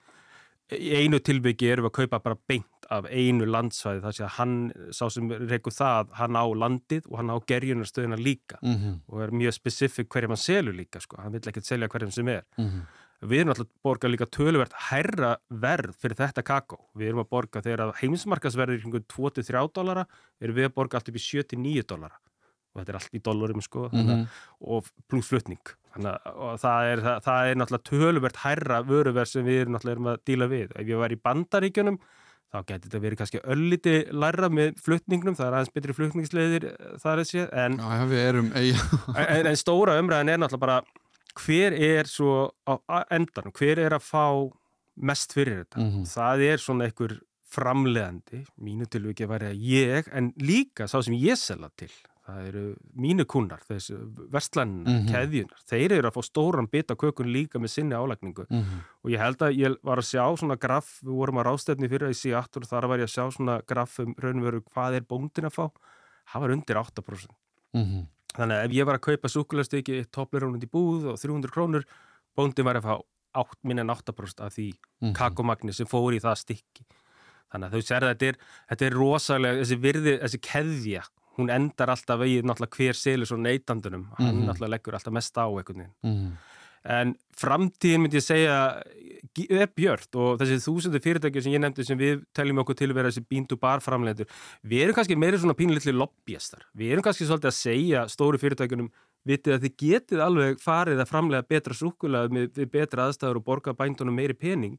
Í 0.71 0.91
einu 1.03 1.19
tilbyggi 1.19 1.71
erum 1.73 1.89
við 1.89 1.91
að 1.91 1.99
kaupa 1.99 2.23
bara 2.23 2.39
beint 2.47 2.80
af 2.91 3.07
einu 3.07 3.47
landsvæði 3.47 4.03
þar 4.05 4.17
sé 4.17 4.25
að 4.27 4.33
hann, 4.37 4.55
sá 4.95 5.05
sem 5.15 5.29
reyku 5.31 5.73
það, 5.75 6.11
hann 6.19 6.39
á 6.39 6.45
landið 6.63 7.07
og 7.11 7.21
hann 7.21 7.31
á 7.31 7.37
gerjunarstöðina 7.53 8.19
líka 8.19 8.59
mm 8.63 8.77
-hmm. 8.77 8.97
og 9.09 9.23
er 9.23 9.31
mjög 9.31 9.55
spesifik 9.59 10.09
hverjum 10.09 10.35
hann 10.35 10.45
selur 10.45 10.75
líka 10.75 11.01
sko, 11.01 11.21
hann 11.23 11.33
vil 11.33 11.41
ekkert 11.41 11.67
selja 11.67 11.89
hverjum 11.89 12.11
sem 12.11 12.29
er. 12.29 12.45
Mm 12.59 12.67
-hmm. 12.67 12.83
Við 13.21 13.41
erum 13.41 13.53
alltaf 13.53 13.69
borga 13.85 14.09
líka 14.09 14.27
töluvert 14.27 14.73
herra 14.73 15.37
verð 15.51 15.95
fyrir 16.01 16.17
þetta 16.17 16.43
kakó. 16.43 16.79
Við 16.97 17.09
erum 17.09 17.21
að 17.21 17.29
borga 17.29 17.61
þegar 17.61 17.93
heimsmarkasverðir 18.01 18.79
er 18.79 18.81
kring 18.81 19.05
23 19.07 19.69
dólara, 19.75 20.07
erum 20.41 20.57
við 20.57 20.65
að 20.65 20.75
borga 20.75 20.97
alltaf 20.97 21.15
í 21.15 21.19
79 21.19 21.85
dólara 21.85 22.17
og 22.71 22.81
þetta 22.81 22.93
er 22.93 22.99
allt 23.01 23.19
í 23.19 23.23
dólarum 23.27 23.63
sko 23.63 23.89
mm 23.91 24.07
-hmm. 24.07 24.27
og 24.61 24.91
pluss 25.09 25.29
flutning. 25.29 25.63
Þannig 25.95 26.19
að 26.25 26.59
það 26.63 26.91
er, 26.93 27.01
það, 27.07 27.23
það 27.27 27.49
er 27.51 27.57
náttúrulega 27.59 27.89
töluvert 27.91 28.37
herra 28.45 28.83
vöruverð 28.83 29.29
sem 29.29 29.45
við 29.45 29.61
erum 29.61 29.75
náttúrulega 29.75 30.13
að 30.13 30.25
díla 30.25 30.47
við. 30.47 30.69
Ef 30.77 30.87
ég 30.87 30.99
var 30.99 31.13
í 31.13 31.21
bandaríkjunum 31.25 31.99
þá 32.51 32.59
getur 32.67 32.87
þetta 32.89 33.03
verið 33.05 33.21
kannski 33.21 33.43
ölliti 33.55 33.95
læra 34.11 34.51
með 34.53 34.81
flutningnum, 34.85 35.37
það 35.39 35.47
er 35.47 35.57
aðeins 35.59 35.75
betri 35.77 35.97
flutningsleiðir 35.97 36.67
eh, 36.71 36.97
þar 37.03 37.23
að 37.23 37.31
sé, 37.31 37.47
en, 37.65 37.79
Já, 37.79 38.17
erum 38.25 38.53
en, 38.59 39.51
en 39.53 39.61
stóra 39.61 39.99
umræðin 40.01 40.35
er 40.35 40.43
náttúrulega 40.43 40.67
bara 40.67 40.81
hver 41.41 41.77
er 41.77 42.11
svo 42.11 42.51
á 42.67 43.07
endan, 43.15 43.53
hver 43.55 43.83
er 43.83 43.95
að 43.97 44.07
fá 44.07 44.27
mest 45.01 45.33
fyrir 45.33 45.63
þetta. 45.63 45.81
Mm 45.81 45.91
-hmm. 45.91 46.07
Það 46.11 46.47
er 46.51 46.63
svona 46.63 46.89
einhver 46.89 47.19
framlegandi, 47.51 48.45
mínu 48.63 48.87
tilviki 48.87 49.27
að 49.27 49.33
vera 49.35 49.53
ég, 49.55 50.11
en 50.13 50.33
líka 50.39 50.87
sá 50.87 51.01
sem 51.03 51.15
ég 51.15 51.39
selða 51.39 51.71
til 51.77 51.91
það 52.35 52.47
eru 52.51 52.63
mínu 53.05 53.27
kunnar, 53.31 53.63
þessu 53.69 53.99
verslannina, 54.33 54.85
mm 54.91 54.97
-hmm. 54.97 55.11
keðjunar, 55.13 55.63
þeir 55.71 55.95
eru 55.99 56.09
að 56.11 56.17
fá 56.17 56.23
stóran 56.27 56.69
bit 56.71 56.91
af 56.91 56.99
kökun 57.01 57.33
líka 57.33 57.59
með 57.59 57.75
sinni 57.75 57.95
álagningu 57.95 58.47
mm 58.49 58.61
-hmm. 58.61 58.81
og 59.05 59.11
ég 59.11 59.19
held 59.19 59.43
að 59.43 59.57
ég 59.59 59.77
var 59.83 59.99
að 59.99 60.11
sjá 60.11 60.25
svona 60.37 60.57
graf, 60.57 61.01
við 61.03 61.15
vorum 61.21 61.39
að 61.39 61.47
rástefni 61.47 61.89
fyrir 61.89 62.07
að 62.09 62.15
ég 62.15 62.23
sé 62.23 62.35
aftur 62.35 62.63
og 62.63 62.69
þar 62.69 62.89
var 62.89 62.99
ég 62.99 63.09
að 63.09 63.15
sjá 63.17 63.25
svona 63.31 63.61
graf 63.67 63.99
um 64.01 64.15
raunveru 64.19 64.63
hvað 64.73 64.95
er 64.95 65.05
bóndin 65.09 65.49
að 65.49 65.57
fá 65.59 65.71
það 66.33 66.41
var 66.41 66.51
undir 66.51 66.77
8% 66.77 67.31
mm 67.73 67.85
-hmm. 67.85 68.07
þannig 68.37 68.57
að 68.57 68.65
ef 68.65 68.73
ég 68.73 68.87
var 68.87 68.95
að 68.95 69.07
kaupa 69.09 69.29
sukulastöki 69.29 70.05
toppleirónund 70.11 70.65
í 70.65 70.71
búð 70.71 71.13
og 71.13 71.19
300 71.19 71.51
krónur 71.51 71.85
bóndin 72.37 72.65
var 72.65 72.77
að 72.77 72.85
fá 72.85 73.03
8, 73.33 73.63
minn 73.63 73.79
en 73.79 73.91
8% 73.91 74.41
af 74.43 74.55
því 74.55 74.73
mhm. 75.01 75.13
kakomagni 75.15 75.73
sem 75.73 75.87
fór 75.87 76.15
í 76.15 76.21
það 76.21 76.37
stykki 76.43 76.85
þannig 77.51 77.67
að 77.67 77.73
þau 77.75 77.97
að 77.97 78.07
þetta 78.09 78.27
er, 78.27 78.37
þetta 78.71 78.87
er 78.87 78.97
rosalega, 78.99 79.61
þessi 79.61 79.79
virði, 79.83 80.15
þessi 80.23 80.41
keðja 80.47 81.03
hún 81.39 81.51
endar 81.55 81.93
alltaf 81.95 82.21
vegið 82.21 82.47
náttúrulega 82.49 82.77
hver 82.77 82.99
selur 82.99 83.29
svo 83.29 83.37
neytandunum, 83.41 84.09
hann 84.19 84.27
mm 84.27 84.41
-hmm. 84.41 84.47
náttúrulega 84.49 84.75
leggur 84.75 84.95
alltaf 84.95 85.13
mest 85.13 85.37
á 85.39 85.47
einhvern 85.47 85.79
veginn. 85.79 85.95
Mm 86.03 86.17
-hmm. 86.17 86.33
En 86.85 87.13
framtíðin 87.37 88.01
myndi 88.01 88.17
ég 88.17 88.25
segja 88.25 88.81
er 89.37 89.69
björnt 89.77 90.17
og 90.17 90.41
þessi 90.41 90.65
þúsundu 90.65 91.01
fyrirtæki 91.05 91.43
sem 91.43 91.53
ég 91.53 91.61
nefndi 91.61 91.85
sem 91.85 91.99
við 91.99 92.23
teljum 92.33 92.63
okkur 92.63 92.75
til 92.79 92.89
að 92.89 92.95
vera 92.95 93.11
þessi 93.11 93.27
bíndu 93.29 93.59
barframlendur, 93.61 94.27
við 94.65 94.83
erum 94.83 94.97
kannski 94.97 95.17
meira 95.17 95.39
svona 95.39 95.55
pínlitli 95.55 95.93
lobbyistar. 95.93 96.65
Við 96.75 96.93
erum 96.93 97.03
kannski 97.03 97.29
svolítið 97.29 97.51
að 97.53 97.61
segja 97.61 98.09
stóru 98.09 98.41
fyrirtækunum 98.41 98.91
vitið 99.29 99.55
að 99.55 99.67
þið 99.67 99.75
getið 99.83 100.23
alveg 100.25 100.63
farið 100.63 101.03
að 101.03 101.11
framlega 101.11 101.49
betra 101.53 101.77
súkulega 101.77 102.33
með 102.33 102.63
betra 102.73 103.07
aðstæður 103.07 103.43
og 103.43 103.45
borga 103.45 103.77
bændunum 103.77 104.17
meiri 104.17 104.35
pening 104.35 104.79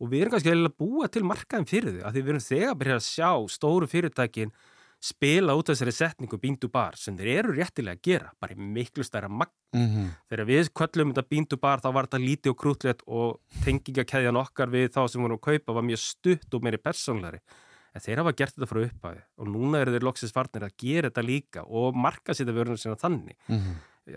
og 0.00 0.10
við 0.10 0.24
erum 0.24 0.34
kannski 0.34 0.50
að 0.50 0.72
búa 0.80 1.08
til 1.12 1.22
markaðin 1.28 1.68
fyrir 1.68 1.98
þau, 1.98 2.04
að 2.08 2.14
því 2.16 2.20
við 2.24 2.32
erum 2.34 2.46
þegar 2.48 2.72
að 2.72 2.80
byrja 2.82 2.98
að 2.98 3.06
sjá 3.06 3.30
stóru 3.54 3.88
fyrirtækin 3.90 4.52
spila 5.00 5.54
út 5.56 5.70
þessari 5.70 5.94
setningu 5.96 6.36
bíndu 6.40 6.68
bar 6.72 6.96
sem 7.00 7.16
þeir 7.16 7.30
eru 7.38 7.54
réttilega 7.56 7.96
að 7.96 8.02
gera, 8.04 8.32
bara 8.40 8.52
í 8.52 8.68
miklu 8.76 9.04
stærra 9.06 9.30
magn. 9.32 9.54
Mm 9.72 9.86
-hmm. 9.86 10.06
Þegar 10.28 10.46
við 10.50 10.70
kvöllum 10.76 11.12
þetta 11.14 11.30
bíndu 11.30 11.56
bar 11.56 11.80
þá 11.80 11.90
var 11.94 12.06
þetta 12.06 12.26
lítið 12.26 12.52
og 12.52 12.58
krútlegt 12.60 13.02
og 13.06 13.40
tengingakæðjan 13.64 14.36
okkar 14.36 14.68
við 14.68 14.90
þá 14.92 15.08
sem 15.08 15.22
vorum 15.22 15.38
að 15.38 15.46
kaupa 15.48 15.72
var 15.72 15.82
mjög 15.82 16.00
stutt 16.04 16.54
og 16.54 16.62
meiri 16.62 16.78
persónlari. 16.78 17.40
En 17.94 18.00
þeir 18.00 18.18
hafa 18.18 18.32
gert 18.32 18.54
þetta 18.54 18.70
frá 18.70 18.80
upphæði 18.84 19.22
og 19.38 19.46
núna 19.48 19.80
eru 19.80 19.92
þeir 19.92 20.06
loksins 20.06 20.32
farnir 20.32 20.62
að 20.62 20.76
gera 20.78 21.08
þetta 21.08 21.26
líka 21.26 21.64
og 21.66 21.96
marka 21.96 22.34
sér 22.34 22.46
þetta 22.46 22.58
vörðunum 22.58 22.78
sína 22.78 22.96
þannig. 23.00 23.36
Mm 23.48 23.58
-hmm. 23.58 23.76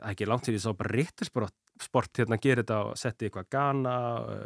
Ekki 0.10 0.26
langt 0.26 0.44
til 0.44 0.54
því 0.54 0.60
að 0.60 0.68
það 0.68 0.78
bara 0.78 0.96
réttisport 0.96 1.54
sport 1.82 2.18
hérna 2.18 2.38
að 2.38 2.44
gera 2.44 2.62
þetta 2.62 2.78
og 2.84 2.98
setja 2.98 3.28
eitthvað 3.28 3.50
Ghana, 3.50 3.96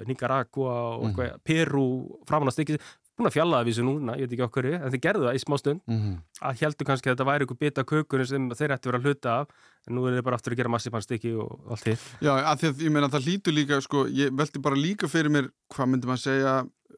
Nicaragua 0.07 0.97
og 0.97 1.03
mm 1.03 1.15
-hmm. 1.15 1.39
Peru 1.43 2.19
framan 2.27 2.49
á 2.49 2.55
stykkið 2.55 2.79
búin 3.17 3.29
að 3.29 3.35
fjalla 3.35 3.61
við 3.65 3.73
þessu 3.73 3.85
núna, 3.87 4.15
ég 4.17 4.27
veit 4.27 4.35
ekki 4.35 4.45
okkur 4.45 4.67
en 4.69 4.91
þeir 4.93 5.01
gerðu 5.03 5.27
það 5.27 5.37
í 5.37 5.41
smá 5.41 5.55
stund 5.57 5.81
mm 5.87 5.97
-hmm. 5.97 6.15
að 6.49 6.61
heldur 6.61 6.87
kannski 6.87 7.09
að 7.09 7.15
þetta 7.15 7.27
væri 7.29 7.45
eitthvað 7.45 7.61
bita 7.63 7.85
kökunum 7.91 8.29
sem 8.29 8.49
þeir 8.51 8.73
ætti 8.75 8.87
að 8.87 8.91
vera 8.91 8.99
að 9.01 9.07
hluta 9.07 9.35
af 9.41 9.47
en 9.87 9.95
nú 9.95 10.05
er 10.05 10.17
þeir 10.17 10.25
bara 10.27 10.37
aftur 10.37 10.53
að 10.53 10.59
gera 10.61 10.73
massipannstykki 10.75 11.33
og 11.33 11.71
allt 11.73 11.87
hitt 11.89 12.05
Já, 12.21 12.33
af 12.37 12.61
því 12.61 12.67
að 12.69 12.83
ég 12.85 12.91
meina 12.93 13.07
að 13.07 13.15
það 13.17 13.27
lítur 13.27 13.53
líka 13.57 13.81
sko, 13.81 14.05
ég 14.07 14.33
veldi 14.37 14.61
bara 14.61 14.75
líka 14.75 15.07
fyrir 15.07 15.33
mér 15.33 15.49
hvað 15.73 15.89
myndi 15.91 16.07
maður 16.07 16.25
segja 16.27 16.55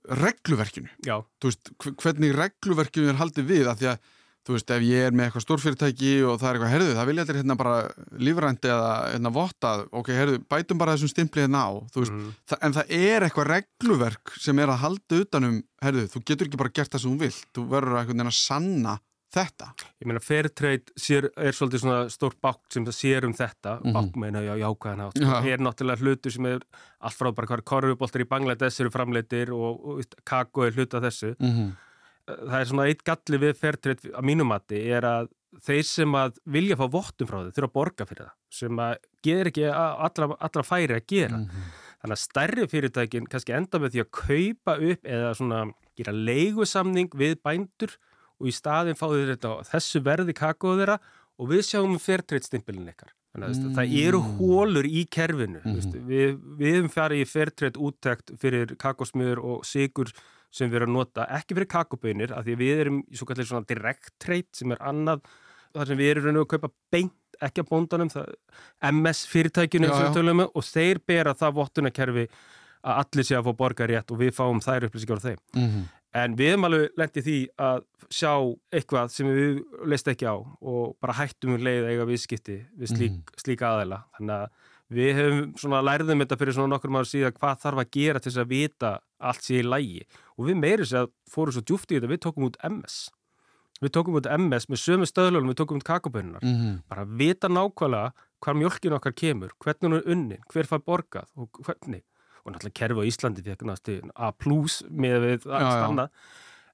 regluverkinu 0.09 0.89
Já. 1.05 1.23
þú 1.39 1.51
veist, 1.51 1.71
hvernig 2.03 2.35
regluverkinu 2.35 3.09
er 3.09 3.19
haldið 3.19 3.45
við, 3.45 3.67
af 3.67 3.79
því 3.79 3.93
að 3.93 3.99
þú 4.49 4.55
veist, 4.55 4.71
ef 4.73 4.85
ég 4.87 5.05
er 5.05 5.13
með 5.13 5.27
eitthvað 5.27 5.43
stórfyrirtæki 5.45 6.13
og 6.25 6.39
það 6.41 6.47
er 6.49 6.57
eitthvað, 6.57 6.71
herðu, 6.73 6.93
það 6.97 7.09
vilja 7.09 7.25
allir 7.25 7.37
hérna 7.39 7.55
bara 7.59 7.73
lífrændi 8.25 8.69
eða 8.73 8.93
hérna 9.11 9.31
vottað, 9.35 9.83
ok, 9.99 10.07
herðu, 10.17 10.39
bætum 10.49 10.79
bara 10.81 10.95
þessum 10.95 11.11
stimpli 11.11 11.43
hérna 11.43 11.65
á, 11.69 11.71
veist, 11.93 12.15
mm. 12.15 12.31
það, 12.49 12.61
en 12.65 12.75
það 12.79 12.95
er 12.97 13.25
eitthvað 13.27 13.51
regluverk 13.51 14.31
sem 14.41 14.61
er 14.63 14.71
að 14.73 14.81
halda 14.85 15.19
utanum, 15.19 15.59
herðu, 15.85 16.07
þú 16.09 16.23
getur 16.31 16.49
ekki 16.49 16.61
bara 16.63 16.73
gert 16.79 16.95
það 16.95 17.03
sem 17.03 17.13
þú 17.13 17.27
vilt, 17.27 17.45
þú 17.53 17.65
verður 17.75 17.99
að, 18.01 18.15
að 18.25 18.31
sanna 18.39 18.95
þetta. 19.29 19.67
Ég 20.01 20.09
meina, 20.09 20.21
sér, 20.25 21.27
er 21.37 21.53
svolítið 21.53 21.83
svona 21.83 21.97
stór 22.09 22.33
bák 22.41 22.63
sem 22.73 22.87
það 22.87 22.95
sér 22.97 23.27
um 23.27 23.35
þetta, 23.37 23.75
mm 23.75 23.83
-hmm. 23.85 23.93
bák 23.99 24.15
meina 24.17 24.41
já, 24.41 24.55
jákvæðan 24.57 25.03
átt, 25.05 25.19
það 25.21 25.49
er 25.51 25.61
náttúrulega 25.61 26.01
hlutu 26.01 26.31
sem 26.31 26.45
er 26.45 26.65
allt 26.99 27.19
frá 27.19 27.29
bara 27.35 27.47
hvað 27.47 27.61
korfuboltar 27.63 28.21
í 28.21 28.25
Bangladesh 28.25 28.81
eru 28.81 28.89
framleitir 28.89 29.53
og, 29.53 29.85
og, 29.85 29.99
og 29.99 30.05
kakó 30.25 30.65
er 30.65 30.73
hluta 30.73 30.97
þessu. 30.97 31.35
Mm 31.37 31.53
-hmm 31.53 31.71
það 32.37 32.59
er 32.59 32.71
svona 32.71 32.87
eitt 32.89 33.03
galli 33.07 33.41
við 33.43 33.59
fertrið 33.59 34.07
að 34.13 34.27
mínumatti 34.29 34.81
er 34.93 35.07
að 35.07 35.29
þeir 35.65 35.85
sem 35.87 36.15
að 36.17 36.39
vilja 36.45 36.77
fá 36.77 36.85
vottum 36.93 37.29
frá 37.29 37.39
þau 37.39 37.53
þurfa 37.55 37.69
að 37.69 37.75
borga 37.75 38.07
fyrir 38.09 38.25
það 38.25 38.33
sem 38.59 38.81
að 38.83 38.95
getur 39.25 39.51
ekki 39.51 39.67
allra, 39.73 40.29
allra 40.37 40.65
færi 40.65 40.97
að 40.97 41.07
gera 41.09 41.37
mm 41.37 41.45
-hmm. 41.45 41.69
þannig 42.01 42.17
að 42.17 42.23
stærri 42.23 42.67
fyrirtækin 42.73 43.29
kannski 43.29 43.55
enda 43.57 43.79
með 43.79 43.95
því 43.95 44.03
að 44.03 44.11
kaupa 44.19 44.77
upp 44.91 45.09
eða 45.17 45.33
svona 45.39 45.61
gera 45.97 46.13
leigusamning 46.13 47.09
við 47.15 47.39
bændur 47.43 47.95
og 48.39 48.47
í 48.47 48.55
staðin 48.55 48.99
fá 48.99 49.07
þau 49.09 49.25
þetta 49.33 49.55
þessu 49.71 50.03
verði 50.05 50.35
kakóð 50.37 50.83
þeirra 50.83 50.99
og 51.39 51.49
við 51.49 51.65
sjáum 51.65 51.97
fertriðstimpilin 51.99 52.91
ykkar 52.93 53.13
þannig 53.33 53.49
að 53.49 53.55
mm 53.55 53.63
-hmm. 53.63 53.75
það 53.77 53.95
eru 54.05 54.19
hólur 54.39 54.85
í 54.85 55.05
kerfinu 55.05 55.61
mm 55.63 55.75
-hmm. 55.75 56.07
við, 56.07 56.39
hefum 56.59 56.89
farið 56.89 57.21
í 57.21 57.29
fertrið 57.29 57.77
úttækt 57.77 58.31
fyrir 58.41 58.75
kakósmiður 58.75 59.39
og 59.39 59.65
sigur 59.65 60.13
sem 60.51 60.69
við 60.69 60.81
erum 60.81 60.95
að 60.95 60.97
nota, 60.97 61.27
ekki 61.37 61.57
fyrir 61.57 61.69
kakobönir 61.69 62.33
af 62.35 62.45
því 62.47 62.57
við 62.59 62.83
erum 62.83 63.01
í 63.05 63.19
svo 63.19 63.27
kallir 63.29 63.47
svona 63.49 63.67
direct 63.69 64.15
trade 64.21 64.49
sem 64.57 64.71
er 64.73 64.81
annað, 64.81 65.21
þar 65.75 65.91
sem 65.91 65.99
við 65.99 66.11
erum 66.15 66.41
að 66.41 66.47
kaupa 66.55 66.71
beint, 66.93 67.15
ekki 67.39 67.63
að 67.63 67.69
bóndanum 67.69 68.09
MS 68.89 69.21
fyrirtækjunum 69.31 70.13
tölum 70.15 70.41
um 70.43 70.49
og 70.49 70.65
þeir 70.65 70.99
bera 71.07 71.35
það 71.37 71.59
vottunarkerfi 71.61 72.25
að 72.79 72.99
allir 73.03 73.27
sé 73.27 73.37
að 73.37 73.47
fá 73.47 73.55
borga 73.61 73.87
rétt 73.87 74.11
og 74.11 74.19
við 74.19 74.33
fáum 74.35 74.59
þær 74.63 74.87
upplýsingar 74.87 75.21
á 75.21 75.25
þeim 75.27 75.39
mm 75.55 75.67
-hmm. 75.67 75.85
en 76.21 76.35
við 76.39 76.51
erum 76.51 76.67
alveg 76.67 76.99
lendið 76.99 77.27
því 77.27 77.39
að 77.67 77.79
sjá 78.09 78.33
eitthvað 78.73 79.11
sem 79.13 79.27
við 79.27 79.61
leist 79.85 80.07
ekki 80.07 80.27
á 80.27 80.35
og 80.35 80.95
bara 80.99 81.17
hættum 81.19 81.55
um 81.55 81.63
leið 81.63 81.89
eiga 81.91 82.05
viðskipti 82.05 82.57
við 82.75 82.87
slík, 82.87 83.11
mm 83.11 83.23
-hmm. 83.23 83.41
slík 83.43 83.61
aðeila 83.61 84.03
þannig 84.17 84.35
að 84.35 84.47
við 84.89 85.11
hefum 85.19 85.53
svona 85.59 85.83
lærðum 85.85 86.23
þetta 86.23 86.37
fyrir 86.39 86.57
svona 86.57 86.73
nokkur 86.73 86.93
maður 86.93 87.11
síðan 87.11 87.37
hvað 87.37 87.61
þarf 87.63 87.83
að 87.83 87.91
gera 87.93 88.21
til 88.21 88.31
þess 88.31 88.41
að 88.43 88.51
vita 88.53 88.91
allt 89.29 89.45
sé 89.45 89.59
í 89.59 89.65
lægi 89.65 90.03
og 90.35 90.49
við 90.49 90.59
meirum 90.63 90.89
sér 90.89 91.05
að 91.05 91.11
fórum 91.29 91.55
svo 91.55 91.63
djúft 91.65 91.91
í 91.91 91.99
þetta 91.99 92.09
við 92.09 92.21
tókum 92.25 92.47
út 92.49 92.59
MS 92.65 92.97
við 93.79 93.93
tókum 93.95 94.19
út 94.19 94.29
MS 94.35 94.67
með 94.71 94.81
sömu 94.83 95.09
stöðlunum 95.09 95.53
við 95.53 95.59
tókum 95.61 95.79
út 95.79 95.87
kakobönnunar 95.87 96.43
mm 96.43 96.55
-hmm. 96.55 96.75
bara 96.89 97.05
að 97.05 97.15
vita 97.21 97.47
nákvæmlega 97.47 98.11
hvar 98.39 98.55
mjölkin 98.55 98.97
okkar 98.97 99.13
kemur 99.13 99.51
hvernig 99.59 99.85
hún 99.89 99.97
er 99.99 100.11
unni, 100.11 100.37
hver 100.51 100.65
fær 100.65 100.83
borgað 100.83 101.27
og 101.35 101.49
hvernig, 101.65 102.03
og 102.43 102.53
náttúrulega 102.53 102.79
kerfi 102.79 103.01
á 103.03 103.09
Íslandi 103.09 103.41
því 103.43 103.51
að 103.55 104.11
A 104.15 104.31
plus 104.31 104.83
með 104.89 105.19
við 105.21 105.47
allt 105.51 105.83
annað 105.85 106.09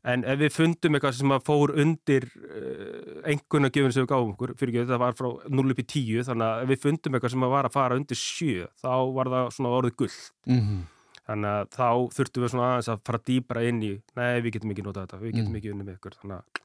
En 0.06 0.26
ef 0.30 0.38
við 0.38 0.51
fundum 0.53 0.97
eitthvað 0.97 1.16
sem 1.18 1.32
að 1.34 1.45
fór 1.47 1.72
undir 1.82 2.28
uh, 2.30 3.22
einhverna 3.26 3.72
gefinu 3.74 3.95
sem 3.95 4.06
við 4.06 4.12
gáum 4.12 4.34
okkur, 4.36 4.53
fyrir 4.60 4.76
ekki 4.76 4.89
það 4.91 5.01
var 5.01 5.16
frá 5.18 5.30
0 5.60 5.74
upp 5.74 5.82
í 5.82 5.86
10, 5.95 6.28
þannig 6.28 6.45
að 6.49 6.66
ef 6.66 6.72
við 6.72 6.84
fundum 6.84 7.18
eitthvað 7.18 7.34
sem 7.34 7.47
að 7.47 7.56
var 7.56 7.70
að 7.70 7.78
fara 7.78 7.97
undir 7.97 8.20
7, 8.22 8.68
þá 8.84 8.91
var 9.16 9.32
það 9.34 9.49
svona 9.58 9.74
orðið 9.80 9.97
gull. 10.03 10.20
Mm 10.45 10.60
-hmm. 10.60 10.84
Þannig 11.26 11.56
að 11.56 11.72
þá 11.74 11.89
þurftum 12.20 12.45
við 12.45 12.53
svona 12.53 12.68
aðeins 12.70 12.91
að 12.93 13.01
fara 13.10 13.24
dýbra 13.26 13.66
inn 13.66 13.82
í, 13.82 13.91
nei 14.20 14.41
við 14.45 14.51
getum 14.56 14.76
ekki 14.76 14.86
notað 14.86 15.08
þetta, 15.08 15.22
við 15.24 15.34
getum 15.39 15.49
mm. 15.49 15.58
ekki 15.58 15.74
unni 15.74 15.88
með 15.88 15.97
ykkur. 15.97 16.18
Þannig 16.22 16.38
að... 16.38 16.62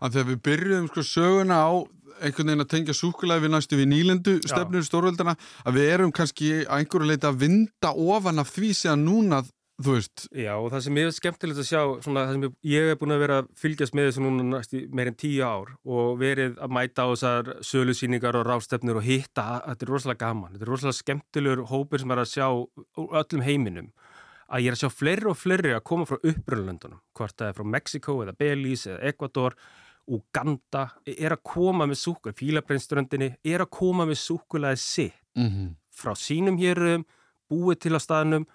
að 0.00 0.16
þegar 0.16 0.28
við 0.32 0.40
byrjuðum 0.48 0.88
sko 0.90 1.04
söguna 1.06 1.60
á 1.62 1.70
einhvern 2.20 2.50
veginn 2.50 2.64
að 2.64 2.70
tengja 2.74 2.96
súkulæði 2.96 3.44
við 3.44 3.52
næstu 3.54 3.78
við 3.78 3.88
nýlendu 3.92 4.34
stefnur 4.42 4.84
stórveldana, 4.84 5.36
að 5.62 5.78
við 5.78 5.92
erum 5.94 6.12
kannski 6.12 6.50
að 6.64 6.82
einhverju 6.82 7.10
leita 7.12 7.30
að 7.30 7.40
vinda 7.44 7.92
ofan 7.94 8.42
af 8.42 8.50
því 8.50 8.72
sem 8.76 9.04
núna 9.06 9.44
þú 9.80 9.96
veist 9.96 10.26
Já 10.36 10.52
og 10.56 10.68
það 10.72 10.84
sem 10.86 11.00
ég 11.00 11.08
er 11.08 11.16
skemmtilegt 11.16 11.62
að 11.62 11.68
sjá 11.68 11.80
svona, 12.04 12.26
sem 12.30 12.44
ég, 12.46 12.54
ég 12.72 12.88
hef 12.90 13.00
búin 13.00 13.14
að 13.14 13.22
vera 13.24 13.38
að 13.42 13.50
fylgjast 13.62 13.96
með 13.96 14.08
þessu 14.08 14.24
núna 14.24 14.46
næstu 14.48 14.82
meirinn 14.96 15.18
tíu 15.20 15.42
ár 15.46 15.74
og 15.84 16.20
verið 16.20 16.60
að 16.60 16.74
mæta 16.76 17.06
á 17.06 17.12
þessar 17.12 17.50
sölusýningar 17.66 18.38
og 18.40 18.46
rástefnir 18.48 19.00
og 19.00 19.06
hitta 19.06 19.46
þetta 19.66 19.86
er 19.86 19.92
rosalega 19.94 20.24
gaman, 20.26 20.54
þetta 20.54 20.66
er 20.66 20.72
rosalega 20.74 21.00
skemmtilegur 21.00 21.66
hópur 21.70 22.02
sem 22.02 22.14
er 22.14 22.22
að 22.22 22.32
sjá 22.34 22.46
öllum 23.00 23.44
heiminum 23.46 23.92
að 24.50 24.64
ég 24.64 24.72
er 24.72 24.78
að 24.78 24.82
sjá 24.82 24.90
fleiri 24.92 25.30
og 25.30 25.38
fleiri 25.38 25.76
að 25.76 25.86
koma 25.86 26.08
frá 26.08 26.18
uppröðlöndunum 26.18 27.02
hvort 27.16 27.36
það 27.38 27.52
er 27.52 27.58
frá 27.58 27.70
Mexiko 27.76 28.16
eða 28.24 28.36
Belize 28.40 28.96
eða 28.96 29.12
Ecuador 29.12 29.56
Uganda 30.10 30.88
er 31.06 31.34
að 31.36 31.42
koma 31.46 31.86
með 31.86 32.00
súkulæði, 32.00 32.38
Fílabreinströndinni 32.40 33.28
er 33.46 33.62
að 33.62 33.70
koma 33.76 34.06
með 34.08 34.18
súkulæði 34.24 34.80
sitt 34.82 35.18
mm 35.38 35.48
-hmm. 35.48 35.68
frá 35.94 36.14
sínum 36.18 36.58
hérum, 36.58 37.04
búið 37.50 37.78
til 37.84 37.94
á 37.94 38.00
staðnum 38.00 38.46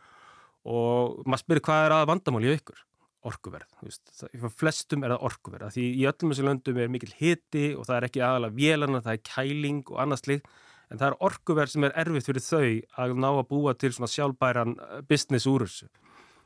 og 0.66 1.24
maður 1.26 1.44
spyrir 1.44 1.66
hvað 1.68 1.86
er 1.86 1.96
að 1.96 2.12
vandamáli 2.12 2.52
í 2.52 2.58
ykkur? 2.60 2.84
Orkuverð, 3.26 3.72
flestum 4.54 5.02
er 5.02 5.16
það 5.16 5.24
orkuverð 5.26 5.72
því 5.74 5.86
í 5.98 6.04
öllum 6.06 6.30
þessu 6.30 6.46
löndum 6.46 6.78
er 6.78 6.92
mikil 6.94 7.10
hiti 7.18 7.66
og 7.74 7.88
það 7.88 7.96
er 7.98 8.06
ekki 8.10 8.22
aðalega 8.22 8.58
vélana, 8.60 9.02
það 9.02 9.16
er 9.16 9.24
kæling 9.26 9.80
og 9.90 10.02
annað 10.04 10.22
slikt, 10.22 10.52
en 10.92 11.02
það 11.02 11.08
er 11.08 11.18
orkuverð 11.30 11.74
sem 11.74 11.88
er 11.88 11.96
erfitt 12.04 12.30
fyrir 12.30 12.46
þau 12.46 12.68
að 13.02 13.16
ná 13.24 13.30
að 13.32 13.48
búa 13.50 13.74
til 13.74 13.92
svona 13.96 14.12
sjálfbæran 14.14 14.76
eh, 14.78 15.00
business 15.10 15.50
úr 15.50 15.66
þessu 15.66 15.90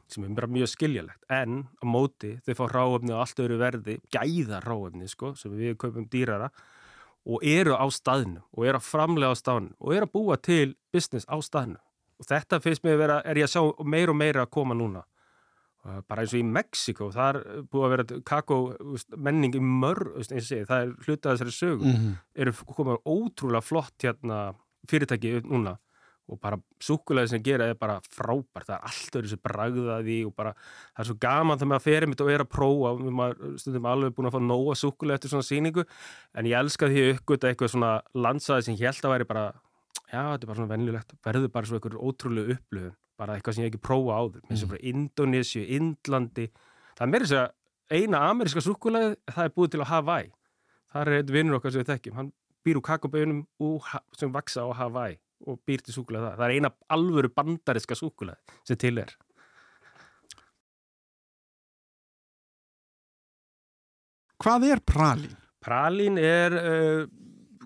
sem 0.09 0.25
er 0.25 0.33
bara 0.33 0.49
mjög 0.49 0.71
skiljalegt 0.71 1.27
en 1.29 1.65
á 1.69 1.83
móti 1.85 2.37
þau 2.45 2.55
fá 2.57 2.63
ráöfni 2.71 3.13
og 3.13 3.23
allt 3.25 3.41
öru 3.43 3.59
verði 3.61 3.99
gæða 4.13 4.61
ráöfni 4.63 5.09
sko 5.09 5.35
sem 5.37 5.53
við 5.57 5.75
kaupum 5.81 6.07
dýrara 6.09 6.49
og 7.29 7.43
eru 7.45 7.75
á 7.77 7.85
staðinu 7.93 8.41
og 8.55 8.65
eru 8.65 8.79
að 8.79 8.87
framlega 8.87 9.35
á 9.35 9.37
staðinu 9.37 9.75
og 9.77 9.93
eru 9.93 10.07
að 10.07 10.15
búa 10.15 10.39
til 10.41 10.73
business 10.93 11.29
á 11.29 11.37
staðinu 11.43 11.77
og 12.19 12.27
þetta 12.27 12.59
finnst 12.63 12.83
mér 12.83 12.97
að 12.97 13.03
vera, 13.05 13.17
er 13.23 13.39
ég 13.39 13.47
að 13.47 13.55
sjá 13.55 13.87
meira 13.87 14.13
og 14.13 14.19
meira 14.19 14.43
að 14.43 14.53
koma 14.57 14.77
núna. 14.77 15.05
Bara 16.09 16.25
eins 16.25 16.33
og 16.35 16.41
í 16.41 16.45
Mexiko, 16.45 17.07
það 17.15 17.29
er 17.29 17.67
búið 17.71 17.85
að 17.85 17.93
vera 17.93 18.21
kakó 18.27 18.57
menning 19.15 19.55
í 19.55 19.61
mörg 19.63 20.17
segi, 20.27 20.65
það 20.67 20.81
er 20.81 20.89
hlutað 21.05 21.37
þessari 21.37 21.53
sögu. 21.55 21.85
Mm 21.85 21.93
-hmm. 21.95 22.17
eru 22.35 22.53
komað 22.67 23.05
ótrúlega 23.05 23.63
flott 23.63 24.03
hérna, 24.03 24.39
fyrirtæki 24.89 25.39
núna. 25.47 25.77
Og 26.29 26.37
bara 26.37 26.59
súkulæði 26.77 27.29
sem 27.29 27.43
gera 27.43 27.65
er 27.65 27.73
bara 27.73 28.01
frábært, 28.05 28.67
það 28.67 28.75
er 28.75 28.83
allt 28.85 29.15
öðru 29.15 29.29
sem 29.29 29.39
bragðaði 29.41 30.25
og 30.27 30.35
bara 30.35 30.53
það 30.53 30.99
er 30.99 31.05
svo 31.05 31.15
gaman 31.19 31.57
þegar 31.57 31.69
maður 31.71 31.87
ferir 31.87 32.07
mitt 32.07 32.21
og 32.21 32.29
er 32.29 32.43
að 32.43 32.51
prófa. 32.53 32.91
Og 32.91 33.57
stundum 33.57 33.85
alveg 33.85 34.13
búin 34.13 34.27
að 34.27 34.35
fá 34.35 34.41
nóga 34.43 34.75
súkulæði 34.75 35.15
eftir 35.15 35.29
svona 35.29 35.47
síningu 35.47 35.85
en 36.35 36.45
ég 36.45 36.59
elska 36.59 36.85
því 36.85 37.01
að 37.01 37.15
uppgöta 37.15 37.49
eitthvað 37.49 37.71
svona 37.71 38.01
landsaði 38.13 38.61
sem 38.61 38.75
ég 38.75 38.91
held 38.91 39.05
að 39.05 39.13
væri 39.15 39.25
bara 39.25 39.53
já, 40.09 40.23
þetta 40.23 40.43
er 40.43 40.49
bara 40.49 40.59
svona 40.59 40.73
vennilegt, 40.73 41.15
verður 41.25 41.53
bara 41.53 41.69
svona 41.69 41.79
eitthvað 41.79 42.01
ótrúlega 42.09 42.57
upplöfun 42.57 42.97
bara 43.19 43.35
eitthvað 43.35 43.57
sem 43.57 43.65
ég 43.65 43.73
ekki 43.73 43.83
prófa 43.83 44.15
á 44.15 44.21
þau 44.31 44.41
eins 44.47 44.63
og 44.63 44.71
frá 44.71 44.83
Indonési, 44.91 45.63
Indlandi. 45.75 46.49
Það 46.95 47.05
er 47.05 47.11
meira 47.13 47.27
þess 47.27 47.39
að 47.39 47.99
eina 47.99 48.21
ameríska 48.29 48.63
súkulæði 48.63 49.15
það 49.27 49.45
er 49.45 49.55
búið 49.55 49.71
til 49.73 49.83
á 49.83 49.91
Hawaii. 49.91 50.29
Það 50.89 51.01
er 51.01 51.17
einn 51.17 51.33
vinnur 51.35 51.57
okkar 51.59 51.73
sem 51.73 51.83
við 51.83 51.91
þekkjum. 51.91 52.19
Hann 52.19 52.29
býr 52.65 52.79
úr 52.79 52.85
kakoböunum 52.85 53.41
sem 54.17 54.31
vaksa 54.35 54.63
á 54.63 54.71
Hawaii 54.81 55.19
og 55.47 55.59
býr 55.67 55.83
til 55.83 55.95
súkulæði 55.95 56.27
það 56.27 56.39
það 56.39 56.45
er 56.45 56.55
eina 56.55 56.71
alvöru 56.95 57.31
bandariska 57.35 57.97
súkulæði 57.99 58.59
sem 58.67 58.79
til 58.79 59.03
er. 59.03 59.13
Hvað 64.39 64.69
er 64.71 64.79
pralín? 64.87 65.35
Pralín 65.59 66.15
er 66.15 66.53
uh, 66.55 67.01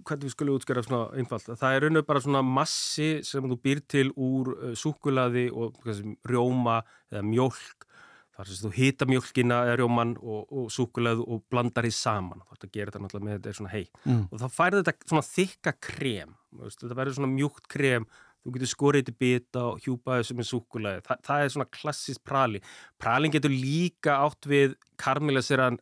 hvernig 0.08 0.30
við 0.30 0.36
skulum 0.36 0.60
útskjara 0.60 0.84
svona 0.86 1.06
einfalt. 1.20 1.50
Það 1.60 1.78
er 1.78 1.86
raun 1.86 2.02
og 2.02 2.10
bara 2.10 2.24
svona 2.24 2.44
massi 2.46 3.10
sem 3.28 3.50
þú 3.50 3.60
býr 3.64 3.82
til 3.90 4.10
úr 4.14 4.54
uh, 4.54 4.76
súkulaði 4.78 5.48
og 5.52 5.80
kannski, 5.84 6.16
rjóma 6.30 6.82
eða 7.12 7.26
mjölk 7.28 7.88
þar 8.34 8.50
sem 8.50 8.66
þú 8.66 8.72
hita 8.74 9.08
mjölkina 9.10 9.60
eða 9.68 9.80
rjóman 9.84 10.16
og, 10.18 10.46
og 10.50 10.70
súkulaði 10.74 11.26
og 11.28 11.44
blandar 11.54 11.86
því 11.86 11.94
saman. 11.98 12.44
Þá 12.44 12.52
er 12.52 12.58
þetta 12.58 12.70
að 12.70 12.78
gera 12.78 12.92
þetta 12.92 13.04
náttúrulega 13.04 13.28
með 13.28 13.40
þetta 13.40 13.52
er 13.52 13.58
svona 13.60 13.74
hei 13.74 13.84
mm. 14.04 14.22
og 14.30 14.42
þá 14.42 14.48
færður 14.58 14.86
þetta 14.86 15.12
svona 15.12 15.26
þykka 15.30 15.74
krem 15.88 16.38
þetta 16.64 16.98
verður 16.98 17.18
svona 17.20 17.34
mjúkt 17.34 17.68
krem. 17.72 18.08
Þú 18.44 18.52
getur 18.58 18.70
skorið 18.74 19.06
til 19.08 19.16
bita 19.24 19.62
og 19.70 19.86
hjúpa 19.86 20.18
þessu 20.20 20.36
með 20.36 20.48
súkulaði 20.50 21.04
Þa, 21.06 21.16
það 21.24 21.44
er 21.44 21.52
svona 21.54 21.68
klassist 21.72 22.22
prali. 22.28 22.60
Pralin 23.00 23.32
getur 23.32 23.54
líka 23.54 24.18
átt 24.26 24.50
við 24.52 24.74
karmilaseran 25.00 25.80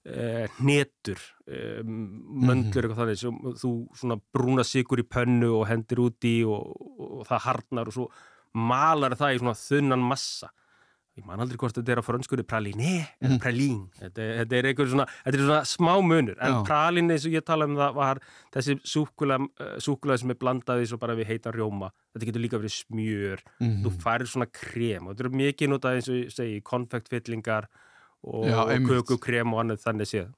Uh, 0.00 0.46
hnetur 0.56 1.18
uh, 1.44 1.82
möndlur 1.84 2.86
eitthvað 2.86 3.02
þannig 3.02 3.18
sem 3.20 3.40
þú 3.60 3.72
svona 4.00 4.16
brúna 4.32 4.64
sigur 4.64 5.02
í 5.02 5.04
pönnu 5.04 5.50
og 5.58 5.66
hendir 5.68 6.00
úti 6.00 6.38
og, 6.48 6.70
og 7.20 7.26
það 7.28 7.42
harnar 7.44 7.90
og 7.90 7.96
svo 7.98 8.06
malar 8.56 9.12
það 9.20 9.34
í 9.34 9.42
svona 9.42 9.58
þunnan 9.60 10.06
massa. 10.08 10.48
Ég 11.18 11.26
man 11.26 11.42
aldrei 11.42 11.58
hvort 11.60 11.74
þetta 11.76 11.92
er 11.92 12.00
á 12.00 12.04
franskunni 12.06 12.46
praliné 12.48 12.92
eða 13.18 13.34
mm. 13.34 13.40
pralín 13.42 13.82
þetta, 13.98 14.28
þetta 14.38 14.56
er 14.56 14.68
eitthvað 14.70 14.92
svona, 14.94 15.06
svona 15.36 15.58
smá 15.68 15.92
munur. 16.06 16.38
En 16.40 16.62
pralín 16.64 17.12
eins 17.12 17.26
og 17.28 17.36
ég 17.36 17.44
tala 17.44 17.66
um 17.68 17.76
það 17.76 17.98
var 17.98 18.22
þessi 18.54 18.78
súkulega 18.94 20.14
uh, 20.14 20.16
sem 20.22 20.32
er 20.32 20.40
blandaði 20.40 20.88
svo 20.88 21.00
bara 21.02 21.18
við 21.18 21.34
heita 21.34 21.52
rjóma. 21.52 21.90
Þetta 22.14 22.30
getur 22.30 22.44
líka 22.46 22.62
verið 22.62 22.76
smjör. 22.78 23.44
Mm 23.60 23.84
þú 23.84 23.94
farir 24.00 24.32
svona 24.32 24.48
krem 24.48 25.10
og 25.10 25.12
þetta 25.12 25.28
er 25.28 25.38
mikið 25.44 25.72
notað 25.74 25.98
eins 25.98 26.08
og 26.08 26.20
ég 26.22 26.34
segi 26.38 26.60
konfektfyllingar 26.72 27.68
og, 28.26 28.46
og 28.46 28.88
kökukrem 28.88 29.54
og 29.54 29.64
annað 29.64 29.84
þannig 29.84 30.10
séð. 30.10 30.30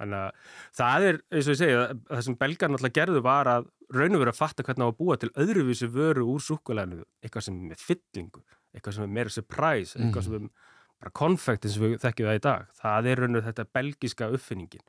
Þannig 0.00 0.16
að 0.16 0.54
það 0.78 1.06
er, 1.08 1.20
eins 1.28 1.48
og 1.48 1.52
ég 1.52 1.60
segja, 1.60 1.82
það 2.08 2.22
sem 2.26 2.38
belgar 2.40 2.72
náttúrulega 2.72 2.96
gerðu 3.00 3.22
var 3.26 3.50
að 3.52 3.66
raun 3.90 4.16
og 4.16 4.22
verið 4.22 4.32
að 4.32 4.38
fatta 4.38 4.64
hvernig 4.64 4.80
það 4.80 4.88
var 4.88 4.94
að 4.94 5.00
búa 5.02 5.16
til 5.20 5.30
öðruvísi 5.44 5.88
vöru 5.92 6.26
úr 6.32 6.44
súkulæðinu, 6.44 7.04
eitthvað 7.20 7.46
sem 7.46 7.58
er 7.58 7.72
með 7.74 7.82
fyllingu, 7.84 8.44
eitthvað 8.72 8.96
sem 8.96 9.04
er 9.04 9.12
meira 9.18 9.34
surprise, 9.34 9.98
eitthvað 9.98 10.26
sem 10.28 10.38
er 10.38 10.46
bara 11.00 11.14
konfekt 11.20 11.66
eins 11.66 11.76
og 11.76 11.84
við 11.84 11.98
þekkjum 12.04 12.30
það 12.30 12.38
í 12.38 12.44
dag. 12.46 12.72
Það 12.80 13.10
er 13.10 13.22
raun 13.24 13.40
og 13.40 13.44
þetta 13.48 13.66
belgiska 13.76 14.30
uppfinningin 14.36 14.86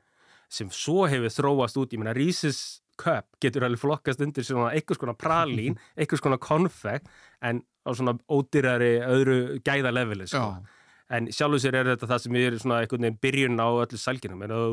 sem 0.52 0.68
svo 0.72 1.06
hefur 1.08 1.32
þróast 1.32 1.78
út, 1.80 1.92
ég 1.94 2.00
menna 2.02 2.12
Reese's 2.16 2.80
Cup 3.00 3.24
getur 3.40 3.64
alveg 3.64 3.80
flokkast 3.80 4.20
undir 4.20 4.44
svona 4.44 4.72
eitthvað 4.76 4.98
svona 5.00 5.14
pralín, 5.16 5.78
eitthvað 5.98 6.20
svona 6.20 6.40
konfekt 6.42 7.08
en 7.40 7.62
á 7.82 7.90
svona 7.96 8.14
ódýrari 8.30 8.98
öðru 9.00 9.38
gæða 9.64 9.92
leveli 9.96 10.28
sko. 10.28 10.44
En 11.12 11.28
sjálfur 11.28 11.60
sér 11.60 11.76
er 11.76 11.92
þetta 11.92 12.08
það 12.08 12.22
sem 12.24 12.36
er 12.40 12.58
svona 12.58 12.80
einhvern 12.82 13.04
veginn 13.04 13.22
byrjun 13.22 13.60
á 13.60 13.68
öllu 13.68 14.00
sælginum. 14.00 14.44
En 14.46 14.54
þú 14.54 14.66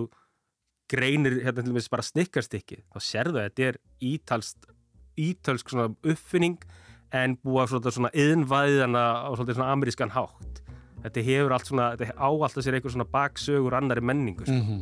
greinir 0.90 1.40
hérna 1.44 1.64
til 1.64 1.74
og 1.74 1.78
með 1.78 1.90
bara 1.94 2.06
snikkarstykki 2.08 2.84
þá 2.90 3.00
sérðu 3.04 3.42
að 3.42 3.50
þetta 3.50 3.68
er 3.68 3.80
ítalst 4.10 4.70
ítalsk 5.20 5.74
svona 5.74 5.90
uppfinning 6.08 6.58
en 7.16 7.36
búa 7.44 7.68
svona 7.68 7.92
svona 7.92 8.14
yðnvæðana 8.16 9.06
á 9.26 9.30
svona 9.36 9.70
amerískan 9.74 10.16
hátt. 10.16 10.64
Þetta 11.04 11.24
hefur 11.28 11.56
allt 11.56 11.70
svona, 11.70 11.92
þetta 12.00 12.18
á 12.20 12.30
alltaf 12.30 12.66
sér 12.66 12.80
einhver 12.80 12.96
svona 12.96 13.08
baksögur 13.08 13.78
annari 13.78 14.02
menningu 14.02 14.44
mm 14.48 14.62
-hmm. 14.62 14.82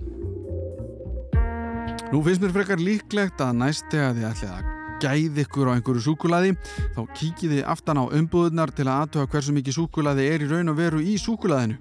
Nú 2.12 2.24
finnst 2.24 2.41
mér 2.41 2.53
frekar 2.55 2.80
líklegt 2.80 3.41
að 3.41 3.58
næsti 3.60 3.97
að 3.99 4.16
þið 4.16 4.28
ætlið 4.32 4.51
að 4.51 4.76
gæð 5.02 5.43
ykkur 5.43 5.70
á 5.70 5.76
einhverju 5.78 6.02
súkulaði 6.02 6.56
þá 6.95 7.02
kíkiði 7.18 7.62
aftan 7.70 8.02
á 8.02 8.10
umbúðunar 8.18 8.72
til 8.74 8.88
að 8.88 9.04
aðtöða 9.04 9.30
hversu 9.34 9.56
mikið 9.56 9.78
súkulaði 9.78 10.28
er 10.32 10.45
í 10.45 10.50
raun 10.50 10.72
og 10.72 10.78
veru 10.80 11.02
í 11.02 11.18
súkulaðinu. 11.22 11.78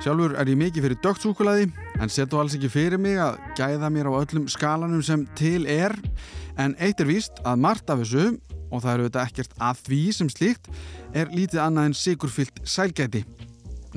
Sjálfur 0.00 0.34
er 0.40 0.48
ég 0.48 0.58
mikið 0.58 0.86
fyrir 0.86 1.00
dögt 1.04 1.24
súkulaði 1.26 1.66
en 2.00 2.12
setu 2.12 2.40
alls 2.40 2.56
ekki 2.56 2.70
fyrir 2.72 3.00
mig 3.00 3.20
að 3.20 3.36
gæða 3.58 3.90
mér 3.92 4.08
á 4.10 4.18
öllum 4.22 4.48
skalanum 4.50 5.02
sem 5.04 5.26
til 5.38 5.66
er 5.68 5.94
en 6.58 6.74
eitt 6.80 7.02
er 7.02 7.10
víst 7.10 7.42
að 7.44 7.60
margt 7.66 7.92
af 7.92 8.00
þessu 8.02 8.32
og 8.70 8.82
það 8.82 8.92
eru 8.94 9.10
þetta 9.10 9.26
ekkert 9.28 9.54
að 9.68 9.84
því 9.86 10.00
sem 10.16 10.32
slíkt 10.32 10.72
er 11.12 11.30
lítið 11.34 11.62
annað 11.66 11.90
en 11.90 11.98
sigurfyllt 12.00 12.62
sælgæti. 12.64 13.24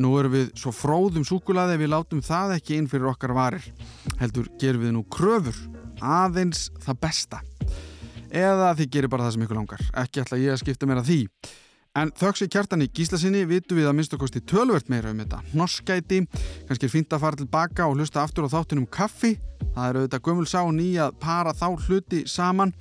Nú 0.01 0.11
erum 0.17 0.33
við 0.33 0.51
svo 0.57 0.73
fróðum 0.73 1.25
súkulaði 1.25 1.79
við 1.81 1.93
látum 1.93 2.21
það 2.25 2.57
ekki 2.57 2.77
inn 2.81 2.89
fyrir 2.89 3.11
okkar 3.13 3.35
varir. 3.37 3.65
Heldur 4.19 4.49
gerum 4.61 4.83
við 4.83 4.95
nú 4.97 5.05
kröfur 5.13 5.57
aðeins 6.01 6.67
það 6.83 7.01
besta 7.05 7.41
eða 8.33 8.71
þið 8.79 8.89
gerir 8.95 9.11
bara 9.13 9.27
það 9.27 9.35
sem 9.35 9.45
ykkur 9.45 9.59
langar 9.59 9.85
ekki 10.03 10.23
ætla 10.23 10.41
ég 10.41 10.55
að 10.55 10.63
skipta 10.63 10.89
mér 10.89 11.03
að 11.03 11.11
því 11.11 11.19
en 12.01 12.11
þauks 12.17 12.41
í 12.41 12.49
kjartan 12.49 12.83
í 12.85 12.89
gíslasinni 12.89 13.43
vitum 13.49 13.77
við 13.77 13.89
að 13.89 13.95
minnst 13.99 14.15
okkosti 14.17 14.41
tölvert 14.49 14.89
meira 14.89 15.13
um 15.13 15.21
þetta 15.21 15.43
norskæti, 15.53 16.23
kannski 16.67 16.89
er 16.89 16.93
fínt 16.93 17.13
að 17.13 17.23
fara 17.27 17.41
tilbaka 17.43 17.87
og 17.87 17.99
hlusta 17.99 18.23
aftur 18.23 18.49
á 18.49 18.53
þáttunum 18.55 18.89
kaffi 18.89 19.35
það 19.75 19.87
eru 19.89 20.03
auðvitað 20.03 20.25
gömul 20.27 20.49
sá 20.49 20.61
nýja 20.73 21.11
að 21.11 21.21
para 21.21 21.53
þá 21.53 21.67
hluti 21.85 22.25
saman 22.29 22.73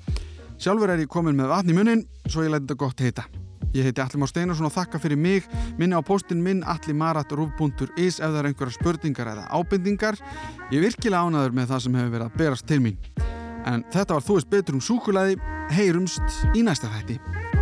sjálfur 0.56 0.94
er 0.94 1.04
ég 1.04 1.12
komin 1.12 1.36
með 1.36 1.52
vatn 1.52 1.74
í 1.74 1.78
munnin 1.78 2.04
svo 2.26 2.46
ég 2.46 2.54
læti 2.54 2.68
þetta 2.70 2.82
gott 2.86 3.04
heita 3.04 3.28
Ég 3.72 3.86
heiti 3.88 4.02
Alli 4.04 4.18
Már 4.20 4.28
Steinarsson 4.28 4.68
og 4.68 4.74
þakka 4.74 4.98
fyrir 5.00 5.16
mig. 5.16 5.46
Minna 5.80 5.96
á 5.96 6.04
postin 6.04 6.42
minn 6.44 6.60
allimarat.ruf.is 6.68 8.20
ef 8.20 8.26
það 8.26 8.40
er 8.42 8.50
einhverja 8.50 8.76
spurningar 8.76 9.32
eða 9.32 9.48
ábendingar. 9.48 10.20
Ég 10.68 10.82
er 10.82 10.90
virkilega 10.90 11.24
ánaður 11.24 11.56
með 11.56 11.72
það 11.72 11.86
sem 11.86 11.96
hefur 12.02 12.18
verið 12.18 12.28
að 12.28 12.42
berast 12.42 12.68
til 12.68 12.84
mín. 12.84 13.00
En 13.66 13.84
þetta 13.92 14.18
var 14.18 14.26
Þú 14.26 14.38
veist 14.38 14.50
betur 14.50 14.78
um 14.78 14.84
súkulæði, 14.84 15.38
heyrumst 15.72 16.42
í 16.56 16.64
næsta 16.66 16.90
þætti. 16.92 17.61